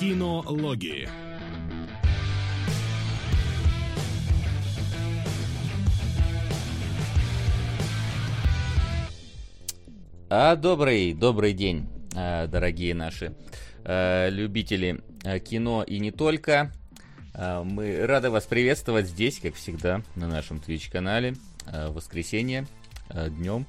[0.00, 1.06] Кинологии.
[10.30, 11.86] А добрый, добрый день,
[12.16, 13.34] а, дорогие наши
[13.84, 16.72] а, любители а, кино и не только.
[17.34, 21.36] Мы рады вас приветствовать здесь, как всегда, на нашем Twitch-канале.
[21.66, 22.66] Воскресенье
[23.14, 23.66] днем.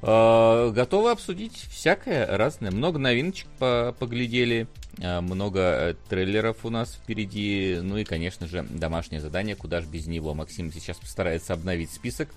[0.00, 2.70] Готовы обсудить всякое разное.
[2.70, 4.68] Много новиночек по поглядели.
[4.98, 7.78] Много э, трейлеров у нас впереди.
[7.82, 9.54] Ну и, конечно же, домашнее задание.
[9.56, 10.34] Куда же без него?
[10.34, 12.28] Максим сейчас постарается обновить список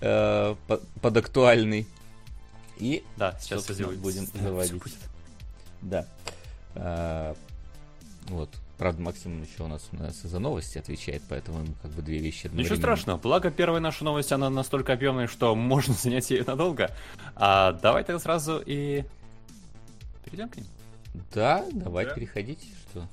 [0.00, 1.86] э, под актуальный.
[2.78, 4.82] И да, сейчас будем заводить.
[5.82, 6.06] Да.
[6.74, 7.36] А,
[8.28, 8.50] вот.
[8.78, 12.18] Правда, Максим еще у нас, у нас за новости отвечает, поэтому ему как бы две
[12.18, 13.18] вещи Ничего страшного.
[13.18, 16.90] Благо, первая наша новость, она настолько объемная, что можно занять ее надолго.
[17.34, 19.04] А давай тогда сразу и
[20.24, 20.66] перейдем к ним.
[21.32, 22.14] Да, давай да.
[22.14, 22.66] переходите.
[22.90, 23.06] Что?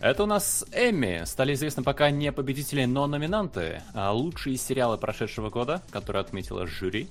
[0.00, 1.22] Это у нас Эмми.
[1.26, 3.82] Стали известны пока не победители, но номинанты.
[3.92, 7.08] А лучшие сериалы прошедшего года, которые отметила жюри.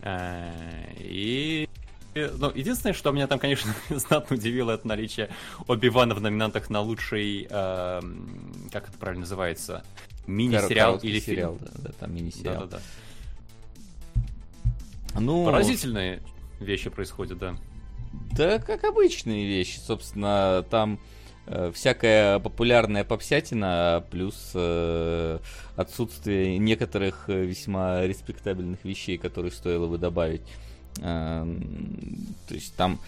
[0.00, 0.52] Э,
[0.96, 1.68] и
[2.14, 5.30] ну, единственное, что меня там, конечно, знатно удивило, это наличие
[5.66, 8.00] Оби-Вана в номинантах на лучший, э,
[8.70, 9.84] как это правильно называется,
[10.26, 11.70] мини-сериал или сериал, фильм.
[11.74, 12.66] Да, да, там мини-сериал.
[12.66, 12.78] Да, да,
[15.14, 15.20] да.
[15.20, 15.44] Ну...
[15.44, 16.22] Поразительные
[16.60, 17.56] вещи происходят, да.
[18.32, 21.00] Да, как обычные вещи, собственно, там
[21.46, 25.38] э, всякая популярная попсятина, плюс э,
[25.76, 30.42] отсутствие некоторых э, весьма респектабельных вещей, которые стоило бы добавить.
[31.00, 31.46] Э,
[32.48, 32.98] то есть там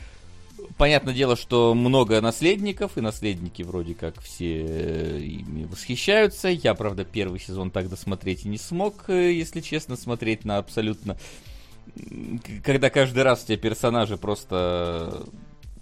[0.76, 6.48] понятное дело, что много наследников, и наследники вроде как все э, ими восхищаются.
[6.48, 11.16] Я, правда, первый сезон так досмотреть и не смог, э, если честно, смотреть на абсолютно...
[12.64, 15.24] Когда каждый раз у тебя персонажи просто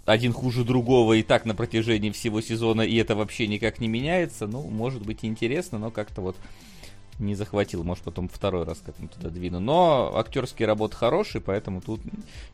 [0.05, 4.45] один хуже другого и так на протяжении всего сезона, и это вообще никак не меняется,
[4.45, 6.37] ну, может быть интересно, но как-то вот
[7.19, 7.83] не захватил.
[7.83, 9.59] Может, потом второй раз как-нибудь туда двину.
[9.59, 12.01] Но актерские работы хорошие, поэтому тут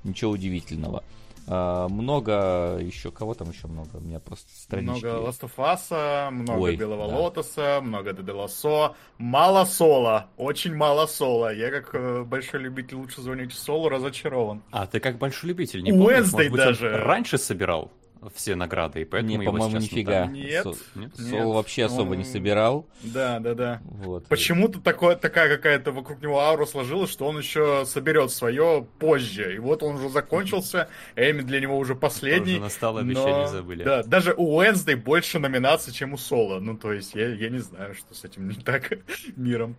[0.04, 1.04] ничего удивительного.
[1.48, 3.98] А, много еще, кого там еще много?
[3.98, 5.06] У меня просто странички.
[5.06, 7.18] Много Last of Us, много Ой, Белого да.
[7.18, 8.96] Лотоса, много Деделосо.
[9.18, 11.54] Мало соло, очень мало соло.
[11.54, 14.62] Я как э, большой любитель лучше звоните соло разочарован.
[14.72, 16.90] А ты как большой любитель, не помнишь, может быть, даже.
[16.90, 17.92] раньше собирал?
[18.30, 20.28] Все награды, и поэтому не, по-моему, нифига.
[20.28, 21.16] Нет, Со, нет.
[21.16, 22.18] Соло вообще особо Он...
[22.20, 22.88] не собирал.
[23.02, 23.82] Да, да, да.
[23.84, 24.28] Вот.
[24.28, 29.56] Почему-то такое, такая какая-то вокруг него аура сложилась, что он еще соберет свое позже.
[29.56, 32.54] И вот он уже закончился, Эми для него уже последний.
[32.54, 33.48] Уже настало, обещание но...
[33.48, 33.84] забыли.
[33.84, 36.60] Да, даже у Уэнсдей больше номинаций, чем у Соло.
[36.60, 38.92] Ну, то есть, я, я не знаю, что с этим не так
[39.36, 39.76] миром.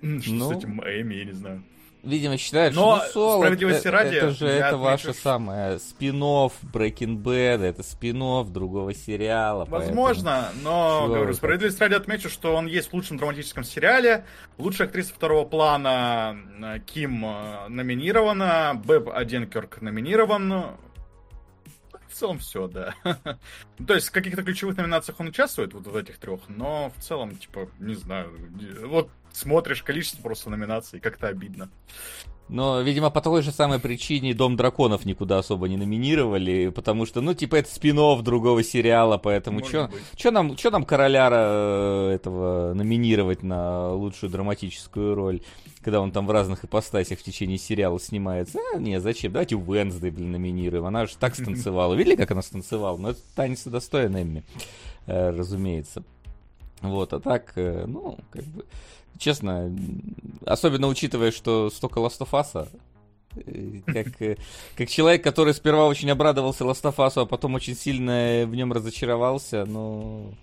[0.00, 0.52] Что ну...
[0.52, 1.64] с этим Эми, я не знаю
[2.04, 5.22] видимо, считают, Но, что ну, Соло, справедливости это, ради, это же это отмечу, ваше что...
[5.22, 8.14] самое спин-офф Breaking Bad, это спин
[8.52, 9.64] другого сериала.
[9.64, 10.62] Возможно, поэтому...
[10.62, 14.24] но, Чего говорю, справедливости ради отмечу, что он есть в лучшем драматическом сериале.
[14.58, 20.76] Лучшая актриса второго плана э, Ким э, номинирована, Бэб Оденкерк номинирован.
[22.08, 22.94] В целом все, да.
[23.86, 27.34] То есть в каких-то ключевых номинациях он участвует, вот в этих трех, но в целом,
[27.34, 28.32] типа, не знаю.
[28.84, 31.70] Вот смотришь количество просто номинаций, как-то обидно.
[32.48, 37.22] Но, видимо, по той же самой причине Дом драконов никуда особо не номинировали, потому что,
[37.22, 43.42] ну, типа, это спин другого сериала, поэтому что нам, чё нам короля э, этого номинировать
[43.42, 45.40] на лучшую драматическую роль,
[45.82, 48.58] когда он там в разных ипостасях в течение сериала снимается?
[48.74, 49.32] А, не, зачем?
[49.32, 50.84] Давайте Уэнсдей, блин, номинируем.
[50.84, 51.94] Она же так станцевала.
[51.94, 52.98] Видели, как она станцевала?
[52.98, 54.44] Ну, это танец достоин Эмми,
[55.06, 56.02] э, разумеется.
[56.82, 58.66] Вот, а так, э, ну, как бы...
[59.18, 59.74] Честно,
[60.44, 62.68] особенно учитывая, что столько Last of Us,
[63.36, 64.36] э, как, э,
[64.76, 68.72] как человек, который сперва очень обрадовался Last of Us, а потом очень сильно в нем
[68.72, 70.34] разочаровался, ну,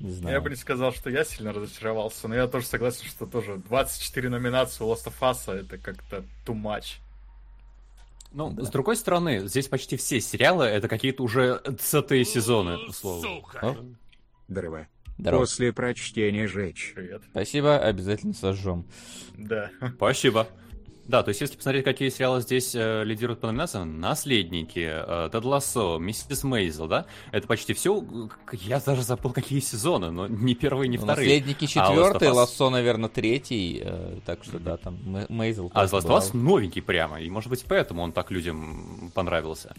[0.00, 0.36] не знаю.
[0.36, 4.28] Я бы не сказал, что я сильно разочаровался, но я тоже согласен, что тоже 24
[4.30, 6.98] номинации у Last of Us это как-то too much.
[8.32, 8.64] Ну, да.
[8.64, 13.22] с другой стороны, здесь почти все сериалы это какие-то уже цатые сезоны, условно.
[13.22, 13.76] Сука.
[14.48, 14.86] Здорово.
[15.20, 15.40] Здорово.
[15.40, 16.92] После прочтения жечь.
[16.94, 17.22] Привет.
[17.30, 18.86] Спасибо, обязательно сожжем.
[19.36, 19.70] Да.
[19.96, 20.48] Спасибо.
[21.06, 25.44] Да, то есть если посмотреть, какие сериалы здесь э, лидируют по номинациям, «Наследники», э, «Тед
[25.44, 28.04] Лассо», «Миссис Мейзел», да, это почти все,
[28.52, 31.40] я даже забыл, какие сезоны, но не первые, не ну, вторые.
[31.40, 35.72] «Наследники» четвертый, а «Лассо», наверное, третий, э, так что да, там Мейзел.
[35.74, 39.74] А «Last of новенький прямо, и может быть поэтому он так людям понравился.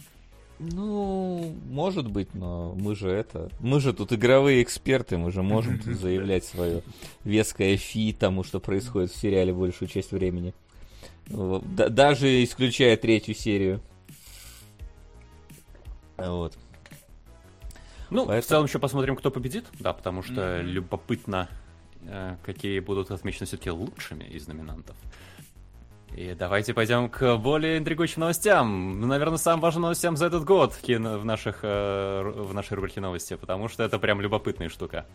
[0.61, 3.49] Ну, может быть, но мы же это...
[3.59, 6.83] Мы же тут игровые эксперты, мы же можем тут заявлять свое
[7.23, 10.53] веское фи тому, что происходит в сериале большую часть времени.
[11.27, 13.81] Даже исключая третью серию.
[16.17, 16.55] Вот.
[18.11, 18.41] Ну, Поэтому...
[18.41, 20.63] в целом еще посмотрим, кто победит, да, потому что mm-hmm.
[20.63, 21.49] любопытно,
[22.03, 24.95] э, какие будут отмечены все-таки лучшими из номинантов.
[26.15, 28.99] И давайте пойдем к более интригующим новостям.
[29.07, 33.69] Наверное, самым важным новостям за этот год в, наших, э, в нашей рубрике новости, потому
[33.69, 35.05] что это прям любопытная штука.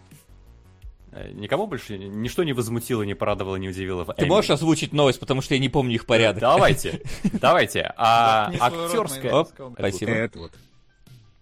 [1.13, 4.05] Э, никого больше ничто не возмутило, не порадовало, не удивило.
[4.05, 6.41] Ты можешь озвучить новость, потому что я не помню их порядок.
[6.41, 7.93] Давайте, давайте.
[7.97, 9.47] А актерская...
[9.79, 10.31] Спасибо.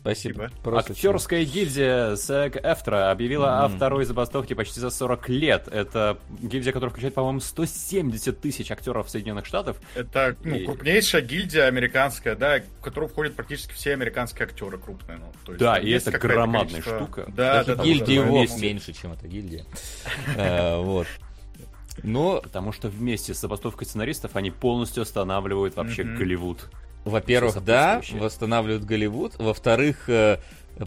[0.04, 0.50] Спасибо.
[0.62, 3.64] Просто Актерская гильдия SAG-AFTRA объявила mm-hmm.
[3.64, 5.66] о второй забастовке почти за 40 лет.
[5.72, 9.78] Это гильдия, которая включает, по-моему, 170 тысяч актеров Соединенных Штатов.
[9.94, 10.66] Это ну, и...
[10.66, 15.16] крупнейшая гильдия американская, да, в которую входят практически все американские актеры крупные.
[15.16, 16.98] Ну, то есть, да, и это громадная количество...
[16.98, 17.24] штука.
[17.34, 19.64] Да, да, гильдии вовсе меньше, чем эта гильдия.
[20.36, 21.06] Э, вот.
[22.02, 22.42] Но...
[22.42, 26.68] Потому что вместе с забастовкой сценаристов они полностью останавливают вообще Голливуд.
[27.04, 29.34] Во-первых, да, восстанавливают Голливуд.
[29.38, 30.38] Во-вторых, э,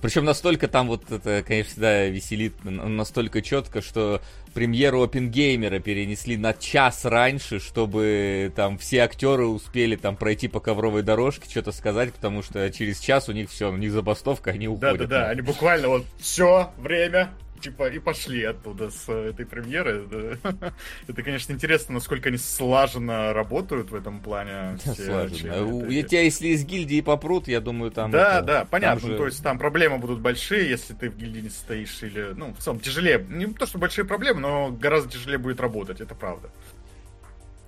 [0.01, 4.21] причем настолько там вот это, конечно, всегда веселит, настолько четко, что
[4.53, 11.03] премьеру Опенгеймера перенесли на час раньше, чтобы там все актеры успели там пройти по ковровой
[11.03, 14.97] дорожке, что-то сказать, потому что через час у них все, у них забастовка, они уходят.
[14.97, 20.07] Да-да-да, они буквально вот все, время, типа, и пошли оттуда с этой премьеры.
[21.07, 24.77] Это, конечно, интересно, насколько они слаженно работают в этом плане.
[24.79, 25.65] Слаженно.
[25.65, 28.11] У тебя, если из гильдии попрут, я думаю, там...
[28.11, 29.17] Да, да, понятно.
[29.17, 32.59] То есть там проблемы будут большие, если ты в гильдии не стоишь, или, ну, в
[32.59, 33.25] целом, тяжелее.
[33.29, 36.49] Не то, что большие проблемы, но гораздо тяжелее будет работать, это правда.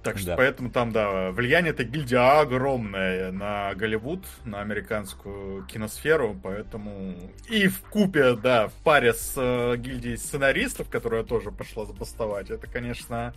[0.03, 0.35] Так что да.
[0.37, 7.15] поэтому там, да, влияние этой гильдии огромное на Голливуд, на американскую киносферу, поэтому
[7.49, 12.67] и в купе, да, в паре с э, гильдией сценаристов, которая тоже пошла забастовать, это,
[12.67, 13.33] конечно,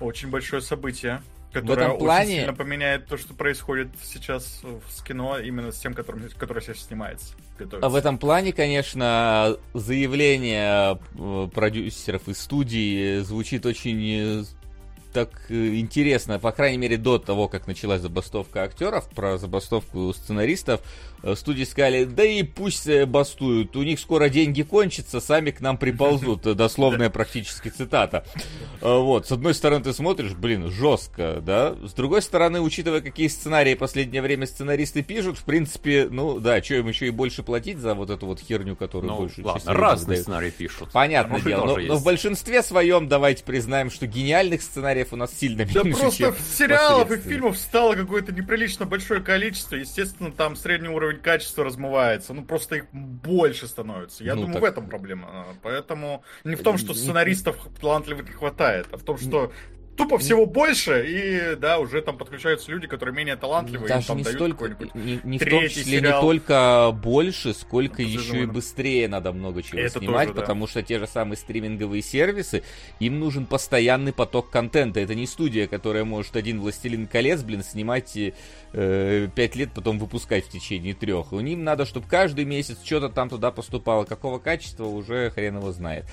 [0.00, 1.22] очень большое событие.
[1.52, 2.22] Которое плане...
[2.22, 6.86] очень сильно поменяет то, что происходит сейчас с кино, именно с тем, которым, которое сейчас
[6.86, 7.34] снимается.
[7.58, 7.86] Готовится.
[7.86, 14.46] А в этом плане, конечно, заявление э, продюсеров и студии звучит очень
[15.12, 20.80] так э, интересно, по крайней мере, до того, как началась забастовка актеров, про забастовку сценаристов,
[21.34, 25.78] студии сказали, да и пусть э, бастуют, у них скоро деньги кончатся, сами к нам
[25.78, 28.24] приползут, э, дословная практически цитата.
[28.80, 33.74] Вот, с одной стороны ты смотришь, блин, жестко, да, с другой стороны, учитывая, какие сценарии
[33.74, 37.94] последнее время сценаристы пишут, в принципе, ну да, что им еще и больше платить за
[37.94, 40.90] вот эту вот херню, которую ну, больше ладно, разные сценарии сценарии пишут.
[40.92, 45.64] Понятное дело, но, но в большинстве своем давайте признаем, что гениальных сценариев у нас сильно
[45.64, 51.09] да меньше, просто сериалов и фильмов стало какое-то неприлично большое количество, естественно, там средний уровень
[51.10, 52.32] уровень качества размывается.
[52.32, 54.24] Ну, просто их больше становится.
[54.24, 54.62] Я ну, думаю, так...
[54.62, 55.46] в этом проблема.
[55.62, 59.52] Поэтому не в том, что сценаристов талантливых не хватает, а в том, что
[60.00, 64.24] тупо всего больше, и да, уже там подключаются люди, которые менее талантливые, Даже там не
[64.24, 66.20] дают столько, не, не в том числе сериал.
[66.20, 70.70] не только больше, сколько еще и быстрее надо много чего Это снимать, тоже, потому да.
[70.70, 72.62] что те же самые стриминговые сервисы,
[72.98, 75.00] им нужен постоянный поток контента.
[75.00, 78.16] Это не студия, которая может один Властелин колец, блин, снимать
[78.72, 81.32] э, 5 лет, потом выпускать в течение трех.
[81.32, 84.04] У ним надо, чтобы каждый месяц что-то там туда поступало.
[84.04, 86.06] Какого качества уже хрен его знает.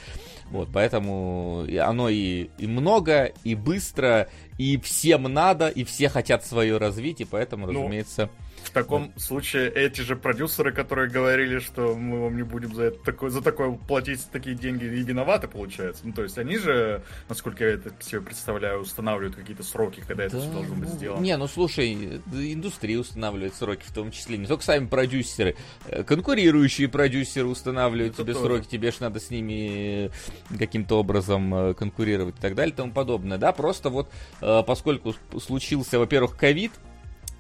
[0.52, 6.78] Вот, поэтому оно и, и много, и быстро, и всем надо, и все хотят свое
[6.78, 8.30] развить, и поэтому, ну, разумеется...
[8.64, 9.20] В таком да.
[9.20, 13.42] случае эти же продюсеры, которые говорили, что мы вам не будем за, это, такое, за
[13.42, 16.02] такое платить такие деньги, и виноваты, получается.
[16.06, 20.40] Ну, то есть они же, насколько я это себе представляю, устанавливают какие-то сроки, когда это
[20.40, 21.24] все должно быть ну, сделано.
[21.24, 25.56] Не, ну слушай, индустрия устанавливает сроки в том числе, не только сами продюсеры,
[25.88, 28.46] э, конкурирующие продюсеры устанавливают это тебе тоже.
[28.46, 30.12] сроки, тебе же надо с ними
[30.58, 33.38] каким-то образом э, конкурировать и так далее и тому подобное.
[33.38, 34.10] Да, просто вот
[34.42, 36.87] э, поскольку случился, во-первых, ковид, Э,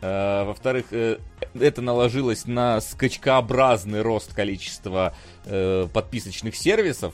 [0.01, 1.17] во-вторых, э,
[1.59, 7.13] это наложилось на скачкообразный рост количества э, подписочных сервисов,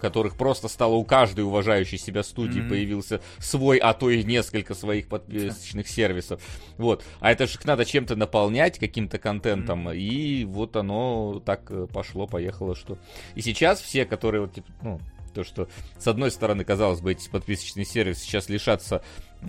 [0.00, 2.68] которых просто стало у каждой уважающей себя студии mm-hmm.
[2.70, 6.40] появился свой, а то и несколько своих подписочных сервисов.
[6.78, 7.04] Вот.
[7.18, 9.88] А это же надо чем-то наполнять, каким-то контентом.
[9.88, 9.98] Mm-hmm.
[9.98, 12.96] И вот оно так пошло, поехало, что.
[13.34, 15.00] И сейчас все, которые вот, типа, ну,
[15.32, 15.68] то, что
[15.98, 19.02] с одной стороны, казалось бы, эти подписочные сервисы сейчас лишатся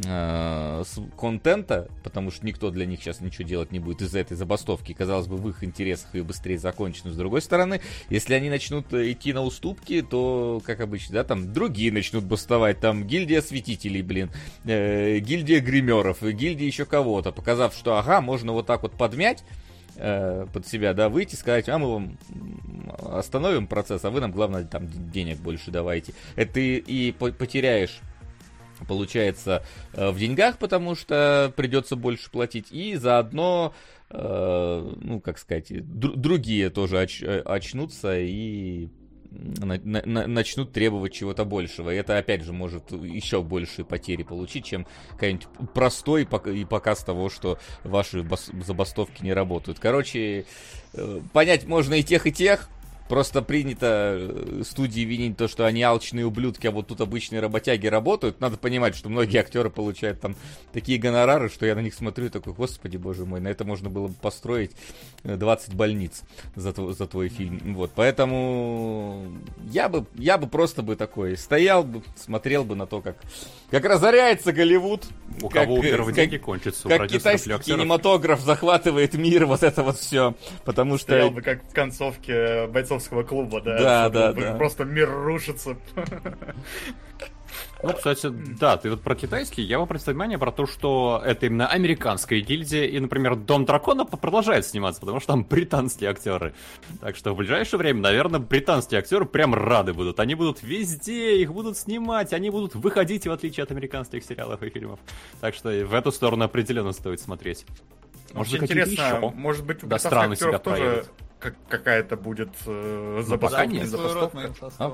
[0.06, 0.84] э,
[1.18, 4.94] контента, потому что никто для них сейчас ничего делать не будет из-за этой забастовки.
[4.94, 7.06] Казалось бы, в их интересах ее быстрее закончить.
[7.06, 11.52] Но с другой стороны, если они начнут идти на уступки, то, как обычно, да, там
[11.54, 12.80] другие начнут бастовать.
[12.80, 14.32] Там гильдия осветителей, блин,
[14.66, 19.44] э, гильдия гримеров, гильдия еще кого-то, показав, что ага, можно вот так вот подмять
[19.96, 22.18] э, под себя, да, выйти, сказать, а мы вам
[23.00, 26.14] остановим процесс, а вы нам, главное, там денег больше давайте.
[26.36, 28.00] Это и, и потеряешь
[28.88, 33.76] получается, в деньгах, потому что придется больше платить, и заодно
[34.10, 38.90] ну, как сказать, другие тоже оч очнутся и
[39.32, 41.90] начнут требовать чего-то большего.
[41.90, 47.30] И это, опять же, может еще большие потери получить, чем какой-нибудь простой и показ того,
[47.30, 48.26] что ваши
[48.66, 49.80] забастовки не работают.
[49.80, 50.46] Короче,
[50.94, 52.70] э, понять можно и тех, и тех.
[53.12, 57.88] Просто принято э, студии винить то, что они алчные ублюдки, а вот тут обычные работяги
[57.88, 58.40] работают.
[58.40, 60.34] Надо понимать, что многие актеры получают там
[60.72, 63.90] такие гонорары, что я на них смотрю и такой, господи, боже мой, на это можно
[63.90, 64.72] было бы построить
[65.26, 66.22] 20 э, больниц
[66.56, 67.74] за, за твой фильм.
[67.74, 69.26] Вот, поэтому
[69.70, 73.18] я бы, я бы просто бы такой стоял бы, смотрел бы на то, как,
[73.72, 75.04] как разоряется Голливуд.
[75.42, 80.34] У как, кого первые деньги кончатся, Как китайский кинематограф захватывает мир, вот это вот все.
[80.64, 81.08] Потому что...
[81.08, 83.78] Стоял бы как в концовке бойцов бойцовского клуба, да.
[83.78, 84.56] Да, да, да.
[84.56, 85.78] Просто мир рушится.
[87.84, 91.48] Ну, кстати, да, ты вот про китайский, я вам представить внимание про то, что это
[91.48, 96.54] именно американская гильдия, и, например, Дом Дракона продолжает сниматься, потому что там британские актеры.
[97.02, 100.20] Так что в ближайшее время, наверное, британские актеры прям рады будут.
[100.20, 104.70] Они будут везде, их будут снимать, они будут выходить, в отличие от американских сериалов и
[104.70, 105.00] фильмов.
[105.42, 107.66] Так что в эту сторону определенно стоит смотреть.
[108.34, 109.30] Может, Очень интересно, еще?
[109.36, 111.10] может быть, у да, странно себя тоже проявит
[111.42, 114.54] как, какая-то будет э, забастовка, не забастовка.
[114.80, 114.94] А?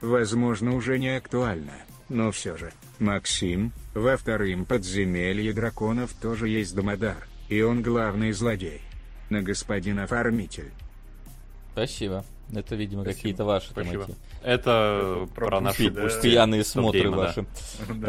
[0.00, 1.72] Возможно, уже не актуально,
[2.08, 2.72] но все же.
[2.98, 8.82] Максим, во втором подземелье драконов тоже есть Дамодар, и он главный злодей.
[9.30, 10.72] На господина Оформитель.
[11.72, 12.24] Спасибо.
[12.52, 14.06] Это, видимо, какие-то ваши Спасибо.
[14.06, 14.16] там эти
[14.48, 16.02] это про, про наши да.
[16.02, 17.46] постоянные смотры ваши.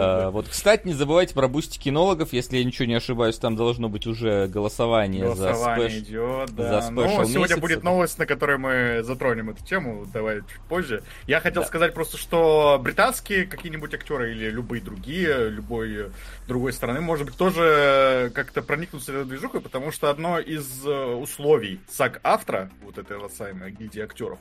[0.01, 2.31] А, вот, кстати, не забывайте про Boosty кинологов.
[2.31, 6.03] Если я ничего не ошибаюсь, там должно быть уже голосование, голосование за спеш...
[6.03, 6.81] идет, да.
[6.81, 10.05] За ну, сегодня будет новость, на которой мы затронем эту тему.
[10.13, 11.03] Давай чуть позже.
[11.27, 11.67] Я хотел да.
[11.67, 16.11] сказать просто, что британские какие-нибудь актеры или любые другие, любой
[16.47, 21.79] другой страны, может быть, тоже как-то проникнутся этой движухой, потому что одно из э, условий
[21.89, 24.39] САГ-автора, вот этой самой гильдии актеров,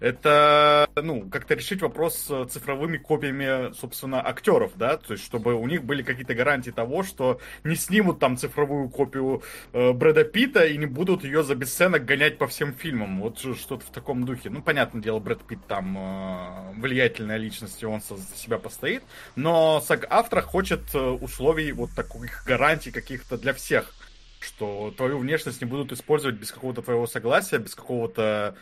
[0.00, 5.66] это, ну, как-то решить вопрос с цифровыми копиями, собственно, актеров, да, то есть чтобы у
[5.66, 9.42] них были какие-то гарантии того, что не снимут там цифровую копию
[9.72, 13.86] э, Брэда Питта и не будут ее за бесценок гонять по всем фильмам, вот что-то
[13.86, 14.50] в таком духе.
[14.50, 19.02] Ну, понятное дело, Брэд Питт там э, влиятельная личность, и он за себя постоит,
[19.34, 23.94] но саг-автор хочет э, условий вот таких гарантий каких-то для всех
[24.42, 28.54] что твою внешность не будут использовать без какого-то твоего согласия, без какого-то Э,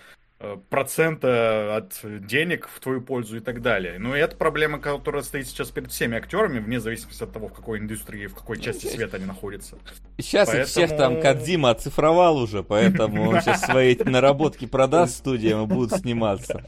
[0.71, 3.99] процента от денег в твою пользу и так далее.
[3.99, 7.80] Но это проблема, которая стоит сейчас перед всеми актерами, вне зависимости от того, в какой
[7.80, 9.78] индустрии, в какой части ну, света они находятся.
[10.18, 10.62] Сейчас поэтому...
[10.62, 16.00] их всех там Кадзима оцифровал уже, поэтому он сейчас свои наработки продаст студиям и будут
[16.00, 16.64] сниматься.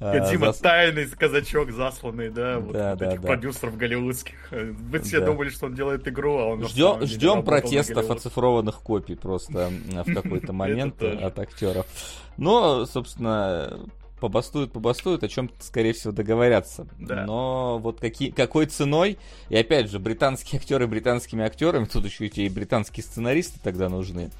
[0.00, 4.50] А, Кадзима тайный казачок засланный, да, вот этих продюсеров голливудских.
[4.50, 9.70] Вы все думали, что он делает игру, а он Ждем протестов оцифрованных копий просто
[10.04, 11.86] в какой-то момент от актеров.
[12.36, 13.78] Но, собственно,
[14.22, 16.86] побастуют, побастуют, о чем скорее всего, договорятся.
[16.96, 17.24] Да.
[17.26, 22.48] Но вот какие, какой ценой, и опять же, британские актеры британскими актерами, тут еще и
[22.48, 24.30] британские сценаристы тогда нужны.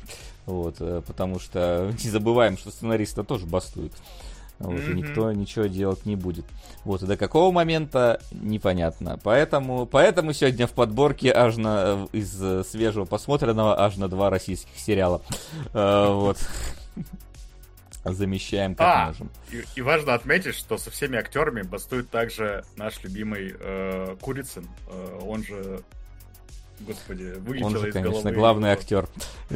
[0.47, 3.93] Вот, э, потому что не забываем, что сценаристы тоже бастуют.
[4.61, 4.93] Вот, mm-hmm.
[4.93, 6.45] и никто ничего делать не будет.
[6.85, 9.19] Вот, и до какого момента непонятно.
[9.25, 14.31] Поэтому, поэтому сегодня в подборке аж на, э, из э, свежего посмотренного аж на два
[14.31, 15.23] российских сериала.
[15.73, 16.39] Вот
[18.05, 19.31] замещаем как а, можем.
[19.51, 24.67] И, и важно отметить, что со всеми актерами бастует также наш любимый э, Курицын.
[24.89, 25.83] Э, он же
[26.87, 28.81] Господи, вылетело Он же, из конечно, головы главный его.
[28.81, 29.09] актер.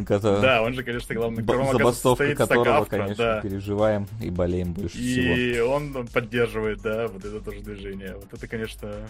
[0.07, 0.41] Который...
[0.41, 1.61] Да, он же, конечно, главный актер.
[1.61, 3.41] Он, Забастовка которого, конечно, да.
[3.41, 5.35] переживаем и болеем больше и всего.
[5.35, 8.15] И он поддерживает, да, вот это тоже движение.
[8.15, 9.09] Вот это, конечно,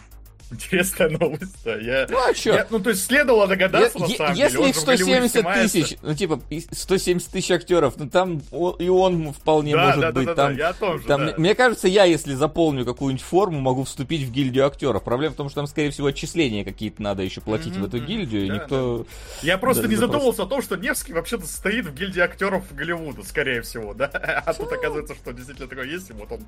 [0.50, 1.74] Интересная новость, да.
[1.76, 2.30] Я, ну, а?
[2.34, 4.68] Я, ну, то есть следовало догадаться, я, на самом если деле.
[4.68, 8.42] Если 170 тысяч, ну, типа, 170 тысяч актеров, ну, там
[8.78, 10.26] и он вполне да, может да, быть.
[10.26, 11.34] Да, там, да, я тоже, там, да.
[11.36, 15.02] Мне кажется, я, если заполню какую-нибудь форму, могу вступить в гильдию актеров.
[15.02, 17.98] Проблема в том, что там, скорее всего, отчисления какие-то надо еще платить mm-hmm, в эту
[17.98, 18.98] гильдию, да, и никто...
[18.98, 19.04] Да.
[19.42, 23.24] Я просто да, не задумывался о том, что Невский вообще-то стоит в гильдии актеров Голливуда,
[23.24, 24.06] скорее всего, да?
[24.46, 26.40] А тут оказывается, что действительно такое есть, и вот он...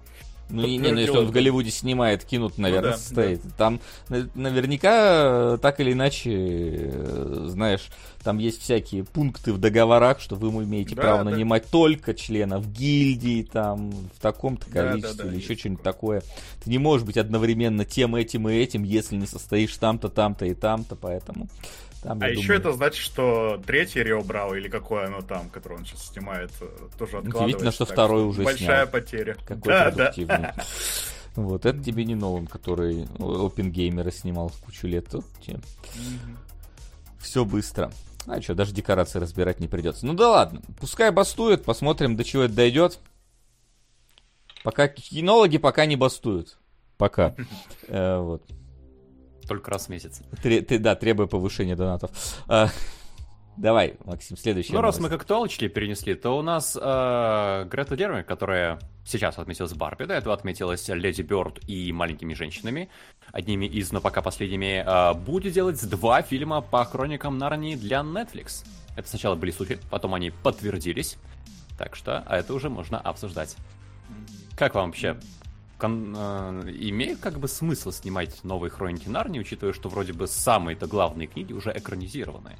[0.50, 3.42] Ну, не, ну, если он в Голливуде снимает, кинут, наверное, ну, да, стоит.
[3.42, 3.50] Да.
[3.58, 7.88] Там наверняка э, так или иначе, э, знаешь,
[8.22, 11.30] там есть всякие пункты в договорах, что вы имеете да, право да.
[11.30, 16.22] нанимать только членов гильдии, там, в таком-то количестве, да, да, да, или еще что-нибудь такое.
[16.62, 20.54] Ты не можешь быть одновременно тем, этим и этим, если не состоишь там-то, там-то и
[20.54, 21.48] там-то, поэтому...
[22.02, 22.60] Там, а еще думаю...
[22.60, 26.66] это значит, что третье Рио Браво, или какое оно там, которое он сейчас снимает, э,
[26.96, 27.44] тоже откладывается.
[27.44, 28.88] Удивительно, что второй уже Большая снял.
[28.88, 29.36] потеря.
[29.44, 30.38] Какой да, продуктивный.
[30.38, 30.54] Да.
[31.38, 35.08] Вот, это тебе не Нолан, который Опенгеймера снимал кучу лет.
[35.08, 35.60] Тут тебе
[37.20, 37.92] все быстро.
[38.26, 40.04] А что, даже декорации разбирать не придется.
[40.04, 42.98] Ну да ладно, пускай бастует, посмотрим, до чего это дойдет.
[44.64, 46.58] Пока кинологи пока не бастуют.
[46.96, 47.36] Пока.
[47.86, 48.42] Э, вот.
[49.46, 50.20] Только раз в месяц.
[50.42, 52.10] Ты, да, требуя повышения донатов.
[53.58, 54.72] Давай, Максим, следующий.
[54.72, 59.72] Ну, раз мы к актуалочке перенесли, то у нас э, Грета Дерми, которая сейчас отметилась
[59.72, 62.88] Барби, до этого отметилась Леди Бёрд и Маленькими женщинами,
[63.32, 68.64] одними из, но пока последними, э, будет делать два фильма по хроникам Нарнии для Netflix.
[68.96, 71.16] Это сначала были слухи, потом они подтвердились.
[71.76, 73.56] Так что, а это уже можно обсуждать.
[74.56, 75.18] Как вам вообще
[75.78, 80.86] кон, э, имеет как бы смысл снимать новые хроники Нарнии, учитывая, что вроде бы самые-то
[80.86, 82.56] главные книги уже экранизированы.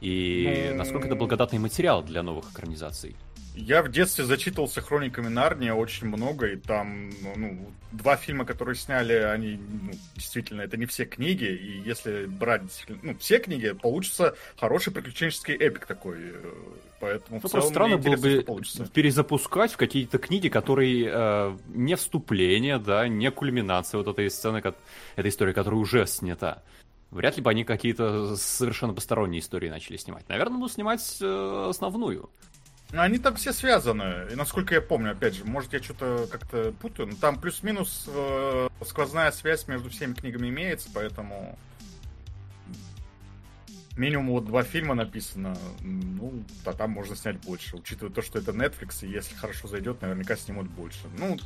[0.00, 3.16] И насколько это благодатный материал для новых экранизаций?
[3.60, 8.76] Я в детстве зачитывался хрониками Нарнии очень много, и там, ну, ну, два фильма, которые
[8.76, 12.62] сняли, они, ну, действительно, это не все книги, и если брать,
[13.02, 16.52] ну, все книги, получится хороший приключенческий эпик такой, э,
[17.00, 18.44] поэтому ну, просто странно было бы
[18.94, 24.62] перезапускать в какие-то книги, которые э, не вступление, да, не кульминация вот этой сцены,
[25.16, 26.62] этой истории, которая уже снята.
[27.10, 30.28] Вряд ли бы они какие-то совершенно посторонние истории начали снимать.
[30.28, 32.30] Наверное, будут снимать э, основную.
[32.92, 34.26] Они там все связаны.
[34.30, 38.68] И насколько я помню, опять же, может я что-то как-то путаю, но там плюс-минус э,
[38.84, 41.58] сквозная связь между всеми книгами имеется, поэтому
[43.98, 47.76] минимум вот два фильма написано, ну, да там можно снять больше.
[47.76, 51.00] Учитывая то, что это Netflix, и если хорошо зайдет, наверняка снимут больше.
[51.18, 51.36] Ну,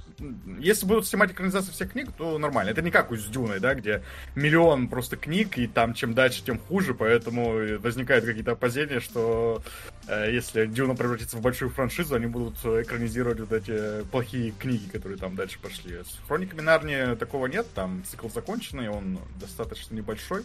[0.58, 2.70] если будут снимать экранизацию всех книг, то нормально.
[2.70, 4.02] Это не как у Дюной, да, где
[4.34, 9.62] миллион просто книг, и там чем дальше, тем хуже, поэтому возникают какие-то опасения, что
[10.06, 15.18] э, если Дюна превратится в большую франшизу, они будут экранизировать вот эти плохие книги, которые
[15.18, 15.96] там дальше пошли.
[15.96, 20.44] С Хрониками Нарнии такого нет, там цикл законченный, он достаточно небольшой.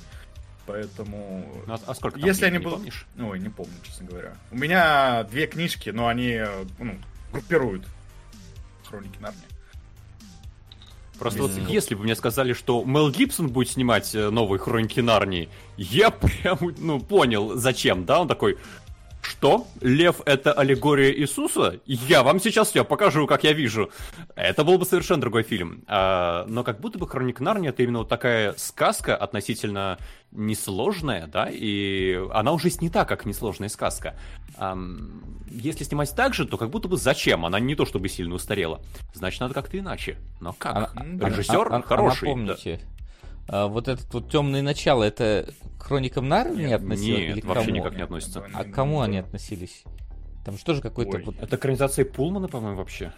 [0.67, 1.49] Поэтому...
[1.65, 2.73] Ну, а, а сколько Если книг, они будут...
[2.79, 3.07] помнишь?
[3.17, 4.33] Ой, не помню, честно говоря.
[4.51, 6.41] У меня две книжки, но они
[6.77, 6.97] ну,
[7.31, 7.85] группируют
[8.87, 9.43] Хроники Нарнии.
[11.17, 15.49] Просто вот если бы мне сказали, что Мел Гибсон будет снимать э, новые Хроники Нарнии,
[15.77, 18.21] я прям, ну, понял, зачем, да?
[18.21, 18.57] Он такой,
[19.27, 19.67] что?
[19.81, 21.79] Лев это аллегория Иисуса?
[21.85, 23.91] Я вам сейчас все покажу, как я вижу.
[24.35, 25.83] Это был бы совершенно другой фильм.
[25.87, 29.97] А, но как будто бы Хроник Нарнии это именно вот такая сказка относительно
[30.31, 34.15] несложная, да, и она уже снята как несложная сказка.
[34.57, 34.77] А,
[35.49, 37.45] если снимать так же, то как будто бы зачем?
[37.45, 38.81] Она не то чтобы сильно устарела.
[39.13, 40.17] Значит, надо как-то иначе.
[40.39, 40.91] Но как?
[40.95, 42.31] Она, Режиссер а, а, хороший.
[42.31, 42.53] А да.
[42.53, 42.96] А,
[43.47, 47.19] вот этот вот темное начало, это к хроникам Нарнии не относилось?
[47.21, 47.77] Нет, или вообще кому?
[47.77, 48.45] никак не относится.
[48.53, 49.83] А к кому они относились?
[50.45, 51.19] Там что же какой-то...
[51.25, 51.35] Вот...
[51.41, 53.11] Это экранизация Пулмана, по-моему, вообще.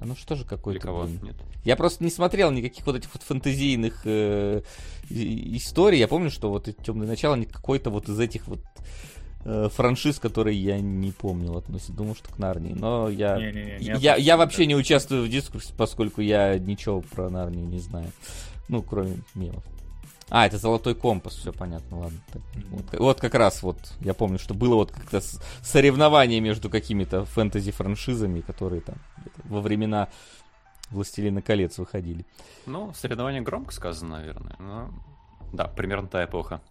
[0.00, 0.80] А ну что же какой-то...
[0.80, 1.06] кого?
[1.06, 1.36] Нет.
[1.64, 4.62] Я просто не смотрел никаких вот этих вот фэнтезийных э,
[5.08, 6.00] историй.
[6.00, 8.58] Я помню, что вот темное начало не какой-то вот из этих вот
[9.44, 11.92] э, франшиз, которые я не помнил относится.
[11.92, 12.72] Думаю, что к Нарнии.
[12.72, 17.00] Но я, не, не, не, я, я вообще не участвую в дискурсе, поскольку я ничего
[17.00, 18.10] про Нарнию не знаю.
[18.72, 19.62] Ну, кроме мемов.
[20.30, 22.18] А, это золотой компас, все понятно, ладно.
[22.32, 25.20] Так, вот, вот как раз вот, я помню, что было вот как-то
[25.60, 28.94] соревнование между какими-то фэнтези-франшизами, которые там
[29.44, 30.08] во времена
[30.88, 32.24] Властелина колец выходили.
[32.64, 34.56] Ну, соревнование громко сказано, наверное.
[34.58, 34.90] Но...
[35.52, 36.62] Да, примерно та эпоха.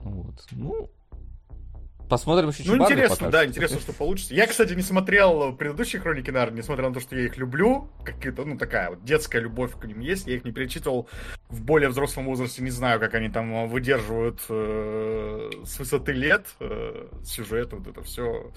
[0.00, 0.44] Вот.
[0.50, 0.90] Ну,
[2.08, 4.32] Посмотрим еще Ну, интересно, да, интересно, что получится.
[4.32, 7.88] Я, кстати, не смотрел предыдущие Хроники Нарнии, несмотря на то, что я их люблю.
[8.04, 10.26] Какая-то, ну, такая вот детская любовь к ним есть.
[10.26, 11.08] Я их не перечитывал
[11.48, 12.62] в более взрослом возрасте.
[12.62, 18.52] Не знаю, как они там выдерживают э, с высоты лет э, сюжет, вот это все.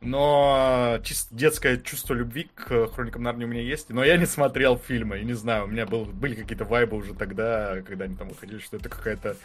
[0.00, 3.90] Но чисто детское чувство любви к Хроникам Нарнии у меня есть.
[3.90, 7.14] Но я не смотрел фильмы, и не знаю, у меня был, были какие-то вайбы уже
[7.14, 9.36] тогда, когда они там выходили, что это какая-то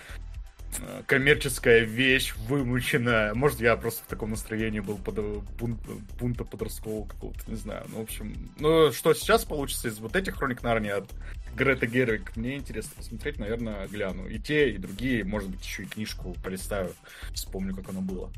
[1.05, 3.33] коммерческая вещь вымученная.
[3.33, 5.15] Может, я просто в таком настроении был под
[5.57, 5.79] бунт,
[6.19, 7.85] бунта подросткового какого-то, не знаю.
[7.89, 11.09] Ну, в общем, ну, что сейчас получится из вот этих хроник Нарнии от
[11.55, 14.27] Грета Гервик, мне интересно посмотреть, наверное, гляну.
[14.27, 16.93] И те, и другие, может быть, еще и книжку полистаю,
[17.33, 18.31] вспомню, как оно было.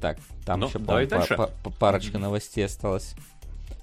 [0.00, 1.36] Так, там ну, еще давай дальше.
[1.78, 3.14] парочка новостей осталось.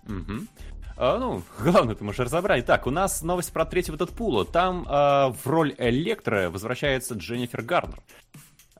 [0.05, 0.47] Угу.
[0.95, 2.65] А, ну, главное, ты можешь разобрать.
[2.65, 4.45] Так, у нас новость про третьего Дэдпула.
[4.45, 7.99] Там а, в роль Электро возвращается Дженнифер Гарнер.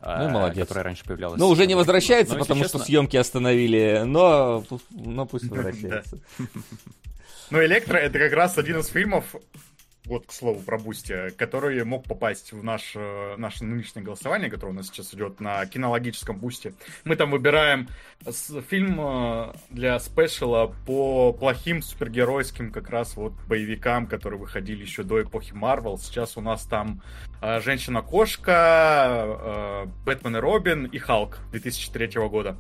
[0.06, 0.68] А, ну, молодец.
[0.68, 1.40] Которая раньше появлялась.
[1.40, 2.80] Ну, уже не возвращается, но, потому честно...
[2.80, 6.20] что съемки остановили, но, но пусть возвращается.
[7.50, 9.36] Ну, Электра это как раз один из фильмов,
[10.06, 14.72] вот, к слову, про Boosty, который мог попасть в наш, э, наше нынешнее голосование, которое
[14.72, 16.74] у нас сейчас идет на кинологическом Boosty.
[17.06, 17.88] Мы там выбираем
[18.70, 25.22] фильм э, для спешала по плохим супергеройским как раз вот боевикам, которые выходили еще до
[25.22, 25.98] эпохи Марвел.
[25.98, 27.02] Сейчас у нас там
[27.42, 32.58] э, Женщина-кошка, Бэтмен и Робин и Халк 2003 года.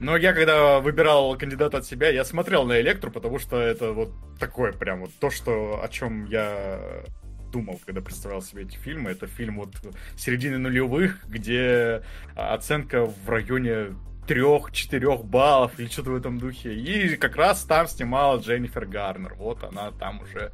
[0.00, 4.10] Но я когда выбирал кандидата от себя, я смотрел на Электру, потому что это вот
[4.38, 7.02] такое прям вот то, что о чем я
[7.50, 9.10] думал, когда представлял себе эти фильмы.
[9.10, 9.74] Это фильм вот
[10.16, 12.02] середины нулевых, где
[12.36, 13.96] оценка в районе
[14.28, 16.74] трех-четырех баллов или что-то в этом духе.
[16.74, 19.34] И как раз там снимала Дженнифер Гарнер.
[19.34, 20.52] Вот она там уже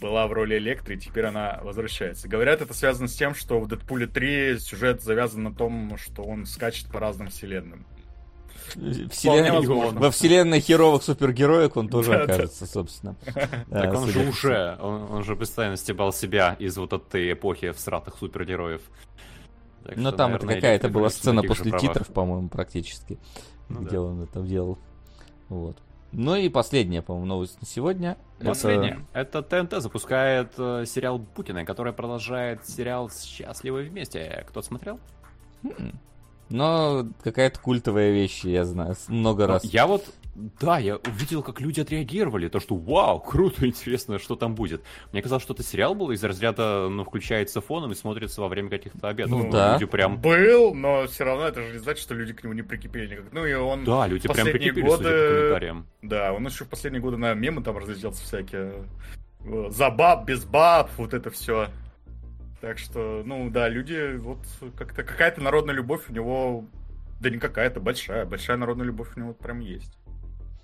[0.00, 2.28] была в роли Электры, теперь она возвращается.
[2.28, 6.46] Говорят, это связано с тем, что в Дэдпуле 3 сюжет завязан на том, что он
[6.46, 7.86] скачет по разным вселенным.
[9.10, 12.66] Вселенной, во вселенной херовых супергероек он тоже да, окажется, да.
[12.66, 13.16] собственно.
[13.70, 18.82] Так он же уже, он, же постоянно стебал себя из вот этой эпохи всратых супергероев.
[19.96, 23.18] Но там это какая-то была сцена после титров, по-моему, практически,
[23.68, 24.78] ну где он это делал.
[25.48, 25.76] Вот.
[26.12, 28.18] Ну и последняя, по-моему, новость на сегодня.
[28.38, 29.00] Последняя.
[29.14, 29.38] Это...
[29.38, 34.44] это ТНТ запускает э, сериал Путина, который продолжает сериал «Счастливы вместе».
[34.46, 35.00] Кто смотрел?
[35.62, 35.92] Хм.
[36.52, 39.64] Но какая-то культовая вещь, я знаю, много раз.
[39.64, 44.54] Я вот, да, я увидел, как люди отреагировали, то, что вау, круто, интересно, что там
[44.54, 44.82] будет.
[45.12, 48.70] Мне казалось, что это сериал был из разряда, ну, включается фоном и смотрится во время
[48.70, 49.44] каких-то обедов.
[49.44, 49.74] Ну, да.
[49.74, 50.18] Люди прям...
[50.18, 53.32] Был, но все равно это же не значит, что люди к нему не прикипели никак.
[53.32, 53.84] Ну, и он...
[53.84, 55.04] Да, люди прям прикипели, годы...
[55.04, 55.86] судя по комментариям.
[56.02, 58.72] Да, он еще в последние годы на мемы там разлетелся всякие.
[59.68, 61.68] За баб, без баб, вот это все.
[62.62, 64.38] Так что, ну да, люди, вот
[64.76, 66.64] как-то какая-то народная любовь у него,
[67.18, 69.98] да не какая-то, большая, большая народная любовь у него прям есть.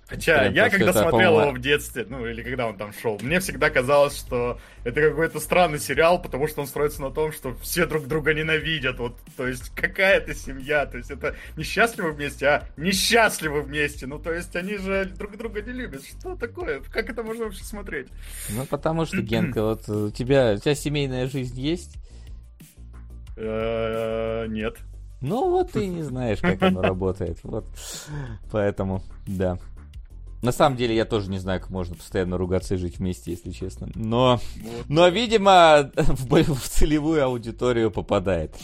[0.09, 3.39] Хотя Прям я когда смотрел его в детстве, ну или когда он там шел, мне
[3.39, 7.85] всегда казалось, что это какой-то странный сериал, потому что он строится на том, что все
[7.85, 8.97] друг друга ненавидят.
[8.97, 14.07] Вот, то есть какая-то семья, то есть это несчастливы вместе, а несчастливы вместе.
[14.07, 16.03] Ну то есть они же друг друга не любят.
[16.03, 16.81] Что такое?
[16.91, 18.07] Как это можно вообще смотреть?
[18.49, 21.97] Ну потому что, Генка, вот у тебя, у тебя семейная жизнь есть?
[23.37, 24.75] Нет.
[25.21, 27.37] Ну вот ты не знаешь, как оно работает.
[27.43, 27.67] Вот.
[28.51, 29.59] Поэтому, да.
[30.41, 33.51] На самом деле я тоже не знаю, как можно постоянно ругаться и жить вместе, если
[33.51, 33.89] честно.
[33.95, 34.85] Но, вот.
[34.87, 38.55] но видимо, в, в целевую аудиторию попадает.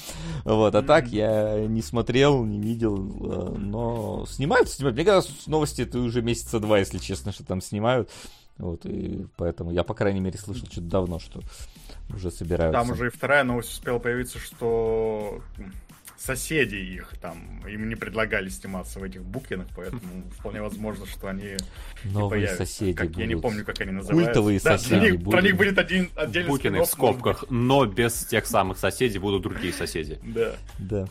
[0.46, 4.96] Вот, а так я не смотрел, не видел, э, но снимают, снимают.
[4.96, 8.10] Мне кажется, новости это уже месяца два, если честно, что там снимают.
[8.58, 11.42] Вот, и поэтому я, по крайней мере, слышал что-то давно, что
[12.14, 12.80] уже собираются.
[12.80, 15.42] Там уже и вторая новость успела появиться, что
[16.18, 21.58] соседи их там, им не предлагали сниматься в этих Букинах, поэтому вполне возможно, что они
[22.04, 22.66] Новые не появятся.
[22.66, 23.20] соседи как, будут.
[23.20, 24.26] Я не помню, как они называются.
[24.26, 25.32] Культовые да, соседи про них, будут.
[25.32, 29.74] Про них будет один отдельный Букины в скобках, но без тех самых соседей будут другие
[29.74, 30.20] соседи.
[30.24, 30.56] Да.
[30.80, 31.08] Да.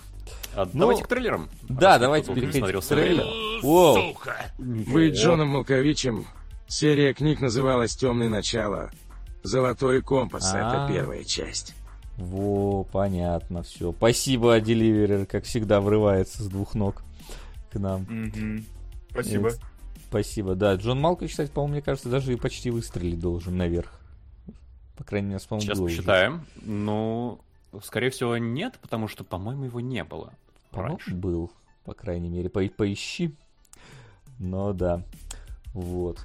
[0.56, 1.50] А, ну, давайте к трейлерам.
[1.68, 4.44] Да, давайте переходим к трейлерам.
[4.58, 6.26] Вы Джоном Малковичем.
[6.66, 8.90] Серия книг называлась «Темное начало».
[9.42, 10.88] «Золотой компас»— это а.
[10.88, 11.74] первая часть.
[12.16, 13.92] Во, понятно, все.
[13.92, 17.02] Спасибо, Деливерер, как всегда, врывается с двух ног
[17.72, 18.06] к нам.
[19.10, 19.50] Спасибо.
[20.08, 20.74] Спасибо, да.
[20.74, 24.00] Джон Малкович, кстати, по-моему, мне кажется, даже и почти выстрелить должен наверх.
[24.96, 26.34] По крайней мере, по-моему, Сейчас посчитаем.
[26.34, 26.70] Уже.
[26.70, 27.40] Ну,
[27.82, 30.32] скорее всего, нет, потому что, по-моему, его не было.
[30.70, 31.50] По-моему, был,
[31.84, 32.48] по крайней мере.
[32.48, 33.34] По поищи.
[34.38, 35.02] Но да.
[35.72, 36.24] Вот.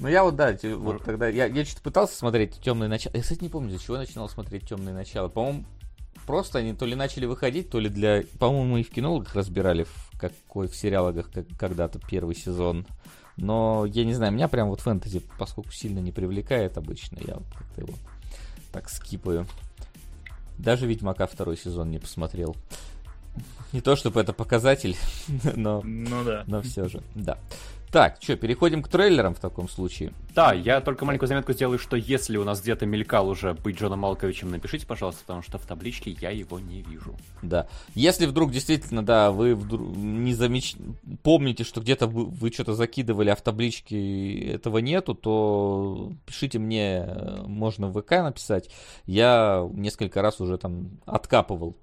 [0.00, 3.12] Ну я вот, да, вот тогда, я, я что-то пытался смотреть «Темное начало».
[3.14, 5.28] Я, кстати, не помню, для чего я начинал смотреть «Темное начало».
[5.28, 5.64] По-моему,
[6.26, 8.22] просто они то ли начали выходить, то ли для...
[8.38, 12.86] По-моему, мы и в кинологах разбирали, в какой в сериалах как, когда-то первый сезон.
[13.36, 17.52] Но я не знаю, меня прям вот фэнтези, поскольку сильно не привлекает обычно, я вот
[17.54, 17.92] как-то его
[18.72, 19.46] так скипаю.
[20.56, 22.56] Даже Ведьмака второй сезон не посмотрел.
[23.72, 24.96] Не то чтобы это показатель,
[25.56, 26.44] но, ну, да.
[26.46, 27.38] но все же, да.
[27.90, 30.12] Так, что, переходим к трейлерам в таком случае.
[30.32, 33.98] Да, я только маленькую заметку сделаю, что если у нас где-то мелькал уже быть Джоном
[33.98, 37.16] Малковичем, напишите, пожалуйста, потому что в табличке я его не вижу.
[37.42, 37.66] Да.
[37.96, 40.76] Если вдруг действительно, да, вы вдруг не замеч...
[41.24, 47.08] помните, что где-то вы, вы что-то закидывали, а в табличке этого нету, то пишите мне,
[47.44, 48.70] можно в ВК написать.
[49.06, 51.76] Я несколько раз уже там откапывал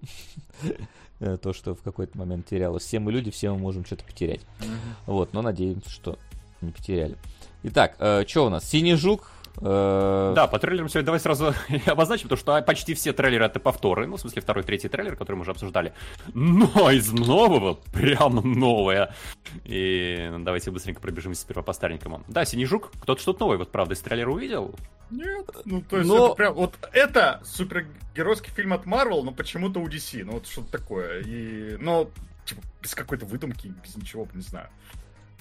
[1.20, 2.84] то, что в какой-то момент терялось.
[2.84, 4.42] Все мы люди, все мы можем что-то потерять.
[4.60, 4.78] Mm-hmm.
[5.08, 6.20] Вот, но надеемся, что
[6.62, 7.18] не потеряли.
[7.64, 8.68] Итак, э, что у нас?
[8.70, 11.54] Синий жук Э, да, по трейлерам сегодня давай сразу
[11.86, 15.36] обозначим, потому что почти все трейлеры это повторы, ну, в смысле, второй, третий трейлер, который
[15.36, 15.94] мы уже обсуждали.
[16.34, 19.16] Но из нового, прям новое.
[19.64, 22.24] И давайте быстренько пробежимся сперва по старенькому.
[22.28, 24.76] Да, Синий Жук, кто-то что-то новое, вот правда, из трейлера увидел?
[25.10, 26.28] Нет, ну, то есть но...
[26.28, 30.72] это прям, вот это супергеройский фильм от Marvel, но почему-то у DC, ну, вот что-то
[30.72, 31.22] такое.
[31.22, 32.10] И, но,
[32.46, 34.70] типа, без какой-то выдумки, без ничего, не знаю.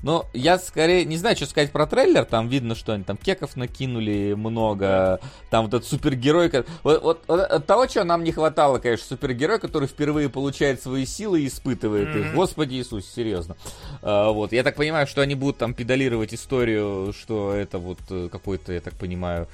[0.02, 2.24] Ну, я скорее не знаю, что сказать про трейлер.
[2.24, 5.20] Там видно, что они там кеков накинули много.
[5.50, 6.50] Там вот этот супергерой.
[6.82, 11.42] Вот, вот, вот того, чего нам не хватало, конечно, супергерой, который впервые получает свои силы
[11.42, 12.28] и испытывает mm-hmm.
[12.28, 12.34] их.
[12.34, 13.56] Господи Иисус, серьезно.
[14.02, 14.52] А, вот.
[14.52, 18.80] Я так понимаю, что они будут там педалировать историю, что это вот э, какой-то, я
[18.80, 19.48] так понимаю,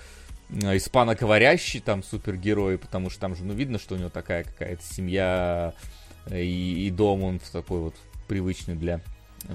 [0.50, 4.83] э, испаноговорящий там супергерой, потому что там же, ну, видно, что у него такая какая-то
[4.83, 5.72] семья
[6.26, 7.94] э, и, и дом он в такой вот
[8.26, 9.00] привычный для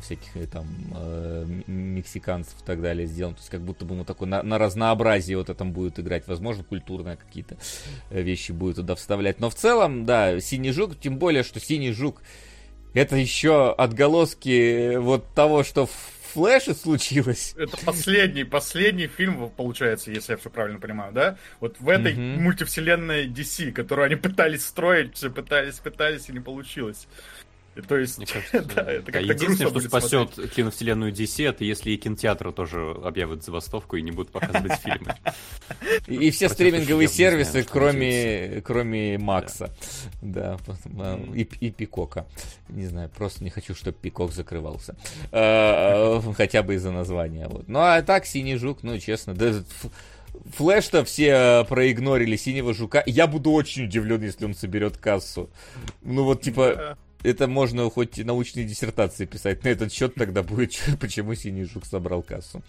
[0.02, 3.34] всяких э, там э, мексиканцев и так далее сделан.
[3.34, 6.28] То есть как будто бы ему такой на, на разнообразие вот этом будет играть.
[6.28, 7.58] Возможно, культурные какие-то
[8.10, 9.40] э, вещи будет туда вставлять.
[9.40, 12.22] Но в целом, да, Синий Жук, тем более, что Синий Жук
[12.94, 15.92] это еще отголоски вот того, что в
[16.34, 17.56] Флэше случилось.
[17.58, 21.38] Это последний, последний фильм, получается, если я все правильно понимаю, да?
[21.60, 22.40] Вот в этой mm-hmm.
[22.40, 27.08] мультивселенной DC, которую они пытались строить, все пытались, пытались, и не получилось.
[27.88, 30.54] То есть, Мне кажется, да, это как-то Единственное, что спасет смотреть.
[30.54, 35.16] киновселенную DC, это если и кинотеатры тоже объявят забастовку и не будут показывать фильмы.
[36.08, 39.74] И все стриминговые сервисы, кроме кроме Макса.
[40.22, 40.58] Да,
[41.34, 42.28] и Пикока.
[42.70, 44.96] Не знаю, просто не хочу, чтобы Пикок закрывался.
[45.32, 47.50] А, а, хотя бы из-за названия.
[47.68, 49.34] Ну, а так, Синий Жук, ну, честно,
[50.54, 53.04] Флэш-то все проигнорили синего жука.
[53.06, 55.50] Я буду очень удивлен, если он соберет кассу.
[56.04, 61.36] Ну вот типа это можно хоть научные диссертации писать на этот счет тогда будет, почему
[61.36, 62.62] Синий Жук собрал кассу.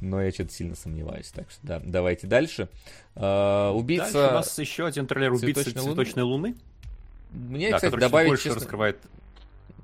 [0.00, 1.30] Но я что-то сильно сомневаюсь.
[1.30, 2.68] Так что да, давайте дальше.
[3.14, 4.12] А, убийца...
[4.12, 6.48] Дальше у нас еще один трейлер «Убийца цветочной, цветочной луны».
[6.48, 6.56] луны.
[7.32, 8.60] Мне, да, кстати, добавить, больше честно...
[8.60, 8.98] раскрывает...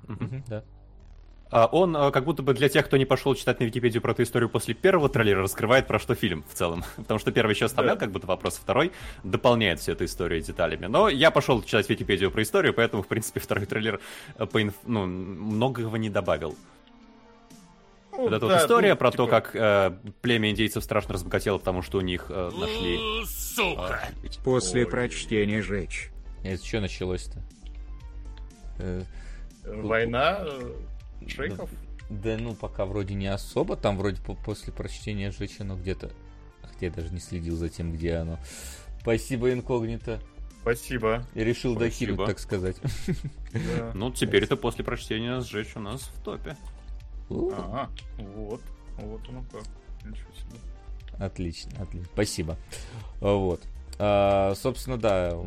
[0.07, 0.63] Угу, да.
[1.51, 4.11] А, он, а, как будто бы для тех, кто не пошел читать на Википедию про
[4.11, 6.83] эту историю после первого трейлера, раскрывает про что фильм в целом.
[6.95, 7.99] Потому что первый еще оставлял да.
[7.99, 8.91] как будто вопрос, второй
[9.23, 10.85] дополняет всю эту историю деталями.
[10.85, 13.99] Но я пошел читать Википедию про историю, поэтому, в принципе, второй трейлер
[14.37, 14.75] э, по инф...
[14.85, 16.55] ну, многого не добавил.
[18.11, 19.23] Ну, вот эта да, вот история ну, про типа...
[19.23, 23.25] то, как э, племя индейцев страшно разбогатело, потому что у них э, нашли...
[23.25, 24.01] Сука!
[24.23, 24.91] Э, После Ой.
[24.91, 26.11] прочтения жечь.
[26.43, 27.41] Это что началось-то?
[28.79, 29.01] Э,
[29.65, 30.45] Война
[31.27, 31.69] Шейхов?
[32.09, 33.75] Да, да, ну, пока вроде не особо.
[33.75, 36.11] Там вроде после прочтения сжечь оно где-то...
[36.61, 38.39] Хотя я даже не следил за тем, где оно.
[39.01, 40.19] Спасибо, инкогнито.
[40.61, 41.25] Спасибо.
[41.35, 42.25] Я решил Спасибо.
[42.25, 42.77] так сказать.
[43.53, 43.91] Да.
[43.95, 46.57] Ну, теперь это после прочтения сжечь у нас в топе.
[47.29, 48.61] Ага, вот.
[48.97, 49.63] Вот оно как.
[50.05, 50.59] Ничего себе.
[51.17, 52.09] Отлично, отлично.
[52.13, 52.57] Спасибо.
[53.19, 53.61] Вот.
[54.01, 55.37] А, собственно, да,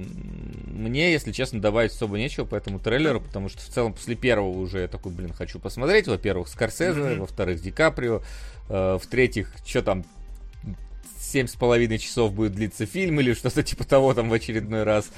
[0.67, 4.51] мне, если честно, добавить особо нечего по этому трейлеру, потому что в целом после первого
[4.51, 6.07] уже я такой, блин, хочу посмотреть.
[6.07, 7.21] Во-первых, Скорсезе, mm-hmm.
[7.21, 8.21] во-вторых, Ди Каприо,
[8.69, 10.05] э, в-третьих, что там,
[11.19, 15.11] семь с половиной часов будет длиться фильм или что-то типа того там в очередной раз.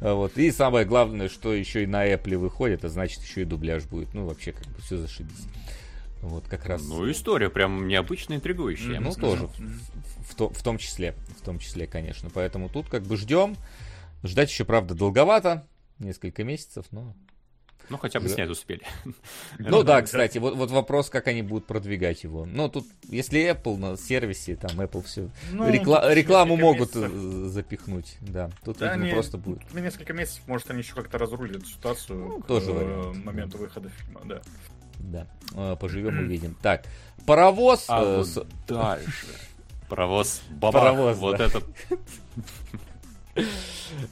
[0.00, 0.38] Вот.
[0.38, 4.14] И самое главное, что еще и на Apple выходит, а значит еще и дубляж будет.
[4.14, 5.48] Ну, вообще, как бы все зашибись.
[6.22, 6.82] Вот как раз.
[6.86, 9.00] Ну, история прям необычно интригующая.
[9.00, 9.46] Ну, тоже.
[9.46, 10.07] В,
[10.38, 11.14] то, в том числе.
[11.40, 12.30] В том числе, конечно.
[12.32, 13.56] Поэтому тут как бы ждем.
[14.22, 15.66] Ждать еще, правда, долговато.
[15.98, 17.14] Несколько месяцев, но
[17.90, 18.82] ну, хотя бы снять успели.
[19.58, 22.44] Ну да, кстати, вот, вот вопрос, как они будут продвигать его.
[22.44, 27.12] Ну, тут, если Apple на сервисе, там Apple все, ну, рекла- рекламу могут месяцев.
[27.14, 28.50] Э, запихнуть, да.
[28.64, 29.72] Тут, да, видимо, они, просто будет.
[29.72, 34.20] Несколько месяцев, может, они еще как-то разрулят ситуацию ну, к тоже э, моменту выхода фильма,
[34.24, 34.42] да.
[34.98, 36.56] Да, э, поживем, увидим.
[36.60, 36.84] Так,
[37.26, 37.86] паровоз...
[37.88, 39.26] А э, вот дальше.
[39.88, 40.82] Паровоз бабах.
[40.82, 41.44] Паровоз, вот да.
[41.44, 41.64] этот.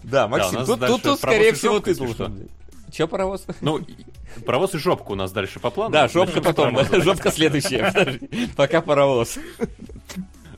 [0.03, 2.49] Да, Максим, тут, тут, тут скорее всего, ты должен.
[2.93, 3.45] Че паровоз?
[3.61, 3.85] Ну,
[4.45, 5.93] паровоз и жопка у нас дальше по плану.
[5.93, 8.21] Да, жопка потом, жопка следующая.
[8.57, 9.39] Пока паровоз.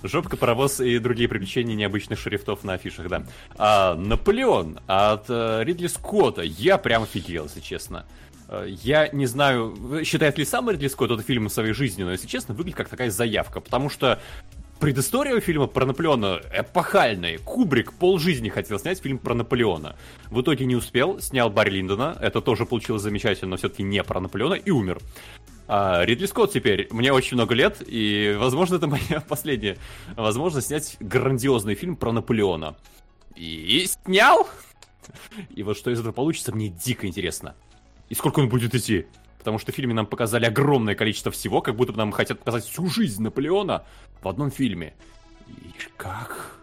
[0.03, 3.25] Жопка, паровоз и другие приключения необычных шрифтов на афишах, да.
[3.57, 6.43] А, Наполеон от э, Ридли Скотта.
[6.43, 8.07] Я прям офигел, если честно.
[8.49, 12.29] Э, я не знаю, считает ли сам Ридли Скотт этот фильм своей жизнью, но, если
[12.29, 14.21] честно, выглядит как такая заявка, потому что
[14.79, 17.39] предыстория у фильма про Наполеона эпохальная.
[17.39, 19.97] Кубрик полжизни хотел снять фильм про Наполеона.
[20.31, 22.17] В итоге не успел, снял Барри Линдона.
[22.21, 25.01] Это тоже получилось замечательно, но все-таки не про Наполеона, и умер.
[25.67, 29.77] А Ридли Скотт теперь, мне очень много лет, и, возможно, это моя последняя
[30.17, 32.77] возможность снять грандиозный фильм про Наполеона.
[33.37, 34.49] И снял!
[35.55, 37.55] И вот что из этого получится, мне дико интересно.
[38.09, 39.07] И сколько он будет идти?
[39.49, 42.65] Потому что в фильме нам показали огромное количество всего, как будто бы нам хотят показать
[42.65, 43.83] всю жизнь Наполеона
[44.21, 44.93] в одном фильме.
[45.47, 46.59] И как?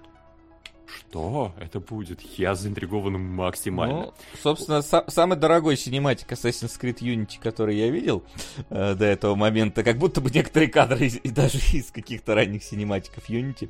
[0.85, 2.21] Что это будет?
[2.37, 4.01] Я заинтригован максимально.
[4.01, 8.23] Ну, собственно, са- самый дорогой синематик Assassin's Creed Unity, который я видел
[8.69, 12.63] э, до этого момента, как будто бы некоторые кадры из, и даже из каких-то ранних
[12.63, 13.67] синематиков Unity.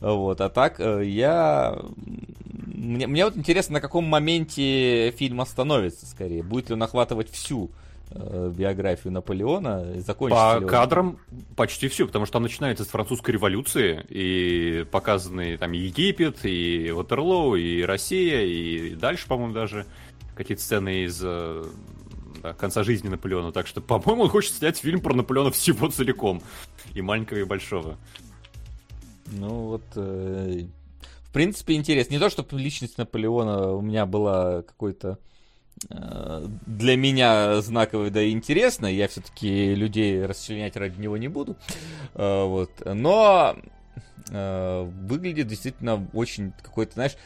[0.00, 1.78] Вот, а так э, я...
[2.66, 6.42] Мне, мне вот интересно, на каком моменте фильм остановится, скорее.
[6.42, 7.70] Будет ли он охватывать всю
[8.10, 11.18] биографию Наполеона и закончится По кадрам
[11.56, 17.54] почти все, потому что там начинается с французской революции, и показаны там Египет, и Ватерлоу,
[17.54, 19.86] и Россия, и дальше, по-моему, даже
[20.34, 21.64] какие-то сцены из э,
[22.42, 23.52] да, конца жизни Наполеона.
[23.52, 26.42] Так что, по-моему, он хочет снять фильм про Наполеона всего целиком.
[26.94, 27.96] И маленького, и большого.
[29.26, 30.64] Ну вот, э,
[31.22, 32.14] в принципе, интересно.
[32.14, 35.18] Не то, чтобы личность Наполеона у меня была какой-то
[35.88, 38.86] для меня знаковый, да и интересно.
[38.86, 41.56] Я все-таки людей расчленять ради него не буду.
[42.14, 42.70] Э, вот.
[42.84, 43.56] Но
[44.30, 47.16] э, выглядит действительно очень какой-то, знаешь,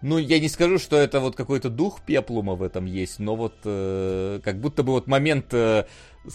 [0.00, 3.54] ну, я не скажу, что это вот какой-то дух пеплума в этом есть, но вот
[3.64, 5.86] э, как будто бы вот момент э,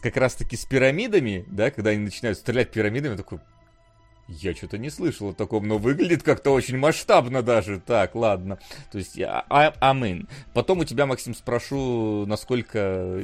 [0.02, 3.40] как раз-таки с пирамидами, да, когда они начинают стрелять пирамидами, такой,
[4.42, 7.80] я что-то не слышал о таком, но выглядит как-то очень масштабно даже.
[7.80, 8.60] Так, ладно.
[8.92, 10.28] То есть, я амин.
[10.54, 13.22] Потом у тебя, Максим, спрошу, насколько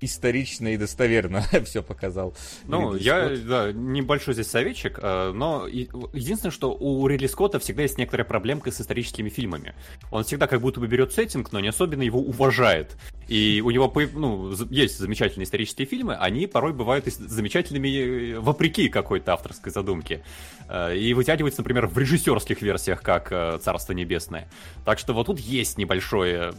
[0.00, 2.34] исторично и достоверно все показал.
[2.64, 3.46] Ну, Ридли я, Скотт.
[3.46, 8.70] да, небольшой здесь советчик, э, но единственное, что у Ридли Скотта всегда есть некоторая проблемка
[8.70, 9.74] с историческими фильмами.
[10.10, 12.96] Он всегда как будто бы берет сеттинг, но не особенно его уважает.
[13.30, 17.88] И у него ну, есть замечательные исторические фильмы, они порой бывают замечательными
[18.34, 20.24] э, вопреки какой-то авторской задумке.
[20.68, 24.50] Э, и вытягивается, например, в режиссерских версиях, как э, «Царство небесное».
[24.84, 26.54] Так что вот тут есть небольшое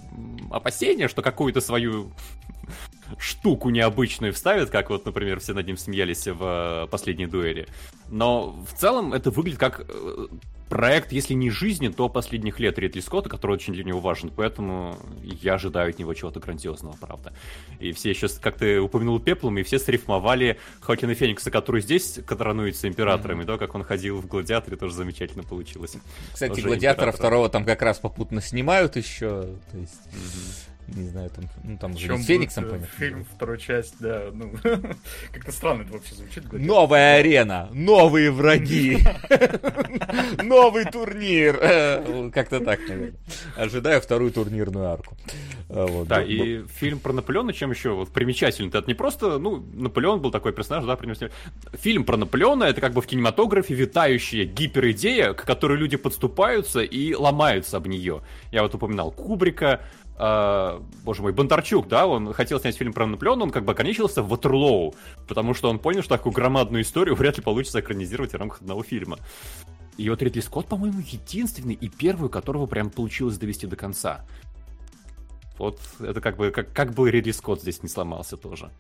[0.50, 2.14] опасение, что какую-то свою
[3.18, 7.68] штуку необычную вставят, как вот, например, все над ним смеялись в последней дуэли.
[8.10, 9.86] Но в целом это выглядит как
[10.72, 14.98] проект, если не жизни, то последних лет Ридли Скотта, который очень для него важен, поэтому
[15.22, 17.34] я ожидаю от него чего-то грандиозного, правда.
[17.82, 22.88] И все еще, как ты упомянул Пеплом, и все срифмовали Хокина Феникса, который здесь коронуется
[22.88, 23.44] императором, mm-hmm.
[23.44, 25.98] и то, как он ходил в Гладиаторе, тоже замечательно получилось.
[26.32, 27.28] Кстати, тоже Гладиатора императора.
[27.28, 30.00] второго там как раз попутно снимают еще, то есть...
[30.14, 32.88] Mm-hmm не знаю, там, ну там же с Фениксом, э, понятно.
[32.98, 34.54] Фильм, вторую часть, да, ну,
[35.32, 36.52] как-то странно это вообще звучит.
[36.52, 39.00] Новая арена, новые враги,
[40.44, 41.58] новый турнир.
[42.34, 43.14] Как-то так, наверное.
[43.56, 45.16] Ожидаю вторую турнирную арку.
[45.70, 46.08] А, вот.
[46.08, 50.32] Да, и фильм про Наполеона, чем еще вот примечательный, это не просто, ну, Наполеон был
[50.32, 51.32] такой персонаж, да, примечательный.
[51.74, 57.14] Фильм про Наполеона, это как бы в кинематографе витающая гиперидея, к которой люди подступаются и
[57.14, 58.22] ломаются об нее.
[58.52, 59.82] Я вот упоминал Кубрика,
[60.18, 64.22] э, боже мой, Бондарчук, да, он хотел снять фильм про Наполеона, он как бы ограничился
[64.22, 64.96] в Ватерлоу,
[65.28, 68.84] потому что он понял, что такую громадную историю вряд ли получится экранизировать в рамках одного
[68.84, 69.18] фильма.
[69.98, 74.26] И вот Ридли Скотт, по-моему, единственный и первый, которого прям получилось довести до конца.
[75.58, 78.72] Вот это как бы, как, как бы Ридли Скотт здесь не сломался тоже.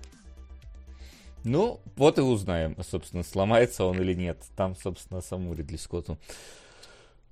[1.44, 4.44] Ну, вот и узнаем, собственно, сломается он или нет.
[4.56, 6.18] Там, собственно, саму Ридли Скотту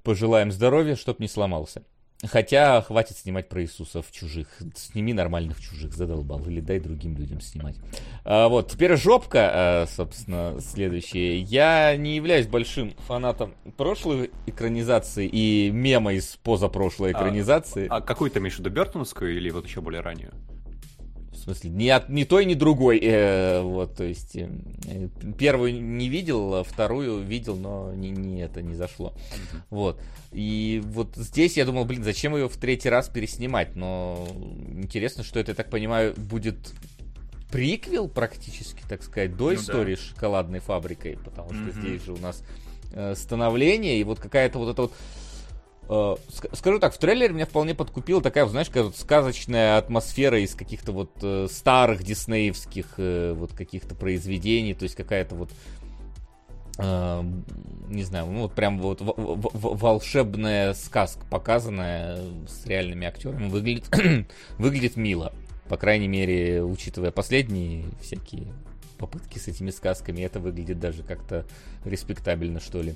[0.04, 1.84] пожелаем здоровья, чтоб не сломался.
[2.28, 4.48] Хотя хватит снимать про Иисуса в чужих.
[4.76, 6.44] Сними нормальных чужих, задолбал.
[6.48, 7.78] Или дай другим людям снимать.
[8.26, 11.40] А, вот, теперь жопка, а, собственно, следующая.
[11.40, 17.88] Я не являюсь большим фанатом прошлой экранизации и мема из позапрошлой а, экранизации.
[17.88, 20.34] А, а какую ты имеешь в виду, Бертоновскую или вот еще более раннюю?
[21.40, 23.00] В смысле, ни, от, ни той, ни другой.
[23.02, 24.50] Э, вот, то есть, э,
[25.38, 29.14] первую не видел, а вторую видел, но не, не это не зашло.
[29.14, 29.62] Mm-hmm.
[29.70, 30.02] Вот.
[30.34, 33.78] И вот здесь я думал, блин, зачем ее в третий раз переснимать?
[33.78, 34.28] Но
[34.76, 36.74] интересно, что это, я так понимаю, будет
[37.52, 40.02] приквел практически, так сказать, до ну, истории да.
[40.02, 41.82] с шоколадной фабрикой, потому что mm-hmm.
[41.82, 42.44] здесь же у нас
[42.92, 44.94] э, становление и вот какая-то вот эта вот
[46.54, 50.92] скажу так, в трейлере меня вполне подкупила такая, знаешь, какая вот сказочная атмосфера из каких-то
[50.92, 55.50] вот э, старых диснеевских э, вот каких-то произведений, то есть какая-то вот
[56.78, 57.24] э,
[57.88, 63.50] не знаю, ну вот прям вот в, в, в, волшебная сказка показанная с реальными актерами
[63.50, 63.90] выглядит
[64.60, 65.34] выглядит мило,
[65.70, 68.54] по крайней мере, учитывая последние всякие
[69.00, 71.48] попытки с этими сказками, это выглядит даже как-то
[71.84, 72.96] респектабельно, что ли.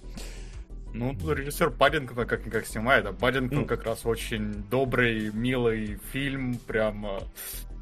[0.93, 3.65] Ну, режиссер Паддингтона как-никак снимает, а Паддингтон ну.
[3.65, 7.19] как раз очень добрый, милый фильм, прям э,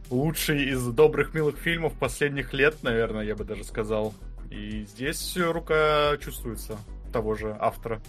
[0.10, 4.14] лучший из добрых, милых фильмов последних лет, наверное, я бы даже сказал.
[4.50, 6.78] И здесь рука чувствуется
[7.12, 8.02] того же автора.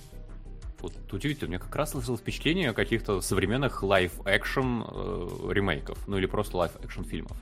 [0.80, 6.26] Вот удивительно, у меня как раз сложилось впечатление каких-то современных live-action э, ремейков, ну или
[6.26, 7.36] просто live-action фильмов.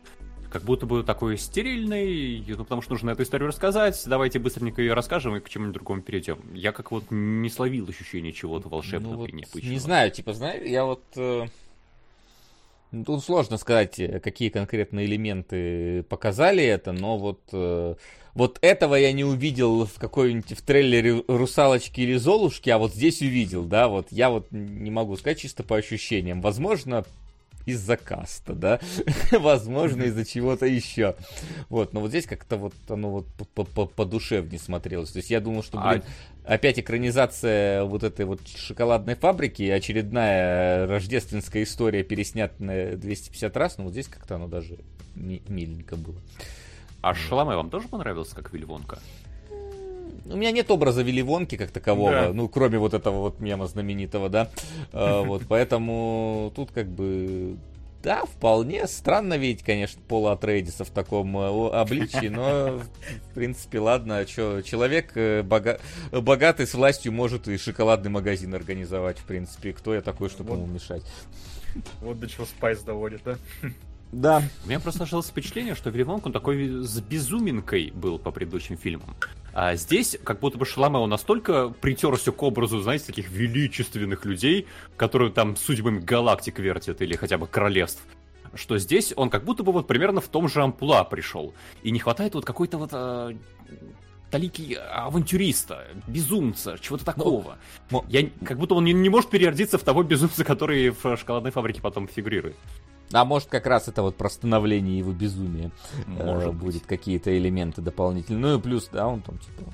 [0.51, 4.94] Как будто бы такой стерильный, ну, потому что нужно эту историю рассказать, давайте быстренько ее
[4.94, 6.40] расскажем и к чему-нибудь другому перейдем.
[6.53, 9.72] Я как вот не словил ощущение чего-то волшебного ну, вот и необычного.
[9.72, 11.05] Не знаю, типа, знаешь, я вот...
[11.16, 11.46] Э...
[13.07, 17.94] Тут сложно сказать, э, какие конкретно элементы показали это, но вот э,
[18.34, 23.20] вот этого я не увидел в какой-нибудь в трейлере «Русалочки» или «Золушки», а вот здесь
[23.22, 26.40] увидел, да, вот я вот не могу сказать чисто по ощущениям.
[26.40, 27.05] Возможно,
[27.66, 28.80] из-за каста, да,
[29.32, 31.16] возможно, из-за чего-то еще.
[31.68, 35.11] Вот, но вот здесь как-то вот оно вот по, по, по душевнее смотрелось.
[35.11, 36.02] То есть я думал, что, блин,
[36.44, 36.54] а...
[36.54, 43.92] опять экранизация вот этой вот шоколадной фабрики, очередная рождественская история переснятая 250 раз, но вот
[43.92, 44.78] здесь как-то оно даже
[45.14, 46.20] миленько было.
[47.02, 48.98] А Шаламе вам тоже понравился, как Вильвонка?
[50.31, 52.33] У меня нет образа Вилливонки как такового, да.
[52.33, 54.49] ну, кроме вот этого вот мема знаменитого, да.
[54.93, 57.57] А, вот, поэтому тут как бы
[58.03, 62.78] да, вполне странно видеть, конечно, Пола Атрейдиса в таком э, обличии, но,
[63.31, 65.81] в принципе, ладно, что человек э, бога...
[66.11, 70.61] богатый с властью может и шоколадный магазин организовать, в принципе, кто я такой, чтобы вот.
[70.61, 71.03] ему мешать.
[72.01, 73.37] Вот до чего spice доводит, да?
[74.12, 74.43] Да.
[74.64, 79.14] У меня просто сложилось впечатление, что Вилли он такой с безуминкой был по предыдущим фильмам.
[79.53, 85.32] А здесь, как будто бы Шаламео настолько притерся к образу, знаете, таких величественных людей, которые
[85.32, 88.03] там судьбами галактик вертят или хотя бы королевств,
[88.55, 91.55] что здесь он как будто бы вот примерно в том же амплуа пришел.
[91.82, 93.32] И не хватает вот какой-то вот а,
[94.30, 97.59] талики авантюриста, безумца, чего-то такого.
[97.90, 101.51] Но, Я, как будто он не, не может переродиться в того безумца, который в шоколадной
[101.51, 102.57] фабрике потом фигурирует.
[103.12, 105.70] А может как раз это вот про становление его безумия
[106.06, 108.40] может э, будет какие-то элементы дополнительные.
[108.40, 109.64] Ну и плюс, да, он там типа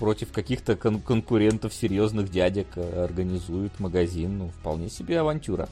[0.00, 4.38] против каких-то кон- конкурентов серьезных дядек э, организует магазин.
[4.38, 5.68] Ну, вполне себе авантюра.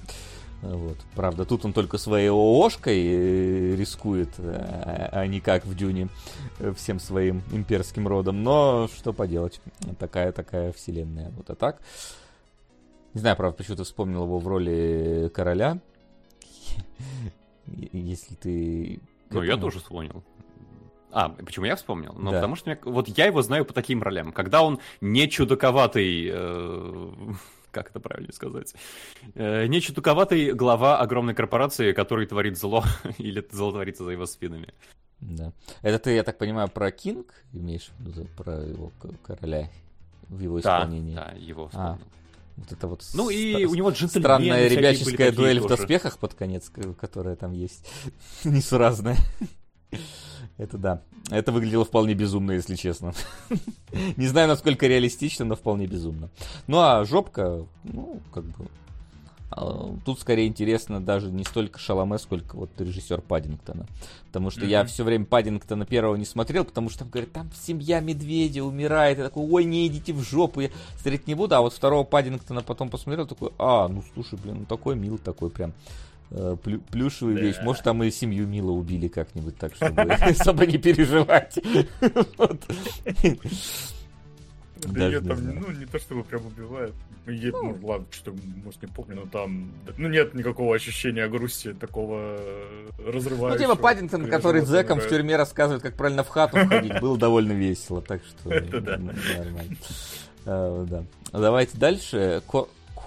[0.60, 0.96] Вот.
[1.14, 6.08] Правда, тут он только своей ООшкой э, рискует, а, не как в Дюне
[6.58, 8.42] э, всем своим имперским родом.
[8.42, 9.60] Но что поделать,
[9.98, 11.32] такая-такая вселенная.
[11.36, 11.80] Вот а так.
[13.14, 15.78] Не знаю, правда, почему ты вспомнил его в роли короля.
[17.66, 19.00] Если ты...
[19.30, 20.22] Ну, я тоже вспомнил.
[21.10, 22.14] А, почему я вспомнил?
[22.18, 22.36] Ну, да.
[22.36, 24.32] потому что меня, вот я его знаю по таким ролям.
[24.32, 27.12] Когда он не чудаковатый, э,
[27.70, 28.74] как это правильно сказать,
[29.34, 32.84] э, не чудаковатый глава огромной корпорации, который творит зло,
[33.18, 34.74] или зло творится за его спинами.
[35.20, 35.52] Да.
[35.82, 38.92] Это ты, я так понимаю, про Кинг имеешь в виду, про его
[39.22, 39.68] короля
[40.28, 41.14] в его исполнении?
[41.14, 41.92] Да, да, его а, вспомнил.
[41.92, 42.18] А.
[42.58, 47.36] Вот это вот ну и у него странная ребяческая дуэль в доспехах под конец, которая
[47.36, 47.86] там есть,
[48.44, 49.16] несуразная.
[50.58, 51.02] Это да.
[51.30, 53.14] Это выглядело вполне безумно, если честно.
[54.16, 56.30] Не знаю, насколько реалистично, но вполне безумно.
[56.66, 58.66] Ну а жопка, ну, как бы
[60.04, 63.86] тут скорее интересно даже не столько Шаломе, сколько вот режиссер Паддингтона.
[64.26, 64.68] Потому что mm-hmm.
[64.68, 69.18] я все время Паддингтона первого не смотрел, потому что там говорят, там семья медведя умирает.
[69.18, 71.54] Я такой, ой, не идите в жопу, я смотреть не буду.
[71.54, 75.48] А вот второго Паддингтона потом посмотрел, такой, а, ну слушай, блин, ну такой мил, такой
[75.48, 75.72] прям
[76.30, 77.40] э, плю- плюшевый да.
[77.40, 77.56] вещь.
[77.62, 81.58] Может, там и семью Мила убили как-нибудь так, чтобы особо не переживать.
[84.86, 86.94] Да ее там, ну, не то чтобы прям убивают.
[87.26, 92.38] Ну, ну, ладно, что может, не помню, но там, ну, нет никакого ощущения грусти, такого
[92.98, 93.48] разрывающего.
[93.48, 97.52] Ну, типа Паддингтон, который зэком в тюрьме рассказывает, как правильно в хату входить, было довольно
[97.52, 98.50] весело, так что...
[98.54, 98.98] Это да.
[98.98, 99.76] Нормально.
[100.46, 101.04] А, да.
[101.32, 102.42] Давайте дальше.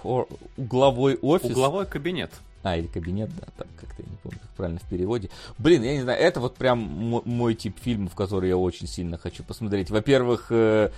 [0.04, 1.50] Угловой офис.
[1.50, 2.32] Угловой кабинет.
[2.64, 5.32] А, или кабинет, да, так как-то я не помню, как правильно в переводе.
[5.58, 6.78] Блин, я не знаю, это вот прям
[7.26, 9.90] мой тип фильмов, который я очень сильно хочу посмотреть.
[9.90, 10.92] Во-первых, э,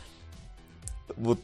[1.18, 1.40] вот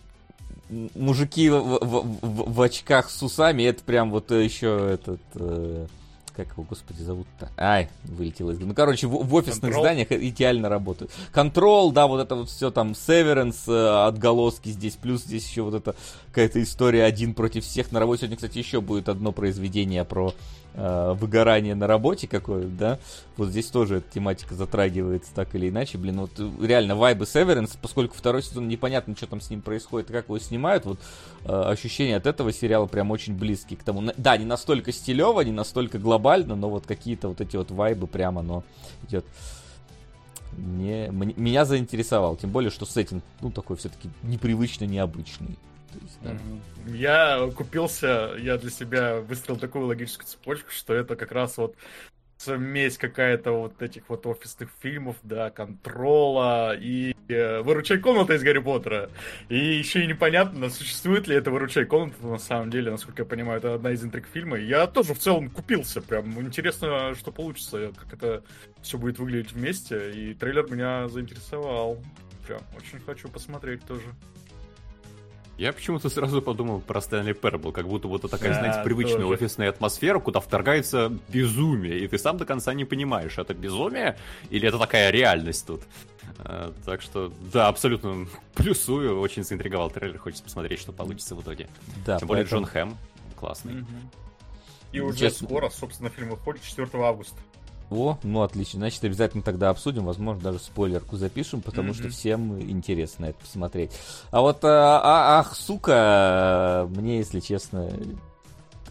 [0.69, 5.21] мужики в, в, в, в очках с усами, это прям вот еще этот...
[5.35, 5.87] Э,
[6.35, 7.49] как его, господи, зовут-то?
[7.57, 8.59] Ай, вылетело из...
[8.59, 9.79] Ну, короче, в, в офисных Control?
[9.81, 11.11] зданиях идеально работают.
[11.33, 15.73] Контрол, да, вот это вот все там, Severance, э, отголоски здесь, плюс здесь еще вот
[15.73, 15.95] это
[16.27, 17.91] какая-то история один против всех.
[17.91, 20.33] На работе сегодня, кстати, еще будет одно произведение про
[20.73, 22.99] э, выгорание на работе какое да,
[23.37, 28.15] вот здесь тоже эта тематика затрагивается так или иначе, блин, вот реально вайбы Severance, поскольку
[28.15, 30.99] второй сезон непонятно, что там с ним происходит как его снимают, вот
[31.45, 35.51] э, ощущения от этого сериала прям очень близкие к тому, да, не настолько стилево, не
[35.51, 38.63] настолько глобально, но вот какие-то вот эти вот вайбы прямо, оно
[39.07, 39.25] идет
[40.57, 45.57] мне, меня заинтересовал, тем более, что сеттинг, ну, такой все-таки непривычно необычный.
[46.87, 51.75] Я купился, я для себя выстроил такую логическую цепочку, что это как раз вот
[52.39, 58.59] смесь какая-то вот этих вот офисных фильмов, да, контрола и э, выручай комната из Гарри
[58.59, 59.09] Поттера.
[59.49, 63.59] И еще и непонятно, существует ли это выручай комната на самом деле, насколько я понимаю,
[63.59, 64.57] это одна из интриг фильма.
[64.57, 68.43] Я тоже в целом купился, прям интересно, что получится, как это
[68.81, 72.01] все будет выглядеть вместе, и трейлер меня заинтересовал.
[72.47, 74.15] Прям очень хочу посмотреть тоже.
[75.59, 79.33] Я почему-то сразу подумал про Стэнли Пербл, как будто вот такая, да, знаете, привычная тоже.
[79.33, 84.17] офисная атмосфера, куда вторгается безумие, и ты сам до конца не понимаешь, это безумие
[84.49, 85.81] или это такая реальность тут.
[86.37, 91.67] А, так что, да, абсолютно плюсую, очень заинтриговал трейлер, хочется посмотреть, что получится в итоге.
[92.05, 92.97] Да, Тем более Джон Хэм
[93.35, 93.85] классный.
[94.93, 95.45] И уже Честно.
[95.45, 97.35] скоро, собственно, фильм выходит 4 августа.
[97.89, 98.79] О, ну отлично.
[98.79, 101.99] Значит, обязательно тогда обсудим, возможно, даже спойлерку запишем, потому mm-hmm.
[101.99, 103.91] что всем интересно это посмотреть.
[104.31, 107.89] А вот, а, а, ах, сука, мне, если честно,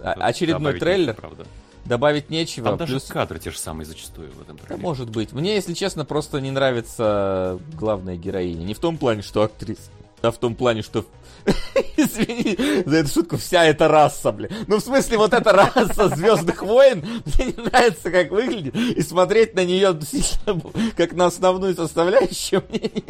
[0.00, 1.08] а, очередной добавить трейлер.
[1.08, 1.46] Нечего, правда.
[1.84, 2.76] Добавить нечего.
[2.76, 3.02] Там плюс...
[3.02, 4.76] даже кадры те же самые зачастую в этом трейлере.
[4.76, 5.32] Да, может быть.
[5.32, 8.64] Мне, если честно, просто не нравится главная героиня.
[8.64, 9.90] Не в том плане, что актриса,
[10.22, 11.04] а в том плане, что
[11.96, 14.50] Извини за эту шутку, вся эта раса, блин.
[14.66, 19.54] Ну, в смысле, вот эта раса Звездных войн, мне не нравится, как выглядит, и смотреть
[19.54, 19.98] на нее
[20.96, 23.08] как на основную составляющую мне не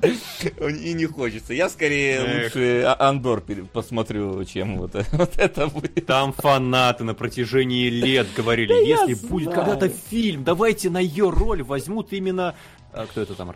[0.00, 1.54] и не хочется.
[1.54, 2.44] Я скорее Эх.
[2.44, 6.06] лучше а-, Андор посмотрю, чем вот, вот это будет.
[6.06, 11.62] Там фанаты на протяжении лет говорили, да если будет когда-то фильм, давайте на ее роль
[11.62, 12.54] возьмут именно...
[12.92, 13.50] А, кто это там?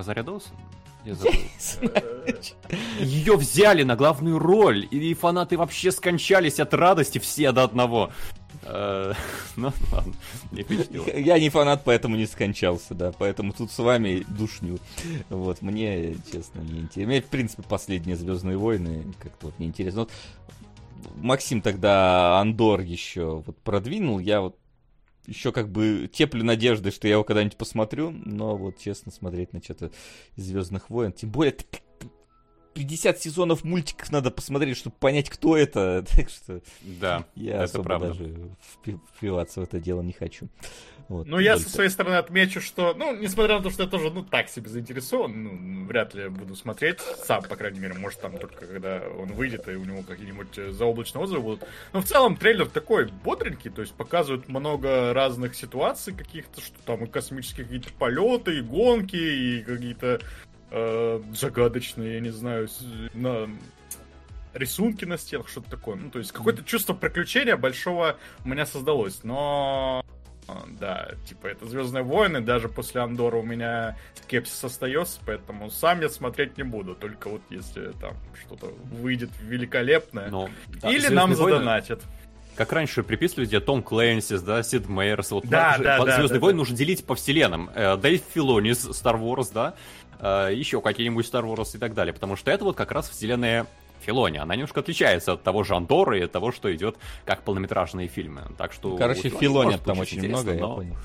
[1.05, 1.14] Я
[3.01, 8.12] Ее взяли на главную роль, и фанаты вообще скончались от радости все до одного.
[8.62, 9.12] Э,
[9.57, 10.14] ну, ладно,
[10.53, 10.64] не
[11.20, 14.78] Я не фанат, поэтому не скончался, да, поэтому тут с вами душню.
[15.28, 17.11] Вот, мне, честно, не интересно.
[17.11, 20.01] Мне, в принципе, последние Звездные войны как-то вот неинтересно.
[20.01, 20.11] Вот
[21.16, 24.57] Максим тогда Андор еще вот продвинул, я вот
[25.27, 29.62] еще как бы теплю надежды, что я его когда-нибудь посмотрю, но вот честно смотреть на
[29.62, 29.93] что-то
[30.37, 31.55] из Звездных войн, тем более
[32.75, 36.05] 50 сезонов мультиков надо посмотреть, чтобы понять, кто это.
[36.16, 38.09] Так что да, я это особо правда.
[38.09, 38.57] даже
[39.16, 40.49] впиваться в это дело не хочу.
[41.13, 44.11] Вот, ну, я со своей стороны отмечу, что, ну, несмотря на то, что я тоже,
[44.11, 48.39] ну, так себе заинтересован, ну, вряд ли буду смотреть, сам, по крайней мере, может, там
[48.39, 51.69] только когда он выйдет, и у него какие-нибудь э, заоблачные отзывы будут.
[51.93, 57.05] Но в целом трейлер такой бодренький, то есть показывает много разных ситуаций каких-то, что там
[57.05, 60.19] и космические какие-то полеты, и гонки, и какие-то
[60.71, 62.71] э, загадочные, я не знаю,
[63.13, 63.51] на
[64.55, 65.97] рисунки на стенах, что-то такое.
[65.97, 69.25] Ну, то есть какое-то чувство приключения большого у меня создалось.
[69.25, 70.03] Но
[70.78, 76.09] да, типа это Звездные войны, даже после Андора у меня скепсис остается, поэтому сам я
[76.09, 78.14] смотреть не буду, только вот если там
[78.45, 80.28] что-то выйдет великолепное.
[80.28, 80.49] Но,
[80.80, 81.57] да, Или нам войны...
[81.57, 82.03] задонатят.
[82.57, 86.45] Как раньше приписывали, где Том Клэнсис, да, Сид Мейерс, вот да, да, да, Звездные да,
[86.45, 86.59] войны да.
[86.59, 87.70] нужно делить по вселенным.
[87.74, 89.74] Э, Дэйв Филонис, Star Wars, да,
[90.20, 93.66] э, еще какие-нибудь Star Wars и так далее, потому что это вот как раз вселенная
[94.03, 94.38] Филони.
[94.38, 98.42] Она немножко отличается от того же Андора и от того, что идет как полнометражные фильмы.
[98.59, 98.96] Так что...
[98.96, 100.55] Короче, Филони там очень много, но...
[100.55, 100.96] я понял.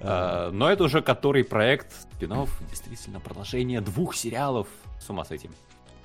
[0.00, 4.66] Uh, но это уже который проект спинов, действительно, продолжение двух сериалов.
[4.98, 5.50] С ума с этим.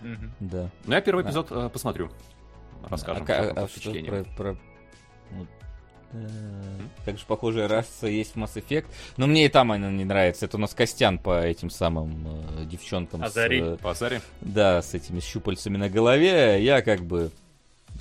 [0.02, 0.30] Mm-hmm.
[0.42, 0.70] Да.
[0.84, 2.12] Ну, я первый эпизод uh, посмотрю.
[2.90, 3.26] Расскажем.
[3.30, 4.58] А, а, а что про, про...
[7.06, 8.86] Также похожая раса есть в Mass Effect.
[9.18, 10.46] Но мне и там она не нравится.
[10.46, 13.24] Это у нас Костян по этим самым э, девчонкам.
[13.24, 13.62] Азари.
[13.62, 14.22] С, э, по Азаре?
[14.42, 16.64] Да, с этими щупальцами на голове.
[16.64, 17.30] Я как бы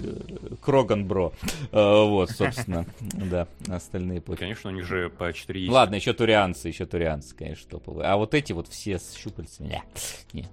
[0.00, 0.20] э,
[0.62, 1.34] Кроган Бро.
[1.70, 4.38] Э, вот, собственно, да, остальные пути.
[4.40, 8.06] Конечно, у них же по 4 Ладно, еще турианцы, еще турианцы, конечно, топовые.
[8.06, 9.82] А вот эти вот все с щупальцами,
[10.32, 10.46] не,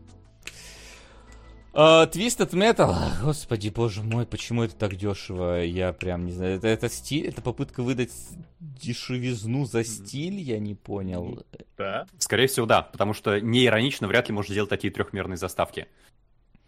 [1.74, 2.94] Uh, Twisted Metal,
[3.24, 5.64] господи, боже мой, почему это так дешево?
[5.64, 6.58] Я прям не знаю.
[6.58, 8.12] Это, это стиль, это попытка выдать
[8.60, 11.46] дешевизну за стиль, я не понял.
[11.78, 12.08] Да.
[12.18, 15.88] Скорее всего, да, потому что не иронично вряд ли можно сделать такие трехмерные заставки.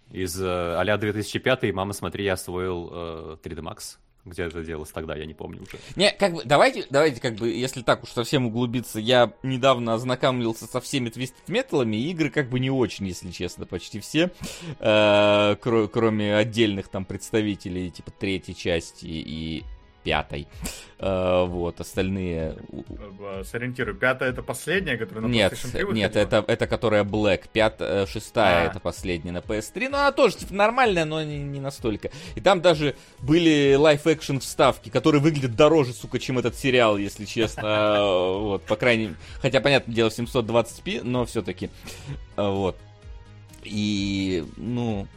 [0.10, 3.98] Из э, а 2005 «Мама, смотри, я освоил э, 3D Max».
[4.26, 5.78] Где это делалось тогда, я не помню уже.
[5.98, 10.66] Не, как бы, давайте, давайте, как бы, если так уж совсем углубиться, я недавно ознакомился
[10.66, 14.32] со всеми Twisted Metal'ами, игры как бы не очень, если честно, почти все,
[14.80, 19.66] э, кроме отдельных там представителей, типа третьей части и
[20.04, 20.48] пятой.
[21.00, 22.56] Э, вот, остальные...
[23.44, 27.76] Сориентирую, пятая это последняя, которая на нет, PlayStation 3 Нет, это, это которая Black, пят,
[27.80, 28.70] э, шестая а.
[28.70, 32.10] это последняя на PS3, ну она тоже типа, нормальная, но не, не настолько.
[32.36, 37.64] И там даже были live-action вставки, которые выглядят дороже, сука, чем этот сериал, если честно.
[38.44, 41.70] Вот, по крайней мере, хотя, понятное дело, 720p, но все-таки.
[42.36, 42.78] Вот.
[43.64, 45.08] И, ну,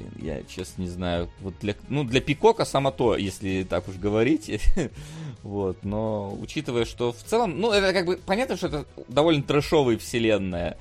[0.00, 1.28] блин, я честно не знаю.
[1.40, 4.60] Вот для, ну, для Пикока само то, если так уж говорить.
[5.42, 9.98] вот, но учитывая, что в целом, ну, это как бы понятно, что это довольно трэшовая
[9.98, 10.76] вселенная.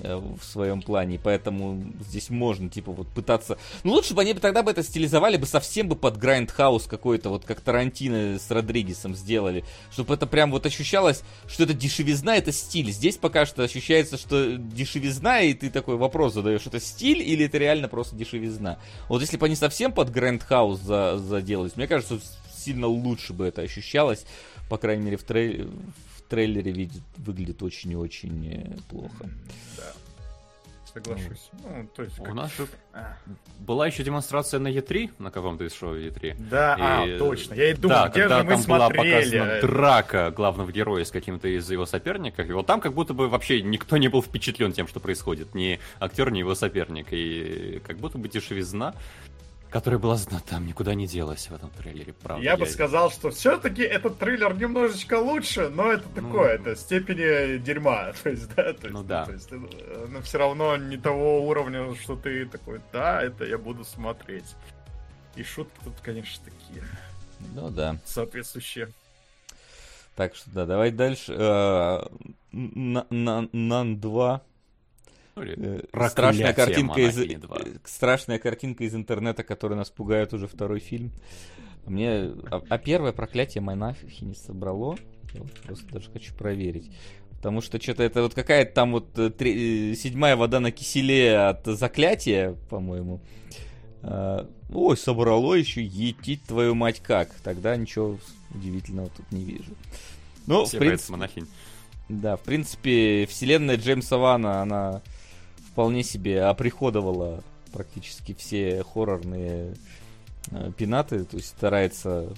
[0.00, 3.58] Э, в своем плане, поэтому здесь можно, типа, вот пытаться...
[3.84, 7.44] Ну, лучше бы они тогда бы это стилизовали бы совсем бы под Грайндхаус какой-то, вот
[7.44, 12.90] как Тарантино с Родригесом сделали, чтобы это прям вот ощущалось, что это дешевизна, это стиль.
[12.90, 17.58] Здесь пока что ощущается, что дешевизна, и ты такой вопрос задаешь, это стиль или это
[17.58, 18.78] реально просто дешевизна?
[19.08, 22.18] Вот если бы они совсем под Грайндхаус за заделались, мне кажется,
[22.56, 24.24] сильно лучше бы это ощущалось,
[24.70, 25.68] по крайней мере, в, трей
[26.32, 29.28] трейлере ви, выглядит очень и очень э, плохо.
[29.76, 29.92] Да.
[30.90, 31.50] Соглашусь.
[31.52, 32.28] Ну, то есть, как...
[32.30, 33.16] У нас же а.
[33.58, 36.36] была еще демонстрация на E3, на каком-то из шоу E3.
[36.50, 37.12] Да, и...
[37.12, 37.54] а, точно.
[37.54, 38.98] Я и думал, да, где когда же мы там смотрели.
[38.98, 42.48] была показана драка главного героя с каким-то из его соперников.
[42.48, 45.54] И вот там как будто бы вообще никто не был впечатлен тем, что происходит.
[45.54, 47.08] Ни актер, ни его соперник.
[47.10, 48.94] И как будто бы дешевизна
[49.72, 52.44] которая была там никуда не делась в этом трейлере, правда.
[52.44, 52.56] Я, я...
[52.58, 56.64] бы сказал, что все-таки этот трейлер немножечко лучше, но это ну, такое, ну...
[56.64, 58.12] это степени дерьма.
[58.22, 59.24] То есть, да, то есть, ну да.
[59.24, 63.56] То есть, э, но все равно не того уровня, что ты такой, да, это я
[63.56, 64.54] буду смотреть.
[65.36, 66.84] И шутки тут, конечно, такие.
[67.54, 67.96] Ну да.
[68.04, 68.88] Соответствующие.
[70.14, 71.34] Так что да, давай дальше.
[71.34, 72.06] Э,
[72.52, 74.51] Нан 2 Э,
[75.34, 77.38] страшная картинка из э,
[77.84, 81.12] страшная картинка из интернета, которая нас пугает уже второй фильм.
[81.86, 84.96] Мне а, а первое проклятие монахи не собрало.
[85.34, 86.90] Я вот просто даже хочу проверить.
[87.36, 91.66] Потому что что-то это вот какая-то там вот э, три, седьмая вода на киселе от
[91.66, 93.20] заклятия, по-моему.
[94.02, 97.30] А, ой, собрало еще етить твою мать как.
[97.42, 98.18] Тогда ничего
[98.54, 99.72] удивительного тут не вижу.
[100.46, 101.46] Ну, Все в принципе, монахинь.
[102.08, 105.02] Да, в принципе, вселенная Джеймса Вана, она
[105.72, 107.42] вполне себе оприходовала
[107.72, 109.74] практически все хоррорные
[110.50, 112.32] э, пинаты, то есть старается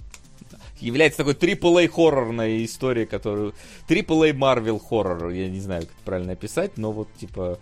[0.81, 3.55] является такой AAA хоррорной историей, которую...
[3.89, 7.59] AAA Marvel хоррор, я не знаю, как правильно описать, но вот, типа,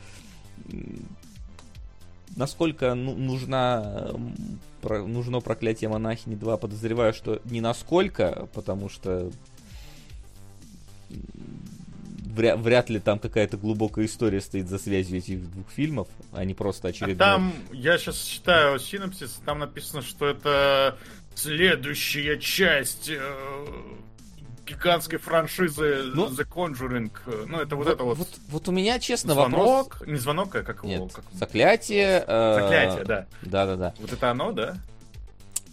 [2.37, 4.13] насколько ну, нужна,
[4.83, 9.31] нужно проклятие монахини 2, подозреваю, что не насколько, потому что
[12.35, 16.55] вряд, вряд ли там какая-то глубокая история стоит за связью этих двух фильмов, а не
[16.55, 17.15] просто очередной...
[17.15, 20.99] А там, я сейчас читаю синопсис, там написано, что это
[21.35, 23.21] следующая часть э,
[24.67, 27.11] гигантской франшизы ну, The Conjuring.
[27.47, 28.19] Ну, это вот, вот это вот.
[28.19, 30.09] Вот, вот у меня, честно, звонок, вопрос...
[30.09, 31.09] Не звонок, а как Нет, его?
[31.09, 31.25] Как...
[31.33, 32.25] Заклятие.
[32.27, 32.61] Э...
[32.61, 33.27] Заклятие, да.
[33.43, 33.95] Да-да-да.
[33.99, 34.77] Вот это оно, да?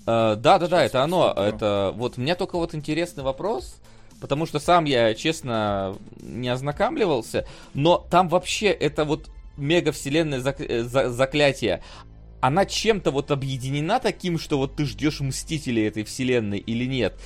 [0.05, 1.33] Э, да-да-да, это оно.
[1.35, 3.79] Это вот у меня только вот интересный вопрос
[4.19, 10.61] потому что сам я, честно, не ознакомливался, но там вообще это вот мега вселенная зак...
[10.61, 11.09] Э, за...
[11.09, 11.81] заклятие,
[12.41, 17.19] она чем-то вот объединена таким, что вот ты ждешь мстителей этой вселенной или нет.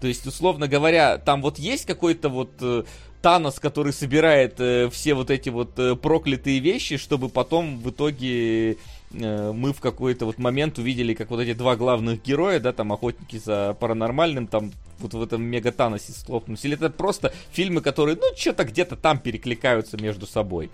[0.00, 2.84] То есть, условно говоря, там вот есть какой-то вот э,
[3.22, 8.76] Танос, который собирает э, все вот эти вот э, проклятые вещи, чтобы потом в итоге
[9.12, 13.38] мы в какой-то вот момент увидели, как вот эти два главных героя, да, там охотники
[13.38, 16.64] за паранормальным, там вот в этом мегатаносе схлопнулись.
[16.64, 20.70] Или это просто фильмы, которые, ну, что-то где-то там перекликаются между собой.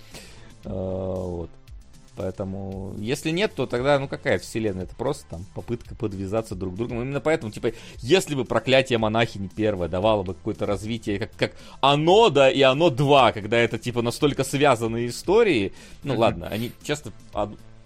[0.64, 1.50] Э, вот.
[2.16, 4.84] Поэтому, если нет, то тогда, ну, какая вселенная?
[4.84, 6.94] Это просто там попытка подвязаться друг к другу.
[6.94, 12.30] Именно поэтому, типа, если бы проклятие монахини первое давало бы какое-то развитие, как, как оно,
[12.30, 15.74] да, и оно два, когда это, типа, настолько связанные истории,
[16.04, 17.12] ну, ладно, они часто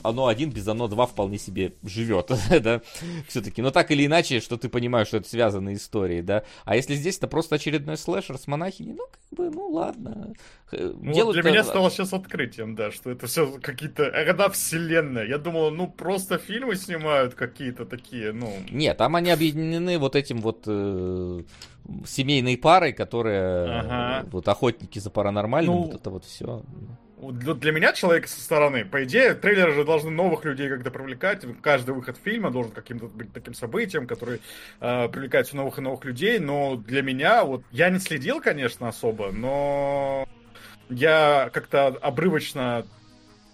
[0.02, 2.30] оно один без оно два вполне себе живет,
[2.62, 2.80] да,
[3.28, 3.62] все-таки.
[3.62, 6.44] Но так или иначе, что ты понимаешь, что это связанные истории, да.
[6.64, 10.34] А если здесь это просто очередной слэшер с монахиней, ну, как бы, ну, ладно.
[10.72, 14.06] Ну, Делают для меня стало сейчас открытием, да, что это все какие-то...
[14.06, 15.26] Одна вселенная.
[15.26, 18.52] Я думал, ну, просто фильмы снимают какие-то такие, ну...
[18.70, 21.42] Нет, там они объединены вот этим вот э,
[22.06, 24.28] семейной парой, которые ага.
[24.30, 26.62] вот охотники за паранормальным, ну, вот это вот все
[27.20, 31.44] для меня, человека со стороны, по идее, трейлеры же должны новых людей как-то привлекать.
[31.60, 34.40] Каждый выход фильма должен каким-то быть таким событием, который
[34.80, 36.38] э, привлекает все новых и новых людей.
[36.38, 40.26] Но для меня, вот, я не следил, конечно, особо, но
[40.88, 42.86] я как-то обрывочно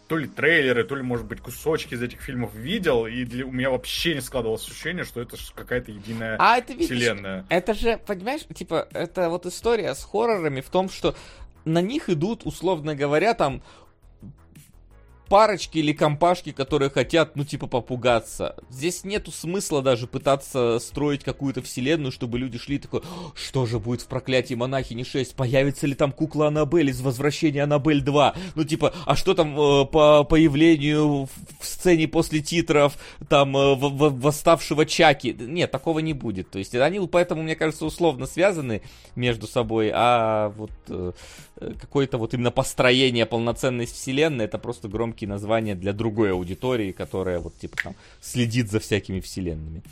[0.08, 3.50] то ли трейлеры, то ли, может быть, кусочки из этих фильмов видел, и для, у
[3.50, 7.44] меня вообще не складывалось ощущение, что это какая-то единая а это, видишь, вселенная.
[7.48, 11.16] Это же, понимаешь, типа, это вот история с хоррорами в том, что
[11.66, 13.62] на них идут, условно говоря, там
[15.28, 18.56] парочки или компашки, которые хотят, ну, типа, попугаться.
[18.70, 23.02] Здесь нету смысла даже пытаться строить какую-то вселенную, чтобы люди шли такой,
[23.34, 25.34] что же будет в проклятии монахини 6?
[25.34, 28.34] Появится ли там кукла Аннабель из Возвращения Аннабель 2?
[28.54, 31.28] Ну, типа, а что там э, по появлению
[31.60, 32.96] в сцене после титров,
[33.28, 35.36] там, э, в, в, восставшего Чаки?
[35.38, 36.50] Нет, такого не будет.
[36.50, 38.82] То есть, они поэтому, мне кажется, условно связаны
[39.14, 41.12] между собой, а вот э,
[41.58, 47.56] какое-то вот именно построение полноценной вселенной, это просто громкие названия для другой аудитории, которая вот
[47.58, 49.82] типа там следит за всякими вселенными.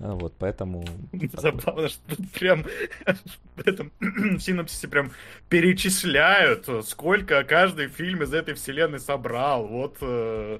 [0.00, 0.84] А, вот, поэтому...
[1.32, 2.64] Забавно, что тут прям
[3.56, 3.92] в этом
[4.40, 5.12] синопсисе прям
[5.48, 9.66] перечисляют, сколько каждый фильм из этой вселенной собрал.
[9.66, 10.58] Вот э,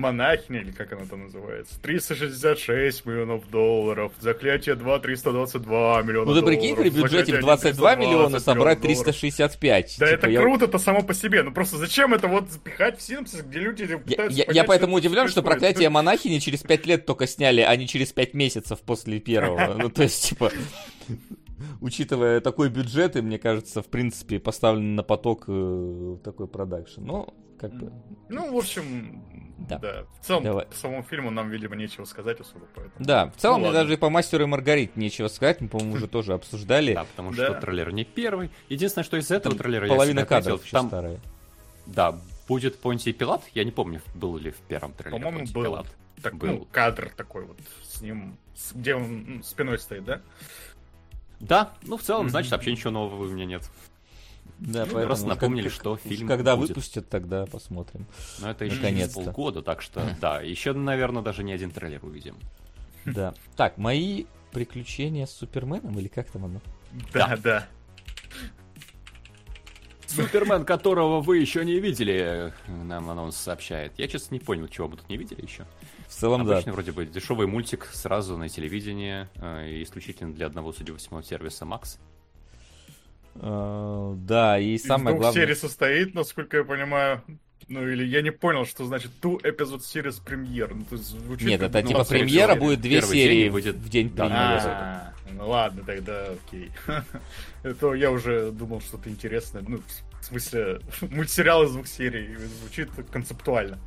[0.00, 6.32] монахиня, или как она там называется, 366 миллионов долларов, заклятие 2, 322 миллиона.
[6.32, 9.96] Ну ты прикинь, при бюджете в 22 миллиона собрать 365.
[9.98, 10.40] Да типа, это я...
[10.40, 14.38] круто-то само по себе, ну просто зачем это вот запихать в синопсис, где люди пытаются
[14.38, 17.86] Я, понять, я поэтому удивлен, что проклятие монахини через 5 лет только сняли, а не
[17.86, 19.74] через 5 месяцев после первого.
[19.74, 20.50] Ну то есть, типа
[21.80, 27.02] учитывая такой бюджет, и мне кажется, в принципе, поставлен на поток э, такой продакшн.
[27.02, 27.92] Но, как бы...
[28.28, 29.78] Ну, в общем, да.
[29.78, 30.04] да.
[30.20, 30.66] В целом, Давай.
[30.66, 33.04] по самому фильму нам, видимо, нечего сказать особо, поэтому...
[33.04, 35.94] Да, в целом, ну, мне даже и по «Мастеру и Маргарите» нечего сказать, мы, по-моему,
[35.94, 36.94] уже тоже обсуждали.
[36.94, 38.50] Да, потому что трейлер не первый.
[38.68, 40.88] Единственное, что из этого трейлера Половина кадров там...
[40.88, 41.20] старая.
[41.86, 45.64] Да, будет Понтий Пилат, я не помню, был ли в первом трейлере По-моему, был.
[45.64, 45.86] Пилат.
[46.22, 46.48] Так, был.
[46.48, 48.36] Ну, кадр такой вот с ним,
[48.74, 50.20] где он спиной стоит, да?
[51.40, 53.70] Да, ну в целом, значит, вообще ничего нового у меня нет.
[54.58, 56.68] Да, ну, просто напомнили, как, что фильм Когда будет.
[56.70, 58.06] выпустят, тогда посмотрим.
[58.40, 62.36] Но это еще через полгода, так что, да, еще, наверное, даже не один трейлер увидим.
[63.06, 63.34] Да.
[63.56, 66.60] Так, мои приключения с Суперменом, или как там оно?
[67.14, 67.66] Да, да.
[70.06, 73.92] Супермен, которого вы еще не видели, нам анонс сообщает.
[73.96, 75.64] Я, честно, не понял, чего мы тут не видели еще.
[76.08, 76.72] В целом, Обычный, да.
[76.72, 81.64] вроде бы дешевый мультик сразу на телевидении, э, исключительно для одного, судя по всему, сервиса
[81.64, 81.98] Max.
[83.34, 85.42] Uh, да, и самое Из главное...
[85.42, 87.22] серии состоит, насколько я понимаю.
[87.68, 90.74] Ну, или я не понял, что значит ту эпизод серии премьер.
[90.74, 94.34] Ну, звучит, Нет, это ну, типа премьера будет две серии выйдет в день премьеры.
[94.34, 96.70] А, ну ладно, тогда окей.
[97.62, 99.62] Это я уже думал что-то интересное.
[99.66, 99.80] Ну,
[100.20, 103.78] в смысле, мультсериал из двух серий звучит концептуально.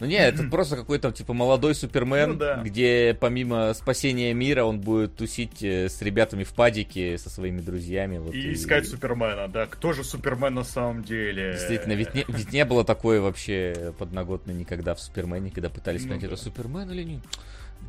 [0.00, 2.62] Ну не, это просто какой-то типа молодой Супермен, ну, да.
[2.62, 8.16] где помимо спасения мира он будет тусить э, с ребятами в падике со своими друзьями.
[8.16, 9.66] Вот, и, и искать Супермена, да.
[9.66, 11.52] Кто же Супермен на самом деле?
[11.52, 16.22] Действительно, ведь не, ведь не было такой вообще подноготной никогда в Супермене, когда пытались понять,
[16.22, 16.34] ну, да.
[16.34, 17.20] это Супермен или нет.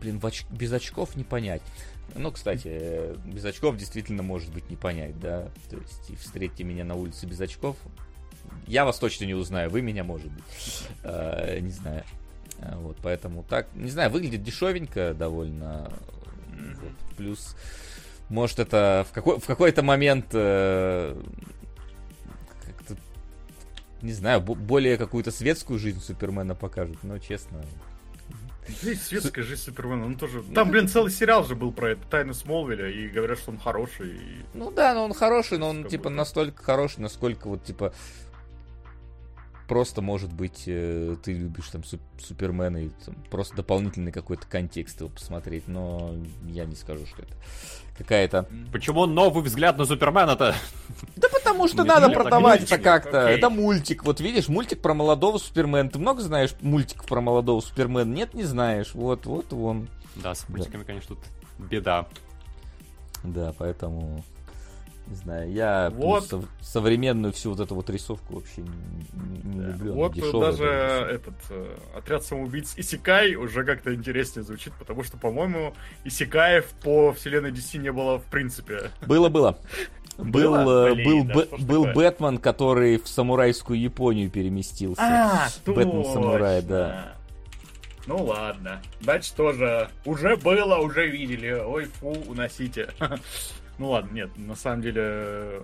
[0.01, 0.43] Блин, оч...
[0.49, 1.61] без очков не понять.
[2.15, 5.47] Ну, кстати, без очков действительно может быть не понять, да.
[5.69, 7.77] То есть, встретьте меня на улице без очков,
[8.67, 10.43] я вас точно не узнаю, вы меня, может быть.
[11.03, 12.03] Э, не знаю.
[12.59, 15.91] Э, вот, поэтому так, не знаю, выглядит дешевенько довольно.
[16.49, 17.55] Вот, плюс,
[18.29, 21.15] может, это в, какой, в какой-то момент э,
[24.01, 27.61] не знаю, более какую-то светскую жизнь Супермена покажут, но честно.
[28.67, 30.43] Здесь светская жизнь Супермена, он тоже...
[30.43, 34.15] Там, блин, целый сериал же был про это, Тайны Смолвиля, и говорят, что он хороший.
[34.15, 34.45] И...
[34.53, 37.93] Ну да, но он хороший, но он, типа, настолько хороший, насколько вот, типа,
[39.71, 41.83] просто, может быть, э, ты любишь там
[42.19, 46.13] Супермена и там, просто дополнительный какой-то контекст его посмотреть, но
[46.49, 47.33] я не скажу, что это
[47.97, 48.49] какая-то...
[48.73, 50.55] Почему новый взгляд на Супермена-то?
[51.15, 53.19] Да потому что надо продавать это как-то.
[53.19, 54.03] Это мультик.
[54.03, 55.89] Вот видишь, мультик про молодого Супермена.
[55.89, 58.13] Ты много знаешь мультиков про молодого Супермена?
[58.13, 58.93] Нет, не знаешь.
[58.93, 59.87] Вот, вот он.
[60.17, 62.09] Да, с мультиками, конечно, тут беда.
[63.23, 64.25] Да, поэтому
[65.11, 66.25] не знаю, я вот.
[66.25, 69.67] Сов- современную всю вот эту вот рисовку вообще не, не да.
[69.67, 69.93] люблю.
[69.93, 75.73] Вот даже этот э, отряд самоубийц Исикай уже как-то интереснее звучит, потому что, по-моему,
[76.05, 78.89] Исикаев по вселенной DC не было в принципе.
[79.05, 79.57] Было, было.
[80.17, 85.01] Был, э, был, да, был Бэтмен, который в самурайскую Японию переместился.
[85.01, 87.15] А, Бэтмен самурай, да.
[88.07, 88.81] Ну ладно.
[89.01, 91.51] Значит, тоже уже было, уже видели.
[91.51, 92.89] Ой, фу, уносите.
[93.81, 95.63] Ну ладно, нет, на самом деле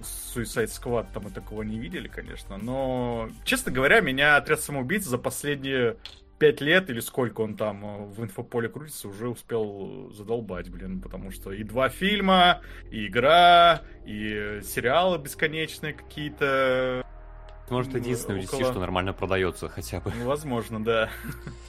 [0.00, 5.16] Suicide Squad там мы такого не видели, конечно, но, честно говоря, меня отряд самоубийц за
[5.16, 5.98] последние
[6.40, 11.30] пять лет или сколько он там э, в инфополе крутится, уже успел задолбать, блин, потому
[11.30, 17.06] что и два фильма, и игра, и сериалы бесконечные какие-то.
[17.70, 18.58] Может, единственное около...
[18.58, 20.12] DC, что нормально продается хотя бы.
[20.18, 21.08] Ну, возможно, да.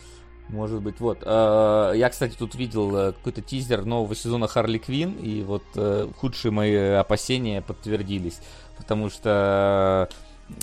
[0.49, 1.23] Может быть, вот.
[1.25, 6.07] Э, я, кстати, тут видел э, какой-то тизер нового сезона Харли Квин, и вот э,
[6.17, 8.39] худшие мои опасения подтвердились.
[8.77, 10.09] Потому что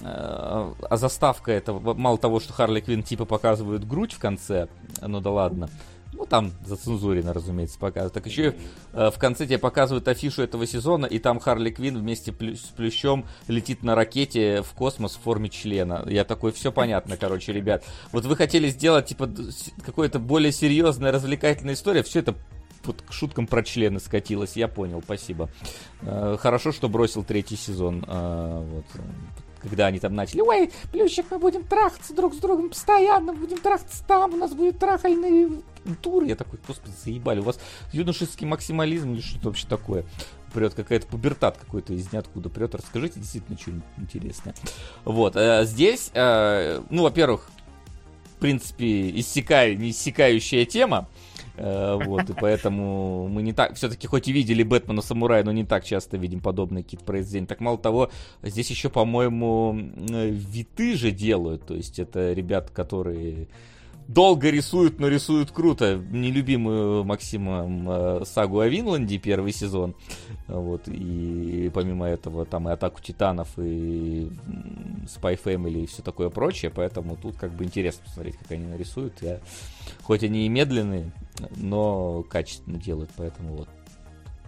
[0.03, 4.69] а заставка это мало того, что Харли Квин типа показывают грудь в конце,
[5.03, 5.69] ну да ладно.
[6.17, 8.15] Ну, там зацензурено, разумеется, показывают.
[8.15, 8.55] Так еще
[8.93, 12.71] э, в конце тебе показывают афишу этого сезона, и там Харли Квин вместе плю- с
[12.77, 16.05] Плющом летит на ракете в космос в форме члена.
[16.09, 17.85] Я такой, все понятно, короче, ребят.
[18.13, 19.29] Вот вы хотели сделать, типа,
[19.85, 22.35] какое-то более серьезная, развлекательная история, все это
[22.85, 25.51] вот к шуткам про члены скатилось, я понял, спасибо.
[26.03, 28.05] Э, хорошо, что бросил третий сезон.
[28.07, 28.87] Э, вот
[29.69, 34.05] когда они там начали, ой, Плющик, мы будем трахаться друг с другом постоянно, будем трахаться
[34.07, 35.63] там, у нас будет трахальный
[36.03, 36.25] тур.
[36.25, 37.59] Я такой, господи, заебали, у вас
[37.93, 40.05] юношеский максимализм или что-то вообще такое?
[40.55, 42.75] прет какая-то пубертат какой-то из ниоткуда прет.
[42.77, 44.55] Расскажите действительно что-нибудь интересное.
[45.05, 47.51] Вот, а здесь, а, ну, во-первых,
[48.37, 51.09] в принципе, иссякая, не иссякающая тема.
[51.57, 55.65] Э, вот, и поэтому мы не так, все-таки хоть и видели Бэтмена Самурая, но не
[55.65, 57.47] так часто видим подобные какие-то произведения.
[57.47, 58.11] Так мало того,
[58.43, 63.49] здесь еще, по-моему, виты же делают, то есть это ребята, которые
[64.09, 65.97] долго рисуют, но рисуют круто.
[65.97, 69.95] Нелюбимую Максимом э, сагу о Винланде первый сезон.
[70.47, 74.31] Вот, и помимо этого там и Атаку Титанов, и
[75.07, 76.71] Spy Family и все такое прочее.
[76.75, 79.15] Поэтому тут как бы интересно посмотреть, как они нарисуют.
[79.23, 79.41] Я,
[80.03, 81.13] хоть они и медленные,
[81.57, 83.69] но качественно делают, поэтому вот.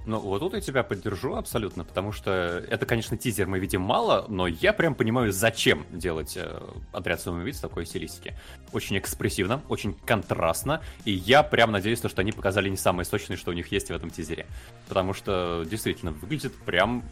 [0.06, 4.24] Ну, вот тут я тебя поддержу абсолютно, потому что это, конечно, тизер мы видим мало,
[4.28, 8.38] но я прям понимаю, зачем делать э, отряд самоубийц в такой стилистике.
[8.72, 13.50] Очень экспрессивно, очень контрастно, и я прям надеюсь, что они показали не самое сочное, что
[13.50, 14.46] у них есть в этом тизере.
[14.86, 17.02] Потому что действительно выглядит прям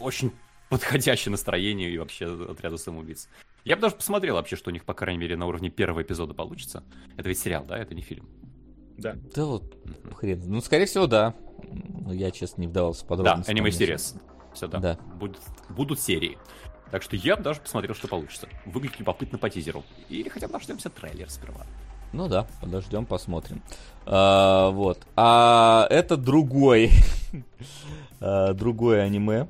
[0.00, 0.32] очень
[0.70, 3.28] подходящее настроению и вообще отряду самоубийц.
[3.64, 6.32] Я бы даже посмотрел вообще, что у них, по крайней мере, на уровне первого эпизода
[6.32, 6.82] получится.
[7.18, 7.76] Это ведь сериал, да?
[7.76, 8.26] Это не фильм.
[8.96, 9.16] Да.
[9.34, 9.76] Да вот,
[10.16, 10.42] хрен.
[10.46, 11.34] Ну, скорее всего, да.
[11.72, 13.46] Но я, честно, не вдавался в подробности.
[13.46, 14.20] Да, аниме series.
[14.54, 14.78] Все, да.
[14.78, 14.98] да.
[15.18, 16.38] Будут, будут серии.
[16.90, 18.48] Так что я бы даже посмотрел, что получится.
[18.64, 19.84] Выглядит любопытно по тизеру.
[20.08, 21.66] Или хотя бы дождемся трейлер сперва.
[22.12, 23.62] Ну да, подождем, посмотрим.
[24.06, 25.06] А, вот.
[25.14, 26.90] А это другой.
[28.20, 29.48] а, другое аниме.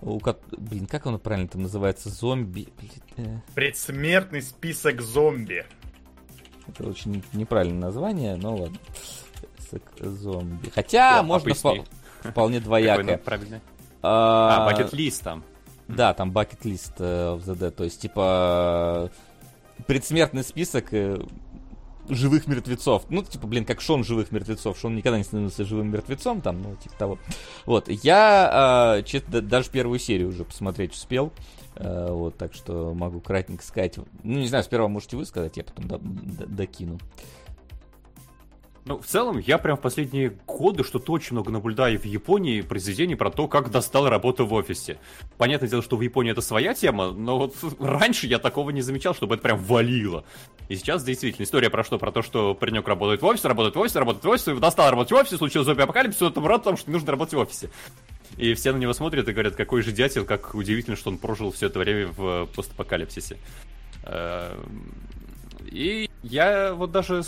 [0.00, 0.20] У,
[0.56, 2.08] блин, как оно правильно там называется?
[2.08, 2.68] Зомби.
[3.16, 3.38] Э.
[3.54, 5.64] Предсмертный список зомби.
[6.66, 8.78] Это очень неправильное название, но ладно.
[10.00, 10.70] Зомби.
[10.74, 11.86] Хотя О, можно впол-
[12.22, 13.18] вполне двоякое.
[13.18, 13.60] Правильно.
[14.02, 15.44] А, бакет-лист там.
[15.88, 17.70] Да, там бакет-лист э, в ZD.
[17.70, 19.10] То есть, типа,
[19.86, 21.20] предсмертный список э,
[22.08, 23.04] живых мертвецов.
[23.08, 24.78] Ну, типа, блин, как Шон живых мертвецов.
[24.78, 27.18] Шон никогда не становился живым мертвецом, там, ну, типа того.
[27.66, 31.32] Вот, я, э, честно, даже первую серию уже посмотреть успел.
[31.76, 33.96] Э, вот, так что могу кратенько сказать.
[33.96, 36.98] Ну, не знаю, сперва можете вы сказать, я потом до, до, докину.
[38.84, 43.14] Ну, в целом, я прям в последние годы что-то очень много наблюдаю в Японии произведений
[43.14, 44.98] про то, как достал работу в офисе.
[45.38, 49.14] Понятное дело, что в Японии это своя тема, но вот раньше я такого не замечал,
[49.14, 50.24] чтобы это прям валило.
[50.68, 51.98] И сейчас действительно история про что?
[51.98, 55.12] Про то, что паренек работает в офисе, работает в офисе, работает в офисе, достал работать
[55.12, 57.70] в офисе, случилось зомби-апокалипсис, он там рад, потому что не нужно работать в офисе.
[58.36, 61.52] И все на него смотрят и говорят, какой же дятел, как удивительно, что он прожил
[61.52, 63.36] все это время в постапокалипсисе.
[64.04, 64.92] Эм,
[65.66, 67.22] и я вот даже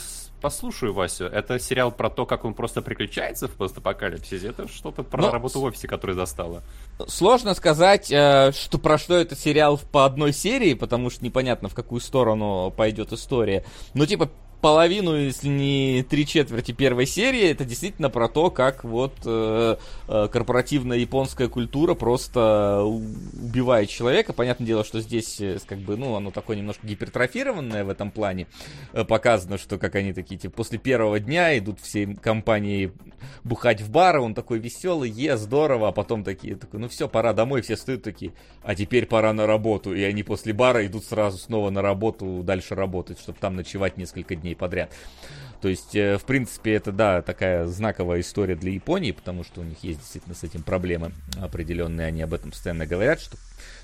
[0.45, 1.25] послушаю Васю.
[1.25, 4.49] Это сериал про то, как он просто приключается в постапокалипсисе.
[4.49, 5.31] Это что-то про Но...
[5.31, 6.63] работу в офисе, которую застала.
[7.09, 11.75] Сложно сказать, э, что про что это сериал по одной серии, потому что непонятно, в
[11.75, 13.65] какую сторону пойдет история.
[13.95, 14.29] Но типа
[14.65, 19.77] половину, если не три четверти первой серии, это действительно про то, как вот э,
[20.09, 24.33] э, корпоративная японская культура просто убивает человека.
[24.33, 28.47] Понятное дело, что здесь э, как бы, ну, оно такое немножко гипертрофированное в этом плане.
[28.95, 32.91] Э, показано, что как они такие, типа, после первого дня идут все компании
[33.43, 37.35] бухать в бары, он такой веселый, е, здорово, а потом такие, такой, ну все, пора
[37.35, 41.37] домой, все стоят такие, а теперь пора на работу, и они после бара идут сразу
[41.39, 44.91] снова на работу, дальше работать, чтобы там ночевать несколько дней подряд.
[45.65, 49.65] То есть, э, в принципе, это, да, такая знаковая история для Японии, потому что у
[49.65, 53.39] них есть действительно с этим проблемы определенные, они об этом постоянно говорят, что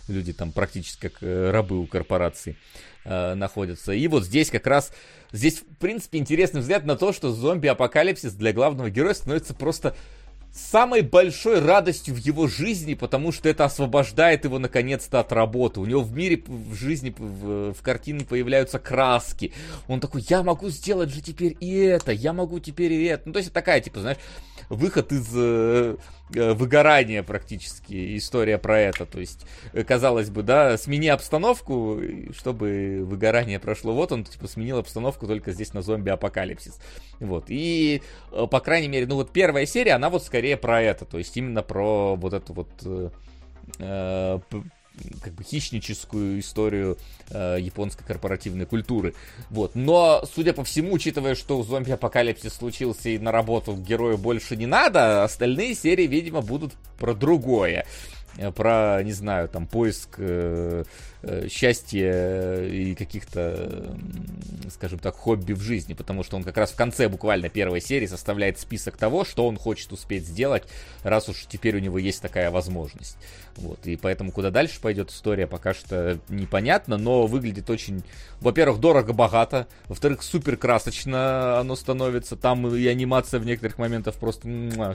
[0.06, 2.58] люди там практически как э, рабы у корпораций
[3.04, 3.92] э, находятся.
[3.92, 4.92] И вот здесь как раз,
[5.32, 9.96] здесь, в принципе, интересный взгляд на то, что зомби-апокалипсис для главного героя становится просто
[10.52, 15.80] самой большой радостью в его жизни, потому что это освобождает его наконец-то от работы.
[15.80, 19.52] У него в мире, в жизни, в, в картине появляются краски.
[19.88, 23.22] Он такой, я могу сделать же теперь и это, я могу теперь и это.
[23.26, 24.18] Ну, то есть такая, типа, знаешь,
[24.68, 25.96] выход из
[26.34, 29.06] э, выгорания практически, история про это.
[29.06, 32.00] То есть, э, казалось бы, да, смени обстановку,
[32.36, 33.92] чтобы выгорание прошло.
[33.94, 36.80] Вот он, типа, сменил обстановку только здесь на зомби-апокалипсис.
[37.20, 37.46] Вот.
[37.48, 38.02] И,
[38.32, 41.04] э, по крайней мере, ну вот первая серия, она вот скорее про это.
[41.04, 42.68] То есть, именно про вот эту вот...
[43.78, 44.40] Э,
[45.22, 46.98] как бы хищническую историю
[47.30, 49.14] э, японской корпоративной культуры.
[49.50, 49.74] Вот.
[49.74, 55.24] Но, судя по всему, учитывая, что зомби-апокалипсис случился и на работу герою больше не надо,
[55.24, 57.86] остальные серии, видимо, будут про другое.
[58.36, 60.84] Э, про, не знаю, там, поиск э,
[61.48, 63.94] счастья и каких-то,
[64.70, 68.06] скажем так, хобби в жизни, потому что он как раз в конце буквально первой серии
[68.06, 70.64] составляет список того, что он хочет успеть сделать,
[71.02, 73.18] раз уж теперь у него есть такая возможность.
[73.56, 78.02] Вот, и поэтому куда дальше пойдет история, пока что непонятно, но выглядит очень,
[78.40, 84.48] во-первых, дорого-богато, во-вторых, супер красочно оно становится, там и анимация в некоторых моментах просто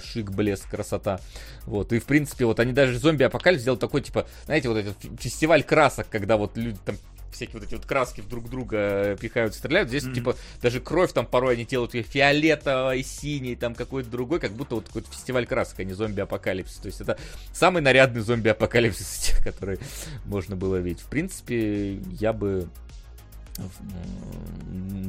[0.04, 1.20] шик, блеск, красота.
[1.66, 5.64] Вот, и в принципе, вот они даже зомби-апокалипс сделали такой, типа, знаете, вот этот фестиваль
[5.64, 6.96] красок, когда вот люди там
[7.36, 9.90] всякие вот эти вот краски в друг друга пихают, стреляют.
[9.90, 10.14] Здесь, mm-hmm.
[10.14, 14.76] типа, даже кровь там порой они делают ее фиолетовой, синей, там какой-то другой, как будто
[14.76, 16.78] вот какой-то фестиваль красок, а не зомби-апокалипсис.
[16.78, 17.18] То есть это
[17.52, 19.80] самый нарядный зомби-апокалипсис из тех, которые
[20.24, 21.02] можно было видеть.
[21.02, 22.70] В принципе, я бы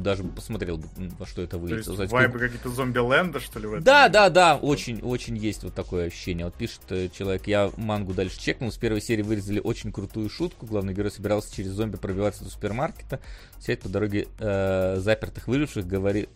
[0.07, 0.87] даже посмотрел бы,
[1.19, 1.85] во что это выйдет.
[1.85, 3.83] То есть вайбы какие-то зомби-ленда, что ли, в этом?
[3.83, 6.45] Да, да, да, очень, очень есть вот такое ощущение.
[6.45, 10.65] Вот пишет э, человек, я мангу дальше чекнул, с первой серии вырезали очень крутую шутку,
[10.65, 13.19] главный герой собирался через зомби пробиваться до супермаркета,
[13.59, 16.29] сядет по дороге э, запертых выживших, говорит,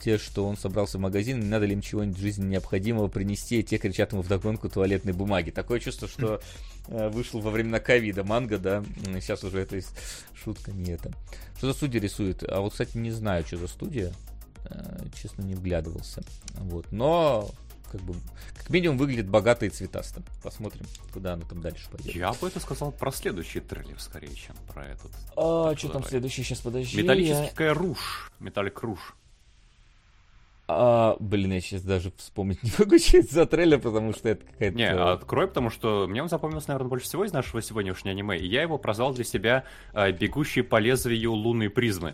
[0.00, 3.62] те, что он собрался в магазин, не надо ли им чего-нибудь жизни необходимого принести, и
[3.62, 5.50] те кричат ему вдогонку туалетной бумаги.
[5.50, 6.40] Такое чувство, что
[6.90, 8.84] вышел во времена ковида манга, да,
[9.20, 9.80] сейчас уже это
[10.34, 11.12] шутка не это.
[11.56, 12.42] Что за студия рисует?
[12.48, 14.12] А вот, кстати, не знаю, что за студия,
[14.64, 16.22] э, честно, не вглядывался.
[16.54, 17.50] Вот, но
[17.90, 18.14] как бы,
[18.56, 20.22] как минимум выглядит богато и цветасто.
[20.42, 22.14] Посмотрим, куда оно там дальше пойдет.
[22.14, 25.10] Я бы это сказал про следующий трейлер, скорее, чем про этот.
[25.36, 26.42] А, что там следующий?
[26.42, 27.02] Сейчас подожди.
[27.02, 27.74] Металлическая я...
[27.74, 28.32] руж.
[28.38, 29.16] Металлик руж.
[30.72, 34.46] А, блин, я сейчас даже вспомнить не могу, что это за трейлер, потому что это
[34.46, 34.76] какая-то...
[34.76, 38.46] Не, открой, потому что мне он запомнился, наверное, больше всего из нашего сегодняшнего аниме, и
[38.46, 42.12] я его прозвал для себя а, «Бегущий по лезвию лунной призмы».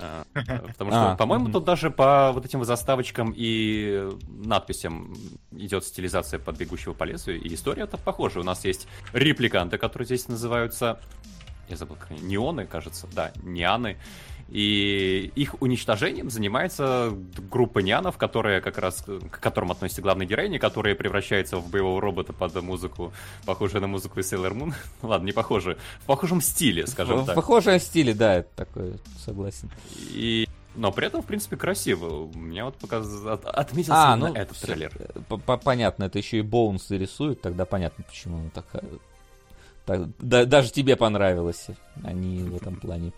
[0.00, 5.14] А, потому что, а, по-моему, тут даже по вот этим заставочкам и надписям
[5.52, 8.40] идет стилизация под бегущего по лезвию, и история-то похожа.
[8.40, 11.00] У нас есть репликанты, которые здесь называются...
[11.68, 12.20] Я забыл, как они...
[12.20, 13.06] Неоны, кажется.
[13.12, 13.98] Да, неаны.
[14.50, 17.12] И их уничтожением занимается
[17.50, 22.32] группа нянов, которые как раз к которым относится главный героиня, которая превращается в боевого робота
[22.32, 23.12] под музыку,
[23.44, 24.74] похожую на музыку из Sailor Moon.
[25.02, 25.76] Ладно, не похожую.
[26.00, 27.34] В похожем стиле, скажем в, так.
[27.34, 29.70] В похожем стиле, да, это такое, согласен.
[30.12, 32.30] И но при этом, в принципе, красиво.
[32.34, 33.06] Мне вот показ...
[33.26, 33.44] От...
[33.44, 34.92] отметился а, ну, этот все, трейлер.
[35.64, 38.84] Понятно, это еще и Боунс рисует, тогда понятно, почему он такая.
[39.86, 41.66] Так, да, даже тебе понравилось.
[42.04, 43.12] Они в этом плане.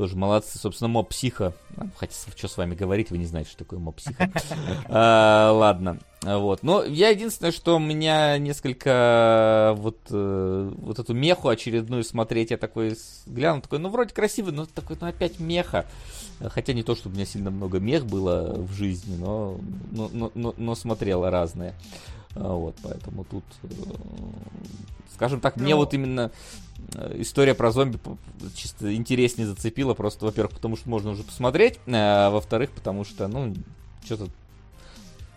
[0.00, 0.56] Тоже молодцы.
[0.56, 1.52] Собственно, моб психа.
[1.98, 4.30] Хотя, что с вами говорить, вы не знаете, что такое моб психа.
[4.88, 5.98] А, ладно.
[6.22, 6.62] Вот.
[6.62, 12.56] Но я единственное, что у меня несколько вот, э, вот эту меху очередную смотреть, я
[12.56, 12.96] такой
[13.26, 15.84] гляну, такой, ну, вроде красивый, но такой, ну, опять меха.
[16.42, 20.54] Хотя не то, чтобы у меня сильно много мех было в жизни, но, но, но,
[20.56, 21.74] но смотрела разные.
[22.34, 23.68] Вот, поэтому тут, э,
[25.12, 25.64] скажем так, ну...
[25.64, 26.30] мне вот именно
[27.14, 27.98] история про зомби
[28.54, 33.54] чисто интереснее зацепила, просто, во-первых, потому что можно уже посмотреть, а во-вторых, потому что, ну,
[34.04, 34.28] что-то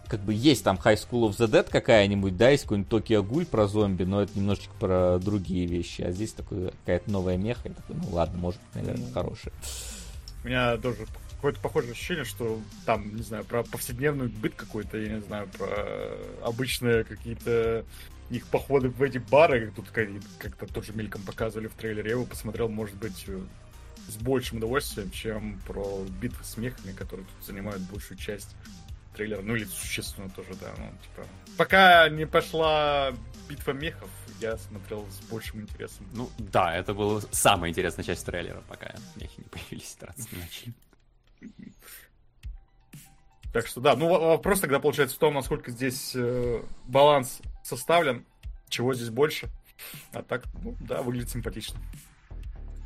[0.08, 3.46] как бы есть там High School of the Dead какая-нибудь, да, есть какой-нибудь Токио Гуль
[3.46, 7.74] про зомби, но это немножечко про другие вещи, а здесь такой, какая-то новая меха, я
[7.74, 9.54] такой, ну ладно, может, наверное, хорошая.
[10.44, 15.16] У меня тоже какое-то похожее ощущение, что там, не знаю, про повседневный быт какой-то, я
[15.16, 17.84] не знаю, про обычные какие-то
[18.30, 22.26] их походы в эти бары, как тут как-то тоже мельком показывали в трейлере, я его
[22.26, 23.28] посмотрел, может быть,
[24.08, 28.56] с большим удовольствием, чем про битвы с мехами, которые тут занимают большую часть
[29.16, 31.28] трейлера, ну или существенно тоже, да, ну, типа...
[31.58, 33.14] Пока не пошла
[33.48, 34.10] битва мехов,
[34.40, 36.08] я смотрел с большим интересом.
[36.14, 40.74] Ну, да, это была самая интересная часть трейлера, пока мехи не появились 13 ночи.
[43.54, 48.26] Так что да, ну вопрос тогда получается в том, насколько здесь э, баланс составлен,
[48.70, 49.50] чего здесь больше.
[50.12, 51.80] А так, ну да, выглядит симпатично.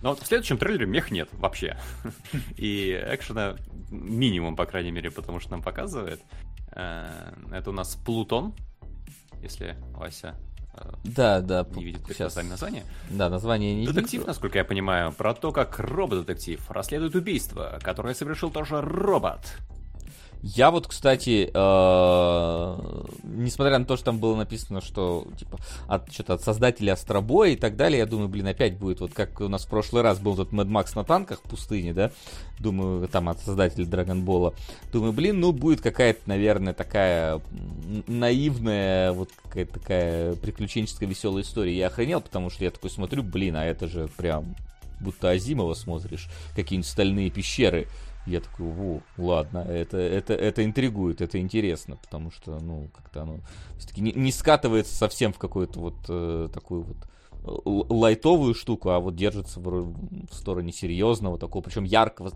[0.01, 1.77] Но вот в следующем трейлере мех нет вообще.
[2.57, 3.57] И экшена
[3.89, 6.21] минимум, по крайней мере, потому что нам показывает.
[6.71, 8.53] Э, это у нас Плутон,
[9.41, 10.37] если Вася
[11.03, 11.65] да, да.
[11.75, 12.83] Не видит сейчас сами название.
[13.09, 14.27] Да, название не Детектив, вижу.
[14.27, 19.57] насколько я понимаю, про то, как робот-детектив расследует убийство, которое совершил тоже робот.
[20.41, 25.57] Я вот, кстати, э, несмотря на то, что там было написано, что типа
[25.87, 29.41] от что-то от создателя Астробоя и так далее, я думаю, блин, опять будет вот как
[29.41, 32.11] у нас в прошлый раз был этот Mad Max на танках в пустыне, да,
[32.59, 34.53] думаю, там от создателя Драгонбола.
[34.91, 37.41] Думаю, блин, ну будет какая-то, наверное, такая
[38.07, 41.75] наивная, вот какая-то такая приключенческая веселая история.
[41.75, 44.55] Я охренел, потому что я такой смотрю, блин, а это же прям
[44.99, 47.87] будто Азимова смотришь, какие-нибудь стальные пещеры.
[48.27, 53.39] Я такой, во, ладно, это, это, это интригует, это интересно, потому что, ну, как-то оно
[53.77, 56.97] все-таки не, не скатывается совсем в какую-то вот э, такую вот
[57.65, 59.93] лайтовую штуку, а вот держится в,
[60.29, 62.31] в стороне серьезного такого, причем яркого,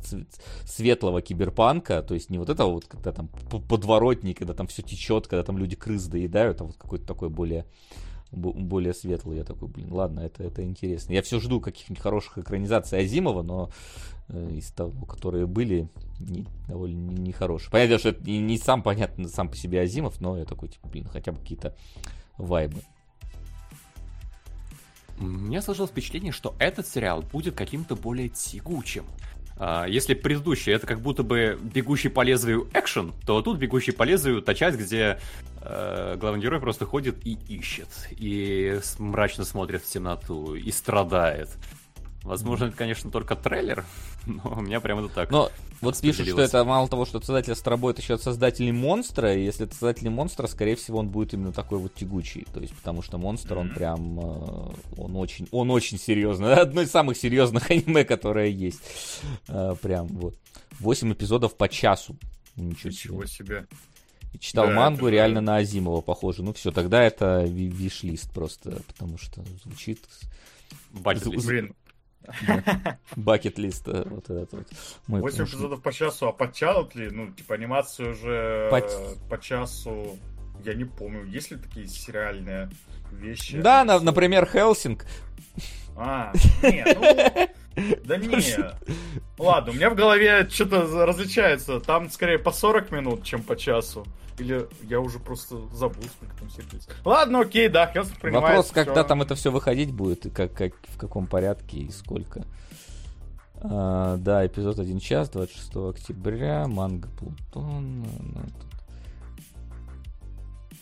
[0.63, 5.27] светлого киберпанка, то есть не вот это вот, когда там подворотник, когда там все течет,
[5.27, 7.65] когда там люди крыс доедают, а вот какой-то такой более
[8.32, 9.38] более светлый.
[9.38, 11.13] Я такой, блин, ладно, это, это интересно.
[11.13, 13.69] Я все жду каких-нибудь хороших экранизаций Азимова, но
[14.29, 17.71] э, из того, которые были, не, довольно нехорошие.
[17.71, 20.88] Понятно, что это не, не сам понятно сам по себе Азимов, но я такой, типа,
[20.88, 21.75] блин, хотя бы какие-то
[22.38, 22.82] вайбы.
[25.17, 29.05] Мне сложилось впечатление, что этот сериал будет каким-то более тягучим.
[29.57, 34.01] А, если предыдущий это как будто бы бегущий по лезвию экшен, то тут бегущий по
[34.01, 35.19] лезвию та часть, где
[35.62, 41.49] главный герой просто ходит и ищет, и мрачно смотрит в темноту, и страдает.
[42.24, 43.84] Возможно, это, конечно, только трейлер,
[44.26, 45.32] но у меня прямо это так.
[45.32, 45.51] Но
[45.82, 49.66] вот пишут, что это мало того, что создатель это еще от создателей Монстра, и если
[49.66, 53.18] это создатели Монстра, скорее всего, он будет именно такой вот тягучий, то есть, потому что
[53.18, 58.49] Монстр, он прям, э, он очень, он очень серьезный, одно из самых серьезных аниме, которое
[58.49, 58.82] есть,
[59.47, 60.36] э, прям вот.
[60.80, 62.16] Восемь эпизодов по часу.
[62.55, 63.68] Ничего, Ничего себе.
[64.34, 65.15] И читал да, мангу это...
[65.15, 66.43] реально на Азимова похоже.
[66.43, 69.99] Ну все, тогда это виш-лист просто, потому что звучит...
[70.91, 71.47] Бакет-лист.
[71.47, 71.75] Блин,
[73.15, 74.67] Бакет-лист, э, вот этот вот.
[75.07, 77.09] 8 эпизодов по часу, а подтянут ли?
[77.09, 78.82] Ну, типа, анимацию уже по,
[79.29, 80.17] по часу,
[80.63, 82.69] я не помню, есть ли такие сериальные
[83.11, 83.59] вещи?
[83.59, 85.05] Да, на, например, Хелсинг.
[85.95, 86.32] А,
[86.63, 87.47] нет, ну...
[87.76, 88.55] Да не.
[89.38, 91.80] Ладно, у меня в голове что-то различается.
[91.80, 94.05] Там скорее по 40 минут, чем по часу.
[94.38, 96.88] Или я уже просто забыл, сколько там сервис.
[97.05, 98.57] Ладно, окей, да, Хелсинг принимает.
[98.57, 102.45] Вопрос, когда там это все выходить будет, и как, как, в каком порядке и сколько.
[103.63, 108.05] А, да, эпизод 1 час, 26 октября, манга Плутон.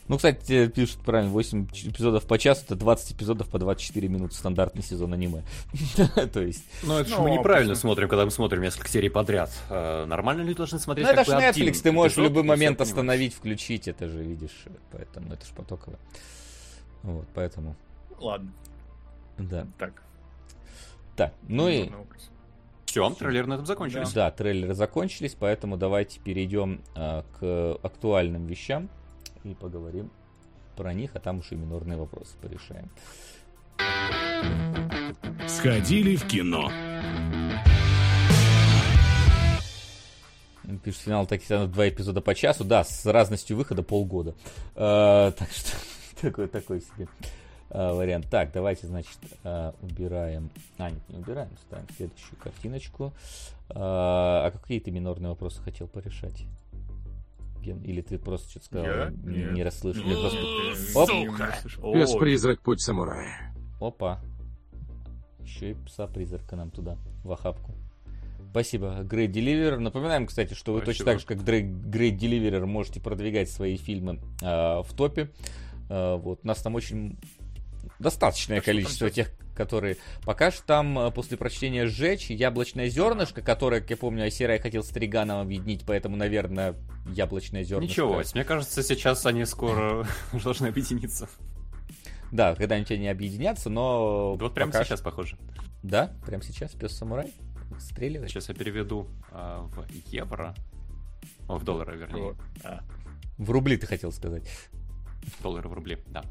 [0.09, 4.33] Ну, ну, кстати, пишут правильно, 8 эпизодов по часу, это 20 эпизодов по 24 минуты,
[4.33, 5.43] стандартный сезон аниме.
[6.33, 6.65] То есть...
[6.81, 9.51] Ну, это же мы неправильно смотрим, когда мы смотрим несколько серий подряд.
[9.69, 13.35] А, нормально ли должны смотреть Ну, это же Netflix, ты можешь в любой момент остановить,
[13.35, 15.99] включить, это же, видишь, поэтому это же потоково.
[17.03, 17.75] Вот, поэтому...
[18.19, 18.51] Ладно.
[19.37, 19.67] Да.
[19.77, 20.01] Так.
[21.15, 21.87] Так, ну и...
[22.85, 24.11] Все, трейлеры на этом закончились.
[24.13, 28.89] Да, трейлеры закончились, поэтому давайте перейдем а, к актуальным вещам
[29.43, 30.09] и поговорим
[30.75, 32.89] про них, а там уж и минорные вопросы порешаем.
[35.47, 36.71] Сходили в кино.
[40.83, 42.63] Пишет финал такие два эпизода по часу.
[42.63, 44.35] Да, с разностью выхода полгода.
[44.75, 45.71] Э, так что
[46.21, 47.07] такой, такой себе
[47.69, 48.27] э, вариант.
[48.29, 50.49] Так, давайте, значит, э, убираем.
[50.77, 53.13] А, нет, не убираем, ставим следующую картиночку.
[53.69, 56.45] Э, а какие ты минорные вопросы хотел порешать?
[57.69, 57.81] Ген?
[57.83, 58.85] Или ты просто что-то сказал?
[58.85, 59.13] Я?
[59.23, 60.03] Не, не расслышал.
[60.03, 61.81] Я просто...
[61.81, 61.93] Оп!
[61.93, 63.53] Пес-призрак, путь самурая.
[63.79, 64.21] Опа.
[65.39, 67.73] Еще и пса-призрака нам туда, в охапку.
[68.51, 69.77] Спасибо, Great Deliverer.
[69.77, 70.91] Напоминаем, кстати, что вы Спасибо.
[70.91, 75.31] точно так же, как Great Deliverer, можете продвигать свои фильмы э, в топе.
[75.89, 77.17] Э, вот, нас там очень
[77.99, 79.97] достаточное а количество тех, которые...
[80.23, 84.83] Пока что там э, после прочтения «Сжечь» яблочное зернышко, которое, как я помню, Айсерай хотел
[84.83, 86.75] с Триганом объединить, поэтому, наверное,
[87.07, 87.91] яблочное зернышко...
[87.91, 90.07] Ничего, мне кажется, сейчас они скоро
[90.43, 91.29] должны объединиться.
[92.31, 94.35] Да, когда-нибудь они объединятся, но...
[94.35, 94.83] Вот прямо пока...
[94.83, 95.37] сейчас, похоже.
[95.83, 97.33] Да, прямо сейчас, пес самурай
[97.79, 98.31] стреливает.
[98.31, 100.55] Сейчас я переведу а, в евро.
[101.47, 102.35] О, в доллары, вернее.
[102.63, 102.81] А.
[103.37, 104.49] В рубли ты хотел сказать.
[105.41, 106.23] Доллары в рубли, да.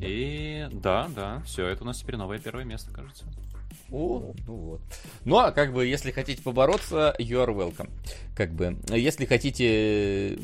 [0.00, 3.24] И да, да, все, это у нас теперь новое первое место, кажется.
[3.90, 4.80] О, ну вот.
[5.24, 7.90] Ну, а как бы, если хотите побороться, you are welcome.
[8.34, 10.38] Как бы, если хотите,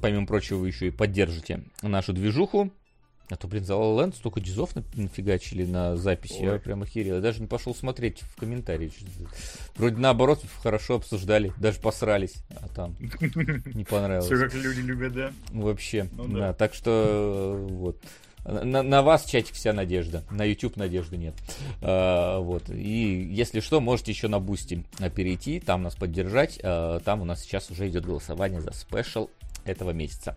[0.00, 2.70] помимо прочего, еще и поддержите нашу движуху,
[3.32, 6.54] а то, блин, за La Land столько дизов нафигачили на записи, Ой.
[6.54, 7.14] я прям охерел.
[7.14, 8.92] Я даже не пошел смотреть в комментарии.
[9.76, 12.94] Вроде наоборот, хорошо обсуждали, даже посрались, а там
[13.74, 14.26] не понравилось.
[14.26, 15.32] Все как люди любят, да?
[15.50, 16.38] Вообще, ну, да.
[16.38, 16.52] да.
[16.52, 17.96] Так что, вот.
[18.44, 20.22] На, на вас, чатик, вся надежда.
[20.30, 21.34] На YouTube надежды нет.
[21.80, 22.68] А, вот.
[22.70, 24.84] И если что, можете еще на Бусти
[25.14, 26.58] перейти, там нас поддержать.
[26.62, 29.28] А, там у нас сейчас уже идет голосование за спешл
[29.64, 30.36] этого месяца.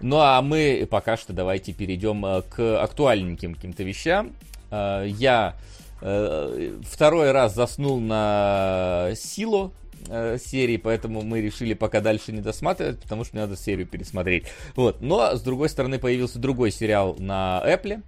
[0.00, 4.32] Ну а мы пока что давайте перейдем э, к актуальненьким каким-то вещам.
[4.70, 5.56] А, я
[6.02, 9.72] э, второй раз заснул на Силу
[10.08, 14.46] э, поэтому мы решили пока дальше не досматривать, потому что мне надо серию пересмотреть.
[14.74, 15.00] Вот.
[15.00, 18.02] Но, с другой стороны, появился другой сериал на Apple.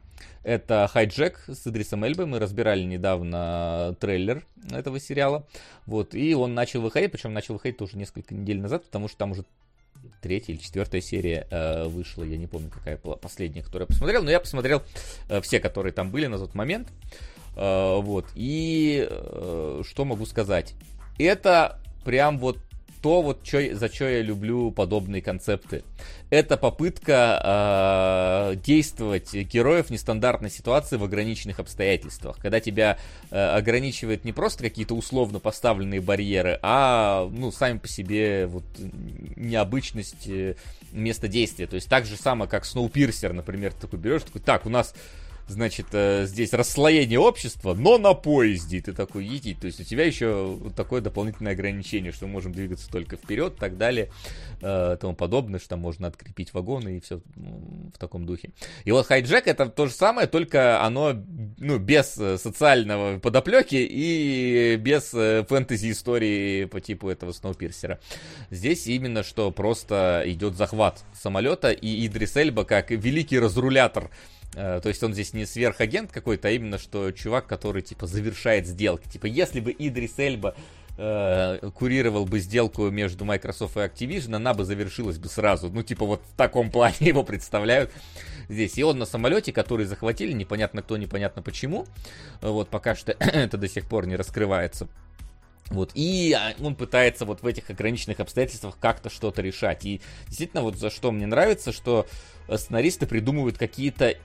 [0.45, 2.27] Это «Хайджек» с Идрисом Эльбой.
[2.27, 5.47] Мы разбирали недавно трейлер этого сериала.
[5.87, 6.15] Вот.
[6.15, 9.45] И он начал выходить, причем начал выходить тоже несколько недель назад, потому что там уже
[10.20, 14.23] третья или четвертая серия э, вышла, я не помню, какая была последняя, которую я посмотрел,
[14.23, 14.83] но я посмотрел
[15.29, 16.89] э, все, которые там были на тот момент.
[17.57, 18.27] Э, вот.
[18.35, 20.75] И э, что могу сказать?
[21.19, 22.59] Это прям вот
[23.01, 25.83] то, вот чё, за что я люблю подобные концепты.
[26.31, 32.39] Это попытка э, действовать героев в нестандартной ситуации в ограниченных обстоятельствах.
[32.39, 32.99] Когда тебя
[33.31, 38.65] э, ограничивает не просто какие-то условно поставленные барьеры, а ну, сами по себе вот,
[39.37, 40.57] необычность э,
[40.93, 41.66] места действия.
[41.66, 44.95] То есть так же самое, как Сноупирсер, например, ты такой берешь, такой, так, у нас
[45.49, 48.81] значит, э, здесь расслоение общества, но на поезде.
[48.81, 52.53] ты такой, едь, то есть у тебя еще вот такое дополнительное ограничение, что мы можем
[52.53, 54.11] двигаться только вперед, так далее,
[54.61, 58.51] э, тому подобное, что там можно открепить вагоны и все в таком духе.
[58.85, 61.15] И вот хайджек это то же самое, только оно,
[61.59, 68.01] ну, без э, социального подоплеки и без э, фэнтези истории по типу этого Сноупирсера.
[68.51, 74.11] Здесь именно что просто идет захват самолета, и Идрис Эльба, как великий разрулятор
[74.59, 79.09] то есть он здесь не сверхагент какой-то, а именно что чувак, который типа завершает сделки.
[79.09, 80.57] Типа если бы Идрис Эльба
[80.99, 85.71] э, курировал бы сделку между Microsoft и Activision, она бы завершилась бы сразу.
[85.71, 87.93] Ну, типа, вот в таком плане его представляют
[88.49, 88.77] здесь.
[88.77, 91.87] И он на самолете, который захватили, непонятно кто, непонятно почему.
[92.41, 94.89] Вот, пока что это до сих пор не раскрывается.
[95.71, 99.85] Вот, и а, он пытается вот в этих ограниченных обстоятельствах как-то что-то решать.
[99.85, 102.07] И действительно, вот за что мне нравится, что
[102.53, 104.17] сценаристы придумывают какие-то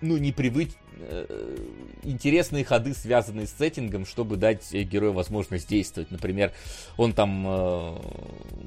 [0.00, 0.70] ну, непривыч...
[1.00, 1.56] Э,
[2.02, 6.10] интересные ходы, связанные с сеттингом, чтобы дать герою возможность действовать.
[6.10, 6.52] Например,
[6.96, 7.96] он там э,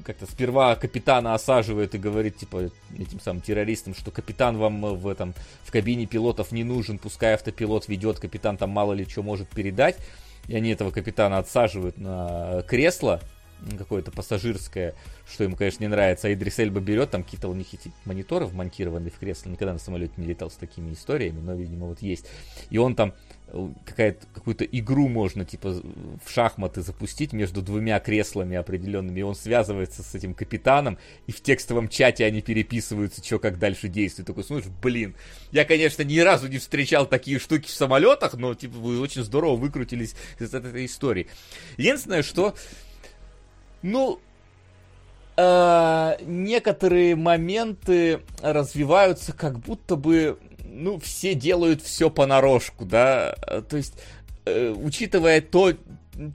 [0.06, 5.34] как-то сперва капитана осаживает и говорит, типа, этим самым террористам, что капитан вам в этом,
[5.64, 9.98] в кабине пилотов не нужен, пускай автопилот ведет, капитан там мало ли что может передать.
[10.48, 13.22] И они этого капитана отсаживают на кресло,
[13.78, 14.96] какое-то пассажирское,
[15.32, 16.28] что ему, конечно, не нравится.
[16.28, 19.50] А Идрис Эльба берет, там какие-то у них эти мониторы вмонтированы в кресло.
[19.50, 22.26] Никогда на самолете не летал с такими историями, но, видимо, вот есть.
[22.70, 23.14] И он там
[23.48, 25.82] э, какая-то, какую-то игру можно, типа,
[26.24, 30.98] в шахматы запустить между двумя креслами определенными, и он связывается с этим капитаном,
[31.28, 34.28] и в текстовом чате они переписываются, что как дальше действует.
[34.28, 35.16] Такой, смотришь, блин,
[35.52, 39.56] я, конечно, ни разу не встречал такие штуки в самолетах, но, типа, вы очень здорово
[39.56, 41.28] выкрутились из этой истории.
[41.78, 42.56] Единственное, что
[43.82, 44.20] ну,
[45.38, 53.36] э, некоторые моменты развиваются как будто бы, ну, все делают все понарошку, да,
[53.70, 53.96] то есть,
[54.46, 55.74] э, учитывая то,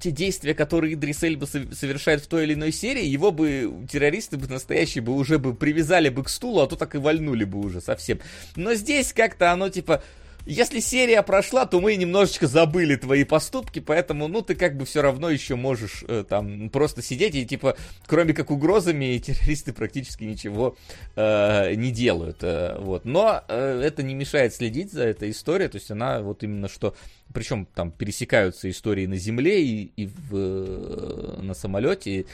[0.01, 4.49] те действия, которые Идрис Эльба совершает в той или иной серии, его бы террористы бы
[4.49, 7.81] настоящие бы уже бы привязали бы к стулу, а то так и вальнули бы уже
[7.81, 8.19] совсем.
[8.57, 10.03] Но здесь как-то оно типа,
[10.47, 15.03] если серия прошла, то мы немножечко забыли твои поступки, поэтому, ну, ты как бы все
[15.03, 20.77] равно еще можешь э, там просто сидеть и, типа, кроме как угрозами, террористы практически ничего
[21.17, 22.39] э, не делают.
[22.43, 23.05] Э, вот.
[23.05, 26.95] Но э, это не мешает следить за этой историей, то есть она вот именно что...
[27.35, 32.27] Причем там пересекаются истории на земле и, и в, э, на самолете,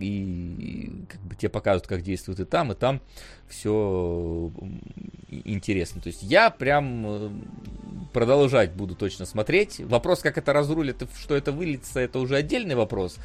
[0.00, 3.00] и как бы тебе показывают, как действует и там, и там
[3.48, 4.52] все
[5.28, 6.00] интересно.
[6.00, 7.30] То есть я прям э,
[8.12, 9.80] продолжать буду точно смотреть.
[9.80, 13.16] Вопрос, как это разрулит что это выльется, это уже отдельный вопрос.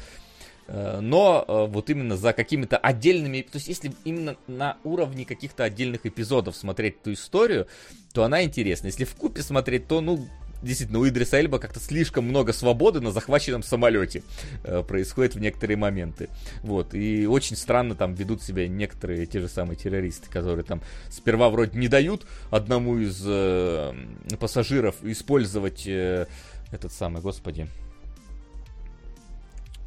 [0.68, 3.42] Э, но э, вот именно за какими-то отдельными...
[3.42, 7.66] То есть если именно на уровне каких-то отдельных эпизодов смотреть эту историю,
[8.12, 8.86] то она интересна.
[8.86, 10.26] Если в купе смотреть, то, ну,
[10.62, 14.22] действительно, у Идриса Эльба как-то слишком много свободы на захваченном самолете
[14.64, 16.28] э, происходит в некоторые моменты.
[16.62, 21.48] Вот, и очень странно там ведут себя некоторые те же самые террористы, которые там сперва
[21.50, 23.92] вроде не дают одному из э,
[24.38, 26.26] пассажиров использовать э,
[26.72, 27.68] этот самый, господи,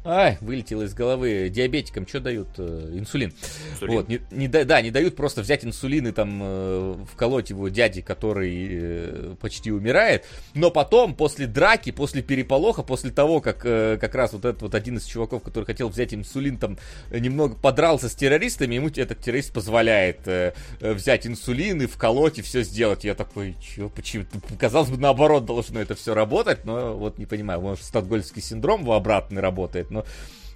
[0.02, 1.50] Ай, вылетело из головы.
[1.50, 2.48] Диабетикам что дают?
[2.56, 3.34] Э, инсулин.
[3.72, 3.94] инсулин.
[3.94, 8.00] Вот, не, не, да, не дают просто взять инсулин и там э, вколоть его дяде,
[8.00, 10.24] который э, почти умирает.
[10.54, 14.74] Но потом, после драки, после переполоха, после того, как э, как раз вот этот вот
[14.74, 16.78] один из чуваков, который хотел взять инсулин, там
[17.10, 22.42] немного подрался с террористами, ему этот террорист позволяет э, э взять инсулин и вколоть и
[22.42, 23.04] все сделать.
[23.04, 24.24] Я такой, чё, почему?
[24.58, 28.92] Казалось бы, наоборот должно это все работать, но вот не понимаю, может, статгольский синдром в
[28.92, 30.04] обратный работает но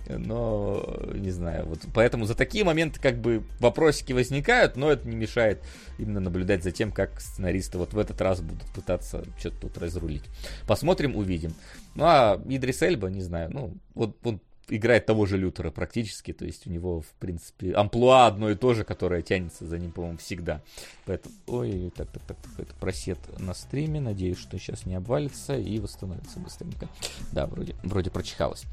[0.09, 5.17] но не знаю, вот поэтому за такие моменты как бы вопросики возникают, но это не
[5.17, 5.63] мешает
[5.99, 10.25] именно наблюдать за тем, как сценаристы вот в этот раз будут пытаться что-то тут разрулить.
[10.67, 11.55] Посмотрим, увидим.
[11.95, 16.45] Ну а Идрис Эльба, не знаю, ну вот он играет того же Лютера практически, то
[16.45, 20.19] есть у него, в принципе, амплуа одно и то же, которое тянется за ним, по-моему,
[20.19, 20.63] всегда.
[21.07, 25.57] Поэтому, ой, так, так, так, так, это просед на стриме, надеюсь, что сейчас не обвалится
[25.57, 26.89] и восстановится быстренько.
[27.33, 28.65] Да, вроде, вроде прочихалось.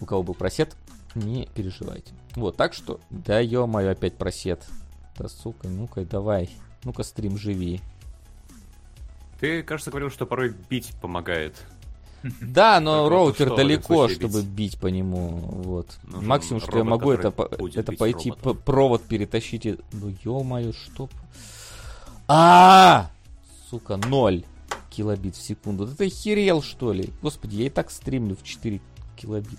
[0.00, 0.76] У кого был просед,
[1.14, 2.12] не переживайте.
[2.34, 4.64] Вот, так что, да ё-моё, опять просед.
[5.18, 6.50] Да, сука, ну-ка, давай.
[6.84, 7.80] Ну-ка, стрим, живи.
[9.40, 11.54] Ты, кажется, говорил, что порой бить помогает.
[12.40, 15.28] Да, но роутер далеко, чтобы бить по нему.
[15.28, 15.98] Вот.
[16.04, 17.32] Максимум, что я могу, это,
[17.74, 19.66] это пойти провод перетащить.
[19.66, 19.78] И...
[19.92, 21.08] Ну, ё-моё, что...
[22.28, 23.10] а
[23.70, 24.44] Сука, ноль
[24.90, 25.86] килобит в секунду.
[25.86, 27.10] Да ты херел, что ли?
[27.20, 28.80] Господи, я и так стримлю в 4
[29.16, 29.58] килобит.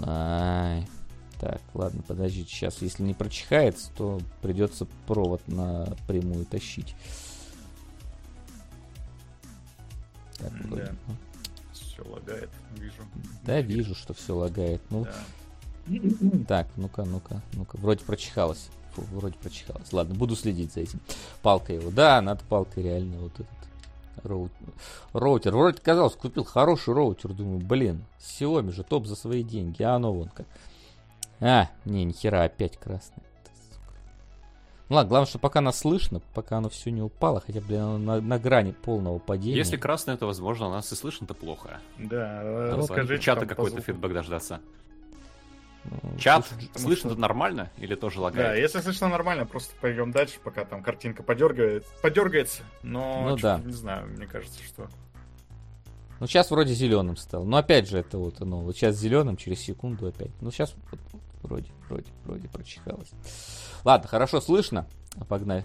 [0.00, 0.86] Ай.
[1.38, 6.94] Так, ладно, подождите, сейчас, если не прочихается, то придется провод напрямую тащить.
[10.42, 10.84] Так, вроде.
[10.84, 11.14] Да.
[11.72, 13.02] Все лагает, вижу.
[13.44, 14.82] Да, вижу, что все лагает.
[14.90, 15.06] Ну,
[15.86, 16.44] да.
[16.48, 17.76] так, ну-ка, ну-ка, ну-ка.
[17.76, 18.68] Вроде прочихалось.
[18.94, 19.92] Фу, вроде прочихалось.
[19.92, 21.00] Ладно, буду следить за этим.
[21.42, 21.90] Палка его.
[21.90, 24.52] Да, надо палкой реально вот этот роут...
[25.12, 25.52] роутер.
[25.54, 27.32] Вроде казалось, купил хороший роутер.
[27.32, 29.82] Думаю, блин, Xiaomi же топ за свои деньги.
[29.82, 30.46] А оно вон как.
[31.40, 33.22] А, не, нихера, опять красный.
[34.92, 37.96] Ну ладно, главное, что пока нас слышно, пока оно все не упало, хотя, блин, оно
[37.98, 39.56] на, на грани полного падения.
[39.56, 41.80] Если красное, то, возможно, нас и слышно, то плохо.
[41.96, 43.18] Да, ну, скажи.
[43.18, 44.60] Чата какой-то фидбэк дождаться.
[45.84, 46.46] Ну, Чат,
[46.76, 47.18] слышно что...
[47.18, 48.48] нормально или тоже лагает?
[48.48, 52.62] Да, если слышно нормально, просто пойдем дальше, пока там картинка подергает, подергается.
[52.82, 53.62] Но ну, да.
[53.64, 54.88] не знаю, мне кажется, что.
[56.20, 57.46] Ну, сейчас вроде зеленым стал.
[57.46, 58.60] Но опять же, это вот оно.
[58.60, 60.32] Вот сейчас зеленым, через секунду опять.
[60.42, 61.00] Ну, сейчас вот,
[61.42, 63.12] вроде, вроде, вроде прочихалось.
[63.84, 64.86] Ладно, хорошо слышно.
[65.28, 65.64] Погнали.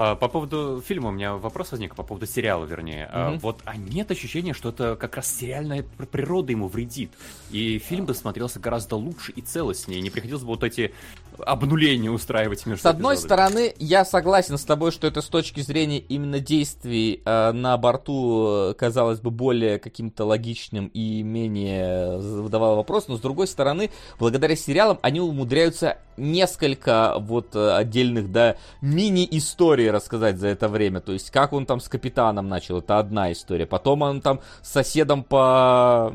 [0.00, 3.10] А, по поводу фильма у меня вопрос возник, по поводу сериала, вернее.
[3.12, 3.38] Mm-hmm.
[3.40, 7.10] Вот, а нет ощущения, что это как раз сериальная природа ему вредит.
[7.50, 10.00] И фильм бы смотрелся гораздо лучше и целостнее.
[10.00, 10.94] Не приходилось бы вот эти
[11.40, 13.26] обнуления устраивать между С одной эпизодами.
[13.26, 18.74] стороны, я согласен с тобой, что это с точки зрения именно действий э, на борту
[18.78, 23.08] казалось бы более каким-то логичным и менее выдавало вопрос.
[23.08, 30.48] Но с другой стороны, благодаря сериалам они умудряются несколько вот отдельных, да, мини-историй рассказать за
[30.48, 31.00] это время.
[31.00, 33.66] То есть, как он там с капитаном начал, это одна история.
[33.66, 36.12] Потом он там с соседом по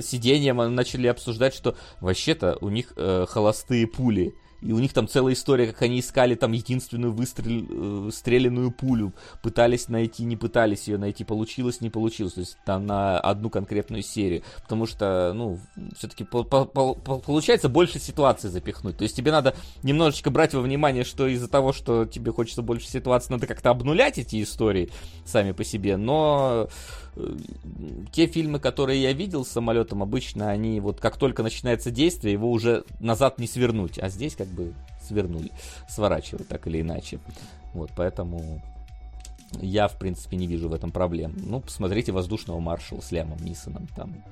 [0.00, 4.34] сиденьям начали обсуждать, что вообще-то у них э, холостые пули.
[4.60, 9.12] И у них там целая история, как они искали там единственную выстреленную э, пулю.
[9.42, 11.24] Пытались найти, не пытались ее найти.
[11.24, 12.34] Получилось, не получилось.
[12.34, 14.42] То есть там на одну конкретную серию.
[14.62, 15.60] Потому что, ну,
[15.96, 18.96] все-таки по по по получается больше ситуаций запихнуть.
[18.96, 22.88] То есть тебе надо немножечко брать во внимание, что из-за того, что тебе хочется больше
[22.88, 24.90] ситуаций, надо как-то обнулять эти истории
[25.24, 25.96] сами по себе.
[25.96, 26.68] Но
[28.12, 32.50] те фильмы, которые я видел с самолетом, обычно они вот как только начинается действие, его
[32.50, 35.50] уже назад не свернуть, а здесь как бы свернули,
[35.88, 37.18] сворачивают так или иначе.
[37.74, 38.62] Вот, поэтому
[39.52, 41.34] я, в принципе, не вижу в этом проблем.
[41.36, 44.22] Ну, посмотрите «Воздушного маршала» с Лямом Нисоном, там,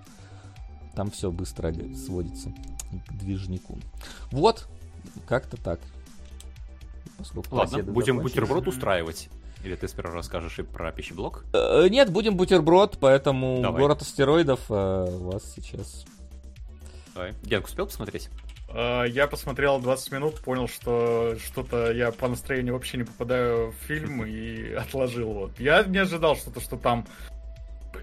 [0.94, 2.52] там все быстро сводится
[3.08, 3.78] к движнику.
[4.30, 4.68] Вот,
[5.26, 5.80] как-то так.
[7.18, 9.30] Поскольку Ладно, будем бутерброд устраивать.
[9.66, 11.44] Или ты сперва расскажешь и про пищеблок?
[11.52, 13.82] Э, нет, будем бутерброд, поэтому Давай.
[13.82, 16.06] город астероидов э, у вас сейчас.
[17.14, 17.34] Давай.
[17.43, 18.30] Генк успел посмотреть?
[18.72, 23.74] Э, я посмотрел 20 минут, понял, что что-то я по настроению вообще не попадаю в
[23.86, 25.32] фильм и отложил.
[25.32, 25.59] Вот.
[25.59, 27.05] Я не ожидал что-то, что там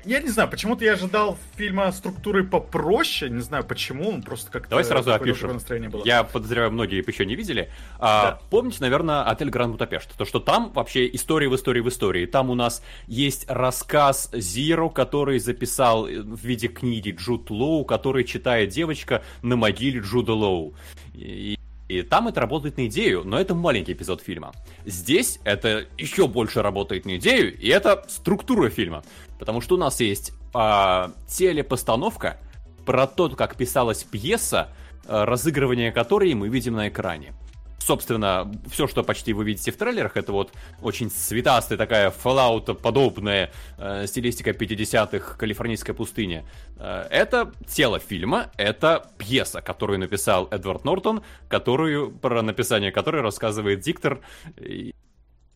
[0.06, 4.70] я не знаю, почему-то я ожидал фильма структуры попроще, не знаю почему, он просто как-то...
[4.70, 5.54] Давай сразу опишем.
[5.54, 6.04] Настроение было.
[6.06, 7.70] Я подозреваю, многие еще не видели.
[8.00, 8.40] А, да.
[8.50, 10.16] Помните, наверное, отель Гранд Будапешт?
[10.18, 12.26] То, что там вообще история в истории в истории.
[12.26, 18.70] Там у нас есть рассказ Зиро, который записал в виде книги Джуд Лоу, который читает
[18.70, 20.74] девочка на могиле Джуда Лоу.
[21.14, 21.58] И
[21.90, 24.54] И там это работает на идею, но это маленький эпизод фильма.
[24.86, 29.04] Здесь это еще больше работает на идею, и это структура фильма.
[29.44, 32.38] Потому что у нас есть э, телепостановка
[32.86, 34.70] про то, как писалась пьеса,
[35.06, 37.34] э, разыгрывание которой мы видим на экране
[37.78, 44.08] собственно, все, что почти вы видите в трейлерах, это вот очень цветастая такая Fallout-подобная э,
[44.08, 46.46] стилистика 50-х калифорнийской пустыни.
[46.78, 53.82] Э, это тело фильма, это пьеса, которую написал Эдвард Нортон, которую, про написание которой рассказывает
[53.82, 54.22] диктор.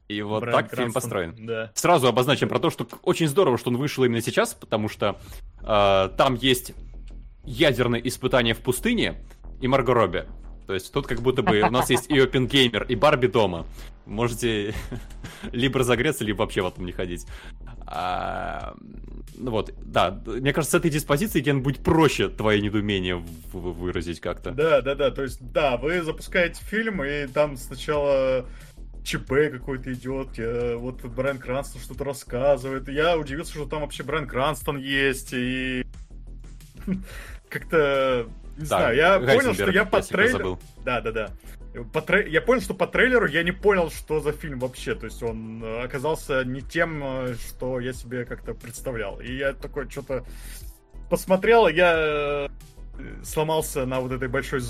[0.07, 1.45] И, вот Брайан так Кранстон, фильм построен.
[1.45, 1.71] Да.
[1.73, 5.19] Сразу обозначим про то, что очень здорово, что он вышел именно сейчас, потому что
[5.61, 6.73] э, там есть
[7.43, 9.15] ядерное испытание в пустыне
[9.61, 10.25] и Марго Робби.
[10.67, 13.65] То есть тут как будто бы у нас есть и Опенгеймер, и Барби дома.
[14.05, 14.73] Можете
[15.51, 17.25] либо разогреться, либо вообще в этом не ходить.
[17.85, 18.75] А,
[19.37, 23.15] ну вот, да, мне кажется, с этой диспозицией, Ген, будет проще твое недоумение
[23.53, 24.51] выразить как-то.
[24.51, 28.45] Да, да, да, то есть, да, вы запускаете фильм, и там сначала
[29.07, 32.89] ЧП какой-то идет, я, вот Брайан Кранстон что-то рассказывает.
[32.89, 35.85] Я удивился, что там вообще Брайан Кранстон есть, и
[37.49, 38.27] как-то
[38.57, 40.59] не да, знаю, я понял, что я по трейлеру...
[40.83, 41.29] Да, да, да.
[41.93, 42.29] По трей...
[42.29, 44.95] Я понял, что по трейлеру я не понял, что за фильм вообще.
[44.95, 49.19] То есть он э, оказался не тем, э, что я себе как-то представлял.
[49.21, 50.25] И я такой что-то
[51.09, 52.47] посмотрел, я э,
[53.23, 54.61] сломался на вот этой большой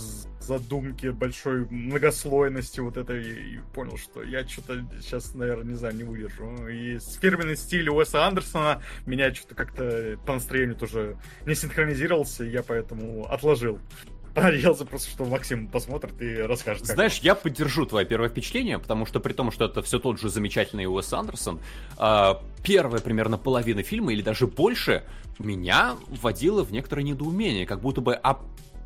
[0.48, 6.04] задумке, большой многослойности вот этой и понял, что я что-то сейчас, наверное, не знаю, не
[6.04, 6.68] выдержу.
[6.68, 12.64] И фирменный стиль Уэса Андерсона меня что-то как-то по настроению тоже не синхронизировался, и я
[12.64, 13.80] поэтому отложил
[14.36, 16.86] надеялся просто, что Максим посмотрит и расскажет.
[16.86, 20.30] Знаешь, я поддержу твое первое впечатление, потому что при том, что это все тот же
[20.30, 21.60] замечательный Уэс Андерсон,
[21.98, 25.04] а, первая примерно половина фильма или даже больше
[25.40, 28.40] меня вводила в некоторое недоумение, как будто бы а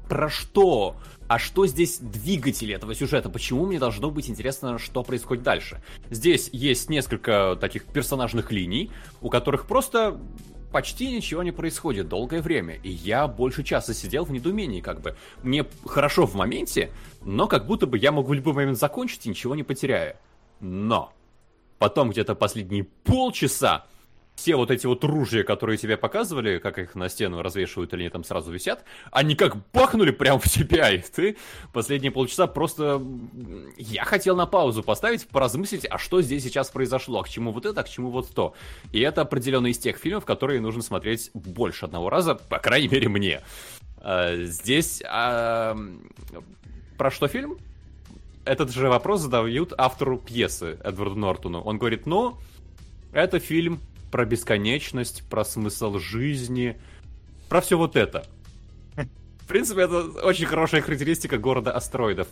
[0.07, 0.97] про что?
[1.31, 3.29] А что здесь двигатель этого сюжета?
[3.29, 5.81] Почему мне должно быть интересно, что происходит дальше?
[6.09, 8.91] Здесь есть несколько таких персонажных линий,
[9.21, 10.19] у которых просто
[10.73, 15.15] почти ничего не происходит долгое время, и я больше часа сидел в недоумении, как бы.
[15.41, 16.91] Мне хорошо в моменте,
[17.21, 20.17] но как будто бы я могу в любой момент закончить и ничего не потеряю.
[20.59, 21.13] Но
[21.79, 23.85] потом где-то последние полчаса
[24.35, 28.09] все вот эти вот ружья, которые тебе показывали, как их на стену развешивают или они
[28.09, 31.37] там сразу висят, они как бахнули прямо в тебя, и ты
[31.73, 33.01] последние полчаса просто...
[33.77, 37.65] Я хотел на паузу поставить, поразмыслить, а что здесь сейчас произошло, а к чему вот
[37.65, 38.53] это, а к чему вот то.
[38.91, 43.09] И это определенно из тех фильмов, которые нужно смотреть больше одного раза, по крайней мере
[43.09, 43.41] мне.
[43.97, 45.03] А, здесь...
[45.07, 45.77] А...
[46.97, 47.57] Про что фильм?
[48.45, 51.61] Этот же вопрос задают автору пьесы Эдварду Нортону.
[51.61, 52.37] Он говорит, ну,
[53.11, 53.79] это фильм
[54.11, 56.79] про бесконечность, про смысл жизни,
[57.49, 58.25] про все вот это.
[58.95, 62.27] В принципе, это очень хорошая характеристика города астероидов.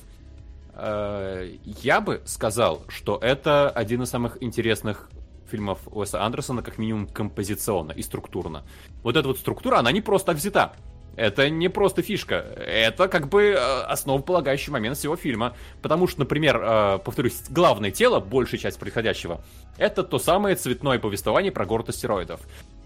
[0.74, 5.10] Э, я бы сказал, что это один из самых интересных
[5.50, 8.64] фильмов Уэса Андерсона, как минимум композиционно и структурно.
[9.04, 10.74] Вот эта вот структура, она не просто взята.
[11.20, 15.54] Это не просто фишка, это как бы э, основополагающий момент всего фильма.
[15.82, 19.42] Потому что, например, э, повторюсь, главное тело, большая часть происходящего,
[19.78, 22.40] это то самое цветное повествование про город астероидов.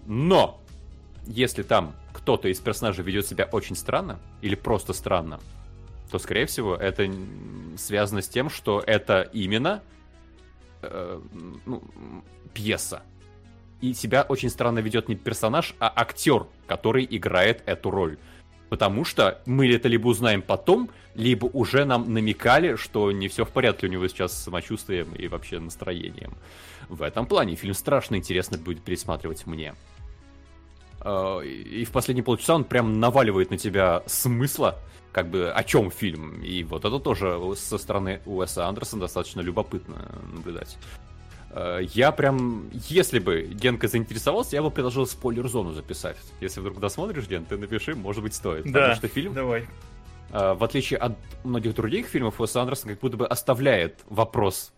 [0.06, 0.60] Но,
[1.28, 5.38] если там кто-то из персонажей ведет себя очень странно, или просто странно,
[6.10, 7.08] то, скорее всего, это
[7.76, 9.80] связано с тем, что это именно
[10.82, 11.20] э,
[11.66, 11.84] ну,
[12.52, 13.04] пьеса
[13.84, 18.16] и себя очень странно ведет не персонаж, а актер, который играет эту роль.
[18.70, 23.50] Потому что мы это либо узнаем потом, либо уже нам намекали, что не все в
[23.50, 26.32] порядке у него сейчас с самочувствием и вообще настроением.
[26.88, 29.74] В этом плане фильм страшно интересно будет пересматривать мне.
[31.00, 34.78] А, и в последние полчаса он прям наваливает на тебя смысла,
[35.12, 36.40] как бы о чем фильм.
[36.42, 40.78] И вот это тоже со стороны Уэса Андерсона достаточно любопытно наблюдать.
[41.54, 46.16] Э, я прям, если бы Генка заинтересовался, я бы предложил спойлер-зону записать.
[46.40, 48.64] Если вдруг досмотришь, Ген, ты напиши, может быть, стоит.
[48.64, 49.66] Да, Потому что фильм, давай.
[50.32, 51.12] Э, в отличие от
[51.44, 54.72] многих других фильмов, Уэс Андерсон как будто бы оставляет вопрос.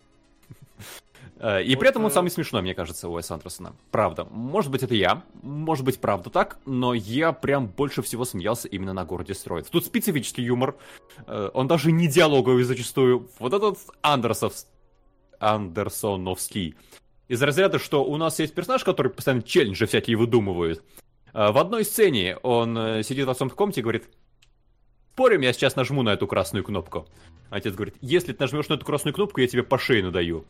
[1.39, 3.73] Э, и вот, при этом он самый смешной, мне кажется, Уэс Андерсона.
[3.89, 4.25] Правда.
[4.25, 8.93] Может быть, это я, может быть, правда так, но я прям больше всего смеялся именно
[8.93, 9.67] на городе строит.
[9.71, 10.75] Тут специфический юмор,
[11.27, 13.29] он даже не диалоговый зачастую.
[13.39, 14.53] Вот этот Андерсов
[15.39, 16.75] Андерсоновский.
[17.27, 20.83] Из разряда, что у нас есть персонаж, который постоянно челленджи всякие выдумывает.
[21.33, 24.05] А, в одной сцене он э, сидит в отцом в комнате и говорит,
[25.11, 27.07] спорим, я сейчас нажму на эту красную кнопку.
[27.49, 30.45] Отец говорит, если ты нажмешь на эту красную кнопку, я тебе по шее надаю.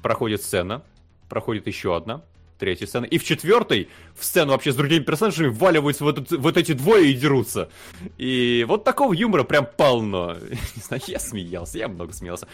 [0.00, 0.84] Проходит сцена,
[1.28, 2.24] проходит еще одна,
[2.60, 3.06] третьей сцены.
[3.06, 7.10] И в четвертой в сцену вообще с другими персонажами вваливаются вот, этот, вот эти двое
[7.10, 7.70] и дерутся.
[8.18, 10.36] И вот такого юмора прям полно.
[10.76, 12.46] Не знаю, я смеялся, я много смеялся.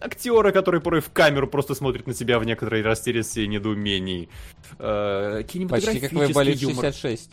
[0.00, 4.28] Актеры, которые порой в камеру просто смотрят на себя в некоторой растерянности и недоумении.
[4.78, 7.30] Э, Почти как в Айболит 66.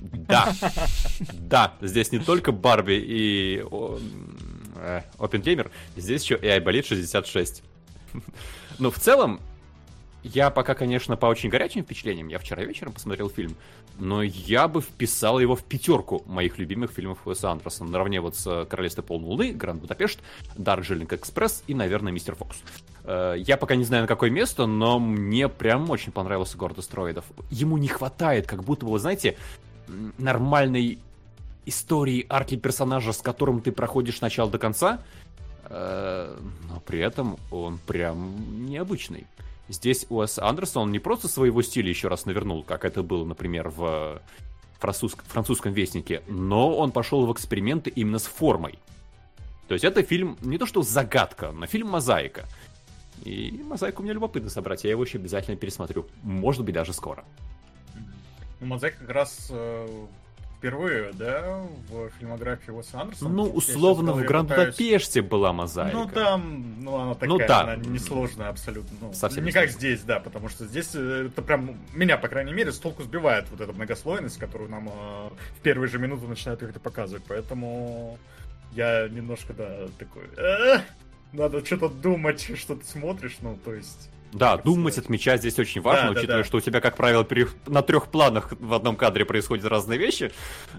[0.00, 0.52] Да,
[1.32, 3.64] да, здесь не только Барби и
[4.76, 7.62] э, Опенгеймер, здесь еще и Айболит 66.
[8.78, 9.40] Но в целом,
[10.34, 12.28] я пока, конечно, по очень горячим впечатлениям.
[12.28, 13.56] Я вчера вечером посмотрел фильм,
[13.98, 17.90] но я бы вписал его в пятерку моих любимых фильмов Уэса Андерсона.
[17.90, 20.20] Наравне вот с «Королевство полной луны», «Гранд Будапешт»,
[20.56, 22.58] «Дарджилинг Экспресс» и, наверное, «Мистер Фокс».
[23.04, 27.24] Э, я пока не знаю, на какое место, но мне прям очень понравился «Город астероидов».
[27.50, 29.36] Ему не хватает, как будто бы, вы знаете,
[30.18, 30.98] нормальной
[31.64, 35.00] истории арки персонажа, с которым ты проходишь с начала до конца,
[35.64, 36.36] э,
[36.68, 39.26] но при этом он прям необычный.
[39.68, 44.22] Здесь Уэс Андерсон не просто своего стиля еще раз навернул, как это было, например, в
[44.78, 48.78] французск, французском вестнике, но он пошел в эксперименты именно с формой.
[49.66, 52.46] То есть это фильм не то что загадка, но фильм мозаика.
[53.24, 56.06] И мозаику мне любопытно собрать, я его еще обязательно пересмотрю.
[56.22, 57.24] Может быть, даже скоро.
[58.60, 60.06] Ну, мозаика как раз э,
[60.58, 63.30] впервые, да, в фильмографии Уэса Андерсона.
[63.30, 65.96] Ну, условно, в Гранд Будапеште была мозаика.
[65.96, 67.60] Ну, там, ну, она такая, ну, да.
[67.60, 68.96] она несложная абсолютно.
[69.00, 72.52] Ну, Совсем не как здесь, да, потому что здесь э, это прям, меня, по крайней
[72.52, 76.60] мере, с толку сбивает вот эта многослойность, которую нам э, в первые же минуты начинают
[76.60, 78.18] как-то показывать, поэтому
[78.72, 80.80] я немножко, да, такой, э,
[81.32, 84.10] надо что-то думать, что ты смотришь, ну, то есть...
[84.32, 86.44] Да, думать, отмечать здесь очень важно, да, учитывая, да, да.
[86.44, 87.48] что у тебя, как правило, пере...
[87.66, 90.32] на трех планах в одном кадре происходят разные вещи,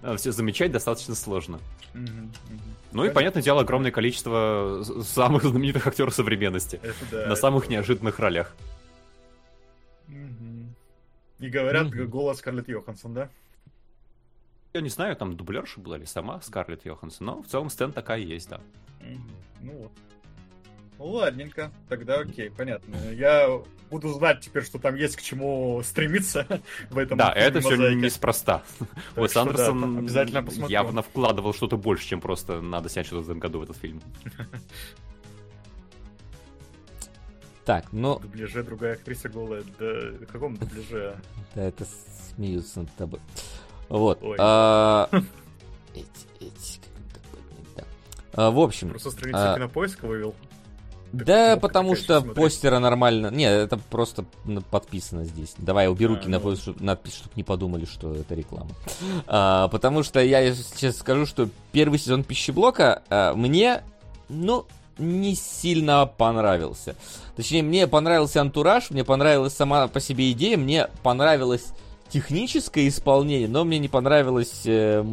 [0.03, 1.59] э, все замечать достаточно сложно.
[1.93, 2.61] Угу, угу.
[2.91, 6.79] Ну и, понятное дело, огромное количество самых знаменитых актеров современности
[7.11, 7.73] да, на самых да.
[7.73, 8.55] неожиданных ролях.
[10.07, 10.75] Угу.
[11.39, 12.05] И говорят, угу.
[12.05, 13.29] голос Скарлетт Йоханссон, да?
[14.73, 18.19] Я не знаю, там дублерша была или сама Скарлетт Йоханссон, но в целом сцена такая
[18.19, 18.61] есть, да.
[19.01, 19.19] Угу.
[19.61, 19.91] Ну вот.
[20.99, 22.93] Ну, ладненько, тогда окей, понятно.
[23.13, 26.45] Я буду знать теперь, что там есть к чему стремиться
[26.89, 27.17] в этом.
[27.17, 28.63] Да, это все неспроста.
[29.15, 30.73] Уэс Андерсон да, обязательно посмотрю.
[30.73, 34.01] явно вкладывал что-то больше, чем просто надо снять что-то в этом году в этот фильм.
[37.65, 38.17] Так, ну...
[38.17, 39.61] В дубляже другая актриса голая.
[39.77, 41.15] Да в каком дубляже?
[41.53, 41.85] Да, это
[42.35, 43.19] смеются над тобой.
[43.89, 44.19] Вот.
[44.39, 45.07] А,
[48.33, 48.89] а, в общем...
[48.89, 50.33] Просто страницу кинопоиска вывел.
[51.11, 52.35] Да, потому что смотреть.
[52.35, 53.27] постера нормально.
[53.27, 54.25] Не, это просто
[54.69, 55.53] подписано здесь.
[55.57, 56.75] Давай я уберу а, кинопоиск, ну...
[56.79, 58.71] надпись, чтобы не подумали, что это реклама.
[59.27, 63.83] А, потому что я сейчас скажу, что первый сезон пищеблока а, мне,
[64.27, 64.65] ну,
[64.97, 66.95] не сильно понравился.
[67.35, 71.67] Точнее, мне понравился антураж, мне понравилась сама по себе идея, мне понравилось
[72.09, 75.03] техническое исполнение, но мне не понравилась э,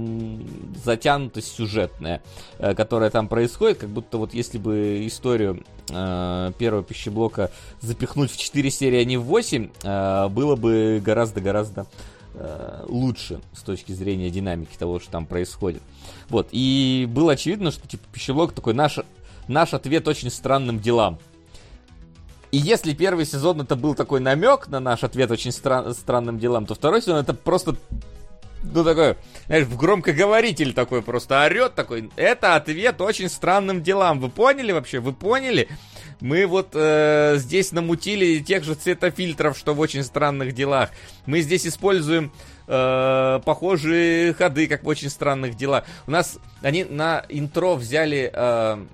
[0.84, 2.22] затянутость сюжетная,
[2.58, 7.50] э, которая там происходит, как будто вот если бы историю э, первого пищеблока
[7.80, 11.86] запихнуть в 4 серии, а не в 8, э, было бы гораздо-гораздо
[12.34, 15.82] э, лучше с точки зрения динамики того, что там происходит.
[16.28, 18.98] Вот, и было очевидно, что типа пищеблок такой наш,
[19.48, 21.18] наш ответ очень странным делам.
[22.56, 26.64] И если первый сезон это был такой намек на наш ответ очень стра- странным делам,
[26.64, 27.76] то второй сезон это просто
[28.62, 32.08] ну, такой, знаешь, в громкоговоритель такой просто орет такой.
[32.16, 34.20] Это ответ очень странным делам.
[34.20, 35.00] Вы поняли вообще?
[35.00, 35.68] Вы поняли?
[36.20, 40.88] Мы вот э, здесь намутили тех же цветофильтров, что в очень странных делах.
[41.26, 42.32] Мы здесь используем
[42.68, 45.84] э, похожие ходы, как в очень странных делах.
[46.06, 48.86] У нас они на интро взяли э,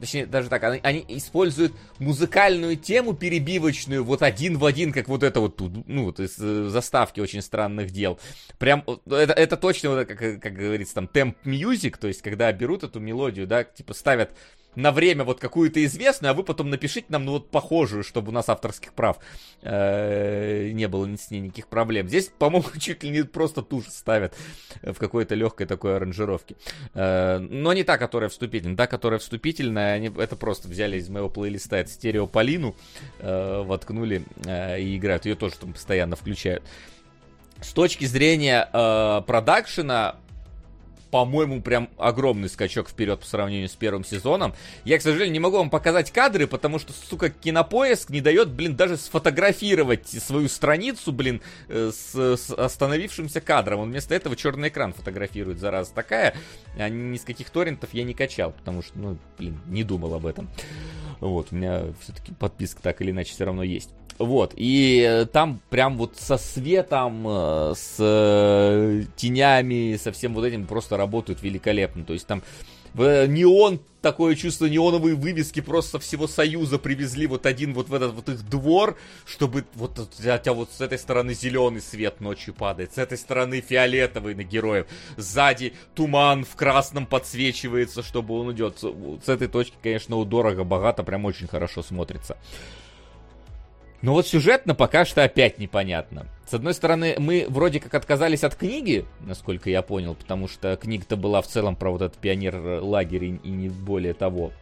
[0.00, 5.22] точнее, даже так, они, они используют музыкальную тему перебивочную вот один в один, как вот
[5.22, 8.18] это вот тут, ну, вот из э, заставки очень странных дел.
[8.58, 12.84] Прям, это, это точно, вот, как, как говорится, там, темп мьюзик, то есть, когда берут
[12.84, 14.30] эту мелодию, да, типа ставят
[14.76, 18.32] на время вот какую-то известную, а вы потом напишите нам, ну, вот похожую, чтобы у
[18.32, 19.18] нас авторских прав
[19.62, 22.08] э, не было с ней никаких проблем.
[22.08, 24.34] Здесь, по-моему, чуть ли не просто ту же ставят
[24.82, 26.56] в какой-то легкой такой аранжировке.
[26.94, 28.76] Э, но не та, которая вступительная.
[28.76, 32.74] Та, которая вступительная, они это просто взяли из моего плейлиста, это стерео Полину,
[33.18, 35.26] э, воткнули и играют.
[35.26, 36.62] Ее тоже там постоянно включают.
[37.64, 40.16] С точки зрения э, продакшена,
[41.14, 44.52] по-моему, прям огромный скачок вперед по сравнению с первым сезоном.
[44.84, 48.74] Я, к сожалению, не могу вам показать кадры, потому что, сука, кинопоиск не дает, блин,
[48.74, 53.78] даже сфотографировать свою страницу, блин, э, с, с остановившимся кадром.
[53.78, 56.34] Он вместо этого черный экран фотографирует, зараза такая.
[56.76, 60.26] А ни с каких торрентов я не качал, потому что, ну, блин, не думал об
[60.26, 60.50] этом.
[61.20, 63.90] Вот, у меня все-таки подписка так или иначе все равно есть.
[64.18, 70.66] Вот, и там прям вот со светом, э, с э, тенями, со всем вот этим
[70.66, 72.04] просто работают великолепно.
[72.04, 72.42] То есть там
[72.94, 78.28] неон, такое чувство неоновые вывески просто всего Союза привезли вот один вот в этот вот
[78.28, 78.96] их двор,
[79.26, 83.60] чтобы вот у тебя вот с этой стороны зеленый свет ночью падает, с этой стороны
[83.60, 84.86] фиолетовый на героев,
[85.16, 88.78] сзади туман в красном подсвечивается, чтобы он идет.
[88.78, 92.36] С этой точки, конечно, дорого, богато, прям очень хорошо смотрится.
[94.04, 96.26] Но вот сюжетно пока что опять непонятно.
[96.46, 101.16] С одной стороны, мы вроде как отказались от книги, насколько я понял, потому что книга-то
[101.16, 104.52] была в целом про вот этот пионер-лагерь и, и не более того.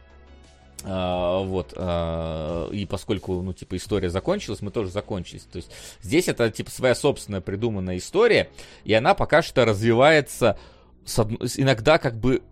[0.85, 5.43] А, вот, а, и поскольку, ну, типа, история закончилась, мы тоже закончились.
[5.43, 8.48] То есть здесь это, типа, своя собственная придуманная история,
[8.85, 10.56] и она пока что развивается
[11.05, 11.32] с од...
[11.56, 12.43] иногда как бы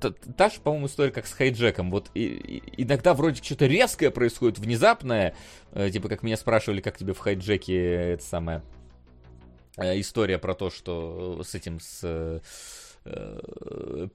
[0.00, 1.90] та, же, по-моему, история, как с хайджеком.
[1.90, 5.34] Вот и, и, иногда вроде что-то резкое происходит, внезапное.
[5.72, 8.62] Э, типа, как меня спрашивали, как тебе в хайджеке это самое
[9.76, 12.42] э, история про то, что с этим, с
[13.04, 14.08] э,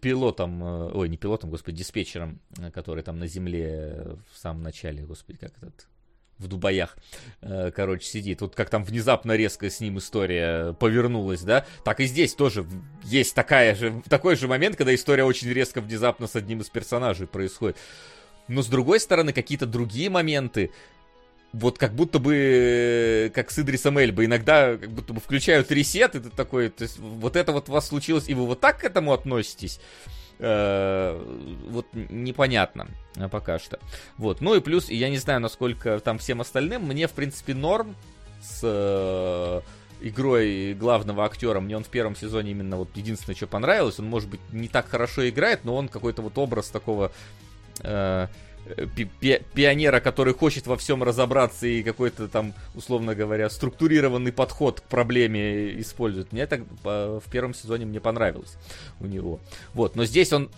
[0.00, 5.04] пилотом, э, ой, не пилотом, господи, диспетчером, э, который там на земле в самом начале,
[5.04, 5.88] господи, как этот
[6.40, 6.96] в Дубаях,
[7.42, 8.40] э, короче, сидит.
[8.40, 12.66] Вот как там внезапно резко с ним история повернулась, да, так и здесь тоже
[13.04, 17.26] есть такая же, такой же момент, когда история очень резко внезапно с одним из персонажей
[17.26, 17.76] происходит.
[18.48, 20.72] Но с другой стороны, какие-то другие моменты,
[21.52, 26.20] вот как будто бы, как с Идрисом Эльбой, иногда как будто бы включают ресет, и
[26.20, 28.84] ты такой, то есть вот это вот у вас случилось, и вы вот так к
[28.84, 29.80] этому относитесь?
[30.42, 31.22] Э,
[31.68, 32.88] вот непонятно
[33.30, 33.78] пока что.
[34.16, 34.40] Вот.
[34.40, 37.94] Ну и плюс, я не знаю, насколько там всем остальным, мне, в принципе, норм
[38.42, 39.60] с э,
[40.00, 41.60] игрой главного актера.
[41.60, 43.98] Мне он в первом сезоне именно вот единственное, что понравилось.
[43.98, 47.12] Он, может быть, не так хорошо играет, но он какой-то вот образ такого...
[47.80, 48.28] Э,
[48.94, 49.08] пи
[49.54, 55.80] пионера, который хочет во всем разобраться и какой-то там, условно говоря, структурированный подход к проблеме
[55.80, 56.32] использует.
[56.32, 58.56] Мне это в первом сезоне мне понравилось
[59.00, 59.40] у него.
[59.74, 60.50] Вот, но здесь он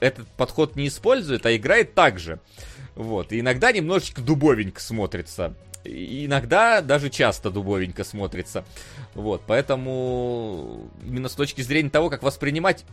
[0.00, 2.40] этот подход не использует, а играет так же.
[2.94, 5.54] Вот, и иногда немножечко дубовенько смотрится.
[5.84, 8.64] И иногда даже часто дубовенько смотрится.
[9.14, 12.84] Вот, поэтому именно с точки зрения того, как воспринимать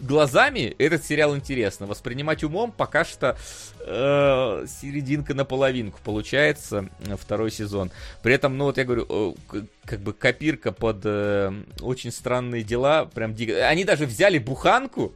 [0.00, 1.86] глазами этот сериал интересно.
[1.86, 3.36] Воспринимать умом пока что
[3.80, 7.90] э, серединка на половинку получается э, второй сезон.
[8.22, 9.06] При этом, ну вот я говорю,
[9.52, 13.68] э, как бы копирка под э, очень странные дела, прям дико.
[13.68, 15.12] Они даже взяли буханку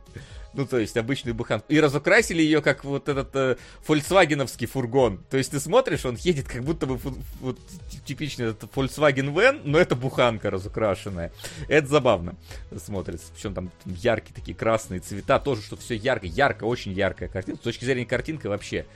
[0.55, 1.67] ну, то есть обычную буханку.
[1.69, 5.23] И разукрасили ее как вот этот э, фольксвагеновский фургон.
[5.31, 6.99] То есть ты смотришь, он едет как будто бы
[7.41, 7.59] вот
[8.05, 11.33] типичный этот Volkswagen Van, но это буханка разукрашенная.
[11.69, 12.37] Это забавно
[12.79, 13.27] смотрится.
[13.35, 17.61] Причем там яркие такие красные цвета, тоже, что все ярко, ярко, очень яркая картинка.
[17.61, 18.87] С точки зрения картинки вообще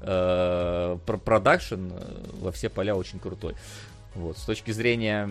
[0.00, 3.54] э, продакшн э, во все поля очень крутой.
[4.14, 5.28] Вот, с точки зрения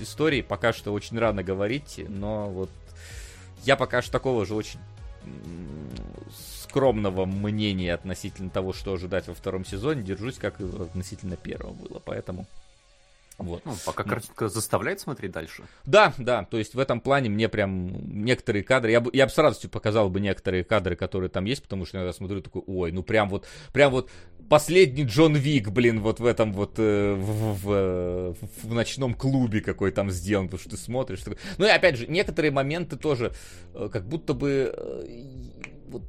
[0.00, 2.70] истории пока что очень рано говорить, но вот
[3.64, 4.78] я пока что такого же очень
[6.68, 12.02] скромного мнения относительно того, что ожидать во втором сезоне, держусь, как и относительно первого было,
[12.04, 12.46] поэтому...
[13.38, 13.64] Вот.
[13.64, 15.62] Ну, пока картинка заставляет смотреть дальше.
[15.86, 19.32] Да, да, то есть в этом плане мне прям некоторые кадры, я бы, я бы
[19.32, 22.90] с радостью показал бы некоторые кадры, которые там есть, потому что я смотрю такой, ой,
[22.90, 24.10] ну прям вот, прям вот
[24.48, 29.90] последний Джон Вик, блин, вот в этом вот э, в, в, в, ночном клубе какой
[29.90, 31.20] там сделан, потому что ты смотришь.
[31.20, 31.38] Такой...
[31.58, 33.32] Ну и опять же, некоторые моменты тоже
[33.74, 35.22] э, как будто бы э,
[35.88, 36.02] вот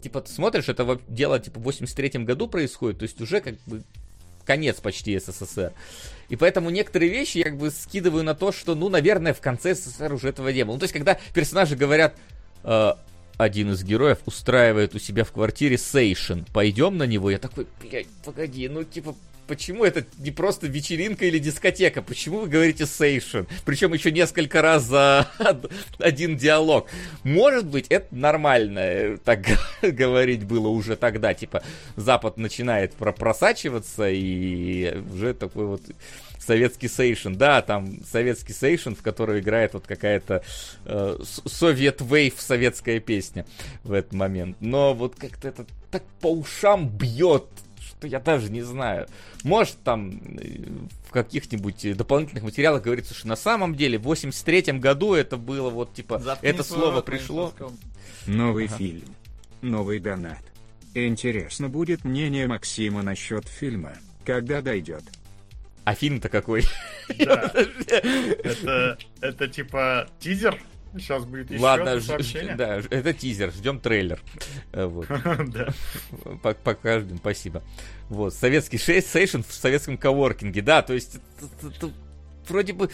[0.00, 3.82] типа ты смотришь, это дело типа в 83-м году происходит, то есть уже как бы
[4.44, 5.72] конец почти СССР.
[6.28, 9.74] И поэтому некоторые вещи я как бы скидываю на то, что, ну, наверное, в конце
[9.74, 10.74] СССР уже этого не было.
[10.74, 12.16] Ну, то есть, когда персонажи говорят,
[12.62, 12.92] э,
[13.38, 16.40] один из героев устраивает у себя в квартире сейшн.
[16.52, 17.30] Пойдем на него?
[17.30, 19.14] Я такой, блядь, погоди, ну типа,
[19.46, 22.02] почему это не просто вечеринка или дискотека?
[22.02, 23.40] Почему вы говорите сейшн?
[23.64, 25.28] Причем еще несколько раз за
[25.98, 26.88] один диалог.
[27.24, 29.46] Может быть, это нормально э, так
[29.82, 31.34] говорить было уже тогда.
[31.34, 31.62] Типа,
[31.96, 35.82] Запад начинает просачиваться и уже такой вот
[36.46, 37.34] советский сейшн.
[37.34, 40.42] Да, там советский сейшн, в который играет вот какая-то
[40.84, 43.46] э, Совет Вейв советская песня
[43.84, 44.56] в этот момент.
[44.60, 47.46] Но вот как-то это так по ушам бьет,
[47.80, 49.08] что я даже не знаю.
[49.42, 50.58] Может, там э,
[51.08, 55.94] в каких-нибудь дополнительных материалах говорится, что на самом деле в 83 году это было вот
[55.94, 57.52] типа, Заткни это слово пришло.
[58.26, 58.76] Новый ага.
[58.76, 59.04] фильм.
[59.62, 60.42] Новый донат.
[60.94, 63.92] Интересно будет мнение Максима насчет фильма,
[64.24, 65.02] когда дойдет.
[65.86, 66.64] А фильм-то какой?
[67.18, 67.52] Да.
[67.54, 70.60] Это, это типа тизер
[70.98, 72.56] Сейчас будет еще Ладно, сообщение.
[72.56, 74.20] да, это тизер, ждем трейлер.
[74.72, 75.06] Э, вот.
[75.48, 75.68] Да.
[76.64, 77.62] Пока ждем, спасибо.
[78.08, 81.18] Вот, советский сейшн в советском коворкинге, да, то есть
[82.48, 82.90] вроде бы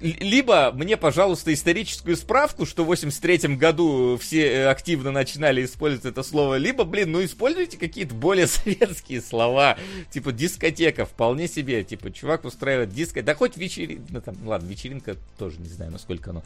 [0.00, 6.22] либо мне, пожалуйста, историческую справку, что в 83 году все э, активно начинали использовать это
[6.22, 9.78] слово, либо, блин, ну используйте какие-то более советские слова,
[10.10, 15.16] типа дискотека, вполне себе, типа чувак устраивает диско, да хоть вечеринка, ну там, ладно, вечеринка
[15.38, 16.42] тоже не знаю, насколько оно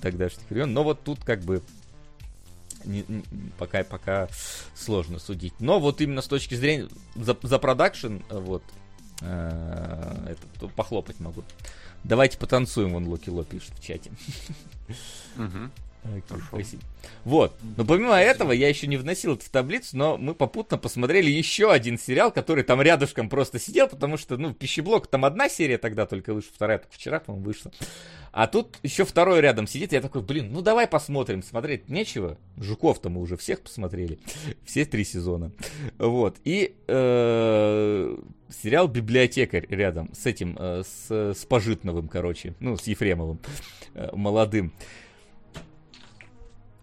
[0.00, 1.62] тогдашних времен, но вот тут как бы
[2.84, 3.22] не, не,
[3.58, 4.28] пока, пока
[4.74, 5.54] сложно судить.
[5.58, 8.62] Но вот именно с точки зрения за, за продакшн, вот,
[9.22, 11.44] э, это, похлопать могу.
[12.04, 14.10] Давайте потанцуем, вон Локи Ло пишет в чате.
[16.48, 16.82] Спасибо.
[17.24, 17.56] Вот.
[17.76, 21.72] Но помимо этого, я еще не вносил это в таблицу, но мы попутно посмотрели еще
[21.72, 26.06] один сериал, который там рядышком просто сидел, потому что, ну, пищеблок там одна серия тогда
[26.06, 27.72] только вышла, вторая только вчера, по-моему, вышла.
[28.32, 32.36] А тут еще второй рядом сидит, я такой, блин, ну давай посмотрим, смотреть нечего.
[32.56, 34.18] Жуков-то мы уже всех посмотрели,
[34.64, 35.52] все три сезона.
[35.98, 38.16] Вот, и э,
[38.62, 43.38] сериал «Библиотекарь» рядом с этим, э, с, с Пожитновым, короче, ну, с Ефремовым,
[43.94, 44.72] э, молодым.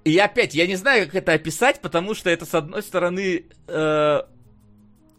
[0.03, 4.21] И опять, я не знаю, как это описать, потому что это, с одной стороны, э,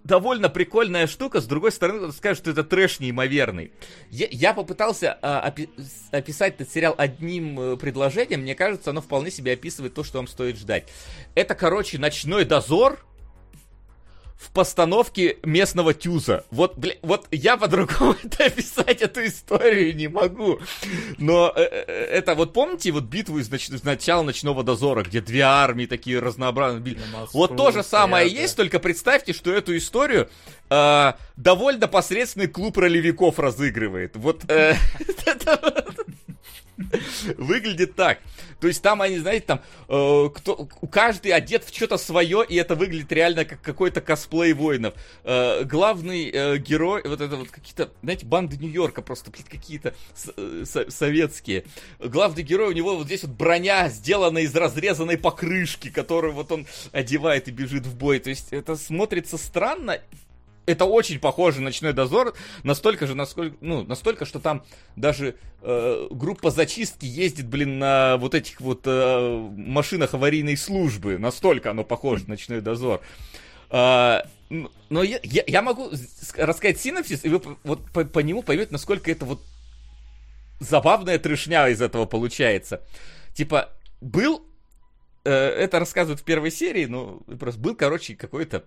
[0.04, 3.72] довольно прикольная штука, с другой стороны, скажут, что это трэш неимоверный.
[4.10, 5.70] Я, я попытался а, опи-
[6.10, 10.26] описать этот сериал одним э, предложением, мне кажется, оно вполне себе описывает то, что вам
[10.26, 10.88] стоит ждать.
[11.34, 13.04] Это, короче, ночной дозор,
[14.42, 16.44] в постановке местного тюза.
[16.50, 20.58] Вот, бля, вот я по-другому это описать эту историю не могу.
[21.18, 23.68] Но э, э, это вот помните вот битву из, нач...
[23.82, 26.98] начала ночного дозора, где две армии такие разнообразные.
[27.32, 28.40] Вот то же самое да.
[28.40, 30.28] есть, только представьте, что эту историю
[30.70, 34.16] э, довольно посредственный клуб ролевиков разыгрывает.
[34.16, 34.74] Вот э,
[37.36, 38.18] выглядит так.
[38.60, 42.74] То есть там они, знаете, там э, кто, каждый одет в что-то свое, и это
[42.74, 44.94] выглядит реально как какой-то косплей воинов.
[45.24, 49.94] Э, главный э, герой, вот это вот какие-то, знаете, банды Нью-Йорка просто какие-то
[50.36, 51.64] э, советские.
[51.98, 56.66] Главный герой, у него вот здесь вот броня сделана из разрезанной покрышки, которую вот он
[56.92, 58.20] одевает и бежит в бой.
[58.20, 60.00] То есть это смотрится странно,
[60.66, 64.64] это очень похоже на ночной дозор, настолько же, насколько, ну, настолько, что там
[64.96, 71.18] даже э, группа зачистки ездит, блин, на вот этих вот э, машинах аварийной службы.
[71.18, 73.00] Настолько оно похоже на ночной дозор.
[73.70, 74.22] Э,
[74.90, 75.90] но я, я, я могу
[76.36, 79.40] рассказать синопсис, и вы вот по, по нему поймете, насколько это вот
[80.60, 82.82] забавная трешня из этого получается.
[83.34, 83.70] Типа,
[84.00, 84.46] был,
[85.24, 88.64] э, это рассказывают в первой серии, ну, просто был, короче, какой-то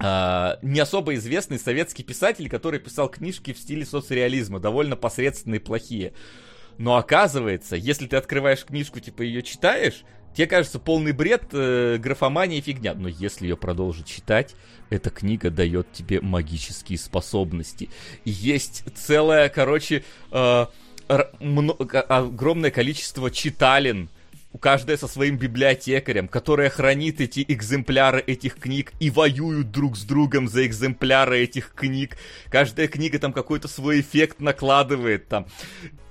[0.00, 6.12] Uh, не особо известный советский писатель, который писал книжки в стиле соцреализма, довольно посредственные, плохие.
[6.78, 10.04] Но оказывается, если ты открываешь книжку, типа ее читаешь,
[10.34, 12.94] тебе кажется полный бред, э, графомания и фигня.
[12.94, 14.54] Но если ее продолжить читать,
[14.88, 17.90] эта книга дает тебе магические способности.
[18.24, 20.66] Есть целое, короче, э,
[21.08, 24.08] огромное количество читалин,
[24.60, 30.48] каждая со своим библиотекарем, которая хранит эти экземпляры этих книг и воюют друг с другом
[30.48, 32.16] за экземпляры этих книг.
[32.50, 35.46] Каждая книга там какой-то свой эффект накладывает там.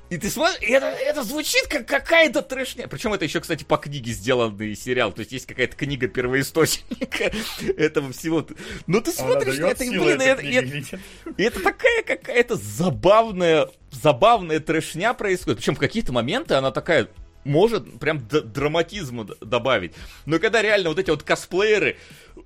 [0.09, 2.88] И ты смотришь, это, это звучит как какая-то трэшня.
[2.88, 5.11] Причем это еще, кстати, по книге сделанный сериал.
[5.11, 7.31] То есть есть какая-то книга первоисточника
[7.77, 8.47] этого всего.
[8.85, 10.99] Но ты смотришь это, блин, это, это,
[11.38, 15.59] это такая какая-то забавная, забавная трэшня происходит.
[15.59, 17.09] Причем в какие-то моменты она такая
[17.48, 19.94] может прям драматизму добавить.
[20.26, 21.98] Но когда реально вот эти вот косплееры,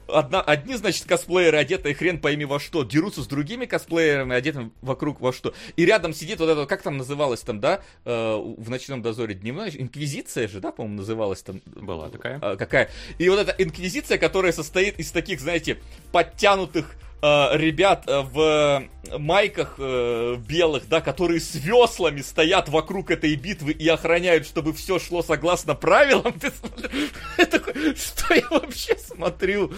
[0.08, 5.20] одна, одни, значит, косплееры, одетые хрен пойми во что, дерутся с другими косплеерами, одетыми вокруг
[5.22, 9.02] во что, и рядом сидит вот это, как там называлось там, да, э, в «Ночном
[9.02, 11.62] дозоре» дневной, инквизиция же, да, по-моему, называлась там.
[11.66, 12.40] Была такая.
[12.42, 12.90] Э, какая.
[13.18, 15.80] И вот эта инквизиция, которая состоит из таких, знаете,
[16.12, 18.84] подтянутых э, ребят э, в
[19.18, 25.00] майках э, белых, да, которые с веслами стоят вокруг этой битвы и охраняют, чтобы все
[25.00, 26.34] шло согласно правилам.
[26.40, 29.72] Ты смотришь, что я вообще смотрю?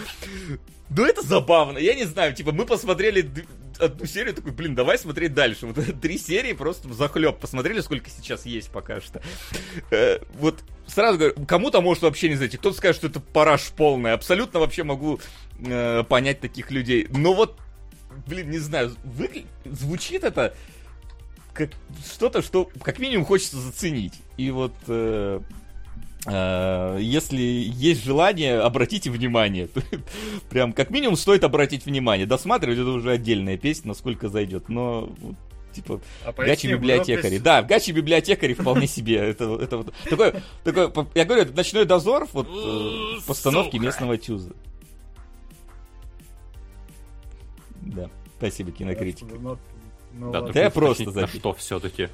[0.90, 1.78] Ну, это забавно.
[1.78, 3.28] Я не знаю, типа, мы посмотрели
[3.80, 5.68] одну серию, такой, блин, давай смотреть дальше.
[5.68, 7.40] Вот три серии просто захлеб.
[7.40, 9.22] Посмотрели, сколько сейчас есть пока что.
[9.92, 12.58] Э, вот сразу говорю, кому-то может вообще не зайти.
[12.58, 14.14] Кто-то скажет, что это параш полный.
[14.14, 15.20] Абсолютно вообще могу
[15.60, 17.08] э, понять таких людей.
[17.10, 17.58] Но вот,
[18.28, 19.44] блин, не знаю, выгля...
[19.66, 20.56] звучит это
[21.54, 21.70] как
[22.12, 24.14] что-то, что как минимум хочется заценить.
[24.38, 25.40] И вот э,
[26.26, 29.68] если есть желание, обратите внимание.
[30.50, 32.26] Прям как минимум стоит обратить внимание.
[32.26, 34.70] Досматривать это уже отдельная песня, насколько зайдет.
[34.70, 35.10] Но
[35.74, 37.40] Типа, а гачи-библиотекари.
[37.40, 39.16] Да, гачи-библиотекари вполне себе.
[39.18, 44.54] Это, это вот такой, такой, я говорю, это ночной дозор вот э, постановки местного тюза.
[47.82, 49.36] Да, спасибо, кинокритика.
[49.36, 49.58] Ну,
[50.14, 51.40] ну, да, да я просто запись.
[51.40, 52.10] что все-таки?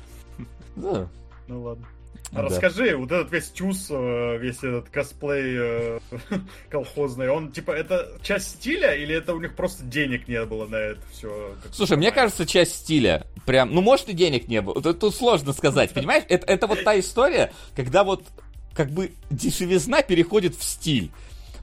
[0.76, 1.10] Да.
[1.48, 1.86] Ну ладно.
[2.32, 2.44] Да.
[2.44, 6.00] Расскажи, вот этот весь тюз, э, весь этот косплей э,
[6.70, 10.76] колхозный, он типа это часть стиля или это у них просто денег не было на
[10.76, 11.56] это все?
[11.72, 13.26] Слушай, мне кажется, часть стиля.
[13.48, 14.80] Прям, ну может и денег не было.
[14.80, 16.24] Тут, тут сложно сказать, понимаешь?
[16.30, 18.24] Это, это вот та история, когда вот
[18.76, 21.12] как бы дешевизна переходит в стиль.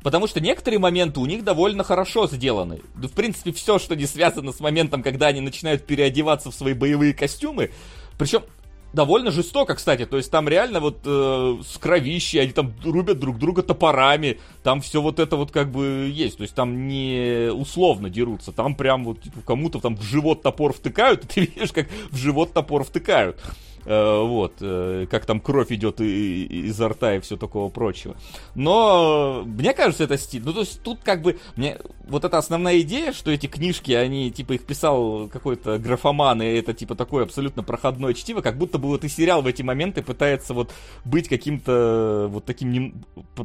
[0.02, 2.80] Потому что некоторые моменты у них довольно хорошо сделаны.
[2.94, 7.14] В принципе, все, что не связано с моментом, когда они начинают переодеваться в свои боевые
[7.14, 7.70] костюмы.
[8.18, 8.42] Причем
[8.92, 10.06] довольно жестоко, кстати.
[10.06, 14.38] То есть там реально вот э, с кровищей, они там рубят друг друга топорами.
[14.62, 16.38] Там все вот это вот как бы есть.
[16.38, 18.52] То есть там не условно дерутся.
[18.52, 22.16] Там прям вот типа, кому-то там в живот топор втыкают, и ты видишь, как в
[22.16, 23.38] живот топор втыкают.
[23.86, 28.16] Э, вот, э, как там кровь идет изо рта и все такого прочего.
[28.56, 30.42] Но мне кажется, это стиль.
[30.44, 34.32] Ну, то есть тут как бы мне вот эта основная идея, что эти книжки, они
[34.32, 38.88] типа их писал какой-то графоман, и это типа такое абсолютно проходное чтиво, как будто бы
[38.88, 40.72] вот и сериал в эти моменты пытается вот
[41.04, 42.94] быть каким-то вот таким не...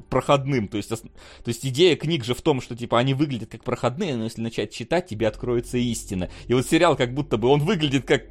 [0.10, 0.68] проходным.
[0.68, 0.98] То есть, то
[1.46, 4.74] есть идея книг же в том, что типа они выглядят как проходные, но если начать
[4.74, 6.30] читать, тебе откроется истина.
[6.48, 8.24] И вот сериал как будто бы он выглядит как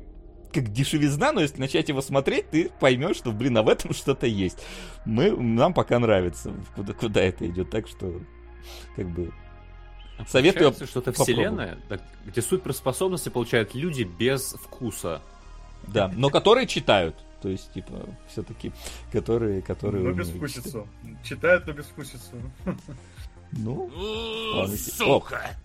[0.52, 4.26] как дешевизна, но если начать его смотреть, ты поймешь, что, блин, а в этом что-то
[4.26, 4.58] есть.
[5.04, 8.20] Мы, нам пока нравится, куда, куда это идет, так что,
[8.96, 9.32] как бы,
[10.20, 11.78] а советую что-то вселенная,
[12.26, 15.22] где суперспособности получают люди без вкуса.
[15.86, 17.16] Да, но которые читают.
[17.40, 18.70] То есть, типа, все-таки,
[19.10, 20.04] которые, которые...
[20.04, 20.86] Но без вкусицу.
[21.24, 22.34] Читают, но без вкусицу.
[23.52, 23.90] Ну,
[24.76, 25.56] сука!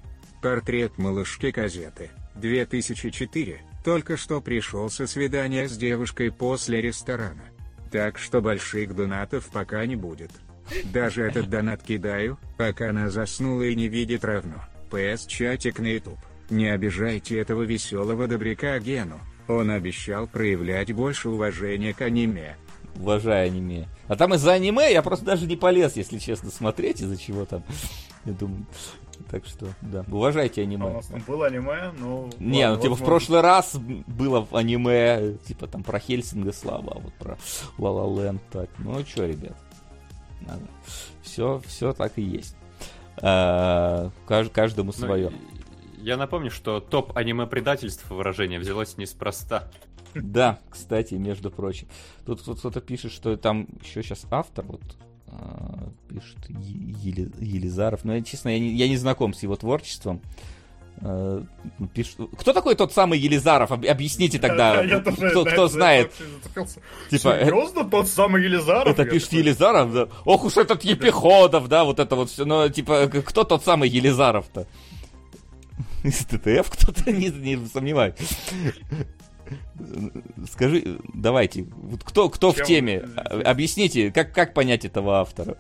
[0.41, 2.11] Портрет малышки газеты.
[2.35, 3.61] 2004.
[3.85, 7.43] Только что пришел со свидания с девушкой после ресторана.
[7.91, 10.31] Так что больших донатов пока не будет.
[10.85, 14.55] Даже этот донат кидаю, пока она заснула и не видит равно.
[14.89, 16.17] ПС чатик на YouTube.
[16.49, 19.19] Не обижайте этого веселого добряка Гену.
[19.47, 22.55] Он обещал проявлять больше уважения к аниме.
[22.95, 23.87] Уважаю аниме.
[24.07, 27.63] А там из-за аниме я просто даже не полез, если честно, смотреть, из-за чего там.
[28.25, 28.65] Я думаю,
[29.23, 30.85] так что, да, уважайте аниме.
[30.85, 32.29] А у нас там было аниме, ну...
[32.39, 36.99] Не, ладно, ну, типа, в прошлый раз было аниме, типа, там, про Хельсинга слава, а
[36.99, 37.37] вот про
[37.77, 38.69] Ла Ла так.
[38.79, 39.57] Ну, что, ребят,
[40.41, 40.63] надо.
[41.21, 42.55] Все, все так и есть.
[43.21, 45.31] А, каждому ну, свое.
[45.97, 49.71] Я напомню, что топ аниме предательств выражение взялось неспроста.
[50.13, 51.87] Да, кстати, между прочим.
[52.25, 54.81] Тут кто-то пишет, что там еще сейчас автор, вот
[56.07, 58.03] пишет Ели, Елизаров.
[58.03, 60.21] Но, ну, честно, я не, я не знаком с его творчеством.
[61.01, 61.43] А,
[61.93, 62.17] пишет...
[62.37, 63.71] Кто такой тот самый Елизаров?
[63.71, 66.11] Объясните тогда, я, я тоже, кто, кто знает.
[67.09, 67.89] Типа, Серьезно, это...
[67.89, 68.87] тот самый Елизаров?
[68.87, 69.39] Это пишет такой...
[69.39, 70.07] Елизаров, да.
[70.23, 72.45] Ох уж этот Епиходов, да, вот это вот все.
[72.45, 74.67] Но, типа, кто тот самый Елизаров-то?
[76.03, 78.15] Из ТТФ кто-то, не, не сомневаюсь.
[80.51, 82.99] Скажи, давайте, вот кто, кто в теме?
[82.99, 85.57] Объясните, как, как понять этого автора?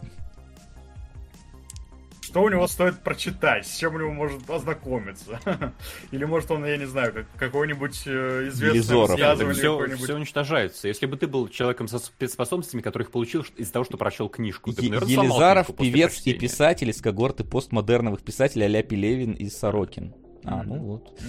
[2.35, 5.39] Что у него стоит прочитать, с чем у него может ознакомиться?
[6.11, 10.89] Или может он, я не знаю, как, какой-нибудь э, известный высказывание все, все уничтожается.
[10.89, 14.89] Если бы ты был человеком со спецспособностями, которых получил из-за того, что прочел книжку, ты,
[14.89, 20.13] наверное, Елизаров, певец и писатель из когорты постмодерновых писателей а-ля Пелевин и Сорокин.
[20.47, 21.19] А, ну вот.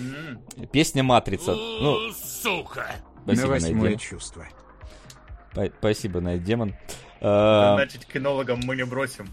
[0.72, 1.52] Песня Матрица.
[1.54, 2.86] Ну, сука!
[3.24, 4.46] Спасибо, На восьмое чувство.
[5.78, 6.74] Спасибо, Найт Демон.
[7.20, 9.28] Значит, кинологам мы не бросим.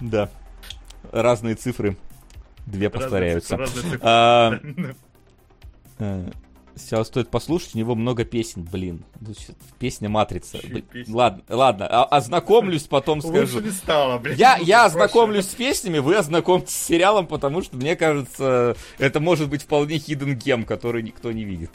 [0.00, 0.30] Да.
[1.12, 1.96] Разные цифры.
[2.66, 3.58] Две повторяются.
[6.76, 9.04] Сейчас стоит послушать, у него много песен, блин.
[9.78, 10.58] Песня Матрица.
[11.08, 13.60] Ладно, ладно, а, ознакомлюсь, потом скажу.
[13.60, 14.36] не стало, блин.
[14.36, 19.48] Я, я ознакомлюсь с песнями, вы ознакомьтесь с сериалом, потому что, мне кажется, это может
[19.48, 21.70] быть вполне hidden gem, который никто не видит.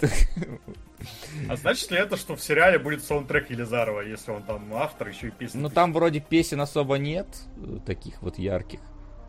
[1.47, 5.27] А значит ли это, что в сериале будет саундтрек Елизарова, если он там автор, еще
[5.27, 5.59] и песни?
[5.59, 8.79] Ну там вроде песен особо нет, э, таких вот ярких.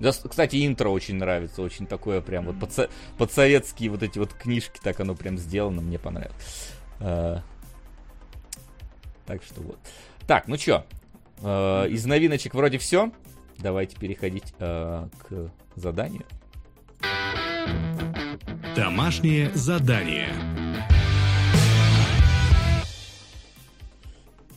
[0.00, 5.00] Кстати, интро очень нравится, очень такое прям вот под, подсоветские вот эти вот книжки, так
[5.00, 6.72] оно прям сделано, мне понравилось.
[7.00, 7.42] А,
[9.26, 9.78] так что вот.
[10.26, 10.84] Так, ну чё,
[11.42, 13.10] а, из новиночек вроде все.
[13.58, 16.24] Давайте переходить а, к заданию.
[18.76, 20.28] Домашнее задание.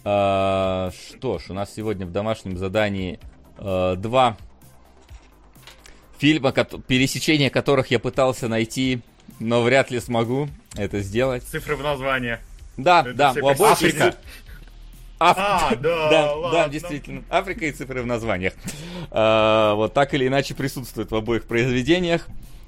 [0.03, 3.19] Что ж, у нас сегодня в домашнем задании
[3.57, 4.35] два
[6.21, 9.01] фильма, пересечение которых я пытался найти
[9.39, 11.43] но вряд ли смогу это сделать.
[11.43, 12.37] Цифры в названии.
[12.77, 14.15] Да, Это да, у обоих Африка.
[15.19, 16.59] Аф- А, да, да, ладно.
[16.59, 17.23] да, действительно.
[17.29, 18.53] Африка и цифры в названиях.
[19.09, 22.27] А, вот так или иначе присутствуют в обоих произведениях.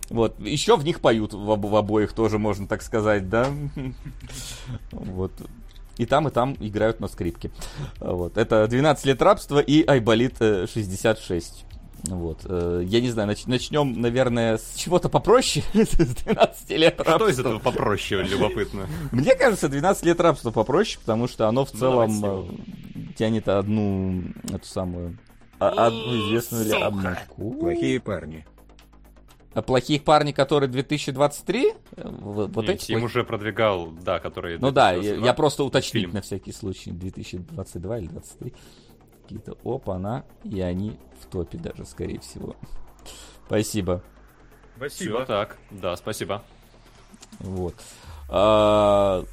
[0.09, 0.39] Вот.
[0.39, 3.51] Еще в них поют в, об- в обоих тоже, можно так сказать, да.
[4.91, 5.31] Вот.
[5.97, 7.51] И там, и там играют на скрипке.
[7.99, 8.37] Вот.
[8.37, 11.65] Это 12 лет рабства и Айболит э, 66.
[12.03, 12.41] Вот.
[12.45, 15.63] Э, Я не знаю, нач- начнем, наверное, с чего-то попроще.
[15.73, 17.15] С 12 лет рабства.
[17.17, 18.87] Что из этого попроще, любопытно?
[19.11, 22.43] Мне кажется, 12 лет рабства попроще, потому что оно в Ну, целом э,
[23.15, 25.17] тянет одну, эту самую,
[25.59, 27.51] а- одну известную ли обманку.
[27.51, 28.45] Плохие парни.
[29.53, 31.71] А плохих парней, которые 2023?
[31.95, 34.57] Э, Вот, Нет, эти Тим плохие- уже продвигал, да, которые...
[34.59, 35.25] Ну да, я, 2022.
[35.27, 36.13] я просто уточнить фильм.
[36.13, 36.89] на всякий случай.
[36.91, 38.53] 2022 или 23.
[39.23, 42.55] Какие-то опа-на, и они в топе даже, скорее всего.
[43.47, 44.01] Спасибо.
[44.77, 45.17] Спасибо.
[45.17, 46.43] Все так, да, спасибо.
[47.39, 47.75] Вот.
[48.29, 49.23] А,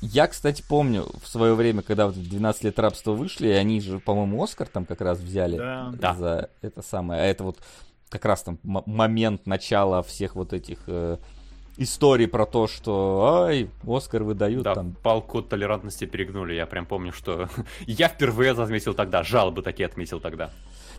[0.00, 4.42] Я, кстати, помню в свое время, когда вот 12 лет рабства вышли, они же, по-моему,
[4.42, 5.92] Оскар там как раз взяли Да.
[5.98, 6.14] Да.
[6.14, 7.22] за это самое.
[7.22, 7.58] А это вот
[8.08, 11.18] как раз там момент начала всех вот этих э,
[11.76, 14.94] историй про то, что ай, Оскар выдают Да, там.
[15.02, 16.54] палку толерантности перегнули.
[16.54, 17.48] Я прям помню, что
[17.86, 19.22] я впервые это отметил тогда.
[19.22, 20.50] Жалобы такие отметил тогда.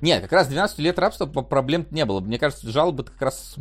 [0.02, 2.20] Нет, как раз 12 лет рабства проблем не было.
[2.20, 3.56] Мне кажется, жалобы как раз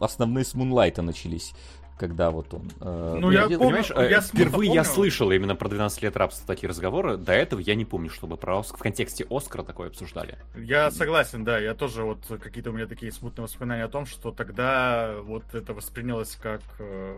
[0.00, 1.52] основные с Мунлайта начались.
[1.98, 2.70] Когда вот он...
[2.80, 3.58] э, Ну, я выходил.
[3.60, 7.16] помню, Понимаешь, э, я смутно впервые я слышал именно про 12 лет рабства такие разговоры.
[7.16, 10.38] До этого я не помню, чтобы про Оск- в контексте Оскара такое обсуждали.
[10.56, 14.32] Я согласен, да, я тоже вот какие-то у меня такие смутные воспоминания о том, что
[14.32, 17.16] тогда вот это воспринялось как э,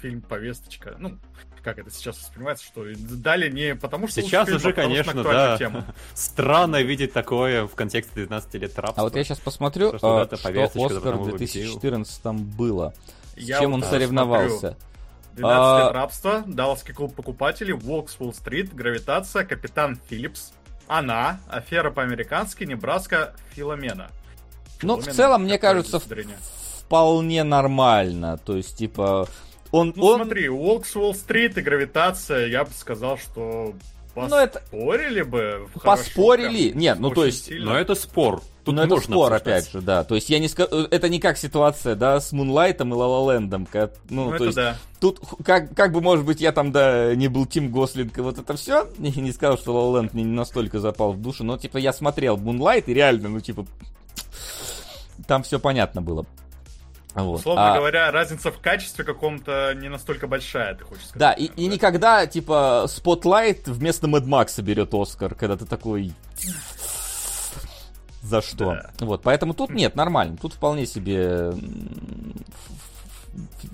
[0.00, 0.94] фильм повесточка.
[0.98, 1.18] Ну,
[1.62, 5.22] как это сейчас воспринимается, что дали не потому, что Сейчас фильм, уже, а что конечно,
[5.24, 5.58] да.
[5.58, 5.84] тема.
[6.14, 9.00] Странно видеть такое в контексте 12 лет рабства.
[9.00, 12.24] А вот я сейчас посмотрю, То, что а, что повесточка, Оскар в мы 2014
[12.56, 12.94] было.
[13.36, 14.76] С Я чем вот он тоже соревновался.
[15.34, 20.52] 12 А- лет рабства, Далласский клуб покупателей, Волкс Уолл-стрит, Гравитация, Капитан Филлипс,
[20.88, 24.08] Она, Афера по-американски, Небраска, Филомена.
[24.82, 26.00] Ну, в целом, мне кажется,
[26.80, 28.38] вполне нормально.
[28.38, 29.28] То есть, типа,
[29.72, 29.92] он...
[29.96, 30.20] Ну он...
[30.22, 33.74] смотри, Волкс Уолл-стрит и Гравитация, я бы сказал, что
[34.14, 35.68] Ну, это- поспорили бы.
[35.74, 36.68] в Поспорили?
[36.68, 37.72] хорошо, Нет, ну, то есть- сильно.
[37.72, 38.42] Но это спор.
[38.66, 40.02] Тут Ну, это спор, опять же, да.
[40.02, 40.88] То есть, я не скажу...
[40.90, 43.68] Это не как ситуация, да, с Мунлайтом и Лалалендом.
[43.72, 44.76] Ну, Ну, то это есть, да.
[44.98, 48.40] тут, как, как бы, может быть, я там, да, не был Тим Гослинг и вот
[48.40, 51.76] это все, не, не сказал, что Лалаленд мне не настолько запал в душу, но, типа,
[51.76, 53.66] я смотрел Мунлайт, и реально, ну, типа,
[55.28, 56.26] там все понятно было.
[57.14, 57.38] Вот.
[57.38, 61.18] Условно А- говоря, разница в качестве каком-то не настолько большая, ты хочешь сказать.
[61.20, 66.12] Да, и, и никогда, типа, Spotlight вместо Мэд Макса берет Оскар, когда ты такой...
[68.28, 68.64] За что?
[68.66, 68.90] Да.
[69.06, 70.36] Вот, поэтому тут нет, нормально.
[70.40, 71.52] Тут вполне себе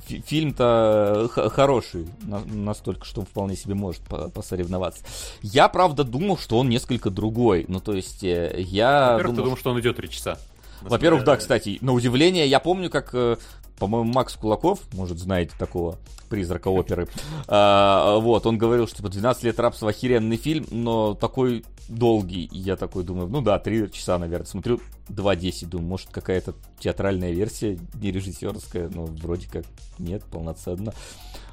[0.08, 5.04] фильм-то хороший, на- настолько, что он вполне себе может по- посоревноваться.
[5.42, 7.64] Я, правда, думал, что он несколько другой.
[7.68, 10.38] Ну, то есть, э, я Во-первых, ты думал, думал, что он идет три часа.
[10.80, 11.36] во-первых, да, Да.
[11.38, 13.36] кстати, на удивление, я помню, как, э,
[13.82, 15.98] по-моему, Макс Кулаков, может, знаете такого
[16.30, 17.08] призрака оперы,
[17.48, 22.48] а, вот, он говорил, что типа 12 лет рабства охеренный фильм, но такой долгий.
[22.52, 24.46] Я такой думаю, ну да, 3 часа, наверное.
[24.46, 24.78] Смотрю
[25.08, 29.64] 2.10, думаю, может, какая-то театральная версия, не режиссерская, но вроде как
[29.98, 30.94] нет, полноценно.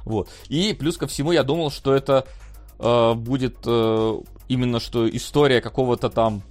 [0.04, 0.28] Вот.
[0.48, 2.28] И плюс ко всему я думал, что это
[2.78, 6.44] э, будет э, именно что история какого-то там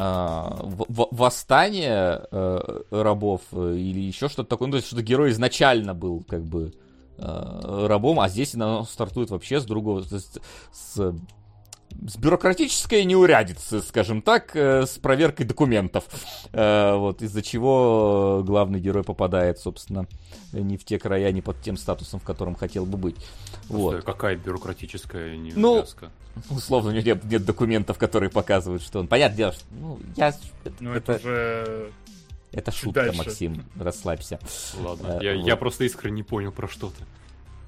[0.00, 4.68] а, восстание э, рабов э, или еще что-то такое.
[4.68, 6.72] Ну, то есть, что герой изначально был как бы
[7.16, 10.38] э, рабом, а здесь оно стартует вообще с другого, есть
[10.70, 11.14] с,
[12.06, 16.04] с бюрократической неурядицы, скажем так, э, с проверкой документов.
[16.52, 20.06] Э, вот, из-за чего э, главный герой попадает, собственно,
[20.52, 23.16] не в те края, не под тем статусом, в котором хотел бы быть.
[23.68, 24.04] Вот.
[24.04, 26.10] Какая бюрократическая Ну, неувязка.
[26.50, 29.08] Условно, у него нет, нет документов, которые показывают, что он...
[29.08, 29.64] Понятное дело, что...
[29.72, 30.32] Ну, я...
[30.78, 31.92] Ну, это, это, уже...
[32.52, 33.18] это шутка, дальше.
[33.18, 34.38] Максим, расслабься.
[34.78, 35.46] Ладно, я, вот.
[35.46, 37.04] я просто искренне не понял про что ты.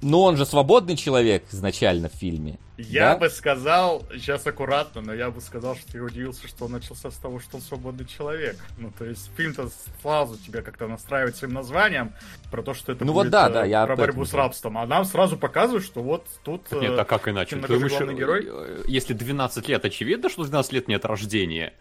[0.01, 2.57] Но он же свободный человек изначально в фильме.
[2.77, 3.17] Я да?
[3.17, 7.15] бы сказал, сейчас аккуратно, но я бы сказал, что я удивился, что он начался с
[7.15, 8.57] того, что он свободный человек.
[8.77, 9.69] Ну, то есть фильм-то
[10.01, 12.13] сразу тебя как-то настраивает своим названием
[12.49, 14.77] про то, что это Ну вот будет да, э, да, я про борьбу с рабством.
[14.77, 16.63] А нам сразу показывают, что вот тут...
[16.71, 17.57] э, Нет, а как иначе?
[17.57, 18.47] Ты думаешь, главный герой?
[18.49, 21.73] э, если 12 лет, очевидно, что 12 лет нет рождения.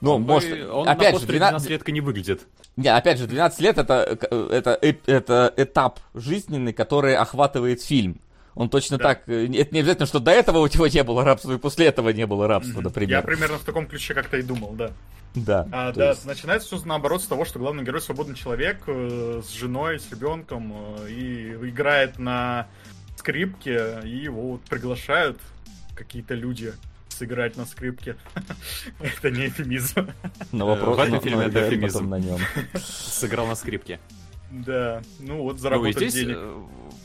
[0.00, 1.70] Ну, Он может, бы- он опять же, постуле 12...
[1.70, 2.46] 12-летка не выглядит.
[2.76, 3.94] Не, опять же, 12 лет это,
[4.30, 8.20] это, э- это этап жизненный, который охватывает фильм.
[8.54, 9.04] Он точно да.
[9.04, 9.28] так...
[9.28, 12.10] Э, это не обязательно, что до этого у него не было рабства, и после этого
[12.10, 13.18] не было рабства, например.
[13.18, 14.90] Я примерно в таком ключе как-то и думал, да.
[15.34, 15.66] Да.
[15.70, 16.26] А, да, есть...
[16.26, 20.72] начинается все наоборот с того, что главный герой свободный человек э, с женой, с ребенком
[20.72, 22.66] э, и играет на
[23.16, 25.38] скрипке, и его вот приглашают
[25.94, 26.72] какие-то люди
[27.20, 28.16] сыграть на скрипке.
[29.00, 30.08] это не эфемизм.
[30.52, 32.38] Но вопрос в этом фильме это эфемизм на нем.
[32.82, 34.00] Сыграл на скрипке.
[34.50, 36.36] Да, ну вот заработать ну, здесь, денег.
[36.36, 36.62] Э,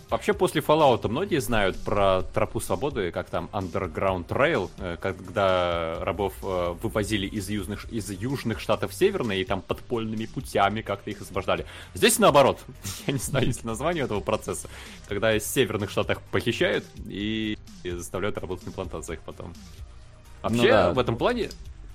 [0.09, 6.33] вообще после Fallout многие знают про тропу свободы, как там Underground Trail, э, когда рабов
[6.41, 11.67] э, вывозили из южных, из южных штатов северные и там подпольными путями как-то их освобождали.
[11.93, 12.59] Здесь наоборот,
[13.07, 14.67] я не знаю, есть название этого процесса,
[15.07, 19.53] когда из северных штатов похищают и, и заставляют работать на плантациях потом.
[20.45, 20.93] Вообще, ну, да.
[20.93, 21.49] в этом плане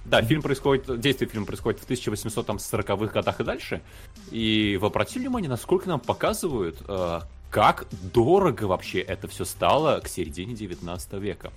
[0.04, 3.82] да, фильм происходит, действие фильма происходит в 1840-х годах и дальше.
[4.30, 7.20] И вы обратили внимание, насколько нам показывают, э,
[7.50, 11.52] как дорого вообще это все стало к середине 19 века.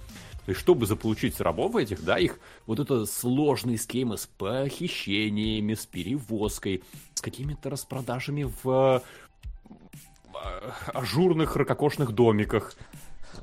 [0.45, 2.37] То есть, чтобы заполучить рабов этих, да, их
[2.67, 6.83] вот это сложные схемы с похищениями, с перевозкой,
[7.15, 9.01] с какими-то распродажами в
[10.35, 12.75] э, ажурных ракокошных домиках.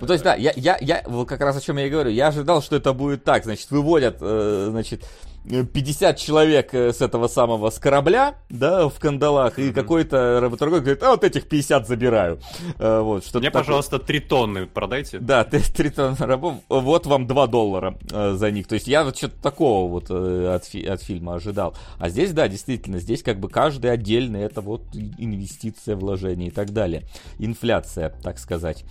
[0.00, 2.10] Ну, то есть, да, я, я, я, вот как раз о чем я и говорю,
[2.10, 5.04] я ожидал, что это будет так, значит, выводят, э, значит,
[5.48, 9.70] 50 человек э, с этого самого с корабля, да, в кандалах, mm-hmm.
[9.70, 12.40] и какой-то работорговец говорит, а вот этих 50 забираю.
[12.78, 13.62] Э, вот, что Мне, такое.
[13.62, 15.18] пожалуйста, 3 тонны продайте.
[15.18, 18.66] Да, 3 тонны рабов, вот вам 2 доллара э, за них.
[18.66, 21.74] То есть я вот что-то такого вот от, фи- от фильма ожидал.
[21.98, 26.72] А здесь, да, действительно, здесь как бы каждый отдельный, это вот инвестиция, вложение и так
[26.72, 27.02] далее.
[27.38, 28.84] Инфляция, так сказать.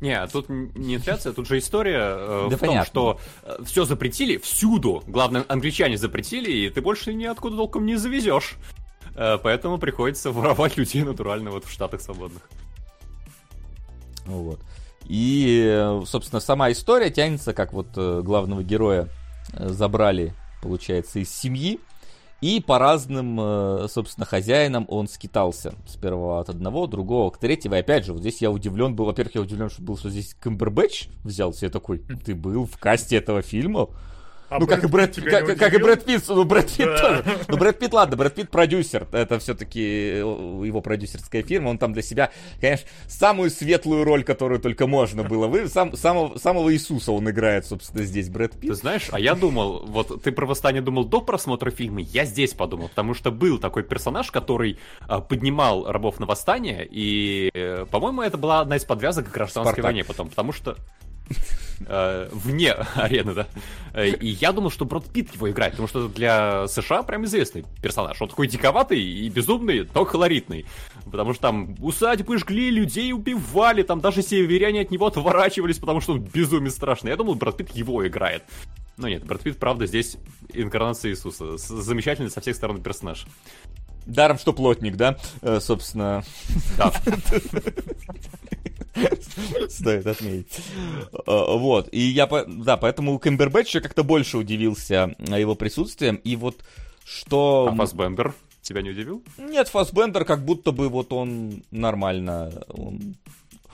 [0.00, 2.84] Не, тут не инфляция, тут же история э, да в понятно.
[2.84, 5.02] том, что э, все запретили всюду.
[5.06, 8.56] Главное, англичане запретили, и ты больше ниоткуда толком не завезешь.
[9.14, 12.42] Э, поэтому приходится воровать людей натурально вот в Штатах свободных.
[14.26, 14.60] Вот.
[15.08, 19.08] И, э, собственно, сама история тянется, как вот э, главного героя
[19.52, 21.80] э, забрали, получается, из семьи.
[22.42, 25.74] И по разным, э, собственно, хозяинам он скитался.
[25.86, 27.76] Сперва от одного, другого к третьего.
[27.76, 29.06] И опять же, вот здесь я удивлен был.
[29.06, 31.66] Во-первых, я удивлен, что был, что здесь Камбербэтч взялся.
[31.66, 33.88] Я такой, ты был в касте этого фильма?
[34.48, 36.98] А ну, как и Брэд, как, как и Брэд Питт, ну, Брэд Питт да.
[36.98, 37.24] тоже.
[37.48, 41.92] Ну, Брэд Питт, ладно, Брэд Питт продюсер, это все-таки э, его продюсерская фирма, он там
[41.92, 47.10] для себя, конечно, самую светлую роль, которую только можно было, вы, сам, самого, самого Иисуса
[47.10, 48.70] он играет, собственно, здесь Брэд Питт.
[48.70, 52.54] Ты знаешь, а я думал, вот ты про восстание думал до просмотра фильма, я здесь
[52.54, 54.78] подумал, потому что был такой персонаж, который
[55.08, 59.72] а, поднимал рабов на восстание, и, э, по-моему, это была одна из подвязок к гражданской
[59.72, 59.84] Спартак.
[59.84, 60.76] войне потом, потому что
[61.86, 63.46] Э, вне арены, да.
[63.92, 67.64] Э, и я думал, что Брод Питт его играет, потому что для США прям известный
[67.82, 68.20] персонаж.
[68.20, 70.66] Он такой диковатый и безумный, но колоритный.
[71.04, 76.14] Потому что там усадьбы жгли, людей убивали, там даже северяне от него отворачивались, потому что
[76.14, 77.10] он безумно страшный.
[77.10, 78.42] Я думал, Брод Питт его играет.
[78.96, 80.16] Но нет, Брэд Питт, правда, здесь
[80.52, 81.58] инкарнация Иисуса.
[81.58, 83.26] Замечательный со всех сторон персонаж.
[84.06, 85.18] Даром, что плотник, да?
[85.42, 86.24] Э, собственно.
[86.78, 86.92] Да.
[89.68, 90.62] Стоит отметить.
[91.26, 91.88] А, вот.
[91.92, 96.16] И я, да, поэтому Кэмбербэтч я как-то больше удивился его присутствием.
[96.16, 96.64] И вот
[97.04, 97.68] что...
[97.72, 99.22] А Фасбендер тебя не удивил?
[99.38, 102.52] Нет, Фасбендер как будто бы вот он нормально...
[102.68, 103.16] Он,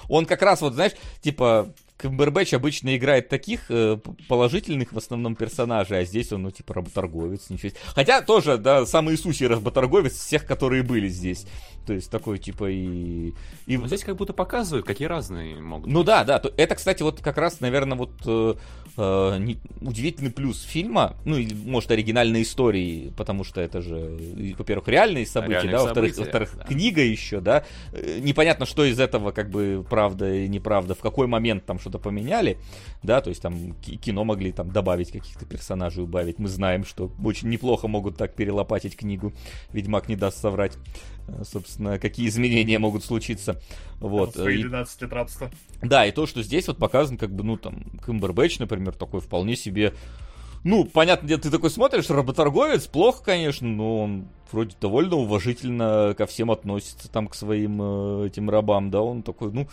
[0.09, 0.93] он как раз вот, знаешь,
[1.23, 3.97] типа Камбербэтч обычно играет таких э,
[4.29, 9.15] положительных в основном персонажей, а здесь он, ну, типа, работорговец, ничего Хотя тоже, да, самый
[9.15, 11.47] Иисусий работорговец всех, которые были здесь.
[11.87, 13.33] То есть такой типа и...
[13.67, 13.77] и...
[13.77, 16.07] Но здесь как будто показывают, какие разные могут Ну быть.
[16.07, 16.43] да, да.
[16.57, 18.55] Это, кстати, вот как раз, наверное, вот э,
[18.97, 24.17] э, не, удивительный плюс фильма, ну, или, может, оригинальной истории, потому что это же,
[24.57, 26.65] во-первых, реальные события, Реальных да, во-вторых, во-вторых да.
[26.65, 27.65] книга еще, да.
[27.93, 31.99] Э, непонятно, что из этого как бы правда и неправда, в какой момент там что-то
[31.99, 32.59] поменяли,
[33.03, 36.39] да, то есть там кино могли там добавить каких-то персонажей, убавить.
[36.39, 39.33] Мы знаем, что очень неплохо могут так перелопатить книгу.
[39.73, 40.73] Ведьмак не даст соврать.
[41.29, 43.61] Э, собственно, какие изменения могут случиться.
[44.01, 44.35] Вот.
[44.35, 45.51] Свои 12 лет рабства.
[45.83, 49.57] Да, и то, что здесь вот показан, как бы, ну, там, Кэмбербэтч, например, такой вполне
[49.57, 49.93] себе
[50.65, 56.27] ну, понятно, где ты такой смотришь, работорговец, плохо, конечно, но он вроде довольно уважительно ко
[56.27, 59.67] всем относится, там, к своим э, этим рабам, да, он такой, ну,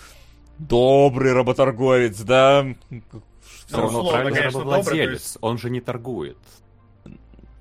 [0.59, 2.65] добрый работорговец, да.
[2.89, 6.37] Все ну, равно правильно рабовладелец, он же не торгует.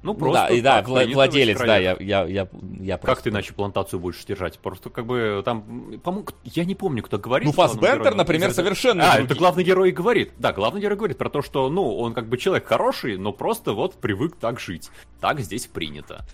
[0.01, 2.49] Ну, просто да, и да, владелец, да, я, я, я,
[2.81, 3.17] я просто...
[3.17, 4.59] Как ты иначе плантацию будешь держать?
[4.61, 7.47] Просто как бы там, по я не помню, кто говорит.
[7.47, 9.27] Ну, Фасбендер, например, совершенно А, другие.
[9.27, 10.33] это главный герой говорит.
[10.39, 13.73] Да, главный герой говорит про то, что, ну, он как бы человек хороший, но просто
[13.73, 14.89] вот привык так жить.
[15.21, 16.25] Так здесь принято.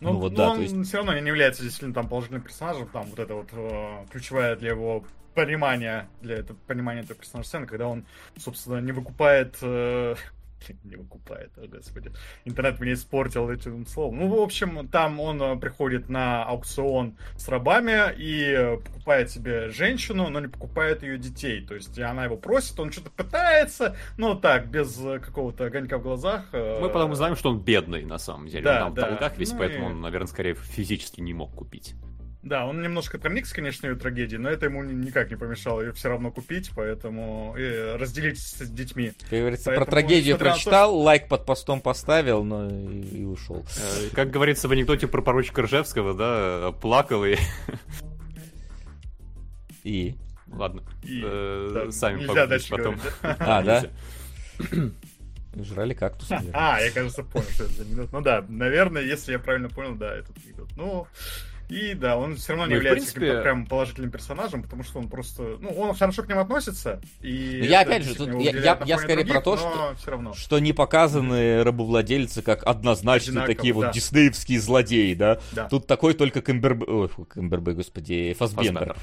[0.00, 0.88] Ну, ну вот, да, он есть...
[0.88, 4.70] все равно не является действительно там положительным персонажем, там вот это вот э, ключевая для
[4.70, 5.04] его
[5.34, 8.04] понимания, для этого понимания этого персонажа сцены, когда он,
[8.36, 10.16] собственно, не выкупает э,
[10.84, 12.12] не выкупает, о господи.
[12.44, 14.18] Интернет мне испортил этим словом.
[14.18, 20.28] Ну, в общем, там он э, приходит на аукцион с рабами и покупает себе женщину,
[20.28, 21.64] но не покупает ее детей.
[21.64, 26.46] То есть она его просит, он что-то пытается, но так, без какого-то огонька в глазах.
[26.52, 28.64] Э, Мы потом узнаем, что он бедный, на самом деле.
[28.64, 29.06] Да, он там да.
[29.06, 29.92] в долгах весь, ну поэтому и...
[29.92, 31.94] он, наверное, скорее физически не мог купить.
[32.46, 36.10] Да, он немножко проникся, конечно, ее трагедией, но это ему никак не помешало ее все
[36.10, 39.10] равно купить, поэтому и разделить с детьми.
[39.28, 43.66] Как говорится, поэтому, про трагедию прочитал, то, лайк под постом поставил, но и, и ушел.
[43.76, 47.34] Э, как говорится в анекдоте про поручика Ржевского, да, плакал и...
[49.82, 50.14] И?
[50.46, 52.94] Ладно, и, э, да, сами погуглите потом.
[52.94, 53.36] Говорить, да?
[53.40, 53.84] А, да?
[55.56, 56.30] Жрали кактус.
[56.52, 58.12] А, я, кажется, понял, что это анекдот.
[58.12, 60.68] Ну да, наверное, если я правильно понял, да, этот анекдот.
[60.76, 61.08] Ну,
[61.68, 63.42] и да, он все равно не ну, является принципе...
[63.42, 65.56] прям положительным персонажем, потому что он просто.
[65.60, 67.00] Ну, он хорошо к ним относится.
[67.22, 70.34] И ну, я опять же, тут, я, я, я скорее других, про то, что, равно.
[70.34, 73.80] что не показаны рабовладельцы как однозначно Одинаково, такие да.
[73.80, 75.40] вот диснеевские злодеи, да?
[75.52, 75.68] да.
[75.68, 78.74] Тут такой только Кэмбербэй, ой, Кэмбербэй, господи, Фасбендер.
[78.74, 78.96] Фасбендер.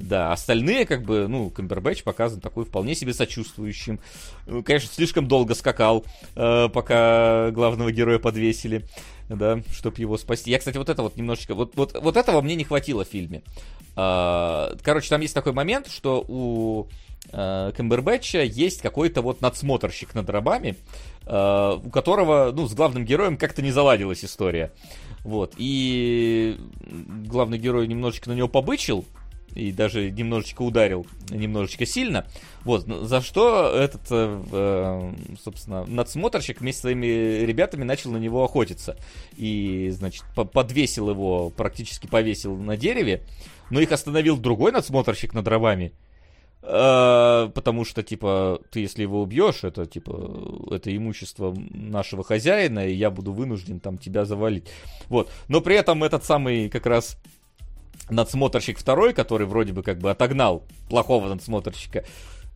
[0.00, 4.00] Да, остальные, как бы, ну, Камбербэтч показан такой вполне себе сочувствующим.
[4.46, 8.86] Ну, конечно, слишком долго скакал, э, пока главного героя подвесили,
[9.28, 10.50] да, чтобы его спасти.
[10.50, 13.42] Я, кстати, вот это вот немножечко, вот, вот, вот этого мне не хватило в фильме.
[13.94, 16.88] Э, короче, там есть такой момент, что у
[17.32, 20.76] э, Камбербэтча есть какой-то вот надсмотрщик над рабами,
[21.26, 24.72] э, у которого, ну, с главным героем как-то не заладилась история.
[25.24, 26.58] Вот, и
[27.26, 29.04] главный герой немножечко на него побычил,
[29.54, 32.26] и даже немножечко ударил, немножечко сильно.
[32.64, 35.12] Вот, за что этот, э, э,
[35.42, 38.96] собственно, надсмотрщик вместе с своими ребятами начал на него охотиться.
[39.36, 43.22] И, значит, подвесил его, практически повесил на дереве,
[43.70, 45.92] но их остановил другой надсмотрщик над дровами.
[46.62, 52.94] Э, потому что, типа, ты если его убьешь, это, типа, это имущество нашего хозяина, и
[52.94, 54.68] я буду вынужден там тебя завалить.
[55.08, 55.30] Вот.
[55.48, 57.16] Но при этом этот самый, как раз,
[58.10, 62.04] надсмотрщик второй, который вроде бы как бы отогнал плохого надсмотрщика,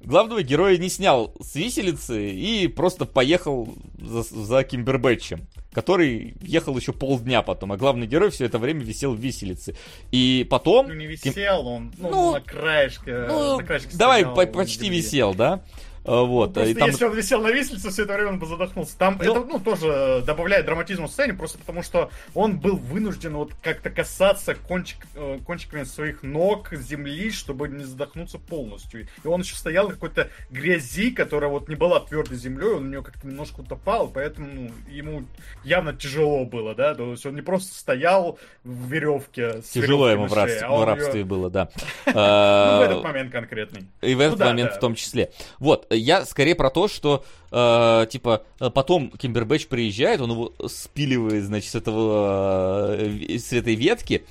[0.04, 3.68] главного героя не снял с виселицы и просто поехал
[3.98, 9.14] за, за Кимбербэтчем, который ехал еще полдня потом, а главный герой все это время висел
[9.14, 9.76] в виселице.
[10.10, 10.88] И потом...
[10.88, 13.26] Ну не висел он, ну, ну на краешке.
[13.28, 15.64] Ну, на краешке давай, по почти висел, да?
[16.04, 16.56] А, вот.
[16.56, 16.88] Ну, и там...
[16.88, 18.96] Если он висел на виселице, все это время он бы задохнулся.
[18.98, 19.30] Там ну...
[19.30, 24.54] это ну, тоже добавляет драматизму сцене, просто потому что он был вынужден вот как-то касаться
[24.54, 29.08] кончик, э, кончиками своих ног земли, чтобы не задохнуться полностью.
[29.22, 32.88] И он еще стоял в какой-то грязи, которая вот не была твердой землей, он у
[32.88, 35.24] него как-то немножко утопал, поэтому ну, ему
[35.64, 39.62] явно тяжело было, да, то есть он не просто стоял в веревке.
[39.62, 41.26] Тяжело ему в, рабстве, а в рабстве ее...
[41.26, 41.70] было, да.
[42.06, 43.86] Ну, в этот момент конкретный.
[44.00, 45.30] И в этот ну момент в том числе.
[45.58, 51.44] Вот, я скорее про то, что э, типа э, потом Кимбербэтч приезжает, он его спиливает,
[51.44, 54.24] значит, с этого э, с этой ветки,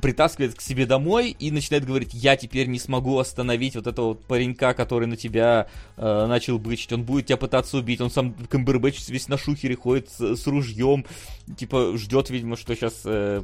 [0.00, 4.24] притаскивает к себе домой и начинает говорить, я теперь не смогу остановить вот этого вот
[4.24, 9.08] паренька, который на тебя э, начал бычить, он будет тебя пытаться убить, он сам Камбербэтч
[9.08, 11.04] весь на шухере ходит с, с ружьем,
[11.56, 13.42] типа ждет, видимо, что сейчас э,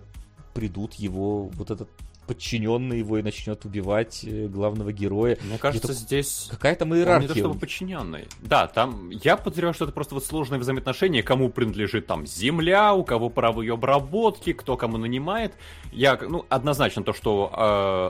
[0.55, 1.89] придут его вот этот
[2.27, 5.39] подчиненный его и начнет убивать э, главного героя.
[5.43, 6.49] Мне кажется, Это здесь...
[6.51, 7.29] Какая там иерархия.
[7.29, 8.27] не то чтобы подчиненный.
[8.41, 9.11] Да, там...
[9.11, 13.61] Я подозреваю, что это просто вот сложное взаимоотношение, кому принадлежит там земля, у кого право
[13.61, 15.55] ее обработки, кто кому нанимает.
[15.93, 17.53] Я, ну, однозначно то, что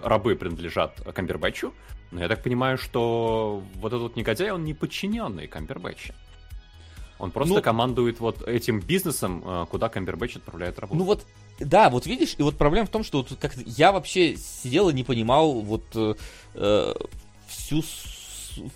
[0.03, 1.73] э, рабы принадлежат Камбербэтчу,
[2.11, 6.15] но я так понимаю, что вот этот вот негодяй, он не подчиненный Камбербэтча.
[7.19, 10.99] Он просто ну, командует вот этим бизнесом, э, куда Камбербэтч отправляет работу.
[10.99, 11.25] Ну вот
[11.61, 14.93] да, вот видишь, и вот проблема в том, что вот как я вообще сидел и
[14.93, 16.15] не понимал вот э,
[16.55, 16.95] э
[17.47, 17.85] всю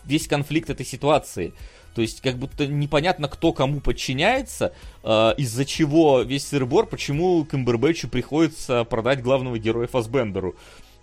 [0.05, 1.53] весь конфликт этой ситуации.
[1.95, 8.09] То есть, как будто непонятно, кто кому подчиняется, э, из-за чего весь сырбор, почему Камбербэтчу
[8.09, 10.55] приходится продать главного героя Фасбендеру.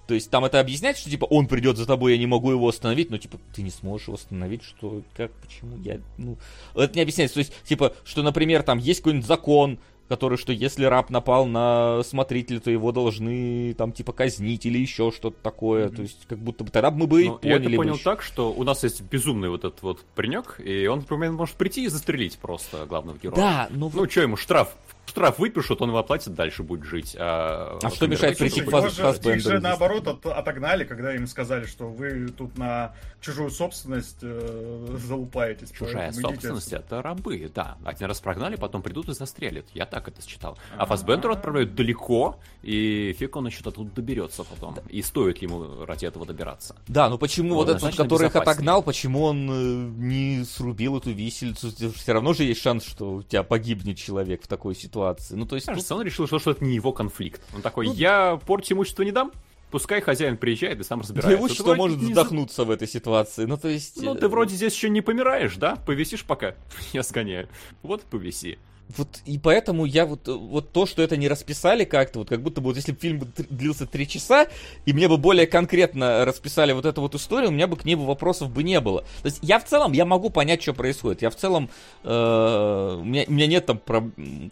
[0.08, 2.68] То есть там это объяснять, что типа он придет за тобой, я не могу его
[2.68, 6.38] остановить, но типа ты не сможешь его остановить, что как, почему я, ну,
[6.76, 7.36] это не объясняется.
[7.36, 12.04] То есть типа, что, например, там есть какой-нибудь закон, который, что если раб напал на
[12.04, 15.88] смотрителя, то его должны там типа казнить или еще что-то такое.
[15.88, 15.96] Mm-hmm.
[15.96, 17.64] То есть как будто бы тогда мы бы ну, поняли.
[17.64, 20.86] Я это понял бы так, что у нас есть безумный вот этот вот паренек, и
[20.88, 23.36] он, например, может прийти и застрелить просто главного героя.
[23.36, 23.92] Да, ну...
[23.94, 24.76] Ну, что ему, штраф
[25.06, 27.16] штраф выпишут, он его оплатит, дальше будет жить.
[27.18, 31.66] А, а что мешает прийти к фаз Их же наоборот от, отогнали, когда им сказали,
[31.66, 35.72] что вы тут на чужую собственность э, залупаетесь.
[35.72, 37.78] Чужая собственность это рабы, да.
[37.84, 39.66] Один раз прогнали, потом придут и застрелят.
[39.74, 40.58] Я так это считал.
[40.78, 44.78] А Фасбендер отправляют далеко, и фиг он еще оттуда доберется потом.
[44.90, 46.76] И стоит ему ради этого добираться.
[46.88, 51.72] Да, ну почему вот этот, который их отогнал, почему он э, не срубил эту висельцу?
[51.72, 54.95] Все равно же есть шанс, что у тебя погибнет человек в такой ситуации.
[55.32, 55.68] Ну, то есть...
[55.68, 56.00] Кажется, тут...
[56.00, 57.42] он решил, что, что это не его конфликт.
[57.54, 57.94] Он такой, ну...
[57.94, 59.32] я порчу имущество не дам,
[59.72, 61.38] Пускай хозяин приезжает и сам разбирается.
[61.38, 63.46] Его что может вздохнуться в этой ситуации.
[63.46, 64.02] Ну, то есть...
[64.02, 65.76] Ну, ты э, вроде здесь еще не помираешь, да?
[65.76, 66.56] Повисишь пока.
[66.94, 67.50] Я сгоняю.
[67.82, 68.58] Вот повиси.
[68.98, 72.62] Вот и поэтому я вот, вот то, что это не расписали как-то, вот как будто
[72.62, 74.48] бы вот если бы фильм длился три часа,
[74.86, 77.96] и мне бы более конкретно расписали вот эту вот историю, у меня бы к ней
[77.96, 79.02] бы вопросов бы не было.
[79.22, 81.22] То есть я в целом, я могу понять, что происходит.
[81.22, 81.70] Я в целом,
[82.04, 83.82] э, у, меня, у меня нет там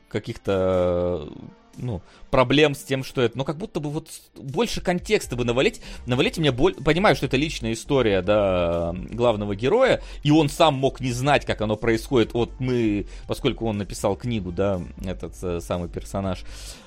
[0.07, 1.29] каких-то
[1.77, 2.01] ну,
[2.31, 6.37] проблем с тем, что это, но как будто бы вот больше контекста бы навалить, навалить
[6.37, 11.11] мне боль, понимаю, что это личная история, да, главного героя, и он сам мог не
[11.11, 16.43] знать, как оно происходит, вот мы, поскольку он написал книгу, да, этот э, самый персонаж,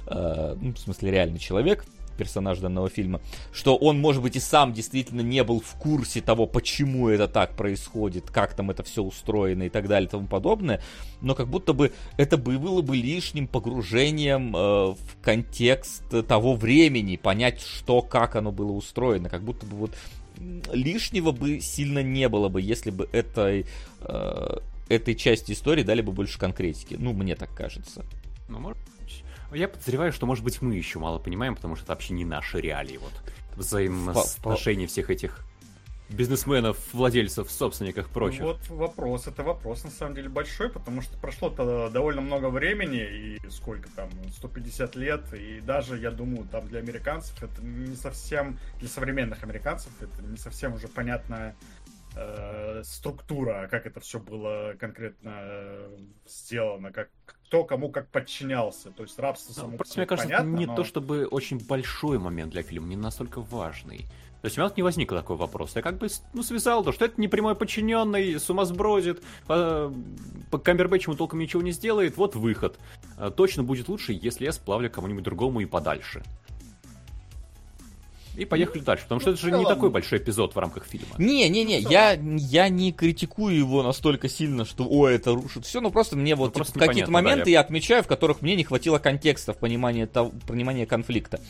[0.07, 1.85] э, ну, в смысле реальный человек,
[2.17, 3.21] персонаж данного фильма,
[3.53, 7.57] что он, может быть, и сам действительно не был в курсе того, почему это так
[7.57, 10.83] происходит, как там это все устроено и так далее и тому подобное,
[11.21, 17.61] но как будто бы это было бы лишним погружением э, в контекст того времени, понять,
[17.61, 19.91] что, как оно было устроено, как будто бы вот
[20.73, 23.67] лишнего бы сильно не было бы, если бы этой,
[24.01, 26.97] э, этой части истории дали бы больше конкретики.
[26.99, 28.05] Ну, мне так кажется.
[28.49, 28.79] Ну, может
[29.57, 32.61] я подозреваю, что, может быть, мы еще мало понимаем, потому что это вообще не наши
[32.61, 32.99] реалии.
[32.99, 33.13] Вот
[33.57, 35.45] взаимоотношения всех этих
[36.09, 38.43] бизнесменов, владельцев, собственников, прочих.
[38.43, 43.01] Вот вопрос, это вопрос на самом деле большой, потому что прошло -то довольно много времени,
[43.01, 48.59] и сколько там, 150 лет, и даже, я думаю, там для американцев это не совсем,
[48.79, 51.57] для современных американцев это не совсем уже понятная
[52.17, 57.11] э, структура, как это все было конкретно э, сделано, как
[57.49, 58.91] кто кому как подчинялся.
[58.91, 60.75] То есть рабство само ну, Просто мне кажется, понятно, не но...
[60.75, 64.07] то чтобы очень большой момент для фильма, не настолько важный.
[64.43, 65.75] То есть у меня не возник такой вопрос.
[65.75, 69.93] Я как бы ну, связал то, что это не прямой подчиненный, с ума сбродит, по,
[70.51, 72.79] по Камбербэтчу ему толком ничего не сделает, вот выход.
[73.17, 76.23] А, точно будет лучше, если я сплавлю кому-нибудь другому и подальше.
[78.37, 81.15] И поехали дальше, потому что это же не такой большой эпизод в рамках фильма.
[81.19, 86.17] Не-не-не, я, я не критикую его настолько сильно, что о, это рушит все, но просто
[86.17, 87.55] мне вот ну, типа, какие-то моменты да, я...
[87.55, 91.41] я отмечаю, в которых мне не хватило контекста в понимании, того, понимании конфликта,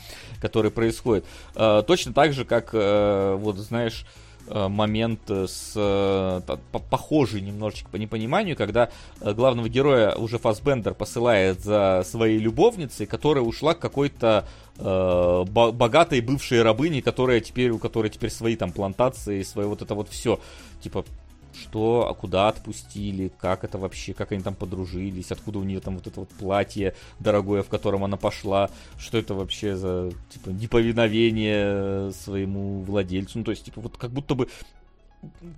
[0.41, 1.25] который происходит.
[1.55, 4.05] Э, точно так же, как, э, вот знаешь,
[4.49, 6.41] момент с э,
[6.89, 13.43] похожий немножечко по непониманию, когда э, главного героя уже Фасбендер посылает за своей любовницей, которая
[13.43, 14.47] ушла к какой-то
[14.77, 19.95] э, богатой бывшей рабыне, которая теперь, у которой теперь свои там плантации, свое вот это
[19.95, 20.39] вот все.
[20.81, 21.03] Типа,
[21.57, 25.95] что, а куда отпустили, как это вообще, как они там подружились, откуда у нее там
[25.95, 32.11] вот это вот платье дорогое, в котором она пошла, что это вообще за, типа, неповиновение
[32.13, 34.47] своему владельцу, ну, то есть, типа, вот как будто бы...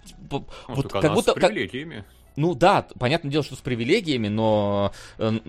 [0.06, 1.32] Типа, ну, вот как будто...
[1.32, 1.98] С привилегиями.
[1.98, 2.06] Как,
[2.36, 5.40] ну да, понятное дело, что с привилегиями, но э,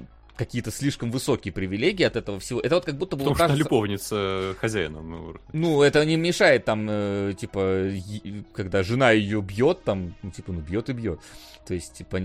[0.41, 2.61] какие-то слишком высокие привилегии от этого всего.
[2.61, 3.25] Это вот как будто бы...
[3.25, 3.57] Потому кажется...
[3.57, 5.03] что любовница хозяина.
[5.03, 5.37] Ну...
[5.53, 7.91] ну, это не мешает там, э, типа,
[8.55, 11.21] когда жена ее бьет, там, ну, типа, ну, бьет и бьет.
[11.67, 12.23] То есть, типа,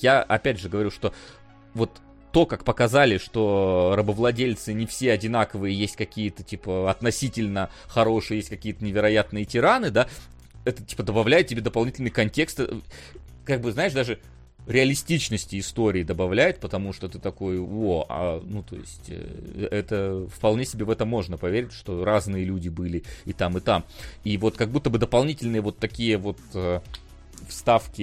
[0.00, 1.12] я опять же говорю, что
[1.74, 2.00] вот
[2.30, 8.84] то, как показали, что рабовладельцы не все одинаковые, есть какие-то, типа, относительно хорошие, есть какие-то
[8.84, 10.06] невероятные тираны, да,
[10.64, 12.60] это, типа, добавляет тебе дополнительный контекст.
[12.60, 12.68] Э,
[13.44, 14.20] как бы, знаешь, даже
[14.66, 20.64] реалистичности истории добавляет, потому что ты такой, о, а, ну, то есть, э, это вполне
[20.64, 23.84] себе в это можно поверить, что разные люди были и там, и там.
[24.24, 26.80] И вот как будто бы дополнительные вот такие вот э,
[27.48, 28.02] вставки,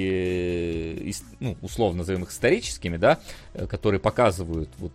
[1.10, 3.20] э, ну, условно назовем их историческими, да,
[3.68, 4.94] которые показывают вот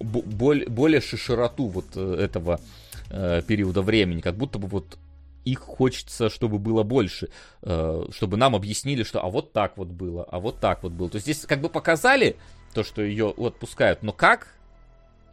[0.00, 2.60] более, более широту вот этого
[3.08, 4.98] периода времени, как будто бы вот
[5.44, 7.28] их хочется, чтобы было больше,
[7.62, 11.08] э, чтобы нам объяснили, что а вот так вот было, а вот так вот было.
[11.08, 12.36] То есть здесь как бы показали
[12.74, 14.54] то, что ее отпускают, но как?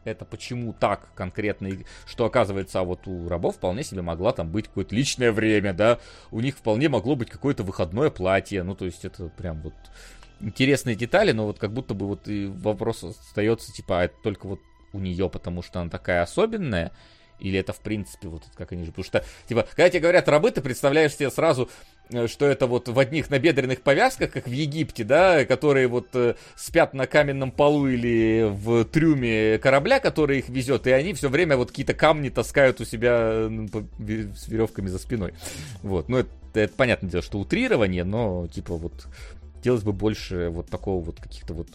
[0.04, 1.70] Это почему так конкретно,
[2.06, 6.00] что оказывается, а вот у рабов вполне себе могла там быть какое-то личное время, да,
[6.32, 9.74] у них вполне могло быть какое-то выходное платье, ну, то есть это прям вот
[10.40, 14.48] интересные детали, но вот как будто бы вот и вопрос остается, типа, а это только
[14.48, 14.62] вот
[14.94, 16.94] у нее, потому что она такая особенная,
[17.40, 18.92] или это в принципе вот как они же...
[18.92, 21.70] Потому что, типа, когда тебе говорят рабы, ты представляешь себе сразу,
[22.10, 26.36] э, что это вот в одних набедренных повязках, как в Египте, да, которые вот э,
[26.56, 31.58] спят на каменном полу или в трюме корабля, который их везет, и они все время
[31.58, 33.50] вот какие-то камни таскают у себя
[34.36, 35.34] с веревками за спиной.
[35.84, 39.08] Вот, ну это, это понятное дело, что утрирование, но типа вот
[39.56, 41.68] хотелось бы больше вот такого вот каких-то вот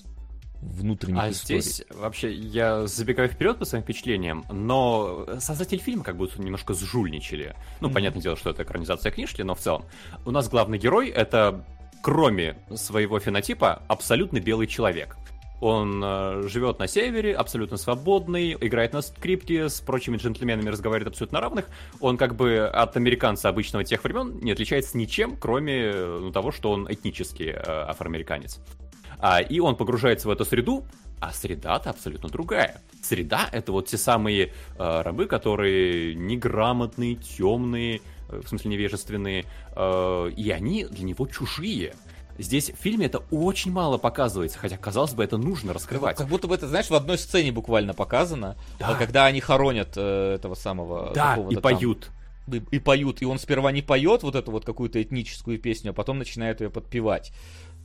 [0.62, 1.60] внутренних а историй.
[1.60, 7.56] здесь вообще я забегаю вперед по своим впечатлениям, но создатель фильма как будто немножко сжульничали.
[7.80, 7.92] Ну, mm-hmm.
[7.92, 9.84] понятное дело, что это экранизация книжки, но в целом.
[10.24, 11.64] У нас главный герой это,
[12.00, 15.16] кроме своего фенотипа, абсолютно белый человек.
[15.60, 21.40] Он э, живет на севере, абсолютно свободный, играет на скрипке, с прочими джентльменами разговаривает абсолютно
[21.40, 21.66] равных.
[22.00, 26.72] Он как бы от американца обычного тех времен не отличается ничем, кроме ну, того, что
[26.72, 28.58] он этнический э, афроамериканец.
[29.22, 30.84] А, и он погружается в эту среду,
[31.20, 32.82] а среда-то абсолютно другая.
[33.00, 39.44] Среда— это вот те самые э, рабы, которые неграмотные, темные, э, в смысле невежественные,
[39.76, 41.94] э, и они для него чужие.
[42.36, 46.16] Здесь в фильме это очень мало показывается, хотя, казалось бы, это нужно раскрывать.
[46.16, 48.94] Как будто бы это, знаешь, в одной сцене буквально показано, да.
[48.94, 51.12] когда они хоронят э, этого самого...
[51.14, 52.10] Да, и поют.
[52.48, 55.94] И, и поют, и он сперва не поет вот эту вот какую-то этническую песню, а
[55.94, 57.32] потом начинает ее подпевать.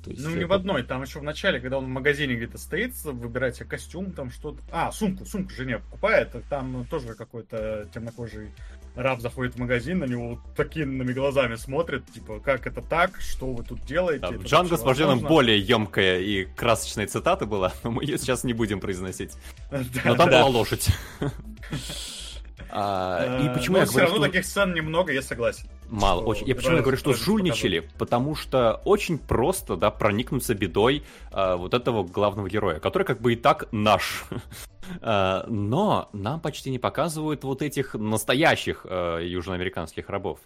[0.07, 0.39] То есть ну, это...
[0.39, 3.65] не в одной, там еще в начале, когда он в магазине где-то стоит, выбирает себе
[3.65, 4.59] костюм, там что-то...
[4.71, 8.51] А, сумку, сумку жене покупает, там тоже какой-то темнокожий
[8.95, 13.53] раб заходит в магазин, на него вот такими глазами смотрит, типа, как это так, что
[13.53, 14.21] вы тут делаете?
[14.21, 18.53] Да, Джанго с Вожденом более емкая и красочная цитата была, но мы ее сейчас не
[18.53, 19.33] будем произносить.
[20.05, 20.87] Но там была лошадь.
[22.69, 25.67] А, и почему я говорю, все равно таких сцен немного, я согласен.
[25.89, 26.47] Мало, очень.
[26.47, 27.89] Я почему я говорю, что жульничали?
[27.97, 33.33] Потому что очень просто, да, проникнуться бедой э, вот этого главного героя, который как бы
[33.33, 34.25] и так наш.
[35.01, 40.39] э, но нам почти не показывают вот этих настоящих э, южноамериканских рабов.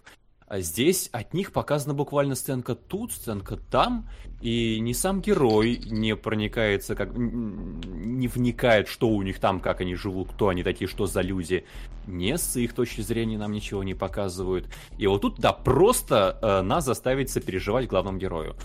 [0.52, 4.10] А здесь от них показана буквально сценка тут, сценка там,
[4.42, 9.96] и ни сам герой не проникается, как не вникает, что у них там, как они
[9.96, 11.64] живут, кто они такие, что за люди.
[12.06, 14.68] Не с их точки зрения нам ничего не показывают.
[14.98, 18.58] И вот тут, да, просто э, нас заставить сопереживать главному герою.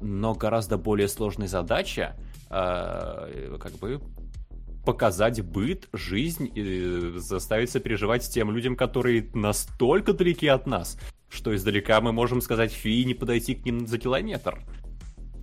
[0.00, 2.16] Но гораздо более сложная задача,
[2.48, 4.00] э, как бы
[4.84, 10.98] показать быт, жизнь и заставить сопереживать тем людям, которые настолько далеки от нас,
[11.28, 14.62] что издалека мы можем сказать фи не подойти к ним за километр.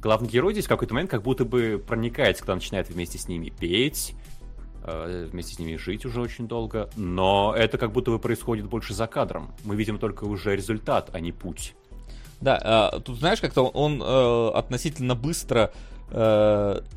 [0.01, 3.49] Главный герой здесь в какой-то момент как будто бы проникается, когда начинает вместе с ними
[3.49, 4.15] петь,
[4.83, 8.95] э, вместе с ними жить уже очень долго, но это как будто бы происходит больше
[8.95, 9.53] за кадром.
[9.63, 11.75] Мы видим только уже результат, а не путь.
[12.39, 15.71] Да, э, тут знаешь, как-то он э, относительно быстро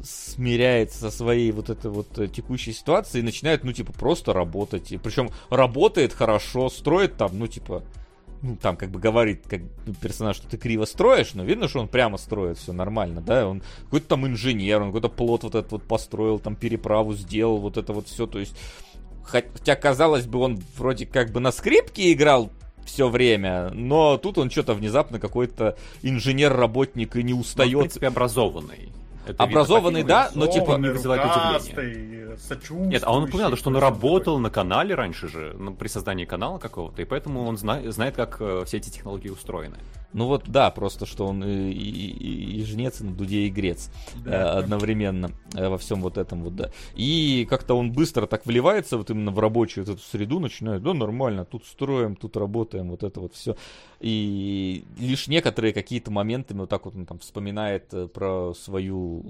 [0.02, 4.90] смиряется со своей вот этой вот текущей ситуацией и начинает, ну, типа, просто работать.
[4.90, 7.84] И причем работает хорошо, строит там, ну, типа,
[8.42, 9.62] ну, там как бы говорит как
[10.00, 13.62] персонаж, что ты криво строишь, но видно, что он прямо строит, все нормально, да, он
[13.84, 17.92] какой-то там инженер, он какой-то плод вот этот вот построил, там переправу сделал, вот это
[17.92, 18.56] вот все, то есть,
[19.24, 22.50] хотя, казалось бы, он вроде как бы на скрипке играл
[22.84, 27.72] все время, но тут он что-то внезапно какой-то инженер-работник и не устает.
[27.72, 28.92] Ну, в принципе, образованный.
[29.26, 30.76] Это Образованный, да, но типа...
[30.78, 31.50] Не вызывает удивления.
[32.90, 36.58] Нет, а он упоминал, что он работал на канале раньше же, ну, при создании канала
[36.58, 39.76] какого-то, и поэтому он зна- знает, как э, все эти технологии устроены.
[40.14, 43.90] Ну вот, да, просто что он и, и, и жнец, и на дуде и грец
[44.24, 44.30] да.
[44.30, 46.70] э, одновременно э, во всем вот этом вот, да.
[46.94, 51.44] И как-то он быстро так вливается вот именно в рабочую эту среду, начинает, да, нормально,
[51.44, 53.56] тут строим, тут работаем, вот это вот все.
[53.98, 59.24] И лишь некоторые какие-то моменты, вот так вот он там вспоминает э, про свою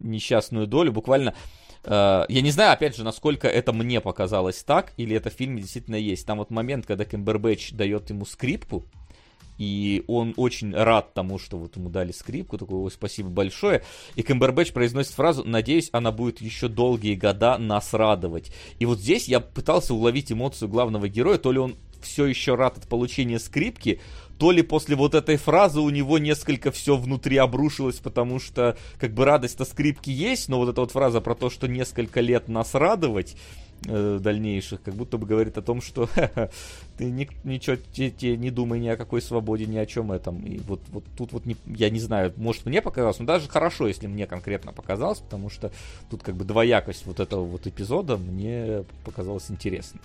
[0.00, 1.34] несчастную долю, буквально
[1.88, 5.94] я не знаю, опять же, насколько это мне показалось так, или это в фильме действительно
[5.94, 6.26] есть.
[6.26, 8.84] Там вот момент, когда Кембербэтч дает ему скрипку,
[9.58, 13.82] и он очень рад тому, что вот ему дали скрипку, такой, ой, спасибо большое.
[14.14, 18.52] И Кэмбербэтч произносит фразу, надеюсь, она будет еще долгие года нас радовать.
[18.78, 22.78] И вот здесь я пытался уловить эмоцию главного героя, то ли он все еще рад
[22.78, 24.00] от получения скрипки,
[24.38, 29.14] то ли после вот этой фразы у него несколько все внутри обрушилось, потому что как
[29.14, 32.74] бы радость-то скрипки есть, но вот эта вот фраза про то, что несколько лет нас
[32.74, 33.36] радовать,
[33.86, 36.08] э, дальнейших, как будто бы говорит о том, что
[36.98, 40.44] ты ни, ничего те, те, не думай ни о какой свободе, ни о чем этом.
[40.44, 43.86] И вот, вот тут вот не, я не знаю, может мне показалось, но даже хорошо,
[43.86, 45.70] если мне конкретно показалось, потому что
[46.10, 50.00] тут как бы двоякость вот этого вот эпизода мне показалась интересной.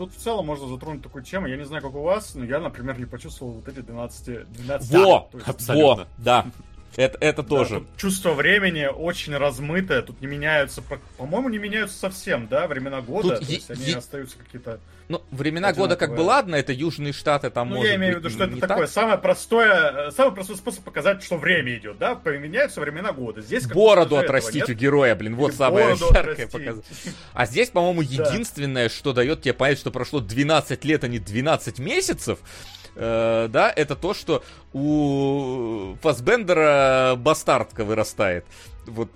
[0.00, 1.46] Тут в целом можно затронуть такую тему.
[1.46, 4.50] Я не знаю, как у вас, но я, например, не почувствовал вот эти 12...
[4.50, 5.28] 12 во!
[5.30, 6.04] Да, абсолютно.
[6.04, 6.06] Во!
[6.16, 6.46] Да.
[6.96, 7.80] Это, это тоже.
[7.80, 10.02] Да, чувство времени очень размытое.
[10.02, 10.82] Тут не меняются,
[11.18, 13.36] по-моему, не меняются совсем, да, времена года.
[13.36, 14.80] Тут то есть они остаются какие-то.
[15.08, 18.18] Ну, времена года как бы ладно, это Южные Штаты, там ну, может я имею в
[18.18, 18.90] виду, что это такое так?
[18.90, 23.42] самое простое, самый простой способ показать, что время идет, да, поменяются времена года.
[23.42, 26.84] Здесь бороду отрастить у героя, блин, вот самое яркое показать.
[27.32, 31.80] А здесь, по-моему, единственное, что дает тебе понять, что прошло 12 лет, а не 12
[31.80, 32.38] месяцев,
[32.94, 34.42] э, да, это то, что
[34.72, 38.44] у Фасбендера бастардка вырастает.
[38.86, 39.10] Вот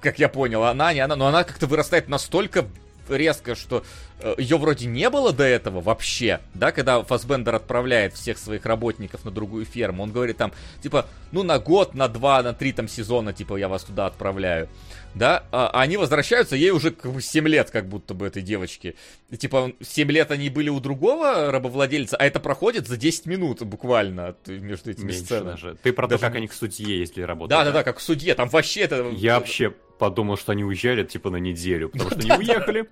[0.00, 2.66] как я понял, она не она, но она как-то вырастает настолько
[3.10, 3.84] резко, что
[4.20, 9.24] э, ее вроде не было до этого вообще, да, когда Фасбендер отправляет всех своих работников
[9.24, 10.52] на другую ферму, он говорит там,
[10.82, 14.68] типа, ну на год, на два, на три там сезона, типа, я вас туда отправляю,
[15.14, 18.42] да, а, а они возвращаются, ей уже как бы 7 лет, как будто бы этой
[18.42, 18.94] девочке,
[19.30, 23.62] и, типа, 7 лет они были у другого рабовладельца, а это проходит за 10 минут
[23.62, 25.50] буквально между этими Меньше сценами.
[25.50, 25.76] даже.
[25.82, 26.20] Ты про даже...
[26.20, 27.50] то, как они к судье ездили работать.
[27.50, 29.08] Да-да-да, как к судье, там вообще это...
[29.12, 32.88] Я вообще подумал, что они уезжали, типа, на неделю, потому что они уехали.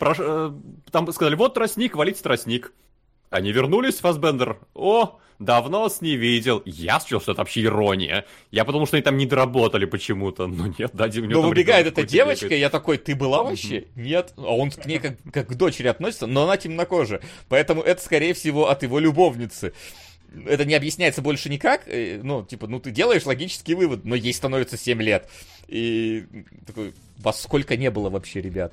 [0.00, 0.52] Э,
[0.90, 2.72] там сказали, вот тростник, валить тростник.
[3.30, 4.58] Они вернулись, Фасбендер.
[4.74, 6.62] О, давно вас не видел.
[6.64, 8.24] Я счел, что это вообще ирония.
[8.50, 10.46] Я подумал, что они там не доработали почему-то.
[10.46, 12.60] Но нет, да, у Но выбегает эта девочка, бегает.
[12.60, 13.86] я такой, ты была вообще?
[13.96, 14.32] Нет.
[14.36, 17.20] А он к ней как, как к дочери относится, но она темнокожая.
[17.48, 19.72] Поэтому это, скорее всего, от его любовницы
[20.46, 21.82] это не объясняется больше никак.
[21.86, 25.28] Э, ну, типа, ну ты делаешь логический вывод, но ей становится 7 лет.
[25.68, 26.24] И
[26.66, 28.72] такой, вас сколько не было вообще, ребят?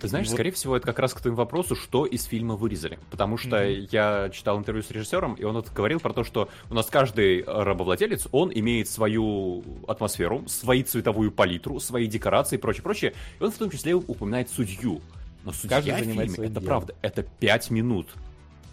[0.00, 0.34] Ты знаешь, вот.
[0.34, 2.98] скорее всего, это как раз к твоему вопросу, что из фильма вырезали.
[3.10, 3.88] Потому что mm-hmm.
[3.92, 7.44] я читал интервью с режиссером, и он вот говорил про то, что у нас каждый
[7.44, 13.14] рабовладелец, он имеет свою атмосферу, свою цветовую палитру, свои декорации и прочее, прочее.
[13.38, 15.00] И он в том числе упоминает судью.
[15.44, 16.64] Но судья Каждый в фильме, это делом.
[16.64, 18.08] правда, это 5 минут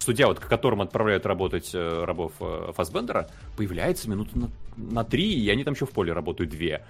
[0.01, 5.33] судья, вот, к которому отправляют работать э, рабов э, Фасбендера, появляется минут на, на три,
[5.33, 6.83] и они там еще в поле работают две.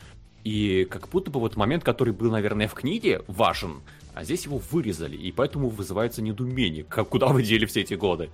[0.43, 3.81] И как будто бы вот момент, который был, наверное, в книге, важен,
[4.13, 8.29] а здесь его вырезали, и поэтому вызывается недоумение, как, куда вы дели все эти годы.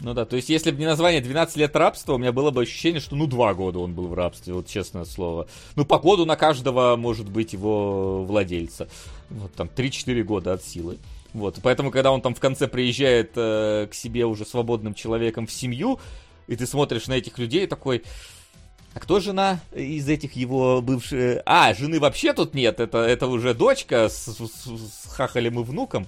[0.00, 2.62] Ну да, то есть если бы не название 12 лет рабства, у меня было бы
[2.62, 5.46] ощущение, что ну два года он был в рабстве, вот честное слово.
[5.76, 8.88] Ну по году на каждого может быть его владельца.
[9.30, 10.98] Вот там 3-4 года от силы.
[11.34, 15.52] Вот, поэтому, когда он там в конце приезжает э, к себе уже свободным человеком в
[15.52, 15.98] семью,
[16.46, 18.04] и ты смотришь на этих людей такой,
[18.94, 21.42] а кто жена из этих его бывших?
[21.44, 26.06] А, жены вообще тут нет, это, это уже дочка с, с, с хахалем и внуком.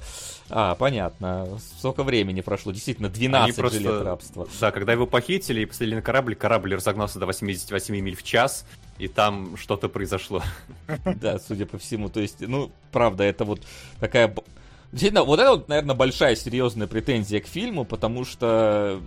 [0.48, 1.58] А, понятно.
[1.78, 2.70] Сколько времени прошло?
[2.70, 3.78] Действительно, 12 просто...
[3.80, 4.46] лет рабства.
[4.60, 8.64] Да, когда его похитили и посадили на корабль, корабль разогнался до 88 миль в час,
[8.98, 10.42] и там что-то произошло.
[11.16, 12.08] Да, судя по всему.
[12.08, 13.62] То есть, ну, правда, это вот
[13.98, 14.32] такая
[14.96, 18.98] Действительно, вот это, наверное, большая серьезная претензия к фильму, потому что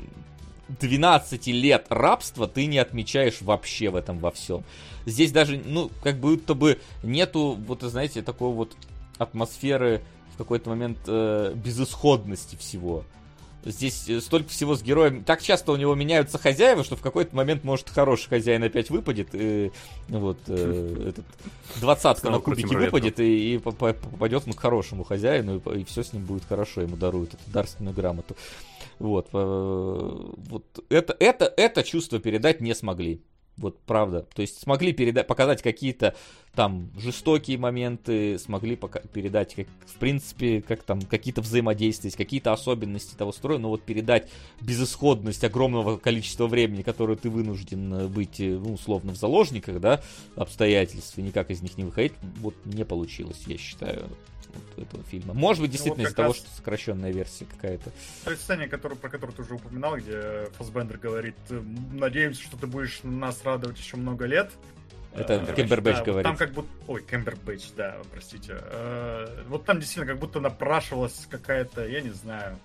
[0.67, 4.63] 12 лет рабства ты не отмечаешь вообще в этом во всем.
[5.07, 8.73] Здесь даже, ну, как будто бы нету, вот, знаете, такой вот
[9.17, 10.03] атмосферы
[10.35, 13.03] в какой-то момент э, безысходности всего.
[13.65, 15.23] Здесь э, столько всего с героем.
[15.23, 19.29] Так часто у него меняются хозяева, что в какой-то момент может хороший хозяин опять выпадет.
[19.33, 19.71] И,
[20.07, 21.25] вот э, этот
[21.79, 26.13] двадцатка на кубике выпадет и, и попадет он к хорошему хозяину, и, и все с
[26.13, 28.35] ним будет хорошо, ему даруют эту дарственную грамоту.
[28.97, 33.21] Вот, э, вот это, это, это чувство передать не смогли.
[33.59, 34.25] Вот правда.
[34.33, 36.15] То есть смогли передать, показать какие-то
[36.55, 43.15] там жестокие моменты, смогли пока- передать, как, в принципе, как там какие-то взаимодействия, какие-то особенности
[43.15, 44.29] того строя, но вот передать
[44.61, 50.01] безысходность огромного количества времени, которое ты вынужден быть, э, ну, условно, в заложниках, да,
[50.35, 54.09] обстоятельств, и никак из них не выходить, вот не получилось, я считаю
[54.53, 55.33] вот этого фильма.
[55.33, 56.35] Может быть, действительно, ну, вот из-за раз...
[56.35, 57.91] того, что сокращенная версия какая-то.
[58.25, 62.67] То есть сцене, которую, про которую ты уже упоминал, где Фасбендер говорит, надеемся, что ты
[62.67, 64.51] будешь нас радовать еще много лет.
[65.13, 66.23] Это а, Кембербэтч да, говорит.
[66.23, 66.69] там как будто...
[66.87, 68.57] Ой, Кембербэтч, да, простите.
[68.59, 72.59] А, вот там действительно как будто напрашивалась какая-то, я не знаю,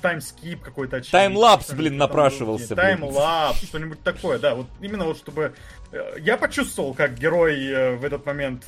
[0.00, 2.76] таймскип какой-то Таймлапс, блин, напрашивался.
[2.76, 4.54] Таймлапс, что-нибудь такое, да.
[4.54, 5.54] Вот именно вот чтобы...
[6.20, 8.64] Я почувствовал, как герой в этот момент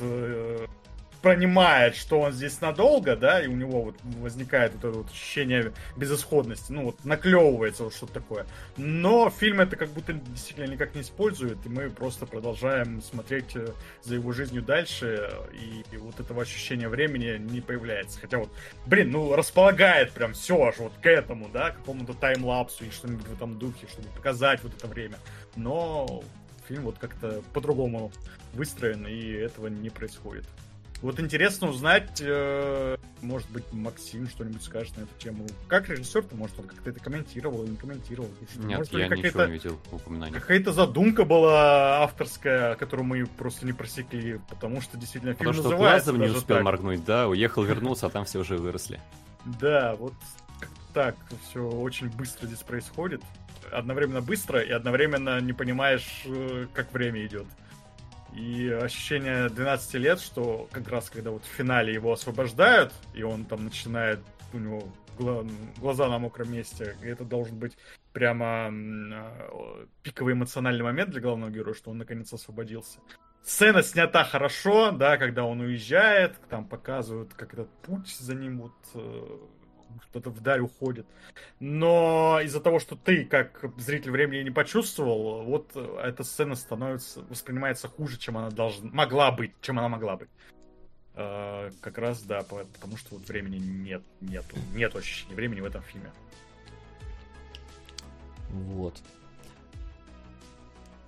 [1.21, 5.71] понимает, что он здесь надолго, да, и у него вот возникает вот это вот ощущение
[5.95, 8.45] безысходности, ну вот наклевывается вот что-то такое.
[8.77, 13.67] Но фильм это как будто действительно никак не использует, и мы просто продолжаем смотреть э,
[14.03, 18.19] за его жизнью дальше, и, и вот этого ощущения времени не появляется.
[18.19, 18.49] Хотя вот,
[18.85, 23.27] блин, ну располагает прям все аж вот к этому, да, к какому-то таймлапсу и что-нибудь
[23.27, 25.17] в этом духе, чтобы показать вот это время.
[25.55, 26.23] Но
[26.67, 28.11] фильм вот как-то по-другому
[28.53, 30.45] выстроен, и этого не происходит.
[31.01, 35.47] Вот интересно узнать, э, может быть, Максим что-нибудь скажет на эту тему.
[35.67, 38.29] Как режиссер-то, может, он как-то это комментировал или не комментировал?
[38.57, 40.39] Нет, может, я ничего не видел упоминаний.
[40.39, 46.11] Какая-то задумка была авторская, которую мы просто не просекли, потому что действительно фильм потому называется.
[46.11, 46.65] Потому что не успел так.
[46.65, 48.99] моргнуть, да, уехал, вернулся, а там все уже выросли.
[49.59, 50.13] Да, вот
[50.93, 51.15] так
[51.49, 53.21] все очень быстро здесь происходит.
[53.71, 57.47] Одновременно быстро и одновременно не понимаешь, э, как время идет.
[58.33, 63.45] И ощущение 12 лет, что как раз когда вот в финале его освобождают, и он
[63.45, 64.19] там начинает,
[64.53, 64.83] у него
[65.77, 67.77] глаза на мокром месте, это должен быть
[68.13, 72.99] прямо а, пиковый эмоциональный момент для главного героя, что он наконец освободился.
[73.43, 78.73] сцена снята хорошо, да, когда он уезжает, там показывают, как этот путь за ним вот
[79.95, 81.05] э, кто-то вдаль уходит.
[81.59, 87.87] Но из-за того, что ты, как зритель времени, не почувствовал, вот эта сцена становится, воспринимается
[87.87, 90.29] хуже, чем она должна, могла быть, чем она могла быть.
[91.13, 95.81] Uh, как раз, да, потому что вот времени нет, нету, нет ощущения времени в этом
[95.81, 96.09] фильме.
[98.49, 99.01] Вот.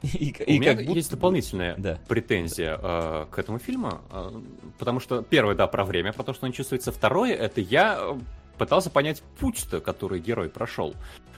[0.04, 0.92] И, и У меня будто...
[0.92, 1.98] есть дополнительная да.
[2.10, 4.42] претензия э, к этому фильму, э,
[4.78, 6.92] потому что первое, да, про время, про то, что он чувствуется.
[6.92, 8.20] Второе, это я э,
[8.58, 10.96] пытался понять путь-то, который герой прошел.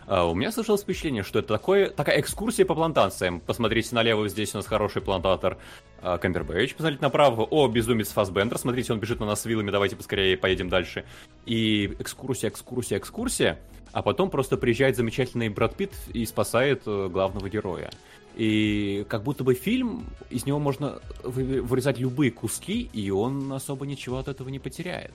[0.07, 3.39] Uh, у меня сложилось впечатление, что это такое, такая экскурсия по плантациям.
[3.39, 5.57] Посмотрите налево, здесь у нас хороший плантатор
[6.03, 6.75] uh, Камбербэтч.
[6.75, 8.59] Посмотрите направо, о, безумец Фасбендер.
[8.59, 11.05] Смотрите, он бежит на нас с вилами, давайте поскорее поедем дальше.
[11.47, 13.59] И экскурсия, экскурсия, экскурсия.
[13.93, 17.89] А потом просто приезжает замечательный Брат Питт и спасает uh, главного героя.
[18.35, 24.17] И как будто бы фильм, из него можно вырезать любые куски, и он особо ничего
[24.17, 25.13] от этого не потеряет.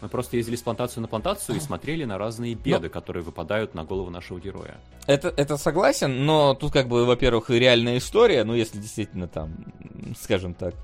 [0.00, 2.90] Мы просто ездили с плантации на плантацию и смотрели на разные беды, но...
[2.90, 4.78] которые выпадают на голову нашего героя.
[5.06, 9.50] Это, это согласен, но тут как бы, во-первых, реальная история, ну если действительно там,
[10.20, 10.74] скажем так,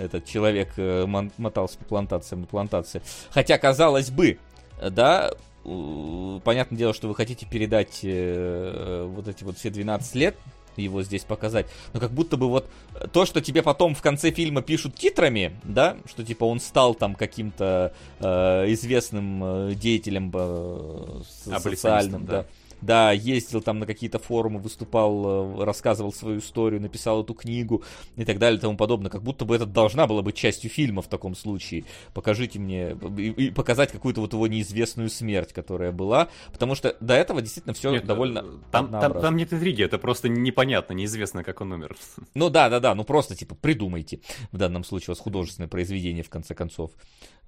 [0.00, 3.02] этот человек э, мотался по плантациям на плантации.
[3.30, 4.38] Хотя, казалось бы,
[4.80, 5.32] да,
[5.64, 10.36] понятное дело, что вы хотите передать э, вот эти вот все 12 лет
[10.82, 11.66] его здесь показать.
[11.92, 12.68] Но как будто бы вот
[13.12, 17.14] то, что тебе потом в конце фильма пишут титрами, да, что типа он стал там
[17.14, 18.26] каким-то э,
[18.72, 21.22] известным э, деятелем э,
[21.60, 22.42] социальным, да.
[22.42, 22.46] да
[22.84, 27.82] да, ездил там на какие-то форумы, выступал, э, рассказывал свою историю, написал эту книгу
[28.16, 29.10] и так далее и тому подобное.
[29.10, 31.84] Как будто бы это должна была быть частью фильма в таком случае.
[32.12, 37.14] Покажите мне, и, и показать какую-то вот его неизвестную смерть, которая была, потому что до
[37.14, 41.42] этого действительно все нет, довольно э, там, там, там нет интриги, это просто непонятно, неизвестно,
[41.42, 41.96] как он умер.
[42.34, 44.20] Ну да, да, да, ну просто типа придумайте.
[44.50, 46.90] В данном случае у вас художественное произведение, в конце концов.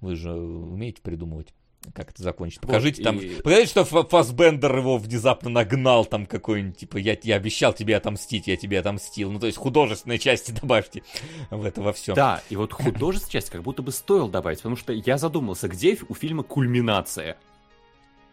[0.00, 1.52] Вы же умеете придумывать
[1.94, 2.60] как это закончить.
[2.60, 3.40] Покажите вот, там, и...
[3.42, 8.56] покажите, что Фасбендер его внезапно нагнал там какой-нибудь, типа, я, я обещал тебе отомстить, я
[8.56, 9.30] тебе отомстил.
[9.30, 11.02] Ну, то есть художественной части добавьте
[11.50, 12.14] в это во все.
[12.14, 15.98] Да, и вот художественная часть как будто бы стоил добавить, потому что я задумался, где
[16.08, 17.36] у фильма кульминация?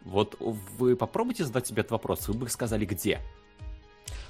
[0.03, 3.21] Вот вы попробуйте задать себе этот вопрос, вы бы сказали, где?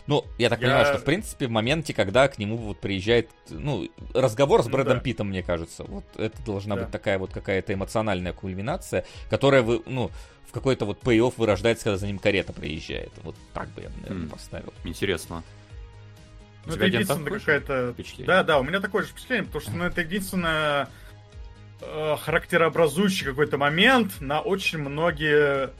[0.05, 0.67] Ну, я так я...
[0.67, 4.97] понимаю, что в принципе в моменте, когда к нему вот приезжает, ну, разговор с Брэдом
[4.97, 4.99] да.
[4.99, 6.83] Питом, мне кажется, вот это должна да.
[6.83, 10.11] быть такая вот какая-то эмоциональная кульминация, которая, вы, ну,
[10.47, 13.11] в какой-то вот пей-офф вырождается, когда за ним карета приезжает.
[13.23, 14.29] Вот так бы я, наверное, mm.
[14.29, 14.73] поставил.
[14.83, 15.43] Интересно.
[16.65, 17.95] Ну, это единственное какая-то...
[18.19, 20.89] Да, да, у меня такое же впечатление, потому что, ну, это единственное
[21.81, 25.71] э, характерообразующий какой-то момент на очень многие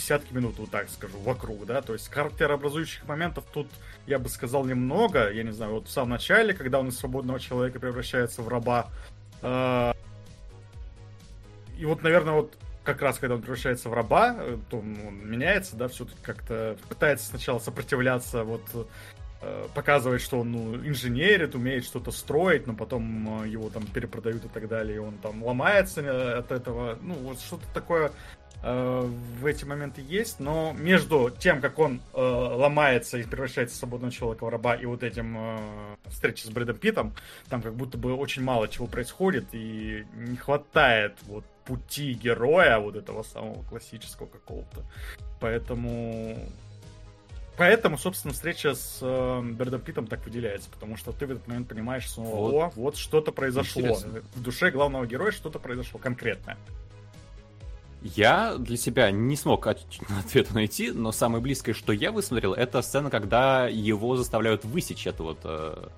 [0.00, 3.68] десятки минут, вот так скажу, вокруг, да, то есть характерообразующих моментов тут,
[4.06, 7.38] я бы сказал, немного, я не знаю, вот в самом начале, когда он из свободного
[7.38, 8.88] человека превращается в раба,
[9.42, 9.92] э,
[11.78, 15.76] и вот, наверное, вот как раз, когда он превращается в раба, э, то он меняется,
[15.76, 18.62] да, все-таки как-то пытается сначала сопротивляться, вот
[19.42, 24.48] э, показывает, что он ну, инженерит, умеет что-то строить, но потом его там перепродают и
[24.48, 29.64] так далее, и он там ломается от этого, ну, вот что-то такое Э, в эти
[29.64, 34.48] моменты есть, но между тем, как он э, ломается и превращается в свободного человека в
[34.50, 35.58] раба, и вот этим э,
[36.08, 37.14] встречей с Брэдом Питом,
[37.48, 42.96] там как будто бы очень мало чего происходит, и не хватает вот пути героя, вот
[42.96, 44.84] этого самого классического какого-то.
[45.40, 46.36] Поэтому...
[47.56, 51.68] Поэтому, собственно, встреча с э, Брэдом Питом так выделяется, потому что ты в этот момент
[51.68, 52.54] понимаешь снова, вот.
[52.54, 53.82] о, вот что-то произошло.
[53.82, 54.22] Интересно.
[54.34, 56.56] В душе главного героя что-то произошло конкретное.
[58.02, 63.10] Я для себя не смог ответа найти, но самое близкое, что я высмотрел, это сцена,
[63.10, 65.88] когда его заставляют высечь эту вот э,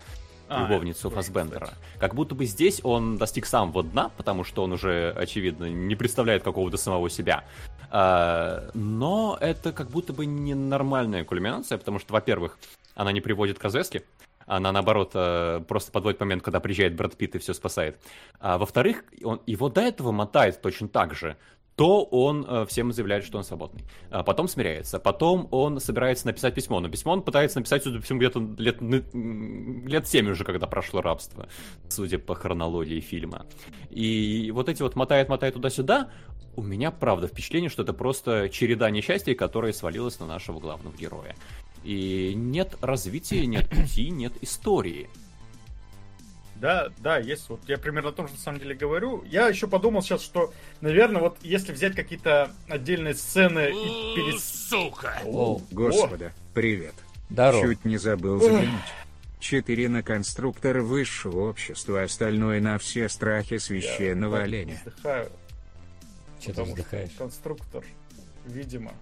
[0.49, 1.71] а, любовницу Фасбендера.
[1.99, 6.43] Как будто бы здесь он достиг самого дна, потому что он уже, очевидно, не представляет
[6.43, 7.45] какого-то самого себя.
[7.91, 12.59] А, но это как будто бы ненормальная кульминация, потому что, во-первых,
[12.95, 14.03] она не приводит к развязке,
[14.47, 17.99] она, наоборот, э, просто подводит момент, когда приезжает Брэд Питт и все спасает.
[18.41, 21.37] А, во-вторых, он, его до этого мотает точно так же
[21.77, 23.83] то он э, всем заявляет, что он свободный.
[24.11, 24.99] А потом смиряется.
[24.99, 26.81] Потом он собирается написать письмо.
[26.81, 31.01] Но письмо он пытается написать, судя по всему, где-то лет, лет 7 уже, когда прошло
[31.01, 31.49] рабство,
[31.89, 33.47] судя по хронологии фильма.
[33.91, 36.11] И вот эти вот мотает-мотает туда-сюда,
[36.57, 41.35] у меня, правда, впечатление, что это просто череда несчастий, которая свалилась на нашего главного героя.
[41.85, 45.09] И нет развития, нет пути, нет истории.
[46.63, 47.49] Да, да, есть.
[47.49, 49.25] Вот я примерно о том же на самом деле говорю.
[49.25, 54.45] Я еще подумал сейчас, что, наверное, вот если взять какие-то отдельные сцены и перес...
[54.45, 55.21] Сука!
[55.25, 56.95] О, господа, привет.
[57.31, 57.63] Здорово.
[57.63, 58.69] Чуть не забыл заглянуть.
[59.41, 64.81] 4 на конструктор высшего общества, остальное на все страхи священного Я оленя.
[64.87, 65.33] Вздыхаю,
[66.41, 67.11] Что ты вздыхаешь?
[67.19, 67.85] конструктор,
[68.47, 68.93] видимо,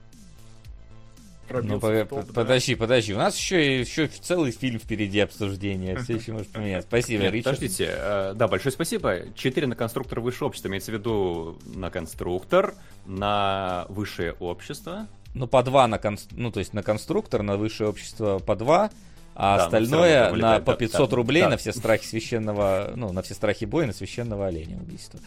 [1.50, 2.32] пробился по- в топ, да.
[2.32, 3.14] подожди, подожди.
[3.14, 5.96] У нас еще, еще целый фильм впереди обсуждения.
[5.98, 6.88] Все еще может поменяться.
[6.88, 7.56] Спасибо, Нет, Ричард.
[7.56, 9.18] подождите, э, да, большое спасибо.
[9.34, 12.74] Четыре на конструктор высшего общества, имеется в виду на конструктор,
[13.06, 15.06] на высшее общество.
[15.34, 16.26] Ну, по два на конс...
[16.32, 18.90] ну, то есть на конструктор, на высшее общество по два,
[19.34, 21.50] а Да, остальное на по да, 500 да, рублей да.
[21.50, 25.20] на все страхи священного, ну, на все страхи боя, на священного оленя убийства.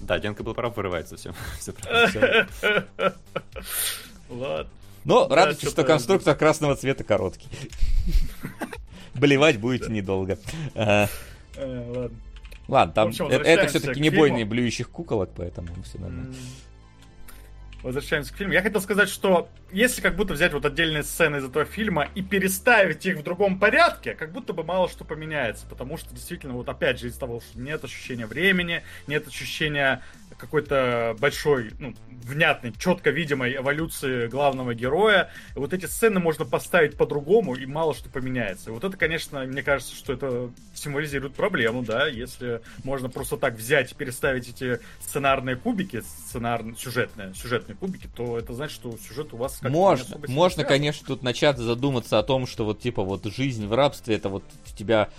[0.00, 1.32] Да, Денка был прав, вырывается все.
[1.60, 2.46] все.
[4.30, 4.70] Ладно.
[5.06, 7.48] Но Да, радуйтесь, что конструктор красного цвета короткий.
[9.14, 10.38] Блевать будете недолго.
[10.74, 11.08] А,
[11.56, 12.10] Э, ладно.
[12.68, 16.34] Ладно, там общем, э- это все-таки не бойни блюющих куколок, поэтому все нормально.
[17.82, 18.52] Возвращаемся к фильму.
[18.52, 22.20] Я хотел сказать, что если как будто взять вот отдельные сцены из этого фильма и
[22.22, 25.66] переставить их в другом порядке, как будто бы мало что поменяется.
[25.66, 30.02] Потому что действительно, вот опять же, из того, что нет ощущения времени, нет ощущения
[30.38, 31.94] какой-то большой, ну,
[32.26, 35.30] внятной, четко видимой эволюции главного героя.
[35.54, 38.70] Вот эти сцены можно поставить по-другому, и мало что поменяется.
[38.70, 43.54] И вот это, конечно, мне кажется, что это символизирует проблему, да, если можно просто так
[43.54, 49.32] взять и переставить эти сценарные кубики, сценарные, сюжетные, сюжетные кубики, то это значит, что сюжет
[49.32, 53.66] у вас Можно, можно, конечно, тут начать задуматься о том, что вот типа вот жизнь
[53.66, 55.10] в рабстве это вот у тебя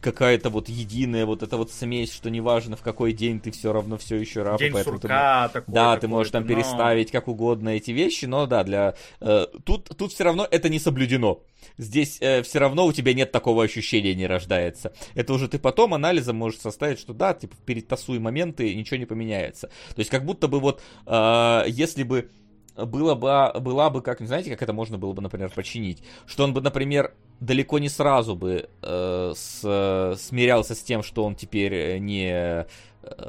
[0.00, 3.96] какая-то вот единая вот эта вот смесь, что неважно в какой день ты все равно
[3.98, 5.74] все еще раб, День поэтому ты сурка такой.
[5.74, 9.90] Да, ты можешь там но- переставить как угодно эти вещи, но да, для э, тут
[9.96, 11.40] тут все равно это не соблюдено.
[11.78, 14.92] Здесь все равно у тебя нет такого ощущения, не рождается.
[15.14, 19.68] Это уже ты потом анализом можешь составить, что да, типа перетасуй моменты, ничего не поменяется.
[19.94, 22.30] То есть как будто бы вот э, если бы
[22.76, 26.02] было бы, была бы, как, знаете, как это можно было бы, например, починить?
[26.26, 31.36] Что он бы, например, далеко не сразу бы э, с, смирялся с тем, что он
[31.36, 32.66] теперь э, не э,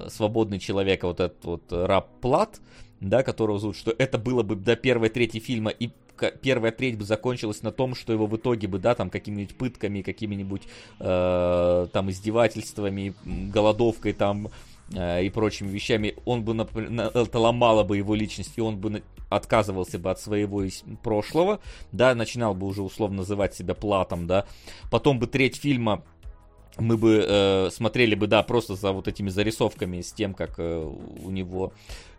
[0.10, 2.60] свободный человек, а вот этот вот раб Плат,
[3.00, 5.92] да, которого зовут, что это было бы до первой трети фильма, и
[6.42, 10.02] первая треть бы закончилась на том, что его в итоге бы, да, там, какими-нибудь пытками,
[10.02, 10.64] какими-нибудь
[11.00, 14.50] э, там издевательствами, голодовкой там
[14.94, 19.04] и прочими вещами, он бы, напр- на- это ломало бы его личность, и он бы
[19.30, 20.64] отказывался бы от своего
[21.02, 21.60] прошлого,
[21.92, 24.46] да, начинал бы уже условно называть себя платом, да,
[24.92, 26.04] потом бы треть фильма
[26.78, 30.94] мы бы э, смотрели бы, да, просто за вот этими зарисовками с тем, как э,
[31.24, 31.72] у него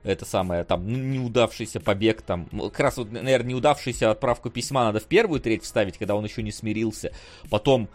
[0.02, 5.04] это самое, там, неудавшийся побег, там, как раз вот, наверное, неудавшийся отправку письма надо в
[5.04, 7.12] первую треть вставить, когда он еще не смирился,
[7.50, 7.88] потом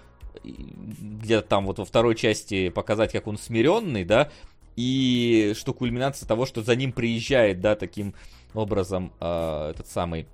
[0.43, 4.29] где-то там вот во второй части показать, как он смиренный, да,
[4.75, 8.13] и что кульминация того, что за ним приезжает, да, таким
[8.53, 10.27] образом э, этот самый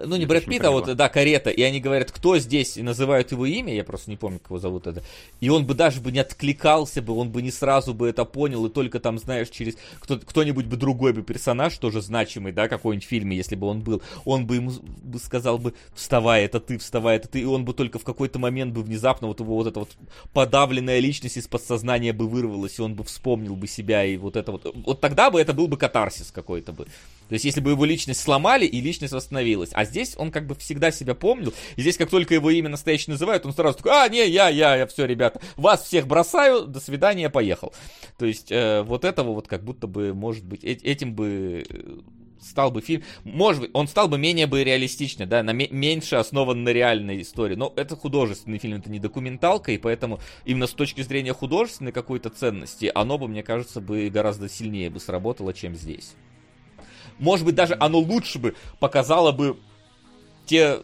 [0.04, 3.32] ну, не Брэд Питт, а вот, да, карета, и они говорят, кто здесь, и называют
[3.32, 5.02] его имя, я просто не помню, как его зовут это,
[5.40, 8.66] и он бы даже бы не откликался бы, он бы не сразу бы это понял,
[8.66, 13.06] и только там, знаешь, через кто, кто-нибудь бы другой бы персонаж, тоже значимый, да, какой-нибудь
[13.06, 17.16] фильме, если бы он был, он бы ему бы сказал бы, вставай, это ты, вставай,
[17.16, 19.80] это ты, и он бы только в какой-то момент бы внезапно вот его вот эта
[19.80, 19.90] вот
[20.32, 24.52] подавленная личность из подсознания бы вырвалась, и он бы вспомнил бы себя, и вот это
[24.52, 26.86] вот, вот тогда бы это был бы катарсис какой-то бы.
[27.32, 29.70] То есть, если бы его личность сломали, и личность восстановилась.
[29.72, 31.54] А здесь он как бы всегда себя помнил.
[31.76, 34.76] И здесь, как только его имя настоящее называют, он сразу такой, а, не, я, я,
[34.76, 37.72] я, все, ребята, вас всех бросаю, до свидания, поехал.
[38.18, 42.00] То есть, э, вот этого вот как будто бы, может быть, э- этим бы э,
[42.38, 46.16] стал бы фильм, может быть, он стал бы менее бы реалистичный, да, на ме- меньше
[46.16, 47.54] основан на реальной истории.
[47.54, 52.28] Но это художественный фильм, это не документалка, и поэтому именно с точки зрения художественной какой-то
[52.28, 56.12] ценности, оно бы, мне кажется, бы гораздо сильнее бы сработало, чем здесь.
[57.18, 59.56] Может быть, даже оно лучше бы показало бы
[60.46, 60.80] те,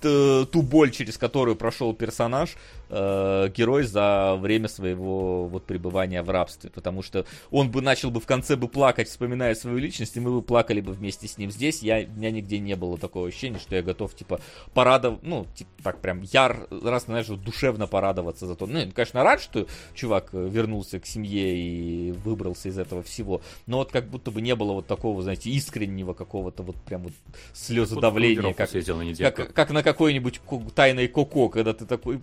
[0.00, 2.50] ту боль, через которую прошел персонаж,
[2.92, 8.20] э, герой за время своего вот пребывания в рабстве, потому что он бы начал бы
[8.20, 11.50] в конце бы плакать, вспоминая свою личность, и мы бы плакали бы вместе с ним.
[11.50, 14.40] Здесь я, у меня нигде не было такого ощущения, что я готов, типа,
[14.74, 18.66] порадовать, ну, типа, так прям яр, раз, знаешь, душевно порадоваться за то.
[18.66, 23.40] Ну, я, конечно, рад, что чувак э, вернулся к семье и выбрался из этого всего,
[23.66, 27.12] но вот как будто бы не было вот такого, знаете, искреннего какого-то вот прям вот
[27.54, 29.36] слезодавления, как, недельку.
[29.36, 30.40] как, как на какой-нибудь
[30.74, 32.20] тайной коко, когда ты такой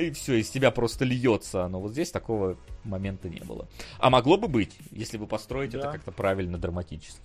[0.00, 1.80] и все, из тебя просто льется оно.
[1.80, 3.66] Вот здесь такого момента не было.
[3.98, 5.78] А могло бы быть, если бы построить Да.
[5.78, 7.20] это как-то правильно, драматически.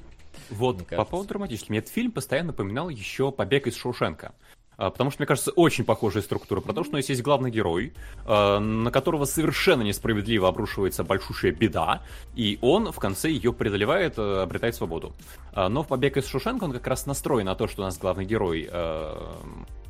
[0.50, 1.72] Вот, мне по поводу драматического.
[1.72, 4.34] Мне этот фильм постоянно напоминал еще «Побег из Шоушенка».
[4.78, 6.62] А, потому что, мне кажется, очень похожая структура.
[6.62, 7.92] Про то, что у нас есть главный герой,
[8.26, 12.02] а, на которого совершенно несправедливо обрушивается большущая беда,
[12.34, 15.14] и он в конце ее преодолевает, а, обретает свободу.
[15.54, 18.24] Но в «Побег из Шушенко» он как раз настроен на то, что у нас главный
[18.24, 18.70] герой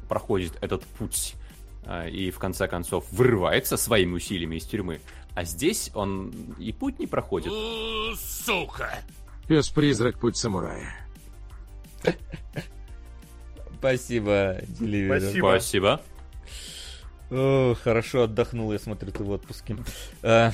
[0.07, 1.35] проходит этот путь
[2.11, 4.99] и в конце концов вырывается своими усилиями из тюрьмы.
[5.35, 7.51] А здесь он и путь не проходит.
[8.17, 8.99] Сука!
[9.47, 11.07] Пес-призрак путь самурая.
[13.79, 15.21] Спасибо, Деливер.
[15.21, 15.47] Спасибо.
[15.47, 16.01] Спасибо.
[17.31, 19.77] О, хорошо отдохнул, я смотрю, ты в отпуске.
[20.23, 20.51] А,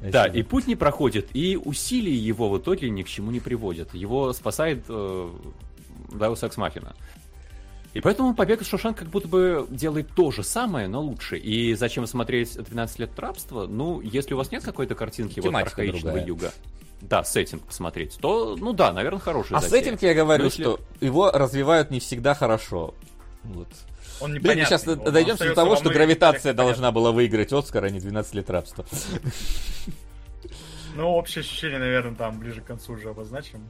[0.00, 3.94] да, и путь не проходит, и усилия его в итоге ни к чему не приводят.
[3.94, 5.30] Его спасает э,
[6.08, 6.94] Deus Ex Machina.
[7.96, 11.38] И поэтому «Побег из Шушан как будто бы делает то же самое, но лучше.
[11.38, 13.66] И зачем смотреть «12 лет рабства»?
[13.66, 16.52] Ну, если у вас нет какой-то картинки вот архаичного юга
[17.00, 19.56] да, сеттинг посмотреть, то, ну да, наверное, хороший.
[19.56, 19.82] А затея.
[19.82, 20.62] сеттинг я говорю, если...
[20.62, 22.94] что его развивают не всегда хорошо.
[23.44, 23.68] Вот.
[24.20, 24.40] Он непонятный.
[24.40, 28.00] Блин, мы сейчас он дойдем до того, что гравитация должна была выиграть Оскар, а не
[28.00, 28.84] 12 лет рабства.
[30.96, 33.60] Ну, общее ощущение, наверное, там ближе к концу уже обозначим.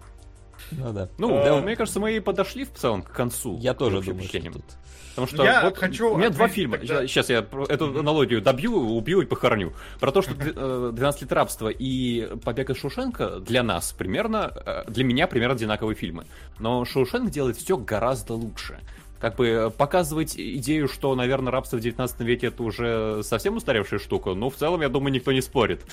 [0.72, 1.08] Ну да.
[1.18, 3.58] Ну, да, мне кажется, мы и подошли в целом к концу.
[3.58, 4.64] Я тоже думаю, что тут...
[5.10, 6.76] Потому что я вот хочу у меня два фильма.
[6.76, 7.06] Тогда...
[7.06, 9.72] Сейчас я эту аналогию добью, убью и похороню.
[9.98, 15.04] Про то, что 12 лет рабства и Побег из Шушенко для нас примерно, э, для
[15.04, 16.26] меня примерно одинаковые фильмы.
[16.58, 18.78] Но Шушенко делает все гораздо лучше
[19.20, 24.34] как бы показывать идею, что, наверное, рабство в 19 веке это уже совсем устаревшая штука,
[24.34, 25.86] но в целом, я думаю, никто не спорит.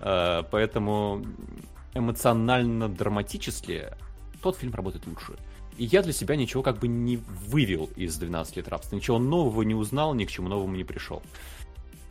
[0.00, 1.22] Э, поэтому
[1.94, 3.88] эмоционально-драматически
[4.42, 5.34] тот фильм работает лучше.
[5.76, 8.96] И я для себя ничего как бы не вывел из 12 лет рабства.
[8.96, 11.22] Ничего нового не узнал, ни к чему новому не пришел.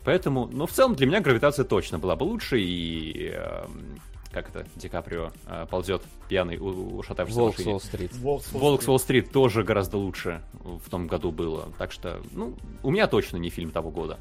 [0.04, 3.32] Поэтому, ну, в целом, для меня гравитация точно была бы лучше, и...
[3.34, 3.66] Э,
[4.32, 8.16] как это, Ди Каприо э, ползет пьяный, ушатавшись Волк в Уолл-стрит.
[8.16, 11.68] Волк с Уолл-стрит тоже гораздо лучше в том году было.
[11.78, 14.18] Так что, ну, у меня точно не фильм того года.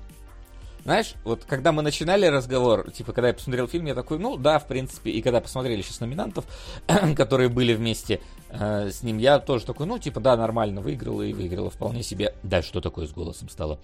[0.83, 4.59] Знаешь, вот когда мы начинали разговор, типа, когда я посмотрел фильм, я такой, ну да,
[4.59, 6.45] в принципе, и когда посмотрели сейчас номинантов,
[7.15, 11.33] которые были вместе э, с ним, я тоже такой, ну, типа, да, нормально, выиграла и
[11.33, 12.33] выиграла вполне себе.
[12.43, 13.79] Да, что такое с голосом стало?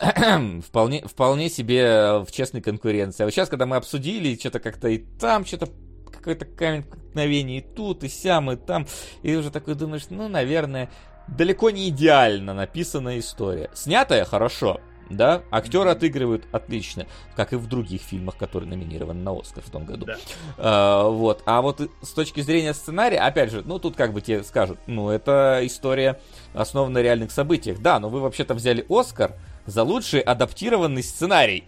[0.66, 3.22] вполне, вполне себе в честной конкуренции.
[3.22, 5.68] А вот сейчас, когда мы обсудили, что-то как-то и там, что-то
[6.12, 8.86] какой-то камень преткновения и тут, и сям, и там,
[9.22, 10.90] и уже такой думаешь, ну, наверное,
[11.28, 13.70] далеко не идеально написанная история.
[13.74, 19.62] Снятая хорошо, да, актеры отыгрывают отлично, как и в других фильмах, которые номинированы на Оскар
[19.64, 20.06] в том году.
[20.06, 20.16] Да.
[20.58, 24.42] А, вот, а вот с точки зрения сценария, опять же, ну тут как бы тебе
[24.44, 26.20] скажут, ну это история
[26.52, 29.32] основана на реальных событиях, да, но вы вообще-то взяли Оскар
[29.66, 31.64] за лучший адаптированный сценарий.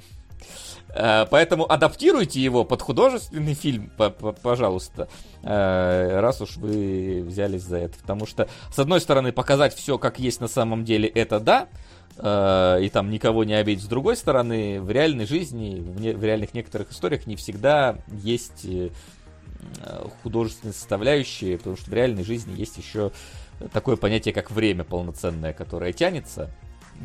[0.99, 3.91] А, поэтому адаптируйте его под художественный фильм,
[4.43, 5.09] пожалуйста,
[5.43, 7.99] а, раз уж вы взялись за это.
[7.99, 11.69] Потому что, с одной стороны, показать все как есть на самом деле, это да,
[12.19, 13.85] э, и там никого не обидеть.
[13.85, 18.65] С другой стороны, в реальной жизни, в, не, в реальных некоторых историях не всегда есть
[18.65, 18.91] э,
[20.23, 23.13] художественные составляющие, потому что в реальной жизни есть еще
[23.73, 26.51] такое понятие, как время полноценное, которое тянется,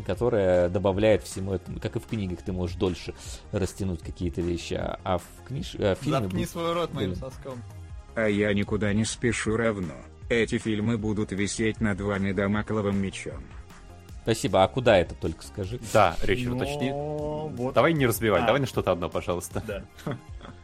[0.06, 3.14] которое добавляет всему этому, как и в книгах, ты можешь дольше
[3.52, 5.76] растянуть какие-то вещи, а, а в книж...
[5.76, 6.22] а в фильме...
[6.22, 7.62] Заткни свой рот моим соском.
[8.16, 9.94] А я никуда не спешу равно.
[10.30, 13.44] Эти фильмы будут висеть над вами домакловым мечом.
[14.24, 14.64] Спасибо.
[14.64, 15.80] А куда это только скажи?
[15.94, 16.56] Да, Ричард, Но...
[16.58, 16.92] уточни.
[16.92, 17.74] Вот.
[17.74, 18.46] Давай не разбивай, а.
[18.46, 19.64] давай на что-то одно, пожалуйста.
[19.66, 19.84] Да.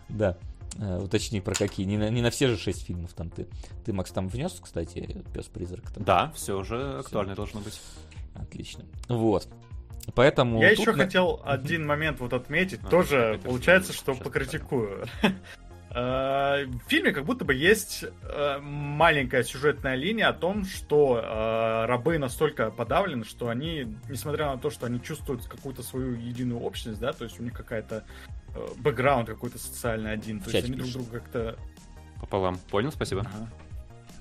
[0.10, 0.38] Да.
[0.80, 1.86] Э, уточни про какие.
[1.86, 3.48] Не на, не на все же шесть фильмов там ты.
[3.84, 5.92] Ты, Макс, там внес, кстати, пес-призрак?
[5.92, 6.04] Там?
[6.04, 7.38] Да, все уже актуально все.
[7.38, 7.82] должно быть.
[8.36, 8.86] Отлично.
[9.10, 9.48] Вот.
[10.16, 10.62] Поэтому.
[10.62, 11.04] Я еще на...
[11.04, 12.80] хотел один момент вот отметить.
[12.84, 15.08] А, Тоже получается, что покритикую.
[15.98, 21.86] Э, в фильме как будто бы есть э, маленькая сюжетная линия о том, что э,
[21.88, 27.00] рабы настолько подавлены, что они, несмотря на то, что они чувствуют какую-то свою единую общность,
[27.00, 28.04] да, то есть у них какая-то
[28.78, 31.58] бэкграунд какой-то социальный один, то есть они друг друга как-то...
[32.22, 32.60] Пополам.
[32.70, 33.22] Понял, спасибо.
[33.22, 33.50] Ага.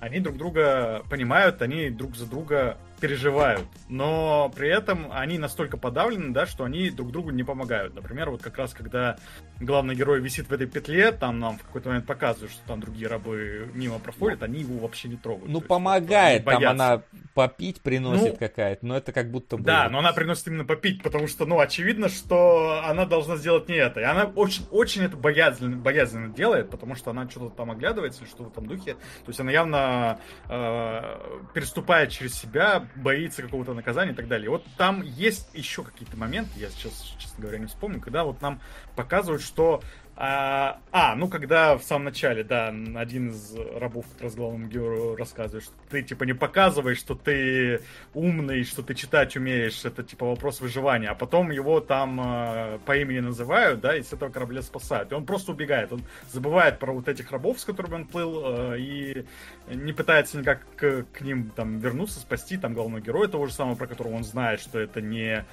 [0.00, 6.32] Они друг друга понимают, они друг за друга переживают, но при этом они настолько подавлены,
[6.32, 7.94] да, что они друг другу не помогают.
[7.94, 9.16] Например, вот как раз когда
[9.60, 13.08] главный герой висит в этой петле, там нам в какой-то момент показывают, что там другие
[13.08, 15.50] рабы мимо проходят, они его вообще не трогают.
[15.50, 17.02] Ну, помогает, там она
[17.34, 19.62] попить приносит ну, какая-то, но это как будто бы...
[19.62, 23.76] Да, но она приносит именно попить, потому что, ну, очевидно, что она должна сделать не
[23.76, 24.00] это.
[24.00, 28.28] И она очень, очень это боязно, боязно делает, потому что она что-то там оглядывается или
[28.28, 28.94] что-то в этом духе.
[28.94, 30.18] То есть она явно
[30.48, 34.50] э, переступает через себя, боится какого-то наказания и так далее.
[34.50, 38.60] вот там есть еще какие-то моменты, я сейчас, честно говоря, не вспомню, когда вот нам
[38.94, 39.82] показывают, что
[40.18, 45.14] А, а, ну когда в самом начале, да, один из рабов как раз главному герою
[45.14, 47.82] рассказывает, что ты типа не показываешь, что ты
[48.14, 52.96] умный, что ты читать умеешь, это типа вопрос выживания, а потом его там э, по
[52.96, 55.12] имени называют, да, и с этого корабля спасают.
[55.12, 58.78] И он просто убегает, он забывает про вот этих рабов, с которыми он плыл, э,
[58.78, 59.26] и
[59.68, 63.74] не пытается никак к, к ним там вернуться, спасти там главного героя того же самого,
[63.74, 65.44] про которого он знает, что это не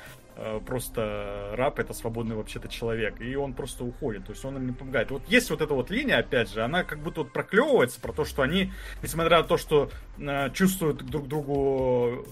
[0.65, 4.73] просто раб это свободный вообще-то человек, и он просто уходит, то есть он им не
[4.73, 5.11] помогает.
[5.11, 8.25] Вот есть вот эта вот линия, опять же, она как будто вот проклевывается про то,
[8.25, 8.71] что они,
[9.01, 12.25] несмотря на то, что э, чувствуют друг другу,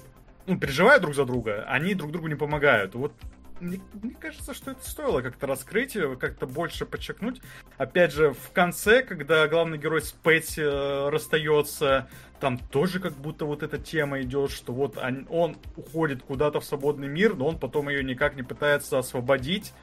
[0.47, 2.95] ну, переживают друг за друга, они друг другу не помогают.
[2.95, 3.13] Вот
[3.61, 7.41] мне, мне кажется, что это стоило как-то раскрыть, как-то больше подчеркнуть.
[7.77, 10.15] Опять же, в конце, когда главный герой с
[10.57, 12.09] э, расстается,
[12.41, 16.65] там тоже как будто вот эта тема идет, что вот он, он уходит куда-то в
[16.65, 19.73] свободный мир, но он потом ее никак не пытается освободить.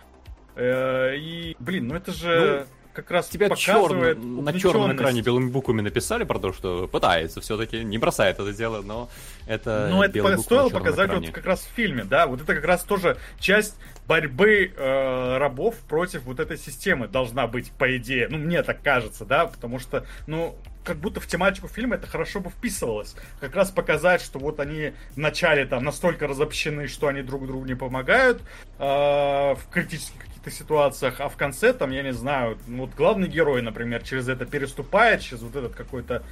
[0.56, 2.66] Э, и, блин, ну это же...
[2.68, 6.88] Ну как раз тебя показывает черно, на черном экране белыми буквами написали про то, что
[6.88, 9.08] пытается все-таки, не бросает это дело, но
[9.46, 11.26] это Ну, это стоило показать экране.
[11.28, 13.76] вот как раз в фильме, да, вот это как раз тоже часть
[14.08, 18.26] борьбы э, рабов против вот этой системы должна быть, по идее.
[18.28, 20.56] Ну, мне так кажется, да, потому что, ну,
[20.88, 23.14] как будто в тематику фильма это хорошо бы вписывалось.
[23.40, 27.74] Как раз показать, что вот они вначале там настолько разобщены, что они друг другу не
[27.74, 28.40] помогают
[28.78, 33.60] э, в критических каких-то ситуациях, а в конце там, я не знаю, вот главный герой,
[33.60, 36.22] например, через это переступает, через вот этот какой-то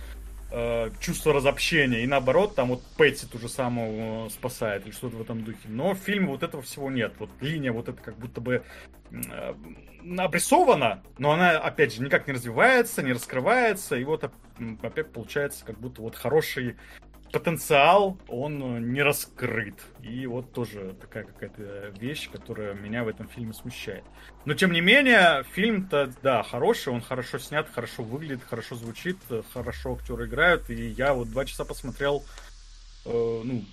[0.51, 5.17] э, чувство разобщения, и наоборот, там вот Пэтси ту же самую э, спасает, или что-то
[5.17, 5.69] в этом духе.
[5.69, 7.15] Но в фильме вот этого всего нет.
[7.19, 8.63] Вот линия вот эта как будто бы
[9.11, 9.55] э,
[10.19, 14.31] обрисована, но она, опять же, никак не развивается, не раскрывается, и вот
[14.83, 16.77] опять получается как будто вот хороший
[17.33, 19.75] потенциал, он э, не раскрыт.
[20.03, 24.05] И вот тоже такая какая-то вещь, которая меня в этом фильме смущает.
[24.45, 29.19] Но тем не менее, фильм-то, да, хороший, он хорошо снят, хорошо выглядит, хорошо звучит,
[29.53, 30.71] хорошо актеры играют.
[30.71, 32.25] И я вот два часа посмотрел,
[33.05, 33.65] э, ну,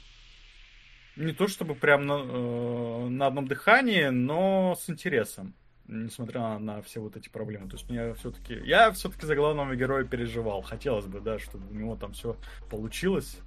[1.16, 5.54] не то чтобы прям на, э, на одном дыхании, но с интересом
[5.88, 7.70] несмотря на, все вот эти проблемы.
[7.70, 10.62] То есть меня все-таки, я все-таки за главного героя переживал.
[10.62, 12.38] Хотелось бы, да, чтобы у него там все
[12.70, 13.38] получилось.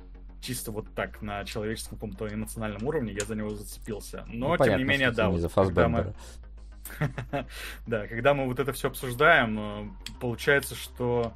[0.40, 4.24] Чисто вот так, на человеческом каком-то эмоциональном уровне я за него зацепился.
[4.28, 6.14] Но, ну, тем понятно, не менее, да, вот, когда мы...
[7.86, 9.88] да, когда мы вот это все обсуждаем, э,
[10.20, 11.32] получается, что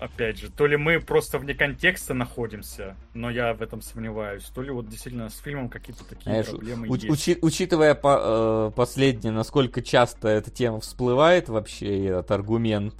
[0.00, 4.62] опять же, то ли мы просто вне контекста находимся, но я в этом сомневаюсь, то
[4.62, 7.10] ли вот действительно с фильмом какие-то такие Знаешь, проблемы уч- есть.
[7.10, 12.94] Учи- учитывая по- э, последнее, насколько часто эта тема всплывает вообще, этот аргумент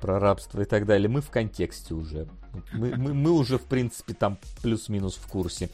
[0.00, 2.28] про рабство и так далее, мы в контексте уже.
[2.72, 5.70] Мы, мы, мы уже, в принципе, там плюс-минус в курсе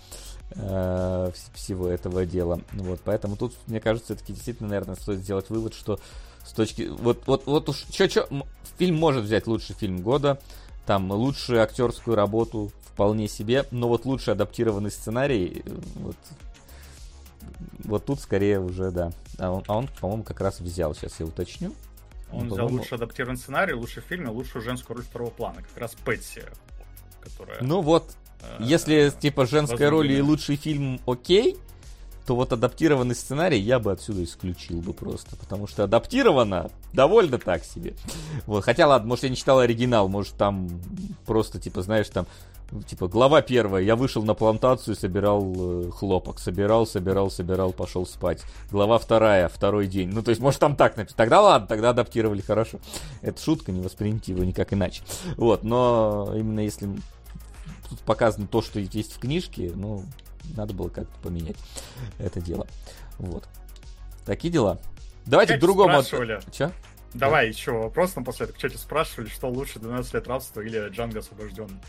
[0.55, 2.61] э, всего этого дела.
[2.73, 6.01] Вот, поэтому тут, мне кажется, все-таки действительно, наверное, стоит сделать вывод, что
[6.45, 6.89] с точки...
[6.89, 7.85] Вот, вот, вот уж...
[7.91, 8.27] Чё, чё,
[8.79, 10.41] фильм может взять лучший фильм года,
[10.91, 15.63] там лучшую актерскую работу вполне себе, но вот лучший адаптированный сценарий,
[15.95, 16.17] вот,
[17.85, 19.13] вот тут скорее уже, да.
[19.39, 21.73] А он, а он по-моему, как раз взял, сейчас я уточню.
[22.33, 25.79] Он, он взял лучший адаптированный сценарий, лучший фильм и лучшую женскую роль второго плана, как
[25.79, 26.43] раз Пэтси,
[27.21, 27.59] которая...
[27.61, 31.57] Ну вот, э, если типа женская роль и лучший фильм окей,
[32.31, 37.65] то вот адаптированный сценарий я бы отсюда исключил бы просто, потому что адаптировано довольно так
[37.65, 37.95] себе.
[38.47, 40.69] Вот, хотя, ладно, может, я не читал оригинал, может, там
[41.27, 42.29] просто, типа, знаешь, там,
[42.87, 48.45] типа, глава первая, я вышел на плантацию, собирал э, хлопок, собирал, собирал, собирал, пошел спать.
[48.71, 50.11] Глава вторая, второй день.
[50.13, 51.17] Ну, то есть, может, там так написано.
[51.17, 52.79] Тогда ладно, тогда адаптировали хорошо.
[53.23, 55.03] Это шутка, не воспринимайте его никак иначе.
[55.37, 56.89] Вот, но именно если
[57.89, 60.05] тут показано то, что есть в книжке, ну,
[60.57, 61.57] надо было как-то поменять
[62.19, 62.67] это дело.
[63.19, 63.49] Вот.
[64.25, 64.79] Такие дела.
[65.27, 66.03] Давайте к другому...
[66.03, 66.41] Спрашивали.
[66.53, 66.73] Че?
[67.15, 67.49] Давай да.
[67.49, 68.57] еще вопрос напоследок.
[68.59, 71.81] Что тебе спрашивали, что лучше 12 лет рабства или Джанго освобожденный?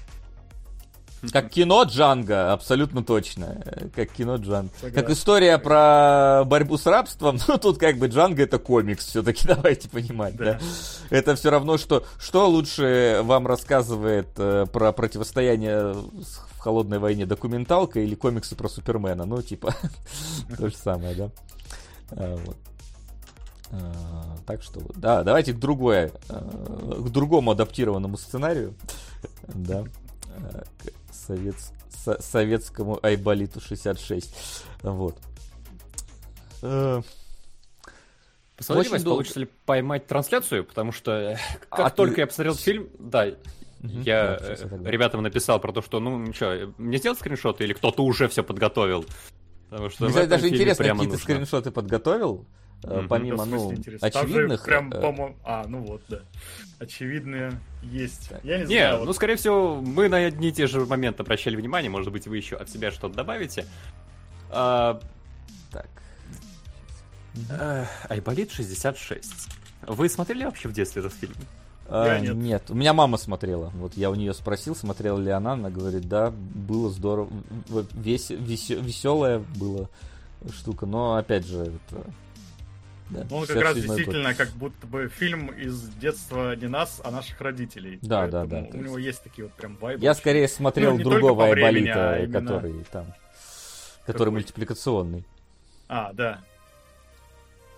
[1.31, 3.63] Как кино Джанго, абсолютно точно.
[3.95, 4.71] Как кино Джанго.
[4.93, 9.89] Как история про борьбу с рабством, ну тут как бы Джанго это комикс, все-таки давайте
[9.89, 10.53] понимать, да.
[10.53, 10.59] да.
[11.09, 15.95] Это все равно, что что лучше вам рассказывает э, про противостояние
[16.61, 19.25] холодной войне документалка или комиксы про Супермена.
[19.25, 19.73] Ну, типа,
[20.57, 21.31] то же самое, да.
[22.11, 22.57] А, вот.
[23.71, 28.75] А, так что, да, давайте к другой, а, к другому адаптированному сценарию,
[29.47, 31.55] да, к совет,
[32.19, 35.17] советскому Айболиту 66, вот.
[38.57, 39.15] Посмотри, Вась, долго...
[39.15, 41.37] получится ли поймать трансляцию, потому что э,
[41.69, 42.21] как а только ты...
[42.21, 43.25] я посмотрел фильм, да,
[43.83, 47.73] Угу, я да, э, ребятам написал про то, что, ну, что, мне сделать скриншот или
[47.73, 49.05] кто-то уже все подготовил?
[49.69, 52.45] Потому что Мне даже интересно, какие ты скриншоты подготовил.
[52.83, 53.07] mm-hmm.
[53.07, 54.65] помимо, ну, очевидных...
[54.65, 55.37] прям, по-моему...
[55.43, 56.19] А, ну вот, да.
[56.79, 58.29] Очевидные есть.
[58.29, 58.43] Так.
[58.43, 58.91] Я не знаю.
[58.91, 59.05] Не, вот...
[59.05, 61.89] ну, скорее всего, мы на одни и те же моменты обращали внимание.
[61.89, 63.65] Может быть, вы еще от себя что-то добавите.
[64.49, 64.99] А...
[65.71, 65.87] Так.
[68.09, 69.49] Айболит 66.
[69.87, 71.35] Вы смотрели вообще в детстве этот фильм?
[71.93, 72.35] А, нет.
[72.35, 73.69] нет, у меня мама смотрела.
[73.75, 77.29] Вот я у нее спросил, смотрела ли она, она говорит, да, было здорово,
[77.93, 79.89] вес, вес, веселая была
[80.53, 82.05] штука, но опять же, это...
[83.09, 84.37] Да, ну, он как раз действительно год.
[84.37, 87.99] как будто бы фильм из детства не нас, а наших родителей.
[88.01, 88.65] Да, да, да.
[88.71, 89.07] У него есть...
[89.07, 90.01] есть такие вот прям вайбы.
[90.01, 92.39] Я скорее смотрел ну, другого Айболита, а именно...
[92.39, 93.13] который там,
[94.05, 94.31] который Какой?
[94.31, 95.25] мультипликационный.
[95.89, 96.39] А, да.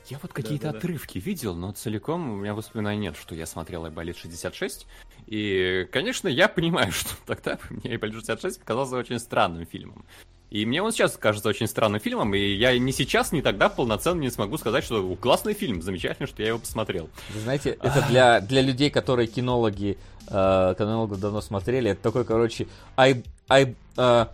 [0.09, 1.25] Я вот какие-то да, да, отрывки да.
[1.25, 4.85] видел, но целиком у меня воспоминаний нет, что я смотрел Айболит 66.
[5.27, 10.05] И, конечно, я понимаю, что тогда мне Айболит 66 показался очень странным фильмом.
[10.53, 14.21] И мне он сейчас кажется очень странным фильмом, и я ни сейчас, ни тогда полноценно
[14.21, 17.09] не смогу сказать, что классный фильм, замечательно, что я его посмотрел.
[17.33, 22.67] Вы знаете, это для, для людей, которые кинологи, э, кинологов давно смотрели, это такой, короче,
[22.95, 24.25] ай, ай, э,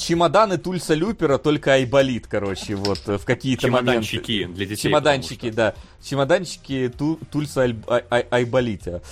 [0.00, 4.54] чемоданы Тульса Люпера, только Айболит, короче, вот, в какие-то Чемоданчики моменты.
[4.54, 4.82] для детей.
[4.88, 5.74] Чемоданчики, да.
[6.02, 9.02] Чемоданчики ту, Тульса Аль, Ай, Ай, Айболита.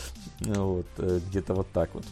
[0.40, 2.04] Вот, э, где-то вот так вот.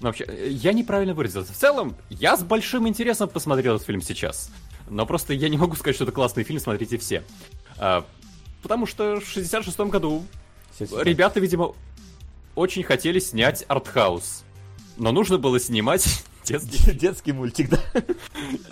[0.00, 1.52] Ну, вообще, я неправильно выразился.
[1.52, 4.50] В целом, я с большим интересом посмотрел этот фильм сейчас.
[4.88, 7.22] Но просто я не могу сказать, что это классный фильм, смотрите все.
[7.78, 8.04] А,
[8.62, 10.24] потому что в 66-м году
[10.78, 11.74] ребята, видимо,
[12.54, 14.44] очень хотели снять артхаус.
[14.96, 17.80] Но нужно было снимать Детский, детский мультик, да.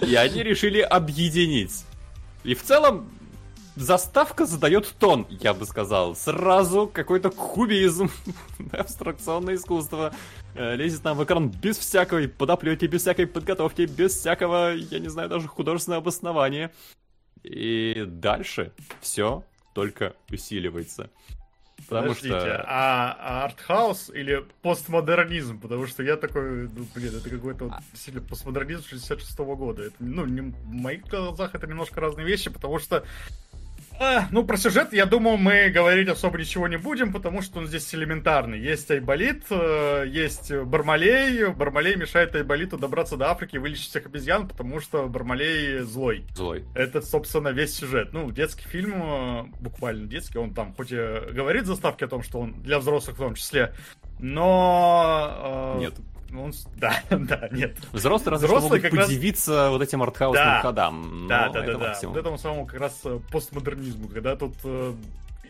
[0.07, 1.85] И они решили объединить.
[2.45, 3.09] И в целом,
[3.77, 6.17] заставка задает тон, я бы сказал.
[6.17, 8.11] Сразу какой-то кубизм,
[8.73, 10.13] абстракционное искусство
[10.55, 15.09] э, лезет нам в экран без всякой подоплеки, без всякой подготовки, без всякого, я не
[15.09, 16.73] знаю, даже художественного обоснования.
[17.45, 21.11] И дальше все только усиливается.
[21.89, 22.65] Потому Подождите, что...
[22.67, 25.59] а, а артхаус или постмодернизм?
[25.59, 29.85] Потому что я такой, ну, блин, это какой-то вот, действительно постмодернизм 66 -го года.
[29.85, 33.05] Это, ну, не, в моих глазах это немножко разные вещи, потому что
[34.01, 37.67] а, ну, про сюжет, я думаю, мы говорить особо ничего не будем, потому что он
[37.67, 38.61] здесь элементарный.
[38.61, 41.49] Есть Айболит, э, есть Бармалей.
[41.51, 46.25] Бармалей мешает Айболиту добраться до Африки и вылечить всех обезьян, потому что Бармалей злой.
[46.35, 46.65] Злой.
[46.75, 48.13] Это, собственно, весь сюжет.
[48.13, 50.97] Ну, детский фильм, э, буквально детский, он там хоть и
[51.33, 53.75] говорит заставки о том, что он для взрослых в том числе,
[54.19, 55.75] но...
[55.77, 55.95] Э, Нет.
[56.31, 57.77] Ну, он, да, да, нет.
[57.93, 59.71] Взрослые разве Взрослые что могут подивиться раз...
[59.71, 61.27] вот этим артхаусным да, ходам.
[61.29, 61.99] Да, да, да, да.
[62.03, 64.95] Вот этому самому как раз э, постмодернизму, когда тут э,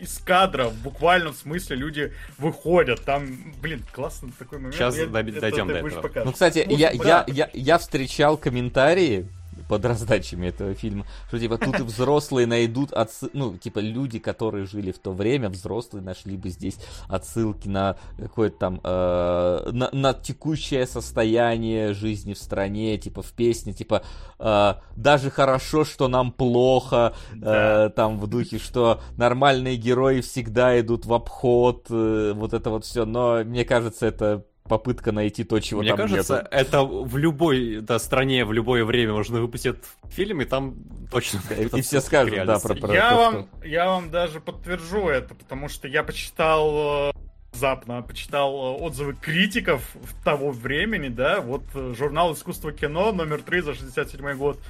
[0.00, 3.05] из кадра в буквальном смысле люди выходят.
[3.05, 4.74] Там, блин, классный такой момент.
[4.74, 6.24] Сейчас я, дойдем до этого.
[6.24, 9.28] Ну, кстати, я, я, я, я встречал комментарии
[9.68, 13.28] под раздачами этого фильма, что типа тут и взрослые найдут отсы...
[13.32, 18.58] ну, типа люди, которые жили в то время, взрослые нашли бы здесь отсылки на какое-то
[18.58, 24.02] там, э, на, на текущее состояние жизни в стране, типа в песне, типа
[24.38, 31.06] э, даже хорошо, что нам плохо, э, там в духе, что нормальные герои всегда идут
[31.06, 35.80] в обход, э, вот это вот все, но мне кажется, это попытка найти то, чего
[35.80, 36.48] Мне там кажется, нету.
[36.50, 39.76] это в любой да, стране, в любое время можно выпустить
[40.10, 40.76] фильм, и там
[41.10, 41.40] точно...
[41.55, 45.88] И все скажут, да, про, про я вам, Я вам даже подтвержу это, потому что
[45.88, 47.18] я почитал э,
[47.52, 49.82] внезапно почитал э, отзывы критиков
[50.24, 54.60] того времени, да, вот э, журнал «Искусство кино» номер 3 за 67 год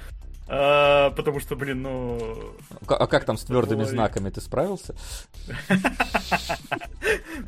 [0.51, 2.55] а, потому что, блин, ну...
[2.87, 3.87] А как там с твердыми было...
[3.87, 4.31] знаками?
[4.31, 4.95] Ты справился?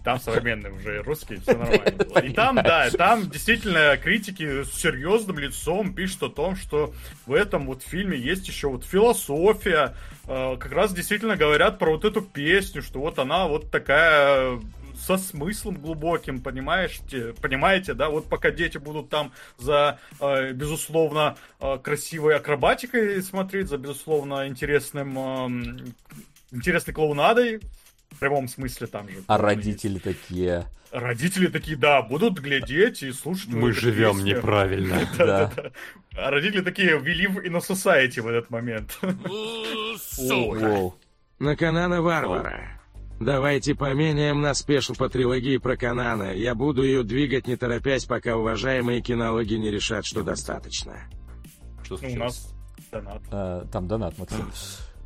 [0.03, 5.93] Там современные уже русские, все нормально И там, да, там действительно критики с серьезным лицом
[5.93, 6.93] пишут о том, что
[7.25, 9.95] в этом вот фильме есть еще вот философия,
[10.27, 14.59] а, как раз действительно говорят про вот эту песню, что вот она вот такая
[15.01, 21.77] со смыслом глубоким, понимаете, понимаете, да, вот пока дети будут там за, э, безусловно, э,
[21.81, 25.91] красивой акробатикой смотреть, за, безусловно, интересным, э,
[26.51, 27.61] интересной клоунадой,
[28.11, 29.23] в прямом смысле там же.
[29.27, 30.03] А родители есть.
[30.03, 30.67] такие...
[30.91, 33.47] Родители такие, да, будут глядеть и слушать.
[33.47, 34.31] Мы живем песни.
[34.31, 35.07] неправильно.
[35.17, 35.49] да.
[36.17, 38.99] А родители такие, live in a society в этот момент.
[41.39, 42.80] На Конана Варвара.
[43.21, 46.33] Давайте поменяем на спешл по трилогии про Конана.
[46.33, 50.93] Я буду ее донатить не торопясь, пока уважаемые кинологи не решат, что достаточно.
[51.83, 52.17] Что случилось?
[52.17, 52.53] У нас
[52.91, 53.21] донат.
[53.29, 54.51] А, там донат, Максим.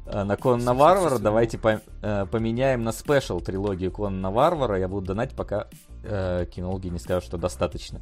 [0.06, 4.80] э, на Конана Варвара, давайте по, э, поменяем на спешл трилогию Конана Варвара.
[4.80, 5.68] Я буду донать, пока
[6.06, 8.00] э, кинологи не скажут, что достаточно.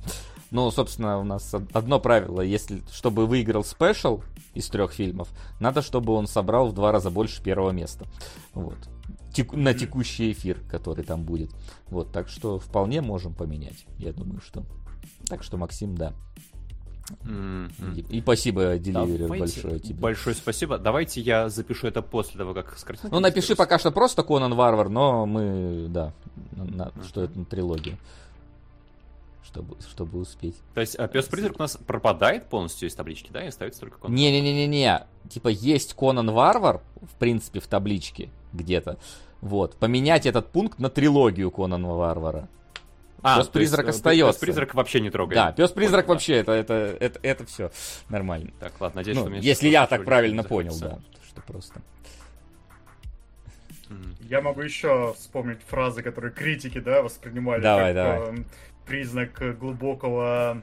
[0.52, 2.42] Ну, собственно, у нас одно правило.
[2.42, 4.22] Если, чтобы выиграл спешл
[4.54, 8.06] из трех фильмов, надо, чтобы он собрал в два раза больше первого места.
[8.54, 8.78] Вот.
[9.34, 11.50] Тек, на текущий эфир, который там будет.
[11.90, 13.86] Вот, так что вполне можем поменять.
[13.98, 14.64] Я думаю, что...
[15.28, 16.14] Так что, Максим, да.
[17.26, 18.08] Mm-hmm.
[18.10, 20.00] И, и спасибо, Деливерер, большое тебе.
[20.00, 20.78] Большое спасибо.
[20.78, 24.88] Давайте я запишу это после того, как с Ну, напиши пока что просто Конан Варвар,
[24.90, 26.14] но мы, да,
[26.52, 27.08] на, mm-hmm.
[27.08, 27.98] что это на трилогию.
[29.44, 30.56] Чтобы, чтобы успеть.
[30.74, 33.98] То есть а пес призрак у нас пропадает полностью из таблички, да, и остается только
[33.98, 35.06] Конан Не-не-не-не-не.
[35.30, 38.98] Типа есть Конан Варвар, в принципе, в табличке где-то.
[39.42, 39.76] Вот.
[39.76, 42.48] Поменять этот пункт на трилогию Конан Варвара.
[43.22, 44.40] А, пес призрак есть, остается.
[44.40, 45.36] Пес призрак вообще не трогает.
[45.36, 47.72] Да, пес призрак вообще это это это это все
[48.10, 48.52] нормально.
[48.60, 51.82] Так, ладно, надеюсь, ну, что Если я так правильно понял, да, что просто.
[54.22, 58.40] Я могу еще вспомнить фразы, которые критики, да, воспринимали давай, как давай.
[58.40, 58.44] Э,
[58.86, 60.62] признак глубокого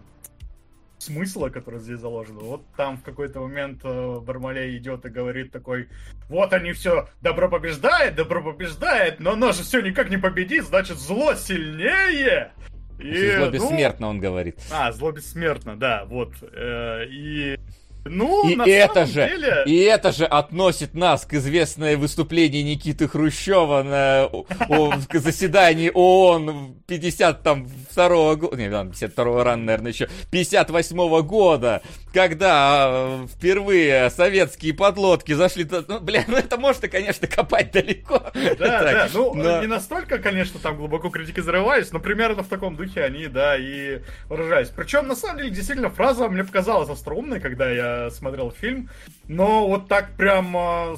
[1.02, 2.38] смысла, который здесь заложен.
[2.38, 5.88] Вот там в какой-то момент э, Бармалей идет и говорит такой,
[6.28, 10.98] вот они все, добро побеждает, добро побеждает, но оно же все никак не победит, значит
[10.98, 12.52] зло сильнее.
[12.98, 14.10] И, зло ну, бессмертно, ну...
[14.10, 14.58] он говорит.
[14.70, 16.34] А, зло бессмертно, да, вот.
[16.42, 17.58] Э, и
[18.04, 19.62] ну, и это же, деле...
[19.66, 24.26] и это же относит нас к известное выступление Никиты Хрущева на
[24.68, 31.82] о, заседании ООН 50 там второго года, не, 52 ран, наверное, еще 58 -го года,
[32.12, 38.22] когда а, впервые советские подлодки зашли, ну, бля, ну это можно, конечно, копать далеко.
[38.34, 39.60] Да, да, ну но...
[39.60, 44.00] не настолько, конечно, там глубоко критики зарывались, но примерно в таком духе они, да, и
[44.28, 44.68] выражались.
[44.68, 48.90] Причем, на самом деле, действительно, фраза мне показалась остроумной, когда я смотрел фильм,
[49.28, 50.96] но вот так прям а,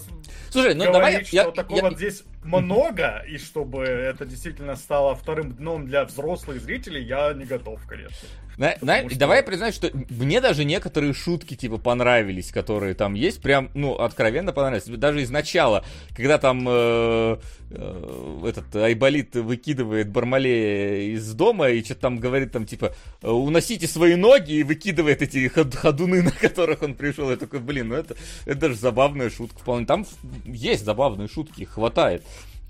[0.51, 1.25] Слушай, ну давай...
[1.25, 1.91] что я, такого я...
[1.93, 7.81] здесь много, и чтобы это действительно стало вторым дном для взрослых зрителей, я не готов,
[7.87, 8.29] конечно.
[8.57, 9.19] На, на, что...
[9.19, 13.95] Давай я признаюсь, что мне даже некоторые шутки типа понравились, которые там есть, прям, ну,
[13.95, 14.85] откровенно понравились.
[14.85, 17.39] Даже изначала, когда там э,
[17.71, 24.15] э, этот Айболит выкидывает Бармалея из дома и что-то там говорит там типа уносите свои
[24.17, 27.31] ноги и выкидывает эти ход ходуны, на которых он пришел.
[27.31, 29.87] Я такой, блин, ну это, это даже забавная шутка вполне.
[29.87, 30.07] Там
[30.45, 32.23] есть забавные шутки, хватает.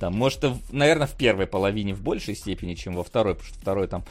[0.02, 3.86] Там, может, наверное, в первой половине в большей степени, чем во второй, потому что второй
[3.86, 4.02] там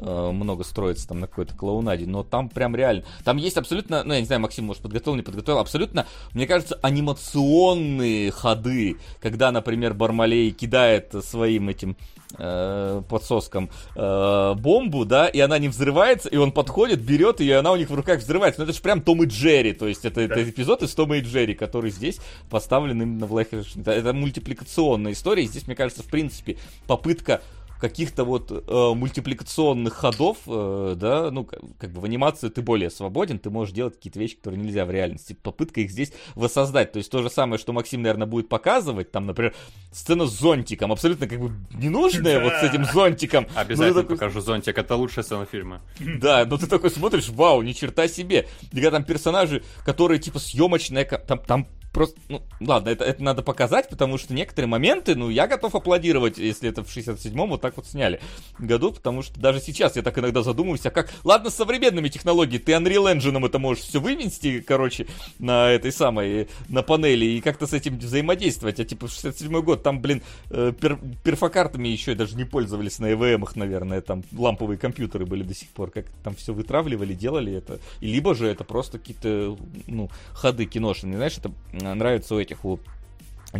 [0.00, 4.12] э, много строится там на какой-то клоунаде, но там прям реально, там есть абсолютно, ну
[4.14, 9.94] я не знаю, Максим, может подготовил, не подготовил, абсолютно, мне кажется, анимационные ходы, когда, например,
[9.94, 11.96] Бармалей кидает своим этим
[12.38, 17.52] э, подсоском э, бомбу, да, и она не взрывается, и он подходит, берет ее, и
[17.52, 18.60] она у них в руках взрывается.
[18.60, 20.34] Ну это же прям Том и Джерри, то есть это, да.
[20.34, 22.18] это эпизод из Тома и Джерри, который здесь
[22.50, 26.56] поставлен именно в это, это мультипликационная история, и здесь, мне кажется, в принципе,
[26.86, 27.42] попытка
[27.80, 32.90] каких-то вот э, мультипликационных ходов, э, да, ну, как, как бы в анимации ты более
[32.90, 35.36] свободен, ты можешь делать какие-то вещи, которые нельзя в реальности.
[35.40, 36.92] Попытка их здесь воссоздать.
[36.92, 39.54] То есть то же самое, что Максим, наверное, будет показывать, там, например,
[39.92, 43.46] сцена с зонтиком, абсолютно как бы ненужная вот с этим зонтиком.
[43.54, 44.16] Обязательно такой...
[44.16, 45.82] покажу зонтик, это лучшая сцена фильма.
[46.26, 48.48] Да, но ты такой смотришь, вау, ни черта себе.
[48.72, 53.40] И когда там персонажи, которые типа съемочная, там, там просто, ну, ладно, это, это надо
[53.40, 57.74] показать, потому что некоторые моменты, ну, я готов аплодировать, если это в 67-м вот так
[57.78, 58.20] вот сняли
[58.58, 62.62] году, потому что даже сейчас я так иногда задумываюсь, а как, ладно, с современными технологиями,
[62.62, 65.06] ты Unreal Engine это можешь все вывести, короче,
[65.38, 70.02] на этой самой, на панели, и как-то с этим взаимодействовать, а типа 67-й год, там,
[70.02, 75.44] блин, э, пер, перфокартами еще даже не пользовались на EVM, наверное, там ламповые компьютеры были
[75.44, 79.56] до сих пор, как там все вытравливали, делали это, и либо же это просто какие-то,
[79.86, 81.52] ну, ходы киношные, знаешь, это
[81.94, 82.78] нравится у этих у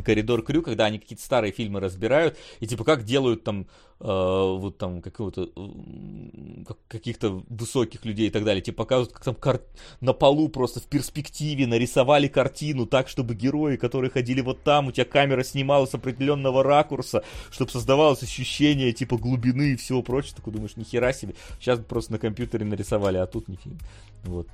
[0.02, 3.66] коридор крю, когда они какие-то старые фильмы разбирают, и типа как делают там
[4.00, 9.34] э, вот там какого-то э, каких-то высоких людей и так далее, типа показывают, как там
[9.34, 9.60] кар...
[10.00, 14.92] на полу просто в перспективе нарисовали картину так, чтобы герои, которые ходили вот там, у
[14.92, 20.52] тебя камера снимала с определенного ракурса, чтобы создавалось ощущение типа глубины и всего прочего, такой
[20.52, 23.78] думаешь, нихера себе, сейчас просто на компьютере нарисовали, а тут фильм,
[24.24, 24.48] вот.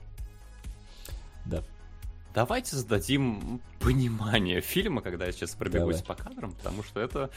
[1.45, 1.65] Да
[2.35, 6.17] давайте зададим понимание фильма, когда я сейчас пробегусь Давай.
[6.17, 7.31] по кадрам, потому что это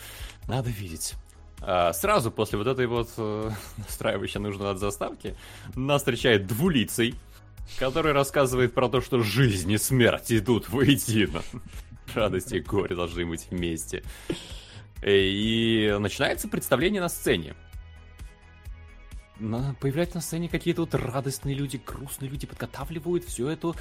[0.47, 1.15] надо видеть.
[1.61, 5.35] А, сразу после вот этой вот э, настраивающей нужно от заставки
[5.75, 7.15] нас встречает двулицей,
[7.79, 11.41] который рассказывает про то, что жизнь и смерть идут воедино.
[12.13, 14.03] Радость и горе должны быть вместе.
[15.03, 17.55] И начинается представление на сцене.
[19.81, 23.75] Появляются на сцене какие-то вот радостные люди, грустные люди, подготавливают всю эту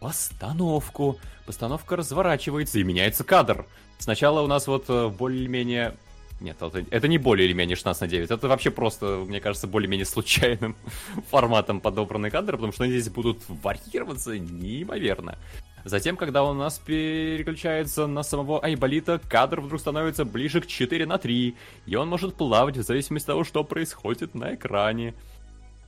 [0.00, 1.18] постановку.
[1.46, 3.66] Постановка разворачивается и меняется кадр.
[3.98, 5.94] Сначала у нас вот э, более-менее
[6.40, 8.30] нет, это, это не более или менее 16 на 9.
[8.30, 10.74] Это вообще просто, мне кажется, более-менее случайным
[11.30, 15.38] форматом подобранный кадр, потому что они здесь будут варьироваться неимоверно.
[15.84, 21.18] Затем, когда у нас переключается на самого Айболита, кадр вдруг становится ближе к 4 на
[21.18, 21.56] 3,
[21.86, 25.14] и он может плавать в зависимости от того, что происходит на экране.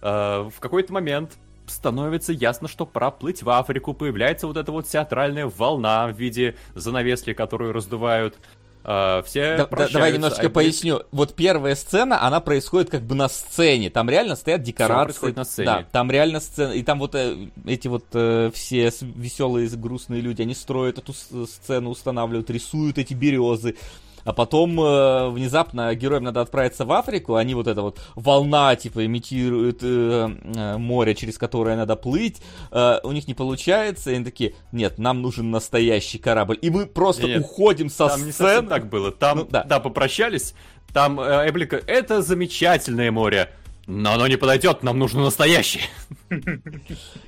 [0.03, 5.47] Э, в какой-то момент становится ясно, что проплыть в Африку появляется вот эта вот театральная
[5.47, 8.37] волна в виде занавески, которую раздувают
[8.85, 11.03] Uh, все да, да, давай немножечко а поясню.
[11.13, 13.91] Вот первая сцена, она происходит как бы на сцене.
[13.91, 15.29] Там реально стоят декорации.
[15.29, 15.67] Все на сцене.
[15.67, 16.73] Да, там реально сцена.
[16.73, 21.91] И там вот э, эти вот э, все веселые, грустные люди, они строят эту сцену,
[21.91, 23.77] устанавливают, рисуют эти березы
[24.25, 29.05] а потом э, внезапно героям надо отправиться в Африку, они вот эта вот волна, типа,
[29.07, 34.25] имитируют э, э, море, через которое надо плыть, э, у них не получается, и они
[34.25, 38.55] такие, нет, нам нужен настоящий корабль, и мы просто нет, уходим со там сцены.
[38.57, 39.65] Там не так было, там, ну, да.
[39.65, 40.55] да, попрощались,
[40.93, 43.51] там э, Эблика, это замечательное море,
[43.87, 45.85] но оно не подойдет, нам нужно настоящее.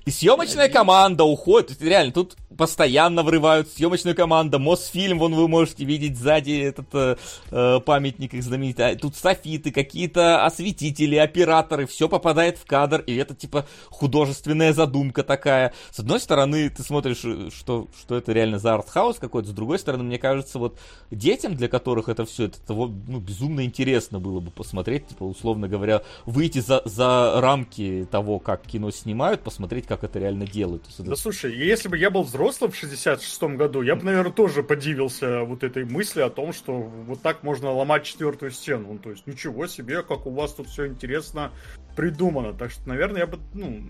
[0.05, 1.81] И съемочная команда уходит.
[1.83, 4.59] Реально, тут постоянно врывают съемочную команду.
[4.59, 7.17] Мосфильм, вон вы можете видеть сзади этот э,
[7.51, 8.93] э памятник их знаменитый.
[8.93, 11.87] А тут софиты, какие-то осветители, операторы.
[11.87, 13.03] Все попадает в кадр.
[13.07, 15.73] И это типа художественная задумка такая.
[15.91, 19.49] С одной стороны, ты смотришь, э, что, что это реально за артхаус какой-то.
[19.49, 20.79] С другой стороны, мне кажется, вот
[21.11, 25.09] детям, для которых это все, это ну, безумно интересно было бы посмотреть.
[25.09, 30.47] Типа, условно говоря, выйти за, за рамки того, как кино снимают, посмотреть, как это реально
[30.47, 30.85] делают.
[30.99, 35.45] Да слушай, если бы я был взрослым в 66-м году, я бы, наверное, тоже подивился
[35.45, 38.93] вот этой мысли о том, что вот так можно ломать четвертую стену.
[38.95, 41.53] Ну, то есть, ничего себе, как у вас тут все интересно
[41.97, 42.53] придумано.
[42.53, 43.83] Так что, наверное, я бы, ну,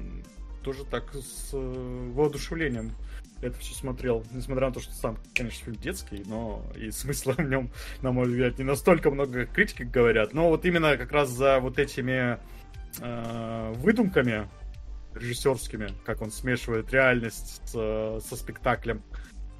[0.62, 2.92] тоже так с э, воодушевлением
[3.42, 7.40] это все смотрел, несмотря на то, что сам, конечно, фильм детский, но и смысла в
[7.40, 10.32] нем, на мой взгляд, не настолько много критики говорят.
[10.32, 12.38] Но вот именно как раз за вот этими
[13.00, 14.48] э, выдумками
[15.14, 19.02] режиссерскими, как он смешивает реальность с, со спектаклем.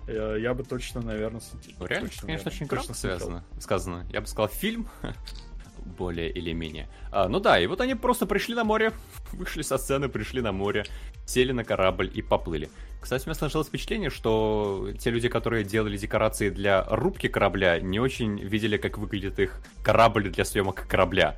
[0.07, 1.77] Я, я бы точно, наверное, смотрел.
[1.79, 4.07] Ну, реально, точно, конечно, наверное, очень кратко связано, сказано.
[4.11, 4.89] Я бы сказал, фильм
[5.85, 6.89] более или менее.
[7.11, 8.93] А, ну да, и вот они просто пришли на море,
[9.33, 10.85] вышли со сцены, пришли на море,
[11.27, 12.69] сели на корабль и поплыли.
[13.01, 18.01] Кстати, у меня сложилось впечатление, что те люди, которые делали декорации для рубки корабля, не
[18.01, 21.37] очень видели, как выглядит их корабль для съемок корабля.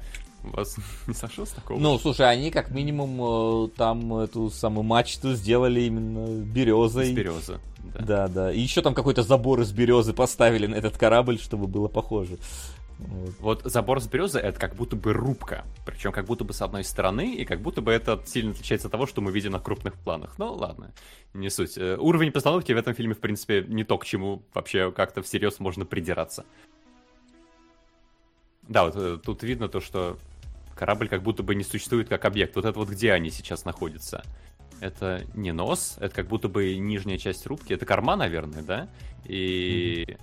[0.52, 0.76] Вас
[1.06, 1.78] не сошло с такого?
[1.78, 7.08] Ну, слушай, они как минимум э, там эту самую мачту сделали именно березой.
[7.08, 7.60] Из березы.
[7.94, 8.00] Да.
[8.00, 8.52] да, да.
[8.52, 12.38] И еще там какой-то забор из березы поставили на этот корабль, чтобы было похоже.
[12.98, 13.34] Вот.
[13.40, 15.64] вот забор с березы это как будто бы рубка.
[15.84, 18.92] Причем как будто бы с одной стороны, и как будто бы это сильно отличается от
[18.92, 20.38] того, что мы видим на крупных планах.
[20.38, 20.92] Ну ладно,
[21.34, 21.76] не суть.
[21.76, 25.60] Э, уровень постановки в этом фильме, в принципе, не то, к чему вообще как-то всерьез
[25.60, 26.46] можно придираться.
[28.62, 30.16] Да, вот э, тут видно то, что
[30.76, 32.54] корабль как будто бы не существует как объект.
[32.54, 34.22] Вот это вот где они сейчас находятся.
[34.80, 37.72] Это не нос, это как будто бы нижняя часть рубки.
[37.72, 38.88] Это корма, наверное, да?
[39.24, 40.04] И...
[40.06, 40.20] Mm-hmm.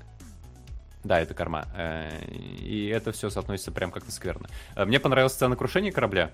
[1.04, 1.66] Да, это корма.
[1.76, 4.48] Э, и это все соотносится прям как-то скверно.
[4.76, 6.32] Э, мне понравилась сцена крушения корабля.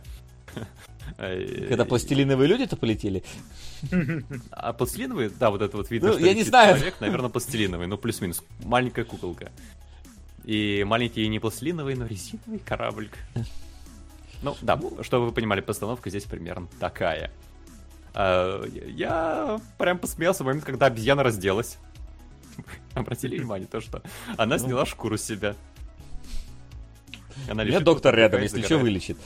[1.17, 3.23] Когда пластилиновые люди-то полетели?
[4.51, 5.29] А пластилиновые?
[5.29, 6.75] Да, вот это вот видно, ну, что я не знаю.
[6.75, 8.43] человек, наверное, пластилиновый, ну плюс-минус.
[8.63, 9.51] Маленькая куколка.
[10.43, 13.09] И маленький не пластилиновый, но резиновый корабль.
[14.41, 17.31] Ну, да, чтобы вы понимали, постановка здесь примерно такая.
[18.13, 21.77] А, я прям посмеялся в момент, когда обезьяна разделась.
[22.93, 24.01] Обратили внимание, то, что
[24.37, 24.65] она ну.
[24.65, 25.55] сняла шкуру с себя.
[27.49, 29.17] Она У меня доктор рядом, если что, вылечит.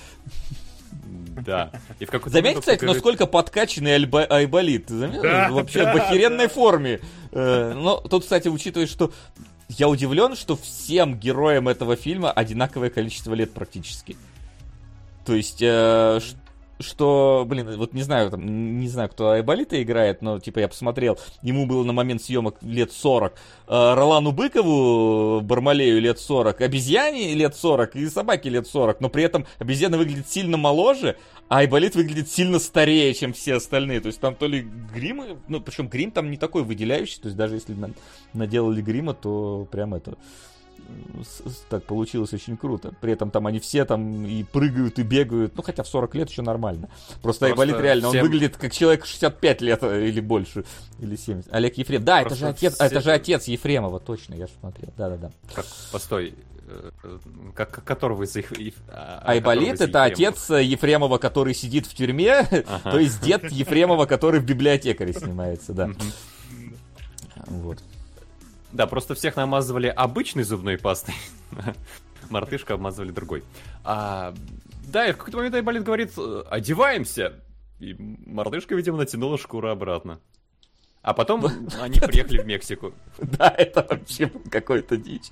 [1.46, 1.72] Да.
[2.00, 2.96] И в Заметь, кстати, покажет...
[2.96, 4.24] насколько подкачанный альба...
[4.26, 4.90] Айболит.
[4.90, 5.24] Заметил?
[5.24, 6.54] Да, Вообще да, в охеренной да.
[6.54, 7.00] форме.
[7.32, 9.12] Э, но тут, кстати, учитывая, что
[9.68, 14.16] я удивлен, что всем героям этого фильма одинаковое количество лет практически.
[15.26, 16.20] То есть, э,
[16.80, 21.18] что, блин, вот не знаю, там, не знаю, кто Айболита играет, но, типа, я посмотрел,
[21.42, 23.36] ему было на момент съемок лет 40, э,
[23.68, 29.46] Ролану Быкову, Бармалею лет 40, обезьяне лет 40 и собаке лет 40, но при этом
[29.60, 34.36] обезьяна выглядит сильно моложе, а Айболит выглядит сильно старее, чем все остальные, то есть там
[34.36, 34.62] то ли
[34.94, 37.76] грим, ну, причем грим там не такой выделяющий, то есть даже если
[38.34, 40.18] наделали грима, то прям это
[41.70, 42.94] так получилось очень круто.
[43.02, 45.56] При этом там они все там и прыгают, и бегают.
[45.56, 46.90] Ну, хотя в 40 лет еще нормально.
[47.22, 48.22] Просто, Просто Айболит реально, всем...
[48.22, 50.66] он выглядит как человек 65 лет э, или больше,
[51.00, 51.54] или 70.
[51.54, 52.04] Олег Ефрем.
[52.04, 52.86] Да, это же отец, всем...
[52.86, 54.90] это же отец Ефремова, точно, я же смотрел.
[54.98, 55.32] Да-да-да.
[55.92, 56.36] Постой,
[57.56, 58.52] как, которого из их...
[58.92, 62.80] Айболит это отец Ефремова, который сидит в тюрьме, ага.
[62.92, 65.90] то есть дед Ефремова, который в библиотекаре снимается, да.
[67.48, 67.80] Вот.
[68.74, 71.14] Да, просто всех намазывали обычной зубной пастой.
[72.30, 73.44] Мартышка обмазывали другой.
[73.84, 74.34] А,
[74.88, 76.12] да, и в какой-то момент Айболит говорит,
[76.50, 77.40] одеваемся.
[77.80, 80.20] И мартышка, видимо, натянула шкуру обратно.
[81.04, 81.46] А потом
[81.82, 82.94] они приехали в Мексику.
[83.20, 85.30] Да, это вообще какой-то дичь.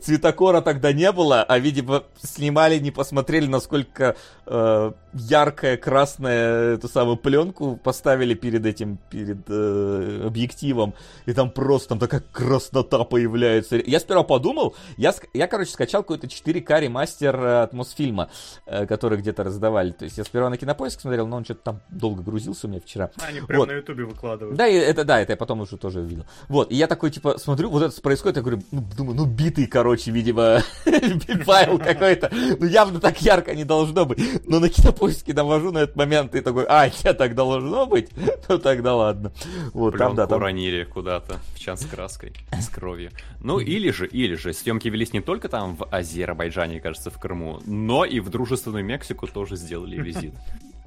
[0.00, 4.16] Цветокора тогда не было, а, видимо, снимали, не посмотрели, насколько
[4.46, 10.94] э, яркая красная эту самую пленку поставили перед этим, перед э, объективом.
[11.26, 13.76] И там просто там такая краснота появляется.
[13.76, 18.30] Я сперва подумал, я, я короче, скачал какой-то 4К ремастер э, от Мосфильма,
[18.64, 19.90] э, который где-то раздавали.
[19.90, 22.80] То есть я сперва на кинопоиск смотрел, но он что-то там долго грузился у меня
[22.80, 23.10] вчера.
[23.20, 23.68] Они прям вот.
[23.68, 24.56] на ютубе выкладывают.
[24.56, 26.24] Да, и это да, это я потом уже тоже видел.
[26.48, 29.66] Вот, и я такой, типа, смотрю, вот это происходит, я говорю, ну, думаю, ну, битый,
[29.66, 30.60] короче, видимо,
[31.44, 32.30] файл какой-то.
[32.32, 34.20] Ну, явно так ярко не должно быть.
[34.46, 38.10] Но на кинопоиске навожу на этот момент и такой, а, я так должно быть?
[38.48, 39.32] Ну, тогда ладно.
[39.72, 40.38] Вот, там, да, там...
[40.38, 43.10] уронили куда-то в чан с краской, с кровью.
[43.40, 47.60] Ну, или же, или же, съемки велись не только там в Азербайджане, кажется, в Крыму,
[47.66, 50.34] но и в дружественную Мексику тоже сделали визит.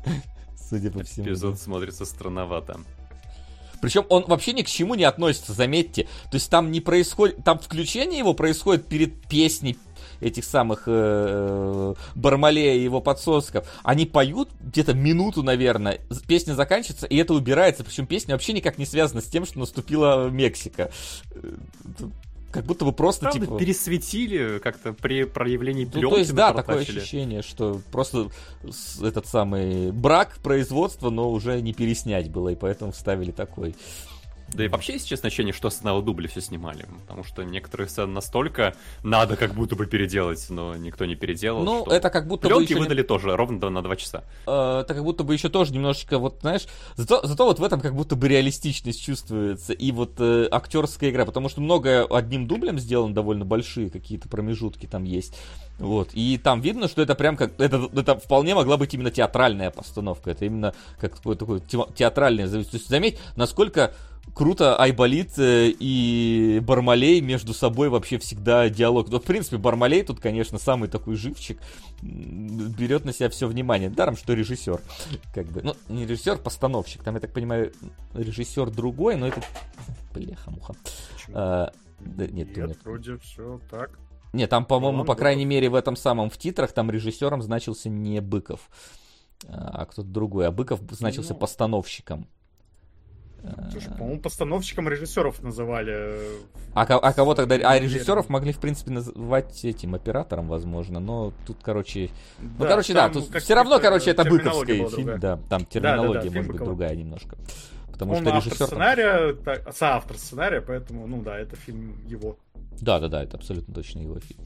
[0.69, 1.27] Судя по всему.
[1.27, 2.79] Эпизод смотрится странновато.
[3.83, 6.03] Причем он вообще ни к чему не относится, заметьте.
[6.31, 9.77] То есть там не происходит, там включение его происходит перед песней
[10.21, 13.67] этих самых э, Бармалея и его подсосков.
[13.83, 17.83] Они поют где-то минуту, наверное, песня заканчивается, и это убирается.
[17.83, 20.89] Причем песня вообще никак не связана с тем, что наступила Мексика.
[22.53, 26.03] Как будто бы просто Правда, типа пересветили как-то при проявлении пленки.
[26.03, 28.29] Ну, то есть да, такое ощущение, что просто
[29.01, 33.75] этот самый брак производства, но уже не переснять было, и поэтому вставили такой.
[34.53, 36.85] Да и вообще, если честно, ощущение, что с одного дубля все снимали.
[37.01, 41.63] Потому что некоторые сцены настолько надо как будто бы переделать, но никто не переделал.
[41.63, 43.07] Ну, это как будто Пленки бы выдали не...
[43.07, 44.23] тоже ровно на два часа.
[44.45, 46.65] Э, это как будто бы еще тоже немножечко, вот знаешь,
[46.95, 49.73] зато, зато вот в этом как будто бы реалистичность чувствуется.
[49.73, 54.85] И вот э, актерская игра, потому что многое одним дублем сделано, довольно большие какие-то промежутки
[54.85, 55.35] там есть.
[55.79, 56.09] Вот.
[56.13, 57.59] И там видно, что это прям как...
[57.59, 60.31] Это, это вполне могла быть именно театральная постановка.
[60.31, 62.47] Это именно как такое, такое театральное...
[62.47, 63.93] То есть заметь, насколько
[64.33, 69.09] круто Айболит э, и Бармалей между собой вообще всегда диалог.
[69.09, 71.59] Ну, в принципе, Бармалей тут, конечно, самый такой живчик,
[72.01, 73.89] берет на себя все внимание.
[73.89, 74.81] Даром, что режиссер.
[75.33, 77.03] Как бы, ну, не режиссер, постановщик.
[77.03, 77.73] Там, я так понимаю,
[78.13, 79.41] режиссер другой, но это...
[80.13, 80.75] Бляха-муха.
[81.33, 83.99] А, да, нет, нет, нет, вроде все так.
[84.33, 88.19] Нет, там, по-моему, по крайней мере, в этом самом, в титрах, там режиссером значился не
[88.19, 88.69] Быков,
[89.47, 90.47] а кто-то другой.
[90.47, 91.39] А Быков значился ну...
[91.39, 92.27] постановщиком.
[93.71, 96.17] Слушай, по-моему, постановщиком режиссеров называли.
[96.73, 97.55] А, а кого тогда?
[97.55, 100.99] А режиссеров могли, в принципе, называть этим оператором, возможно.
[100.99, 102.09] Но тут, короче.
[102.39, 105.19] Ну, да, ну, короче, да, тут все равно, короче, это быковский фильм.
[105.19, 107.37] Да, там терминология да, да, да, может быть другая немножко.
[107.91, 108.65] Потому Он что режиссер.
[108.65, 109.43] Сценария, там...
[109.43, 112.37] так, соавтор сценария, поэтому, ну да, это фильм его.
[112.81, 114.41] Да, да, да, это абсолютно точно его фильм.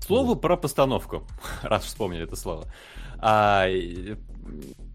[0.00, 0.40] Слово вот.
[0.40, 1.24] про постановку,
[1.62, 2.64] раз вспомнили это слово.
[3.18, 3.66] А,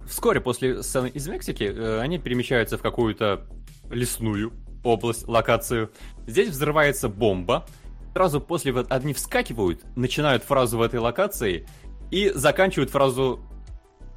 [0.07, 3.47] Вскоре после сцены из Мексики э, они перемещаются в какую-то
[3.89, 4.53] лесную
[4.83, 5.91] область, локацию.
[6.27, 7.65] Здесь взрывается бомба.
[8.13, 11.67] Сразу после одни вскакивают, начинают фразу в этой локации
[12.11, 13.41] и заканчивают фразу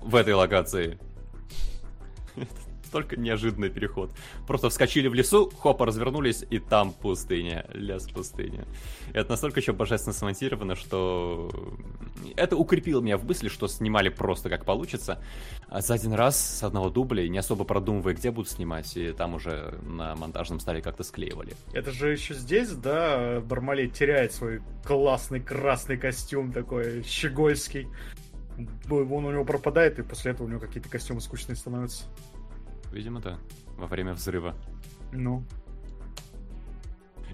[0.00, 0.98] в этой локации.
[2.90, 4.10] Только неожиданный переход.
[4.46, 7.66] Просто вскочили в лесу, хопа, развернулись, и там пустыня.
[7.72, 8.66] Лес пустыня.
[9.12, 11.50] Это настолько еще божественно смонтировано, что
[12.36, 15.22] это укрепило меня в мысли, что снимали просто как получится.
[15.68, 19.34] А за один раз с одного дубля, не особо продумывая, где будут снимать, и там
[19.34, 21.54] уже на монтажном столе как-то склеивали.
[21.72, 27.88] Это же еще здесь, да, Бармалей теряет свой классный красный костюм такой щегольский.
[28.90, 32.04] Он у него пропадает, и после этого у него какие-то костюмы скучные становятся.
[32.92, 33.38] Видимо, да.
[33.76, 34.54] Во время взрыва.
[35.12, 35.44] Ну.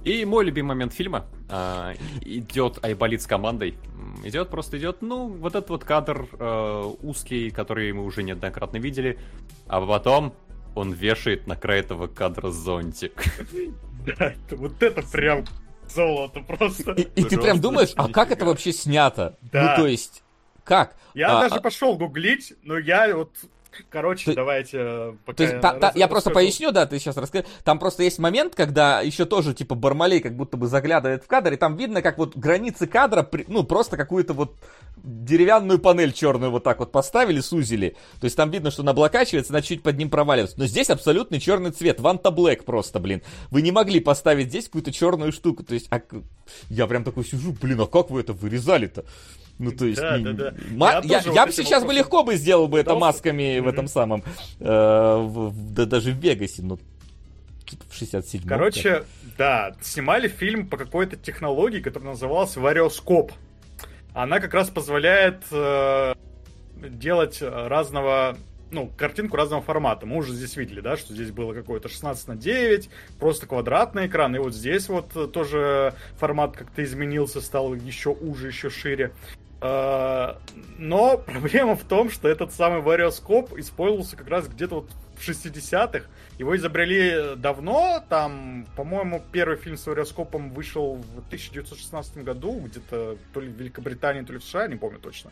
[0.05, 3.75] И мой любимый момент фильма э, идет Айболит с командой.
[4.23, 9.19] Идет, просто идет, ну, вот этот вот кадр э, узкий, который мы уже неоднократно видели.
[9.67, 10.35] А потом
[10.75, 13.23] он вешает на край этого кадра зонтик.
[14.19, 15.47] Да, вот это прям
[15.89, 16.93] золото просто.
[16.93, 19.39] И ты прям думаешь, а как это вообще снято?
[19.41, 20.23] Ну, то есть,
[20.63, 20.95] как?
[21.15, 23.31] Я даже а, а пошел гуглить, но я вот
[23.91, 25.37] Короче, Ты- давайте э, пока...
[25.37, 26.47] То есть, та- та- раз- я просто расскажу.
[26.47, 27.45] поясню, да, ты сейчас расскажи.
[27.65, 31.53] Там просто есть момент, когда еще тоже, типа, Бармалей как будто бы заглядывает в кадр,
[31.53, 34.55] и там видно, как вот границы кадра, при- ну, просто какую-то вот
[34.97, 37.97] деревянную панель черную вот так вот поставили, сузили.
[38.21, 40.59] То есть там видно, что она облокачивается, она чуть под ним проваливается.
[40.59, 43.23] Но здесь абсолютный черный цвет, Ванта Блэк просто, блин.
[43.51, 45.63] Вы не могли поставить здесь какую-то черную штуку.
[45.63, 46.01] То есть, а
[46.69, 49.05] я прям такой сижу, блин, а как вы это вырезали-то?
[49.59, 50.55] Ну, то есть, Да, да, да.
[50.73, 53.87] ма- Я я, я бы сейчас бы легко бы сделал бы это масками в этом
[53.87, 54.25] самом,
[54.61, 54.65] э,
[55.21, 56.79] в- в- да даже в Вегасе, ну,
[57.65, 59.05] типа в 67 Короче,
[59.39, 63.33] да, снимали фильм по какой-то технологии, которая называлась вариоскоп.
[64.13, 66.15] Она как раз позволяет э,
[66.77, 68.37] делать разного,
[68.73, 70.05] ну, картинку разного формата.
[70.05, 74.35] Мы уже здесь видели, да, что здесь было какое-то 16 на 9, просто квадратный экран,
[74.35, 79.13] и вот здесь вот тоже формат как-то изменился, стал еще уже, еще шире.
[79.65, 80.35] Э,
[80.79, 86.05] Но проблема в том, что этот самый вариоскоп использовался как раз где-то вот в 60-х.
[86.39, 93.41] Его изобрели давно, там, по-моему, первый фильм с вариоскопом вышел в 1916 году, где-то то
[93.41, 95.31] ли в Великобритании, то ли в США, не помню точно.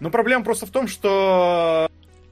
[0.00, 1.90] Но проблема просто в том, что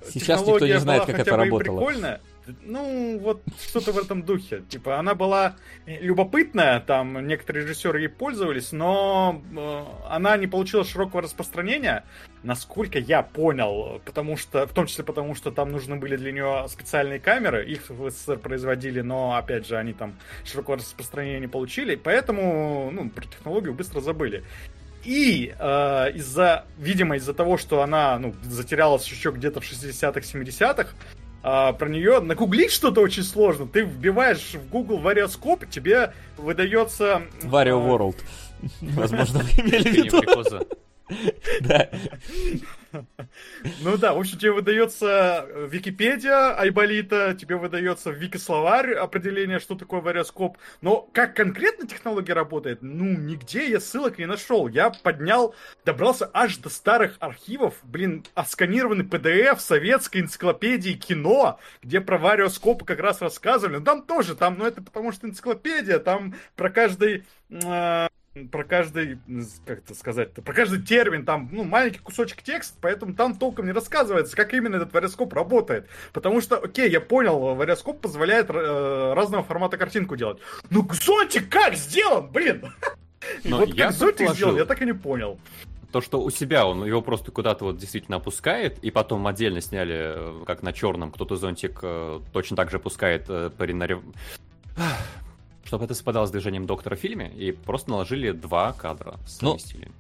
[0.09, 1.79] Сейчас никто не знает, была как хотя это бы и работало.
[1.79, 2.21] прикольная.
[2.63, 4.63] Ну, вот что-то в этом духе.
[4.69, 5.57] Типа, она была
[5.87, 12.05] любопытная, там некоторые режиссеры ей пользовались, но э, она не получила широкого распространения,
[12.43, 16.67] насколько я понял, потому что, в том числе потому, что там нужны были для нее
[16.69, 21.95] специальные камеры, их в СССР производили, но, опять же, они там широкого распространения не получили,
[21.95, 24.43] поэтому, ну, про технологию быстро забыли.
[25.05, 30.91] И э, из-за, видимо, из-за того, что она ну, затерялась еще где-то в 60-х, 70-х,
[31.43, 33.67] а, про нее нагуглить что-то очень сложно.
[33.67, 37.23] Ты вбиваешь в Google вариоскоп, тебе выдается...
[37.43, 38.17] Варио э, World.
[38.81, 40.21] Возможно, вы имели в Не виду.
[40.21, 40.67] прикоза.
[41.61, 41.91] Да.
[43.81, 50.01] Ну да, в общем, тебе выдается э, Википедия Айболита, тебе выдается Вики-словарь определение, что такое
[50.01, 50.59] вариоскоп.
[50.81, 54.69] Но как конкретно технология работает, ну, нигде я ссылок не нашел.
[54.69, 55.55] Я поднял,
[55.85, 63.01] добрался аж до старых архивов, блин, отсканированный PDF советской энциклопедии кино, где про вариоскопы как
[63.01, 63.79] раз рассказывали.
[63.79, 67.25] Ну, там тоже, там, ну, это потому что энциклопедия, там про каждый...
[67.51, 68.09] э,
[68.51, 69.19] про каждый,
[69.67, 73.73] как это сказать, про каждый термин, там, ну, маленький кусочек текста, поэтому там толком не
[73.73, 75.89] рассказывается, как именно этот вариоскоп работает.
[76.13, 80.39] Потому что, окей, я понял, вариоскоп позволяет э, разного формата картинку делать.
[80.71, 82.73] Ну, зонтик как сделан, блин!
[83.45, 85.39] Но вот я зонтик сделан, я так и не понял.
[85.91, 89.95] То, что у себя он его просто куда-то вот действительно опускает, и потом отдельно сняли,
[89.95, 94.01] э, как на черном, кто-то зонтик э, точно так же опускает э, при нарев...
[95.65, 99.91] Чтобы это совпадало с движением доктора в фильме, и просто наложили два кадра, Ну, совместили.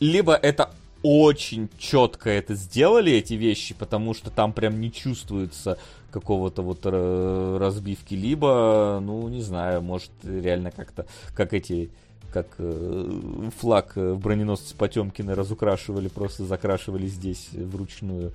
[0.00, 0.70] Либо это
[1.02, 5.78] очень четко это сделали, эти вещи, потому что там прям не чувствуется
[6.10, 11.90] какого-то вот э, разбивки, либо, ну, не знаю, может, реально как-то, как эти,
[12.32, 18.32] как э, флаг э, в броненосце Потемкина разукрашивали, просто закрашивали здесь вручную.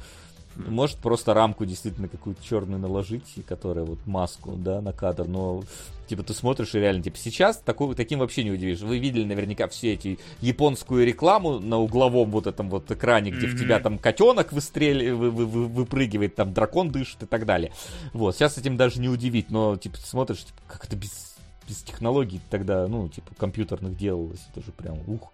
[0.55, 5.63] Может, просто рамку действительно какую-то черную наложить, которая вот маску, да, на кадр, но
[6.07, 8.79] типа ты смотришь и реально, типа сейчас такого, таким вообще не удивишь.
[8.79, 13.53] Вы видели наверняка все эти японскую рекламу на угловом вот этом вот экране, где в
[13.55, 13.59] Мгм.
[13.59, 17.71] тебя там котенок выстрели, вы, вы- вы- выпрыгивает, там дракон дышит и так далее.
[18.13, 21.35] Вот, сейчас этим даже не удивить, но типа ты смотришь, типа, как это без,
[21.67, 25.33] без технологий тогда, ну, типа компьютерных делалось, это же прям ух.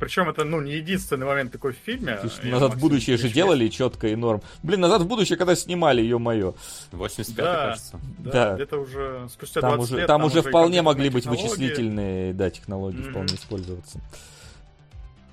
[0.00, 2.18] Причем это, ну, не единственный момент такой в фильме.
[2.42, 4.40] Я назад в будущее же делали четко и норм.
[4.62, 6.54] Блин, назад в будущее, когда снимали, ё-моё.
[6.90, 7.54] 85 Да.
[7.66, 8.00] кажется.
[8.18, 8.54] Да, Да.
[8.54, 10.06] где-то уже спустя Там 20 уже, лет.
[10.06, 11.42] там уже вполне могли быть технологии.
[11.46, 13.10] вычислительные, да, технологии Мгм.
[13.10, 14.00] вполне использоваться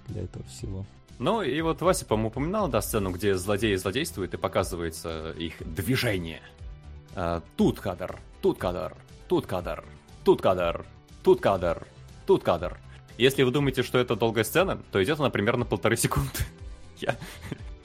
[0.09, 0.85] для этого всего.
[1.19, 6.41] Ну и вот Вася, по-моему, упоминал, да, сцену, где злодеи злодействуют и показывается их движение.
[7.15, 8.93] А, тут кадр, тут кадр,
[9.27, 9.83] тут кадр,
[10.23, 10.85] тут кадр,
[11.23, 11.87] тут кадр,
[12.27, 12.77] тут кадр.
[13.17, 16.39] Если вы думаете, что это долгая сцена, то идет она примерно полторы секунды.
[16.99, 17.15] Я,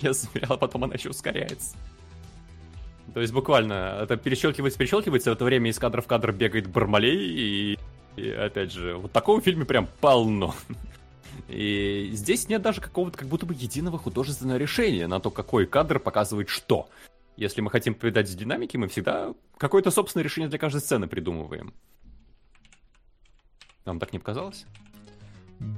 [0.00, 1.76] я замерял, а потом она еще ускоряется.
[3.12, 7.18] То есть буквально это перещелкивается, перещелкивается, в это время из кадра в кадр бегает Бармалей,
[7.18, 7.78] и,
[8.16, 10.54] и опять же, вот такого в фильме прям полно.
[11.48, 15.98] И здесь нет даже какого-то как будто бы единого художественного решения на то, какой кадр
[15.98, 16.88] показывает что.
[17.36, 21.74] Если мы хотим передать динамики, мы всегда какое-то собственное решение для каждой сцены придумываем.
[23.84, 24.66] Вам так не показалось?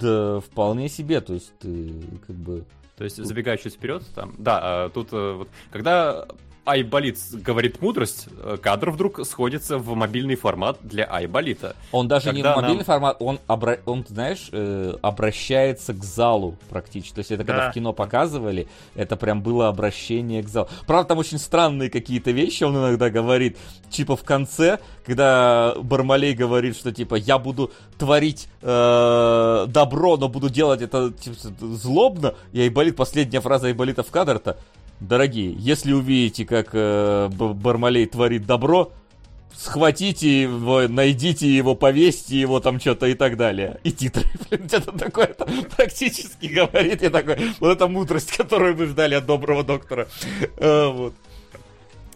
[0.01, 1.93] Да, вполне себе, то есть ты
[2.27, 2.65] как бы...
[2.97, 6.27] То есть, забегая чуть вперед, там, да, а, тут э, вот, когда
[6.65, 11.76] Айболит говорит мудрость, э, кадр вдруг сходится в мобильный формат для Айболита.
[11.93, 12.84] Он даже Когда не в мобильный нам...
[12.84, 13.78] формат, он, обра...
[13.84, 17.15] он знаешь, э, обращается к залу практически.
[17.15, 17.52] То есть это да.
[17.52, 20.68] когда в кино показывали, это прям было обращение к залу.
[20.86, 23.59] Правда, там очень странные какие-то вещи он иногда говорит.
[23.91, 30.49] Типа в конце, когда Бармалей говорит, что типа я буду творить э, добро, но буду
[30.49, 34.57] делать это типа, злобно, и Айболит, последняя фраза Айболита в кадр-то
[35.00, 38.92] Дорогие, если увидите, как э, Бармалей творит добро,
[39.56, 43.81] схватите его, найдите его, повесьте его там что-то и так далее.
[43.84, 47.02] И титры, блин, что-то такое это практически говорит.
[47.02, 50.08] Я такой, вот эта мудрость, которую мы ждали от доброго доктора.
[50.56, 51.14] Э, вот.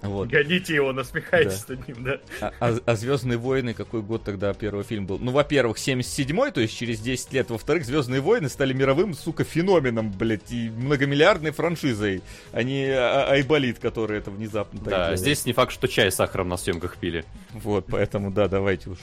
[0.03, 0.29] Вот.
[0.29, 1.75] Гоните его, насмехайтесь да.
[1.75, 2.21] над ним, да.
[2.41, 5.19] А, а, а Звездные войны, какой год тогда первый фильм был?
[5.19, 7.51] Ну, во-первых, 77-й, то есть через 10 лет.
[7.51, 13.33] Во-вторых, Звездные войны стали мировым, сука, феноменом, блядь, и многомиллиардной франшизой, а не а, а,
[13.33, 15.19] Айболит, который это внезапно Да, делает.
[15.19, 17.25] здесь не факт, что чай с сахаром на съемках пили.
[17.53, 18.99] Вот, поэтому, да, давайте уж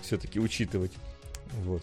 [0.00, 0.92] все-таки учитывать.
[1.64, 1.82] Вот.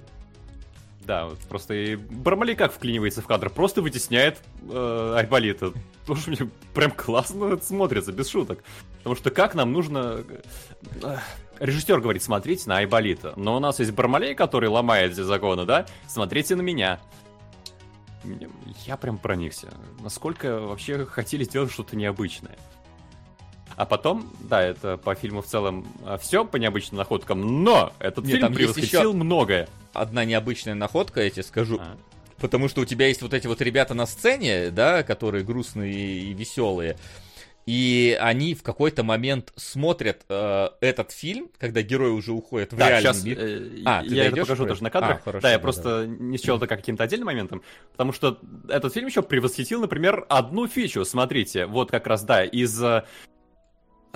[1.07, 5.71] Да, вот просто и Бармалей как вклинивается в кадр, просто вытесняет э, Айболита.
[6.05, 8.61] Тоже мне прям классно смотрится, без шуток.
[8.97, 10.25] Потому что как нам нужно...
[11.01, 11.17] Э,
[11.59, 13.31] режиссер говорит, смотрите на Айболита.
[13.37, 15.85] Но у нас есть Бармалей, который ломает эти законы, да?
[16.09, 16.99] Смотрите на меня.
[18.85, 19.73] Я прям проникся.
[20.01, 22.57] Насколько вообще хотели сделать что-то необычное.
[23.77, 28.25] А потом, да, это по фильму в целом а, все по необычным находкам, но этот
[28.25, 29.69] Нет, фильм превосходил еще многое.
[29.97, 31.79] Одна необычная находка, я тебе скажу.
[31.81, 31.97] А.
[32.37, 36.33] Потому что у тебя есть вот эти вот ребята на сцене, да, которые грустные и
[36.33, 36.97] веселые.
[37.65, 42.89] И они в какой-то момент смотрят э, этот фильм, когда герои уже уходят в да,
[42.89, 43.37] реальный сейчас, мир.
[43.37, 45.17] Э, а, я это покажу тоже на кадрах.
[45.17, 46.07] А, хорошо, да, я да, просто да.
[46.07, 47.61] не счел это как каким-то отдельным моментом,
[47.91, 51.03] потому что этот фильм еще превосхитил, например, одну фичу.
[51.03, 52.81] Смотрите, вот как раз, да, из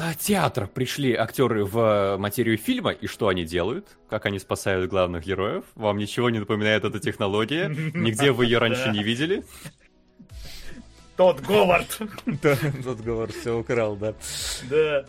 [0.01, 3.97] э, а, театр пришли актеры в материю фильма, и что они делают?
[4.09, 5.63] Как они спасают главных героев?
[5.75, 7.67] Вам ничего не напоминает эта технология?
[7.93, 9.43] Нигде вы ее раньше не видели?
[11.17, 11.99] Тот Говард.
[12.41, 14.13] Тот Говард все украл, да.
[14.69, 15.05] Да.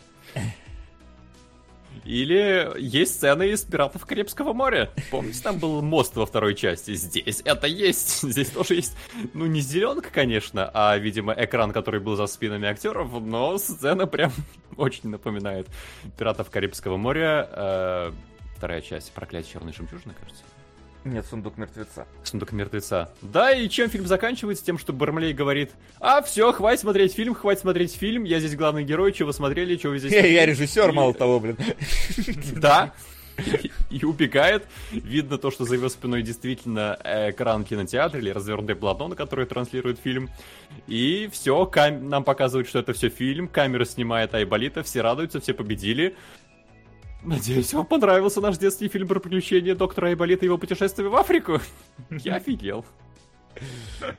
[2.05, 4.90] Или есть сцены из «Пиратов Карибского моря».
[5.10, 6.94] Помните, там был мост во второй части?
[6.94, 8.22] Здесь это есть.
[8.22, 8.97] Здесь тоже есть,
[9.34, 14.32] ну, не зеленка, конечно, а, видимо, экран, который был за спинами актеров, но сцена прям
[14.76, 15.68] очень напоминает
[16.18, 17.48] «Пиратов Карибского моря».
[17.52, 18.12] Э,
[18.56, 20.42] вторая часть «Проклятие черной жемчужины», кажется.
[21.05, 22.06] Нет, сундук мертвеца.
[22.22, 23.10] Сундук мертвеца.
[23.22, 24.64] Да, и чем фильм заканчивается?
[24.64, 28.84] Тем, что Бармалей говорит, а, все, хватит смотреть фильм, хватит смотреть фильм, я здесь главный
[28.84, 30.12] герой, что вы смотрели, что вы здесь...
[30.22, 31.56] Я, я режиссер, мало того, блин.
[32.56, 32.92] Да,
[33.90, 34.64] и убегает.
[34.90, 39.98] Видно то, что за его спиной действительно экран кинотеатра или развернутое полотно, на которое транслирует
[39.98, 40.31] фильм.
[40.86, 42.08] И все, кам...
[42.08, 46.14] нам показывают, что это все фильм, камера снимает Айболита, все радуются, все победили.
[47.25, 51.60] Надеюсь, вам понравился наш детский фильм про приключения доктора Айболита и его путешествие в Африку.
[52.10, 52.84] Я офигел.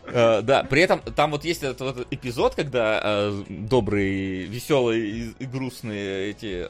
[0.06, 5.45] Uh, да, при этом там вот есть этот эпизод, когда uh, добрые, веселые и, и
[5.45, 6.69] грустные эти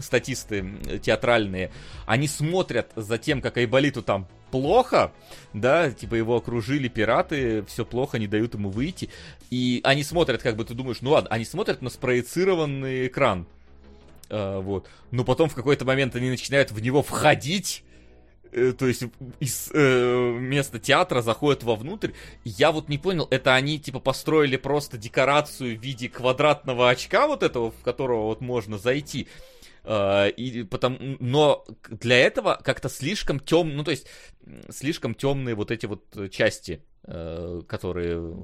[0.00, 0.66] статисты
[1.02, 1.70] театральные,
[2.06, 5.12] они смотрят за тем, как Айболиту там плохо,
[5.52, 9.08] да, типа его окружили пираты, все плохо, не дают ему выйти,
[9.50, 13.46] и они смотрят, как бы ты думаешь, ну ладно, они смотрят на спроецированный экран,
[14.30, 14.88] а, вот.
[15.10, 17.84] Но потом в какой-то момент они начинают в него входить,
[18.52, 19.04] э, то есть
[19.40, 22.12] из э, места театра заходят вовнутрь.
[22.44, 27.42] Я вот не понял, это они типа построили просто декорацию в виде квадратного очка вот
[27.42, 29.28] этого, в которого вот можно зайти.
[29.84, 34.06] Uh, и потом, но для этого как-то слишком тем, ну то есть
[34.70, 38.34] слишком темные вот эти вот части Э, которые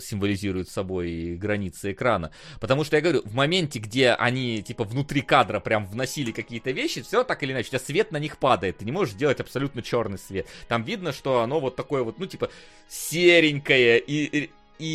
[0.00, 2.30] символизируют собой границы экрана.
[2.60, 7.02] Потому что я говорю, в моменте, где они типа внутри кадра прям вносили какие-то вещи,
[7.02, 8.78] все так или иначе, у тебя свет на них падает.
[8.78, 10.46] Ты не можешь сделать абсолютно черный свет.
[10.68, 12.48] Там видно, что оно вот такое вот, ну типа
[12.88, 14.50] серенькое и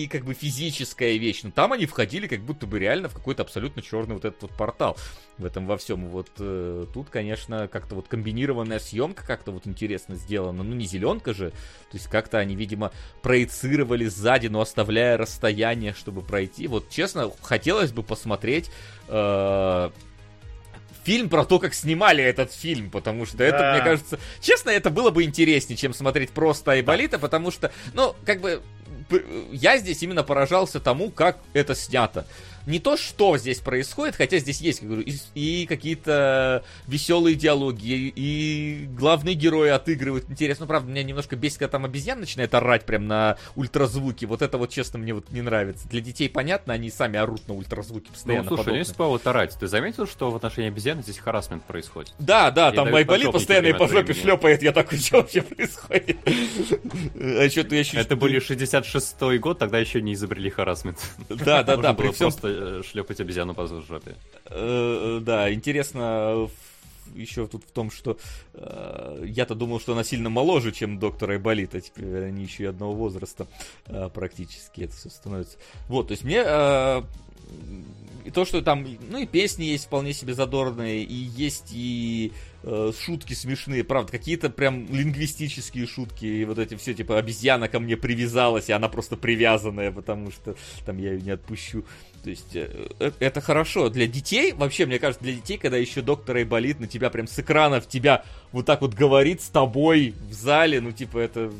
[0.07, 1.41] как бы физическая вещь.
[1.43, 4.51] Но там они входили как будто бы реально в какой-то абсолютно черный вот этот вот
[4.51, 4.97] портал
[5.37, 6.07] в этом во всем.
[6.07, 10.63] Вот э, тут, конечно, как-то вот комбинированная съемка как-то вот интересно сделана.
[10.63, 11.51] Ну, не зеленка же.
[11.51, 16.67] То есть как-то они, видимо, проецировали сзади, но оставляя расстояние, чтобы пройти.
[16.67, 18.71] Вот, честно, хотелось бы посмотреть...
[19.07, 19.91] Э,
[21.03, 23.45] фильм про то, как снимали этот фильм, потому что да.
[23.45, 28.15] это, мне кажется, честно, это было бы интереснее, чем смотреть просто Айболита, потому что, ну,
[28.25, 28.61] как бы,
[29.51, 32.25] я здесь именно поражался тому, как это снято
[32.65, 38.13] не то, что здесь происходит, хотя здесь есть, как говорю, и, и какие-то веселые диалоги,
[38.15, 40.63] и главные герои отыгрывают интересно.
[40.63, 44.25] Ну, правда, меня немножко бесит, когда там обезьян начинает орать прям на ультразвуке.
[44.25, 45.87] Вот это вот, честно, мне вот не нравится.
[45.89, 48.49] Для детей понятно, они сами орут на ультразвуке постоянно.
[48.49, 49.57] Ну, слушай, не повод орать.
[49.59, 52.13] Ты заметил, что в отношении обезьян здесь харасмент происходит?
[52.19, 54.61] Да, да, там Майболи постоянно и по жопе шлепает.
[54.63, 56.17] Я такой, что вообще происходит?
[57.15, 57.61] А еще...
[57.61, 60.99] Это были 66-й год, тогда еще не изобрели харасмент.
[61.29, 62.31] Да, да, да, при всем
[62.83, 64.15] шлепать обезьяну по жопе.
[64.45, 66.49] Э, да, интересно
[67.15, 68.17] еще тут в том, что
[68.53, 72.67] э, я-то думал, что она сильно моложе, чем доктор Айболит, а теперь они еще и
[72.67, 73.47] одного возраста
[73.87, 75.57] э, практически это все становится.
[75.89, 76.43] Вот, то есть мне
[78.25, 82.31] и то, что там, ну и песни есть вполне себе задорные, и есть и
[82.63, 87.79] э, шутки смешные, правда, какие-то прям лингвистические шутки, и вот эти все, типа, обезьяна ко
[87.79, 91.85] мне привязалась, и она просто привязанная, потому что там я ее не отпущу.
[92.23, 93.89] То есть э, э, это хорошо.
[93.89, 97.37] Для детей, вообще, мне кажется, для детей, когда еще доктор Айболит на тебя прям с
[97.37, 101.51] экрана в тебя вот так вот говорит с тобой в зале, ну, типа, это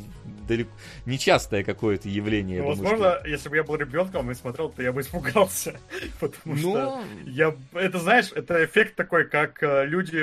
[0.48, 0.72] далеко
[1.06, 2.62] нечастое какое-то явление.
[2.62, 3.28] Ну, думаю, возможно, что...
[3.28, 5.76] если бы я был ребенком и смотрел, то я бы испугался.
[6.20, 6.58] Потому ну...
[6.58, 7.56] что я.
[7.74, 10.20] Это знаешь, это эффект такой, как э, люди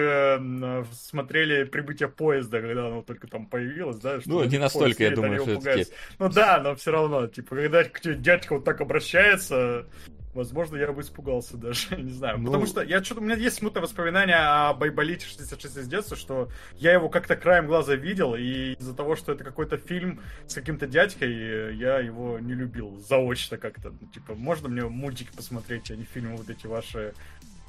[0.95, 4.19] смотрели прибытие поезда, когда оно только там появилось, да?
[4.27, 5.87] ну, не настолько, я думаю, все-таки.
[6.19, 9.87] Ну да, но все равно, типа, когда к тебе дядька вот так обращается,
[10.33, 12.39] Возможно, я бы испугался даже, не знаю.
[12.39, 12.47] Ну...
[12.47, 16.49] Потому что я что-то у меня есть смутное воспоминание о Байболите 66 из детства, что
[16.77, 20.87] я его как-то краем глаза видел, и из-за того, что это какой-то фильм с каким-то
[20.87, 23.93] дядькой, я его не любил заочно как-то.
[24.01, 27.13] Ну, типа, можно мне мультики посмотреть, а не фильмы вот эти ваши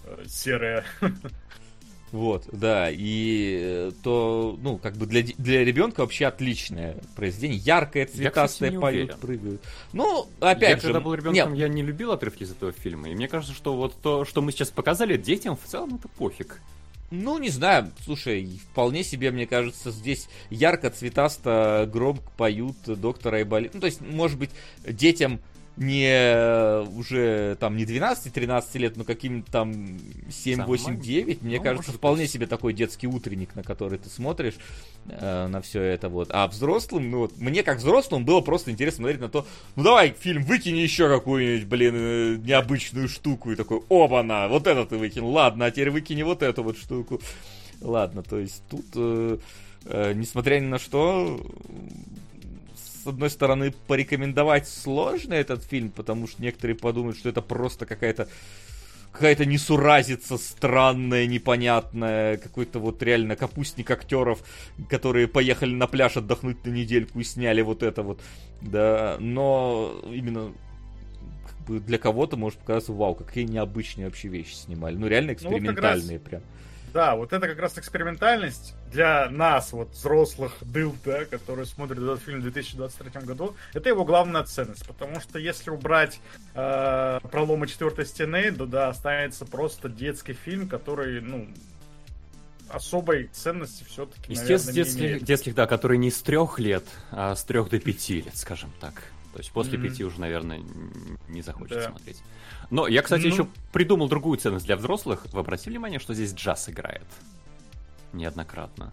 [0.04, 0.84] э, серые.
[2.12, 7.58] Вот, да, и э, то, ну, как бы для, для ребенка вообще отличное произведение.
[7.58, 9.62] Яркое, цветастое, поют, прыгают.
[9.94, 10.82] Ну, опять я, же...
[10.82, 11.60] когда был ребенком, нет.
[11.60, 13.10] я не любил отрывки из этого фильма.
[13.10, 16.62] И мне кажется, что вот то, что мы сейчас показали детям, в целом это пофиг.
[17.12, 23.74] Ну, не знаю, слушай, вполне себе, мне кажется, здесь ярко, цветасто, громко поют доктора Айболит.
[23.74, 24.50] Ну, то есть, может быть,
[24.86, 25.42] детям
[25.82, 31.92] не уже там не 12-13 лет, но каким-то там 7, 8, 9, мне ну, кажется,
[31.92, 32.32] вполне быть.
[32.32, 34.56] себе такой детский утренник, на который ты смотришь
[35.10, 36.30] э, на все это вот.
[36.32, 39.46] А взрослым, ну вот, мне как взрослым было просто интересно смотреть на то,
[39.76, 44.86] ну давай фильм выкини еще какую-нибудь, блин, э, необычную штуку, и такой, оба-на, вот это
[44.86, 47.20] ты выкинул, ладно, а теперь выкини вот эту вот штуку.
[47.82, 49.38] Ладно, то есть тут, э,
[49.86, 51.42] э, несмотря ни на что,
[53.04, 58.28] с одной стороны, порекомендовать сложно этот фильм, потому что некоторые подумают, что это просто какая-то
[59.12, 64.42] какая-то несуразица странная, непонятная, какой-то вот реально капустник актеров,
[64.90, 68.22] которые поехали на пляж отдохнуть на недельку и сняли вот это вот,
[68.62, 70.54] да, но именно
[71.46, 76.18] как бы для кого-то может показаться, вау, какие необычные вообще вещи снимали, ну реально экспериментальные
[76.18, 76.42] ну, вот прям.
[76.94, 82.22] Да, вот это как раз экспериментальность для нас, вот взрослых дыл, да, которые смотрят этот
[82.22, 86.20] фильм в 2023 году, это его главная ценность, потому что если убрать
[86.54, 91.48] э, проломы четвертой стены, то да, останется просто детский фильм, который, ну,
[92.70, 97.70] особой ценности все-таки, Естественно, детских, детских, да, которые не с трех лет, а с трех
[97.70, 98.94] до пяти лет, скажем так.
[99.34, 99.82] То есть после mm-hmm.
[99.82, 100.62] пяти уже, наверное,
[101.30, 101.90] не захочется да.
[101.90, 102.22] смотреть.
[102.70, 103.28] Но я, кстати, ну...
[103.28, 105.26] еще придумал другую ценность для взрослых.
[105.32, 107.08] Вы обратили внимание, что здесь джаз играет?
[108.14, 108.92] Неоднократно.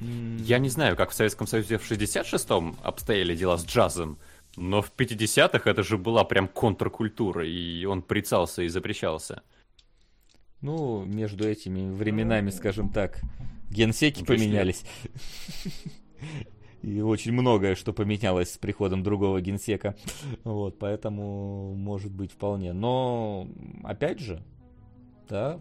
[0.00, 0.42] Mm.
[0.42, 4.18] Я не знаю, как в Советском Союзе в 66-м обстояли дела с джазом,
[4.56, 9.42] но в 50-х это же была прям контркультура, и он прицался и запрещался.
[10.62, 13.20] Ну, между этими временами, скажем так,
[13.70, 14.82] генсеки ну, поменялись.
[16.82, 19.96] И очень многое, что поменялось с приходом другого генсека.
[20.44, 22.72] Вот, поэтому может быть вполне.
[22.72, 23.48] Но,
[23.82, 24.42] опять же,
[25.28, 25.58] да,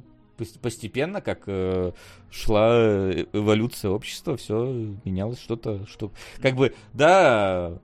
[0.61, 1.94] постепенно, как э,
[2.30, 6.11] шла эволюция общества, все менялось что-то, что...
[6.42, 7.80] Как бы, да,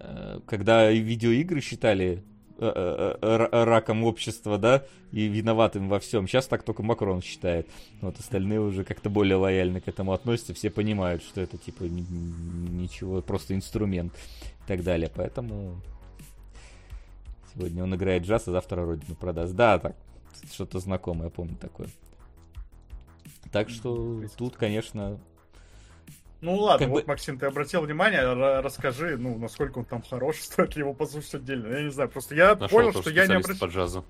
[0.00, 6.26] э, когда видеоигры считали Э, э, э, раком общества, да, и виноватым во всем.
[6.26, 7.68] Сейчас так только Макрон считает.
[8.00, 13.20] Вот остальные уже как-то более лояльно к этому относятся, все понимают, что это типа ничего,
[13.22, 14.12] просто инструмент
[14.64, 15.10] и так далее.
[15.14, 15.80] Поэтому
[17.54, 19.54] сегодня он играет джаз, а завтра родину продаст.
[19.54, 19.96] Да, так,
[20.52, 21.88] что-то знакомое, помню такое.
[23.52, 25.18] Так что тут, конечно,
[26.40, 27.08] ну ладно, как вот, бы...
[27.08, 31.68] Максим, ты обратил внимание, расскажи, ну, насколько он там хорош, стоит ли его послушать отдельно.
[31.74, 33.58] Я не знаю, просто я Нашел понял, что я не обратил...
[33.58, 34.04] по джазу.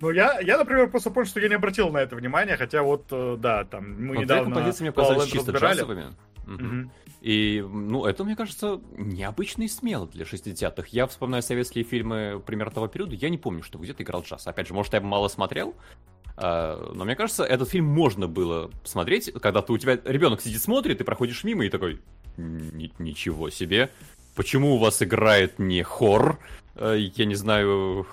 [0.00, 3.06] Ну, я, я, например, просто понял, что я не обратил на это внимание, хотя вот,
[3.12, 4.52] э, да, там, мы вот недавно...
[4.52, 5.76] композиции мне показались чисто разбирали.
[5.76, 6.06] джазовыми.
[6.46, 6.90] Угу.
[7.20, 10.88] И, ну, это, мне кажется, необычно и смело для 60-х.
[10.90, 14.48] Я вспоминаю советские фильмы примерно того периода, я не помню, что где-то играл джаз.
[14.48, 16.11] Опять же, может, я мало смотрел, а,
[16.42, 20.98] но мне кажется, этот фильм можно было смотреть, когда ты, у тебя ребенок сидит, смотрит,
[20.98, 22.00] ты проходишь мимо и такой,
[22.36, 23.90] ничего себе,
[24.34, 26.40] почему у вас играет не хор,
[26.74, 28.06] а, я не знаю,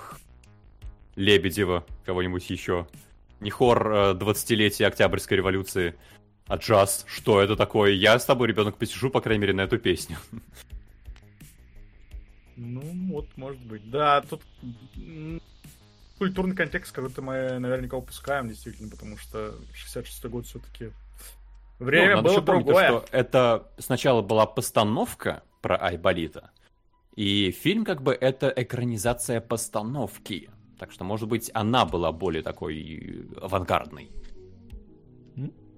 [1.15, 2.87] Лебедева, кого-нибудь еще,
[3.39, 5.95] не хор 20-летия Октябрьской революции,
[6.45, 7.91] а джаз, что это такое?
[7.91, 10.17] Я с тобой, ребенок, посижу, по крайней мере, на эту песню.
[12.55, 12.81] Ну,
[13.13, 13.89] вот, может быть.
[13.89, 14.41] Да, тут
[16.19, 20.91] культурный контекст какой-то мы наверняка упускаем, действительно, потому что 66-й год все-таки
[21.79, 22.89] время ну, было другое.
[22.89, 26.51] Помнить, что это сначала была постановка про Айболита,
[27.15, 30.49] и фильм как бы это экранизация постановки.
[30.77, 34.09] Так что, может быть, она была более такой авангардной.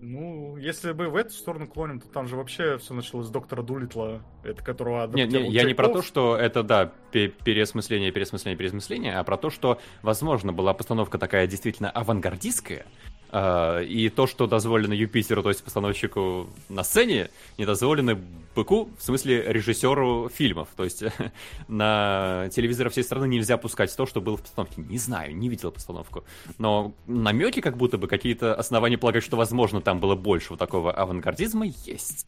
[0.04, 3.62] Ну, если бы в эту сторону клоним, то там же вообще все началось с доктора
[3.62, 9.20] Дулитла, это которого Нет, не, я не про то, что это, да, переосмысление, переосмысление, переосмысление,
[9.20, 12.88] а про то, что, возможно, была постановка такая действительно авангардистская,
[13.34, 18.20] и то, что дозволено Юпитеру, то есть постановщику на сцене, не дозволено
[18.56, 20.70] быку, в смысле режиссеру фильмов.
[20.76, 21.04] То есть
[21.68, 24.82] на телевизоры всей страны нельзя пускать то, что было в постановке.
[24.82, 26.24] Не знаю, не видел постановку.
[26.58, 30.92] Но намеки, как будто бы какие-то основания полагать, что, возможно, там было больше вот такого
[30.92, 32.28] авангардизма, есть.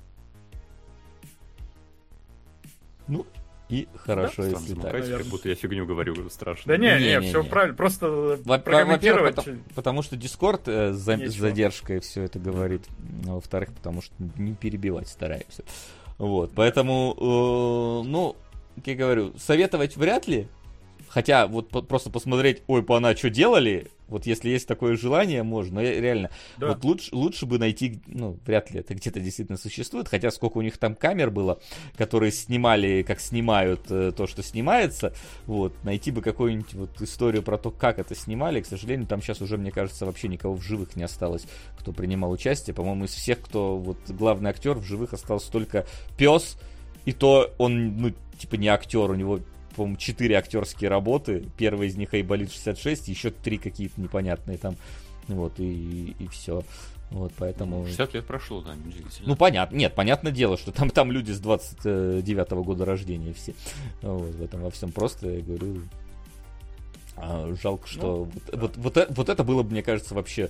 [3.08, 3.26] Ну,
[3.70, 4.50] и хорошо, да?
[4.50, 4.92] если так.
[4.92, 6.64] Как будто я фигню говорю страшно.
[6.66, 7.50] Да не, не, не, все не.
[7.50, 12.84] правильно, просто Во-первых, потому, потому что Дискорд э, за, с задержкой все это говорит.
[13.28, 15.64] А во-вторых, потому что не перебивать стараемся.
[16.18, 18.36] Вот, поэтому, э, ну,
[18.76, 20.48] как я говорю, советовать вряд ли,
[21.14, 25.44] Хотя вот по- просто посмотреть, ой, по она что делали, вот если есть такое желание,
[25.44, 25.76] можно.
[25.76, 26.70] Но реально, да.
[26.70, 30.62] вот лучше, лучше бы найти, ну, вряд ли это где-то действительно существует, хотя сколько у
[30.64, 31.60] них там камер было,
[31.98, 35.14] которые снимали, как снимают э, то, что снимается,
[35.46, 39.40] вот, найти бы какую-нибудь вот историю про то, как это снимали, к сожалению, там сейчас
[39.40, 41.46] уже, мне кажется, вообще никого в живых не осталось,
[41.78, 45.86] кто принимал участие, по-моему, из всех, кто вот главный актер в живых остался только
[46.18, 46.58] пес,
[47.06, 49.40] и то он, ну, типа не актер, у него
[49.76, 51.46] по-моему, четыре актерские работы.
[51.58, 54.76] Первая из них Айболит 66, еще три какие-то непонятные там.
[55.28, 56.64] Вот, и, и все.
[57.12, 57.86] Вот, поэтому...
[57.86, 59.28] 60 лет прошло, да, удивительно.
[59.28, 59.76] Ну, понятно.
[59.76, 63.54] Нет, понятное дело, что там, там люди с 29-го года рождения все.
[64.02, 65.84] Вот, в этом во всем просто, я говорю,
[67.16, 68.58] а, жалко, что ну, вот, да.
[68.58, 70.50] вот, вот, вот это было бы, мне кажется, вообще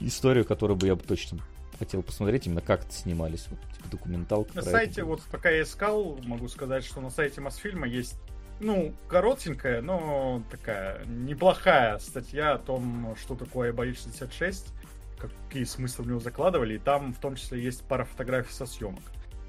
[0.00, 1.38] историю, которую бы я бы точно
[1.80, 3.48] хотел посмотреть, именно как это снимались.
[3.50, 4.54] Вот, типа, документалка.
[4.54, 8.16] На сайте, вот пока я искал, могу сказать, что на сайте Мосфильма есть
[8.60, 14.72] ну, коротенькая, но такая неплохая статья о том, что такое Бои 66,
[15.18, 19.02] какие смыслы в него закладывали, и там в том числе есть пара фотографий со съемок.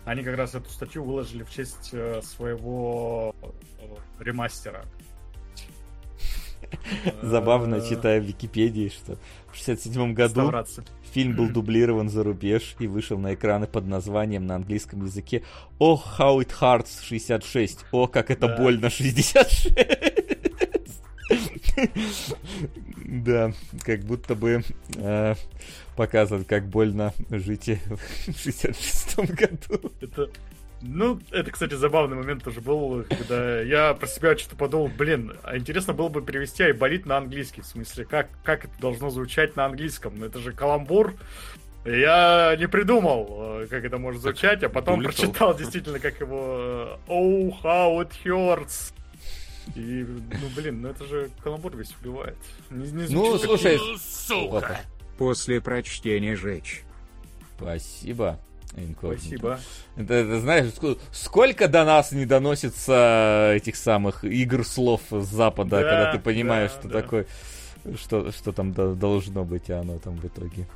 [0.06, 4.86] Они как раз эту статью выложили в честь э, своего э, ремастера.
[7.22, 9.18] Забавно, э, читая в Википедии, что
[9.52, 10.52] в 67 году
[11.14, 15.44] фильм был дублирован за рубеж и вышел на экраны под названием на английском языке
[15.80, 17.86] «Oh, how it hurts 66».
[17.92, 19.74] «О, как это больно 66».
[23.06, 23.52] Да,
[23.84, 24.64] как будто бы
[24.96, 25.36] э,
[25.96, 27.70] показывают, как больно жить
[28.28, 29.92] в 66 году.
[30.00, 30.30] Это
[30.82, 35.58] ну, это, кстати, забавный момент тоже был, когда я про себя что-то подумал, блин, а
[35.58, 39.66] интересно было бы перевести Айболит на английский, в смысле, как, как это должно звучать на
[39.66, 40.18] английском?
[40.18, 41.14] Ну, это же каламбур.
[41.86, 45.14] Я не придумал, э, как это может звучать, а потом Улетел.
[45.14, 48.94] прочитал действительно, как его Oh, how it hurts.
[49.76, 52.38] И, ну, блин, ну это же каламбур весь убивает.
[52.70, 54.82] Не, не ну, слушай, сука.
[55.18, 56.84] После прочтения жечь.
[57.58, 58.40] Спасибо.
[58.76, 59.20] Инкогнито.
[59.22, 59.60] Спасибо.
[59.98, 60.72] Это, это, знаешь,
[61.12, 66.72] сколько до нас не доносится этих самых игр слов с Запада, да, когда ты понимаешь,
[66.72, 67.02] да, что да.
[67.02, 67.28] такое,
[67.96, 70.68] что, что там должно быть, а оно там в итоге.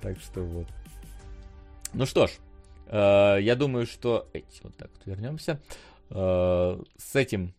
[0.00, 0.66] Так что вот.
[1.92, 2.30] Ну что ж,
[2.86, 4.28] э, я думаю, что...
[4.32, 5.60] Эти, вот так вот вернемся.
[6.08, 7.52] Э, с этим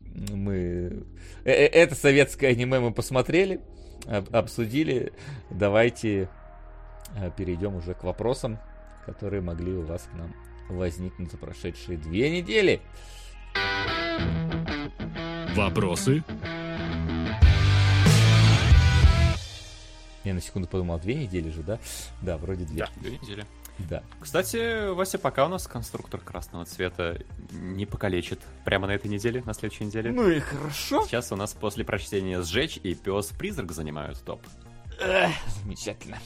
[0.00, 1.04] мы...
[1.44, 3.60] Э, э это советское аниме мы посмотрели,
[4.06, 5.12] об, обсудили.
[5.50, 6.28] Давайте
[7.36, 8.58] перейдем уже к вопросам,
[9.06, 10.34] которые могли у вас к нам
[10.68, 12.80] возникнуть за прошедшие две недели.
[15.54, 16.24] Вопросы?
[20.24, 21.78] Я на секунду подумал, две недели же, да?
[22.22, 22.78] Да, вроде две.
[22.78, 23.44] Да, две недели.
[23.78, 24.02] Да.
[24.20, 27.18] Кстати, Вася, пока у нас конструктор красного цвета
[27.50, 30.12] не покалечит прямо на этой неделе, на следующей неделе.
[30.12, 31.04] Ну и хорошо.
[31.04, 34.40] Сейчас у нас после прочтения «Сжечь» и «Пес-призрак» занимают топ.
[35.00, 36.18] Эх, замечательно.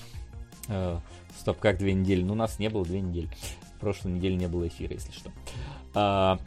[0.68, 0.98] Э,
[1.36, 2.22] Стоп, как две недели?
[2.22, 3.28] Ну, у нас не было две недели.
[3.80, 5.30] Прошлой неделе не было эфира, если что.
[5.94, 6.38] А...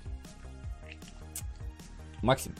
[2.22, 2.54] Максим,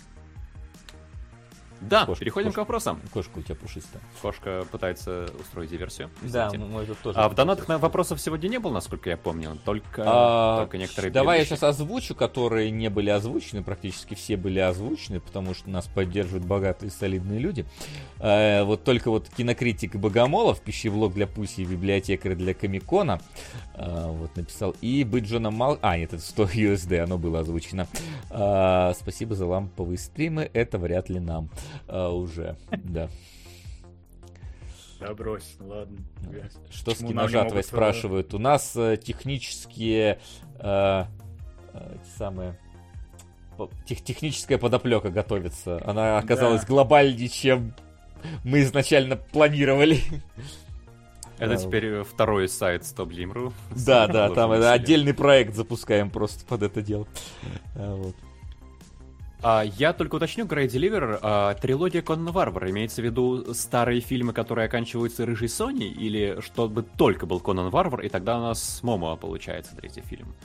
[1.82, 2.56] Да, Кошка, переходим кошка.
[2.56, 3.02] к вопросам.
[3.12, 4.02] кошка у тебя пушистая.
[4.22, 6.10] Кошка пытается устроить диверсию.
[6.22, 7.18] Да, мой тут тоже.
[7.20, 9.58] А в донатах на вопросов сегодня не было, насколько я помню.
[9.66, 11.58] Только, А, только некоторые Давай я предыдущие.
[11.70, 16.92] сейчас озвучу, которые не были озвучены, практически все были озвучены, потому что нас поддерживают богатые
[16.92, 17.66] солидные люди.
[18.20, 23.20] Э, вот только вот кинокритик Богомолов, пищевлог для Пуси и библиотекарь для Комикона,
[23.74, 24.76] э, вот написал.
[24.82, 25.80] И быть Джоном Мал...
[25.82, 27.88] А, нет, это 100 USD, оно было озвучено.
[28.30, 31.50] А, спасибо за ламповые стримы, это вряд ли нам
[31.88, 33.10] а, уже, да.
[35.00, 35.98] Да, брось, ладно.
[36.70, 38.34] Что с Почему не киножатвой э, спрашивают?
[38.36, 40.20] У нас э, технические
[40.60, 41.06] э,
[41.74, 42.60] э, самые
[43.86, 45.82] тех- техническая подоплека готовится.
[45.86, 46.68] Она оказалась Да.
[46.68, 47.74] глобальнее, чем
[48.44, 50.00] мы изначально планировали.
[51.40, 53.52] Это теперь э, второй сайт StopGame.ru.
[53.76, 57.08] Да, да, там отдельный проект запускаем просто под это дело.
[57.76, 58.16] А, вот.
[59.44, 64.34] А, я только уточню, Grey Deliver, а, трилогия Конан Варвара, имеется в виду старые фильмы,
[64.34, 68.84] которые оканчиваются Рыжей Соней, или чтобы только был Конан Варвар, и тогда у нас с
[68.84, 70.36] Момоа получается третий фильм?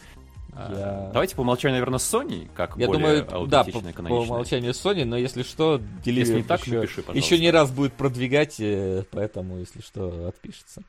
[0.54, 4.14] А, Я- Давайте по умолчанию, наверное, с Соней, как Я более думаю, да, по, по
[4.14, 7.18] умолчанию Соня, но если что, Если не так, еще, напиши, пожалуйста.
[7.34, 10.80] еще не раз будет продвигать, э, поэтому, если что, отпишется.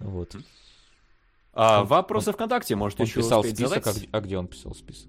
[0.00, 0.34] Вот.
[1.52, 4.08] А, Он- вопросы ВКонтакте можете Он еще писал список, задать.
[4.10, 5.08] а где он писал список?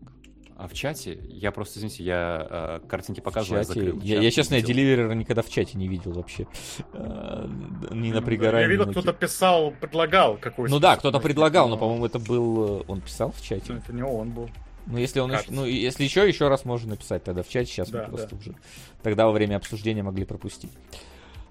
[0.66, 1.20] А в чате?
[1.30, 3.80] Я просто, извините, я а, картинки показываю, чате.
[3.80, 6.48] закрыл Я, я, честно, я деливерера никогда в чате не видел вообще.
[6.92, 7.48] А,
[7.92, 8.68] Ни на Я пригорание.
[8.68, 10.74] видел, кто-то писал, предлагал какой-то.
[10.74, 12.80] Ну да, кто-то предлагал, но, по-моему, это был...
[12.80, 13.74] э, Он писал в чате.
[13.76, 14.50] Это не он был.
[14.88, 17.72] Ну, если он еще, ну, если еще, еще раз можно написать тогда в чате.
[17.72, 18.38] Сейчас Да, мы просто да.
[18.38, 18.56] уже
[19.04, 20.72] тогда во время обсуждения могли пропустить.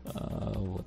[0.06, 0.86] А, вот.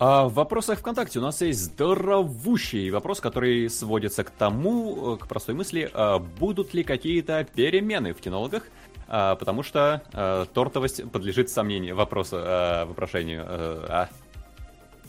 [0.00, 5.26] А в вопросах ВКонтакте у нас есть здоровущий вопрос, который сводится к тому, э, к
[5.28, 8.62] простой мысли, а будут ли какие-то перемены в кинологах,
[9.12, 13.44] А, потому что а, тортовость подлежит сомнению, вопросу, а, вопрошению.
[13.46, 14.08] э, а.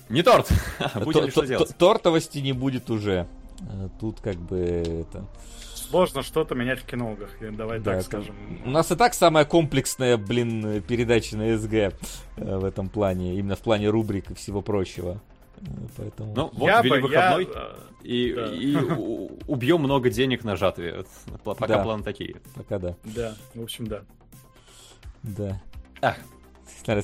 [0.10, 0.50] Не торт!
[0.95, 1.68] Ли что то- делать?
[1.70, 3.28] то- Тортовости не будет уже.
[3.61, 5.24] А, Тут как бы это...
[5.92, 8.36] Сложно что-то менять в кинологах, давай Да, так это- скажем.
[8.66, 11.92] У нас и так самая комплексная, блин, передача на СГ э,
[12.38, 15.22] в этом плане, именно в плане рубрик и всего прочего.
[15.58, 15.64] Э,
[15.98, 16.34] Поэтому...
[16.36, 18.45] Ну, вот Я ввели бы- я, выходной, э, и, да.
[18.48, 18.76] и
[19.48, 21.06] убьем много денег на жатве.
[21.44, 21.84] Пока Да.
[21.84, 22.38] планы такие.
[22.56, 22.95] Пока да.
[23.03, 24.02] Да, в общем, да.
[25.24, 25.61] Да.
[26.02, 26.16] Ах.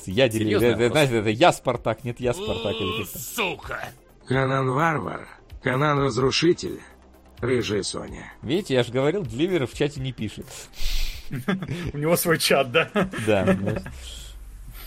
[0.06, 0.26] Я.
[0.26, 0.38] Это,
[0.72, 0.90] вопрос.
[0.90, 2.74] знаете, это я Спартак, нет, я Спартак.
[3.14, 3.78] Сука!
[4.26, 5.28] Канан Варвар,
[5.62, 6.80] Канан Разрушитель,
[7.40, 8.32] Рыжая Соня.
[8.42, 10.46] Видите, я же говорил, Дливер в чате не пишет.
[11.92, 12.90] У него свой чат, да?
[13.26, 13.56] Да,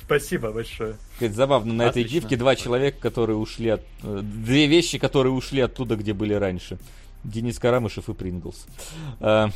[0.03, 0.97] Спасибо большое.
[1.21, 3.81] забавно, на этой гифке два человека, которые ушли от...
[4.03, 6.77] э, Две вещи, которые ушли оттуда, где были раньше.
[7.23, 8.65] Денис Карамышев и Принглс.
[9.21, 9.49] А,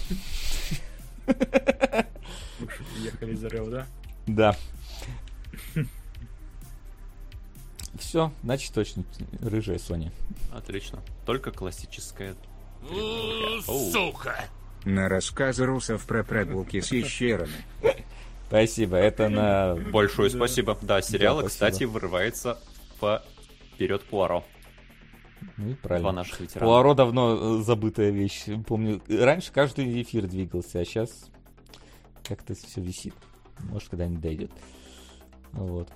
[3.04, 3.88] Ехали из Орел, да?
[4.28, 4.56] Да.
[8.00, 9.04] Все, значит точно
[9.42, 10.12] рыжая Соня.
[10.54, 11.00] Отлично.
[11.26, 12.36] Только классическая.
[13.92, 14.46] Сука!
[14.84, 17.54] На рассказы русов про прогулки с ящерами.
[18.48, 19.76] Спасибо, это на...
[19.92, 20.78] Большое спасибо.
[20.82, 22.60] Да, сериал, кстати, вырывается
[23.74, 24.44] вперед Пуаро.
[25.58, 26.12] Ну и Два правильно.
[26.12, 26.66] наших ветерана.
[26.66, 28.46] Пуаро давно э, забытая вещь.
[28.68, 31.30] Помню, раньше каждый эфир двигался, а сейчас
[32.24, 33.14] как-то все висит.
[33.60, 34.52] Может, когда-нибудь дойдет.
[35.52, 35.90] Вот.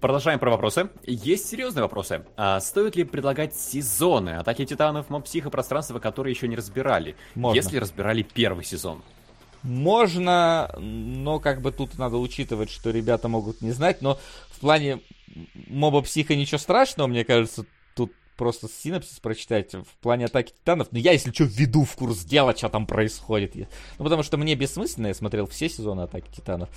[0.00, 0.90] Продолжаем про вопросы.
[1.04, 2.24] Есть серьезные вопросы.
[2.36, 7.16] А стоит ли предлагать сезоны Атаки Титанов, Моб Психо, Пространство, которые еще не разбирали?
[7.34, 7.56] Можно.
[7.56, 9.02] Если разбирали первый сезон.
[9.62, 14.18] Можно, но как бы тут надо учитывать, что ребята могут не знать, но
[14.50, 15.00] в плане
[15.66, 17.64] моба психа ничего страшного, мне кажется,
[18.36, 20.88] просто синапсис прочитать в плане атаки титанов.
[20.92, 23.54] Но я, если что, введу в курс дела, что там происходит.
[23.98, 26.68] Ну, потому что мне бессмысленно, я смотрел все сезоны атаки титанов.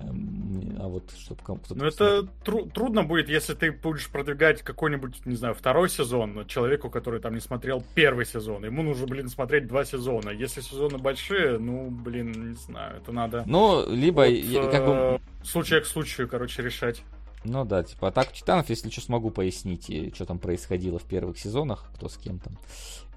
[0.00, 1.74] Эм, А вот, чтобы кто-то...
[1.74, 6.90] Ну, это тру- трудно будет, если ты будешь продвигать какой-нибудь, не знаю, второй сезон человеку,
[6.90, 8.64] который там не смотрел первый сезон.
[8.64, 10.30] Ему нужно, блин, смотреть два сезона.
[10.30, 14.92] Если сезоны большие, ну, блин, не знаю, это надо Ну, либо, от, я- как бы,
[14.92, 17.02] э, случая к случаю, короче, решать.
[17.44, 21.90] Ну да, типа атаку титанов, если что, смогу пояснить, что там происходило в первых сезонах,
[21.94, 22.58] кто с кем там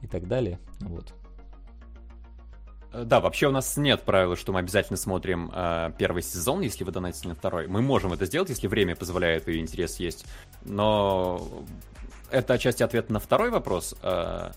[0.02, 0.60] и так далее.
[0.80, 1.14] Вот.
[2.92, 6.84] Э, Да, вообще у нас нет правила, что мы обязательно смотрим э, первый сезон, если
[6.84, 7.68] вы донатите на второй.
[7.68, 10.26] Мы можем это сделать, если время позволяет и интерес есть.
[10.64, 11.48] Но
[12.32, 13.96] это отчасти ответ на второй вопрос.
[14.02, 14.52] Э,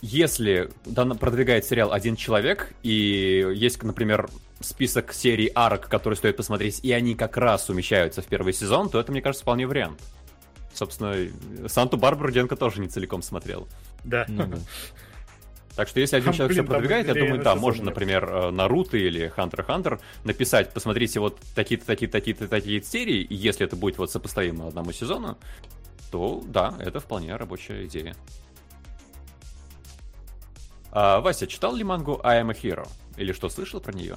[0.00, 4.28] если продвигает сериал один человек, и есть, например,
[4.64, 8.98] список серий арок, которые стоит посмотреть, и они как раз умещаются в первый сезон, то
[8.98, 10.00] это, мне кажется, вполне вариант.
[10.72, 11.14] Собственно,
[11.68, 13.68] Санту-Барбару Денко тоже не целиком смотрел.
[14.04, 14.26] Да.
[14.28, 14.58] Ну да.
[15.76, 18.50] Так что если один Там, человек блин, все продвигает, я думаю, да, можно, например, э,
[18.50, 23.74] Наруто или Хантер Хантер написать, посмотрите вот такие-то, такие-то, такие-то, такие серии, и если это
[23.74, 25.36] будет вот сопоставимо одному сезону,
[26.12, 28.14] то да, это вполне рабочая идея.
[30.92, 32.88] А, Вася, читал ли мангу I am a Hero?
[33.16, 34.16] Или что, слышал про нее?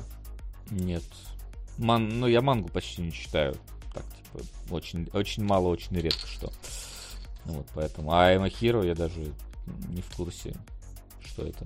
[0.72, 1.04] Нет.
[1.78, 2.20] Ман...
[2.20, 3.56] Ну, я мангу почти не читаю.
[3.94, 6.52] Так, типа, очень, очень мало, очень редко что.
[7.46, 8.12] Ну Вот, поэтому.
[8.12, 9.34] А a Hero я даже
[9.90, 10.54] не в курсе,
[11.26, 11.66] что это.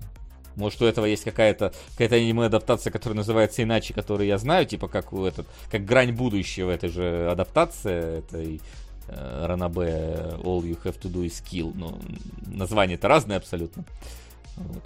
[0.55, 5.13] Может, у этого есть какая-то какая-то аниме-адаптация, которая называется иначе, которую я знаю, типа как
[5.13, 8.61] у этот, как грань будущего, это же адаптация этой
[9.07, 11.71] э, Ранабе All You Have to Do is Kill.
[11.75, 11.97] Но
[12.47, 13.85] название-то разное абсолютно.
[14.57, 14.83] Вот.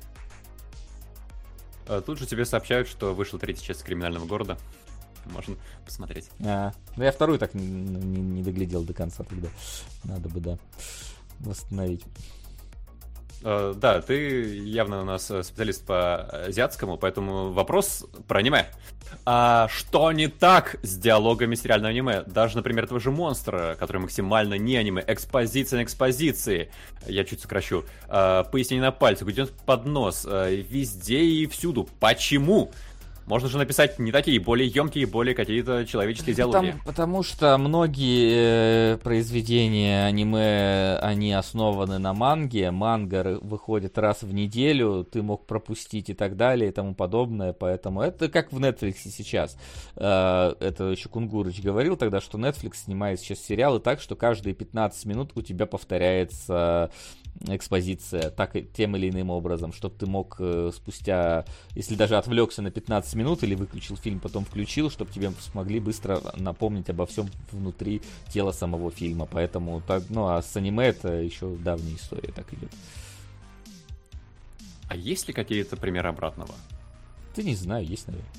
[1.88, 4.58] А, Тут же тебе сообщают, что вышла третья часть криминального города.
[5.26, 5.56] Можно
[5.86, 6.30] посмотреть.
[6.46, 9.48] А, ну я вторую так не, не- не доглядел до конца тогда.
[10.04, 10.58] Надо бы, да,
[11.40, 12.04] восстановить.
[13.46, 18.68] Э, Да, ты явно у нас э, специалист по азиатскому, поэтому вопрос про аниме.
[19.24, 22.24] А что не так с диалогами сериального аниме?
[22.26, 26.72] Даже, например, этого же монстра, который максимально не аниме, экспозиция на экспозиции.
[27.06, 27.86] Я чуть сокращу.
[28.08, 31.88] А, Пояснение на пальцах, идет под нос, э, везде и всюду.
[32.00, 32.72] Почему?
[33.26, 36.68] Можно же написать не такие, более емкие, более какие-то человеческие диалоги.
[36.68, 42.70] Потому, потому что многие э, произведения аниме, они основаны на манге.
[42.70, 47.54] Манга выходит раз в неделю, ты мог пропустить и так далее и тому подобное.
[47.54, 49.58] Поэтому это как в Netflix сейчас.
[49.96, 55.06] Э, Это еще Кунгурыч говорил тогда, что Netflix снимает сейчас сериалы так, что каждые 15
[55.06, 56.92] минут у тебя повторяется
[57.42, 62.72] экспозиция так тем или иным образом, чтобы ты мог э, спустя, если даже отвлекся на
[62.72, 68.02] 15 минут или выключил фильм, потом включил, чтобы тебе смогли быстро напомнить обо всем внутри
[68.30, 69.26] тела самого фильма.
[69.26, 72.72] Поэтому, так, ну а с аниме это еще давняя история так идет.
[74.88, 76.54] А есть ли какие-то примеры обратного?
[77.34, 78.32] Ты не знаю, есть, наверное.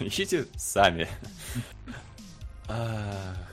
[0.00, 1.08] Ищите сами.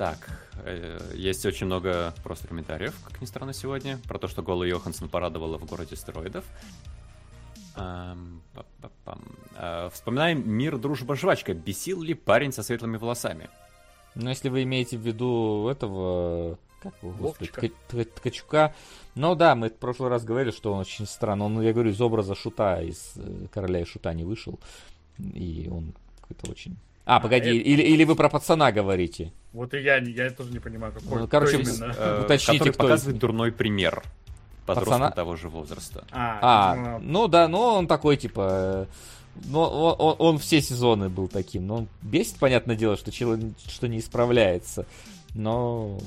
[0.00, 0.30] Так,
[0.64, 5.10] э, есть очень много просто комментариев, как ни странно, сегодня, про то, что Голый Йоханссон
[5.10, 6.46] порадовала в городе стероидов.
[7.76, 8.16] А,
[9.92, 11.52] Вспоминаем «Мир, дружба, жвачка».
[11.52, 13.50] Бесил ли парень со светлыми волосами?
[14.14, 17.66] Но если вы имеете в виду этого, как его, господи, Вовчика.
[17.66, 18.74] Тка- Тка- Ткачука,
[19.14, 22.00] ну да, мы в прошлый раз говорили, что он очень странно, он, я говорю, из
[22.00, 24.58] образа Шута, из э, Короля и Шута не вышел,
[25.18, 26.78] и он какой-то очень...
[27.04, 29.32] А, погоди, это- или, или вы про пацана говорите?
[29.52, 31.92] Вот и я, я тоже не понимаю, какой Ну, короче, именно.
[31.96, 34.02] Э, Уточните, который кто показывает из- дурной пример
[34.66, 35.10] подросткам Пацана?
[35.10, 36.04] того же возраста.
[36.12, 38.86] А, А, ну да, ну он такой, типа...
[39.46, 41.66] Ну, он, он- он все сезоны был таким.
[41.66, 44.86] Ну, бесит, понятное дело, что человек что не исправляется.
[45.34, 45.98] Но...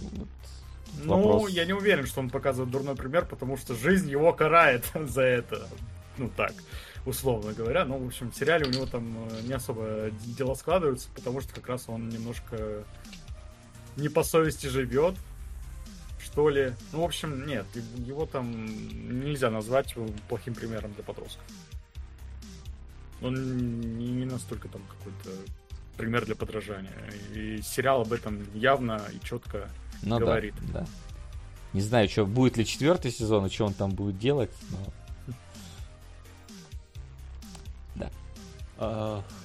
[1.03, 1.49] Ну, вопрос.
[1.49, 5.67] я не уверен, что он показывает дурной пример, потому что жизнь его карает за это.
[6.17, 6.53] Ну так,
[7.05, 7.83] условно говоря.
[7.85, 11.53] Ну, в общем, в сериале у него там э, не особо дела складываются, потому что
[11.55, 12.83] как раз он немножко
[13.97, 15.15] не по совести живет,
[16.19, 16.73] что ли.
[16.91, 17.65] Ну, в общем, нет,
[17.97, 18.65] его там
[19.23, 19.95] нельзя назвать
[20.27, 21.45] плохим примером для подростков.
[23.22, 25.30] Он не, настолько там какой-то
[25.97, 26.91] пример для подражания.
[27.33, 29.69] И сериал об этом явно и четко
[30.01, 30.55] Ну да, говорит.
[30.73, 30.85] да.
[31.73, 34.77] Не знаю, что будет ли четвертый сезон, и что он там будет делать, но...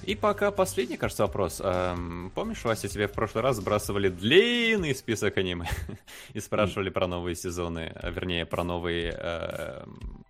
[0.03, 1.61] И пока последний, кажется, вопрос.
[1.63, 5.69] Ам, Помнишь, Вася, тебе в прошлый раз сбрасывали длинный список аниме
[6.33, 10.25] и спрашивали про новые сезоны, а, вернее, про новые эм,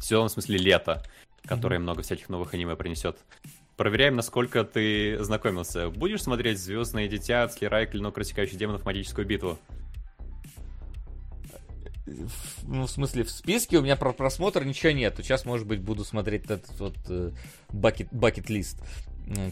[0.00, 1.02] сезон, в смысле, лето,
[1.44, 3.18] которое много всяких новых аниме принесет.
[3.76, 5.90] Проверяем, насколько ты знакомился.
[5.90, 9.58] Будешь смотреть «Звездное дитя», «Слирай», «Клинок рассекающий демонов», «Магическую битву»?
[12.06, 15.14] В- Ну, в смысле, в списке у меня про просмотр ничего нет.
[15.18, 16.96] Сейчас, может быть, буду смотреть этот вот
[17.70, 18.78] бакет-лист,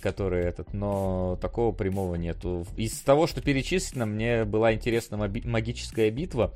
[0.03, 2.67] который этот, но такого прямого нету.
[2.77, 6.53] Из того, что перечислено, мне была интересна магическая битва,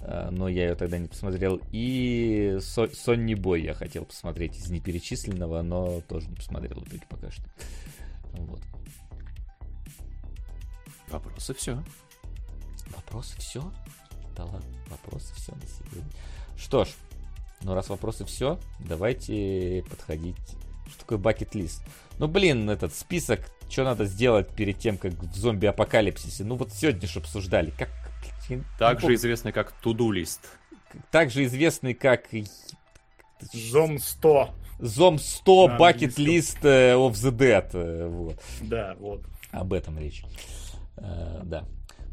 [0.00, 1.60] э, но я ее тогда не посмотрел.
[1.72, 7.02] И Со- Сонни Бой я хотел посмотреть из неперечисленного, но тоже не посмотрел в итоге
[7.10, 7.44] пока что.
[8.32, 8.60] Вот.
[11.08, 11.82] Вопросы все.
[12.96, 13.62] Вопросы все?
[14.36, 16.10] Да ладно, вопросы все на сегодня.
[16.56, 16.88] Что ж,
[17.62, 20.36] ну раз вопросы все, давайте подходить.
[20.88, 21.82] Что такое бакет-лист?
[22.18, 26.44] Ну блин, этот список, что надо сделать перед тем, как в зомби-апокалипсисе.
[26.44, 27.70] Ну вот сегодня же обсуждали.
[27.70, 27.90] Как,
[28.78, 30.40] Также помню, известный как Туду-лист.
[31.10, 32.28] также известный как...
[33.52, 34.54] Зом 100.
[34.78, 38.08] Зом 100 Bucket List of the Dead.
[38.08, 38.40] Вот.
[38.62, 39.22] Да, вот.
[39.50, 40.24] Об этом речь.
[40.96, 41.64] Да.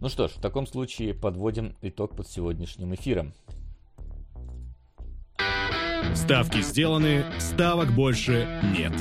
[0.01, 3.35] Ну что ж, в таком случае подводим итог под сегодняшним эфиром.
[6.15, 8.93] Ставки сделаны, ставок больше нет.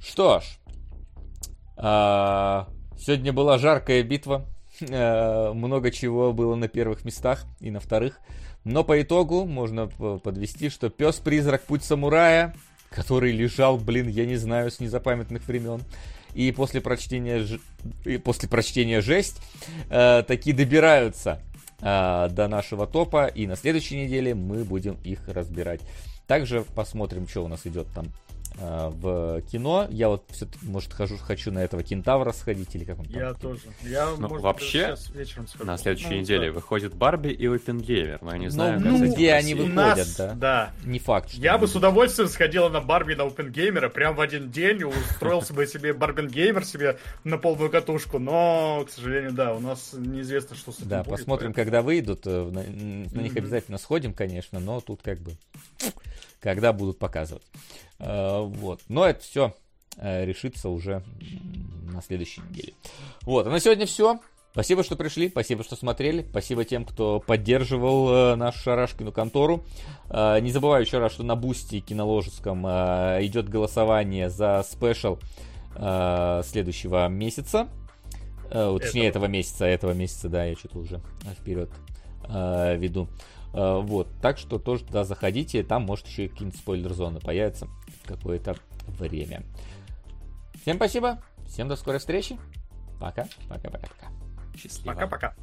[0.00, 0.58] Что ж,
[1.76, 4.44] а, сегодня была жаркая битва.
[4.90, 8.18] А, много чего было на первых местах и на вторых.
[8.64, 12.56] Но по итогу можно подвести, что пес-призрак Путь самурая,
[12.90, 15.80] который лежал, блин, я не знаю, с незапамятных времен,
[16.34, 17.46] и после прочтения,
[18.04, 19.40] и после прочтения жесть,
[19.90, 21.40] э, такие добираются
[21.80, 25.80] э, до нашего топа, и на следующей неделе мы будем их разбирать.
[26.26, 28.06] Также посмотрим, что у нас идет там
[28.58, 29.86] в кино.
[29.90, 33.20] Я вот все может, хожу, хочу на этого кентавра сходить или как он там.
[33.20, 33.60] Я тоже.
[33.82, 35.64] Я, ну, может, вообще, вечером схожу.
[35.64, 36.54] на следующей ну, неделе да.
[36.54, 40.34] выходит Барби и Опенгеймер, но я не знаю, ну, ну где они выходят, нас, да?
[40.34, 40.70] Да.
[40.84, 41.30] Не факт.
[41.30, 45.54] Что я бы с удовольствием сходила на Барби на Опенгеймера прям в один день, устроился
[45.54, 50.72] бы себе Барбенгеймер себе на полную катушку, но, к сожалению, да, у нас неизвестно, что
[50.72, 55.02] с этим Да, посмотрим, когда выйдут, э, на, на них обязательно сходим, конечно, но тут
[55.02, 55.32] как бы
[56.42, 57.44] когда будут показывать.
[58.02, 58.80] Э, вот.
[58.88, 59.54] Но это все
[59.96, 61.02] э, решится уже
[61.92, 62.74] на следующей неделе.
[63.22, 64.20] Вот, а на сегодня все.
[64.52, 69.64] Спасибо, что пришли, спасибо, что смотрели, спасибо тем, кто поддерживал э, нашу шарашкину контору.
[70.10, 75.18] Э, не забываю еще раз, что на Бусти кинологическом э, идет голосование за спешл
[75.74, 77.68] э, следующего месяца.
[78.50, 79.24] Э, точнее, этого.
[79.24, 81.00] этого месяца, этого месяца, да, я что-то уже
[81.40, 81.70] вперед
[82.28, 83.08] э, веду.
[83.52, 88.08] Э, вот, так что тоже туда заходите, там может еще и какие-нибудь спойлер-зоны появятся в
[88.08, 88.56] какое-то
[88.86, 89.42] время.
[90.62, 92.38] Всем спасибо, всем до скорой встречи.
[93.00, 94.06] Пока, пока, пока, пока.
[94.56, 94.94] Счастливо.
[94.94, 95.34] Пока-пока.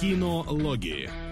[0.00, 1.27] Кинологии.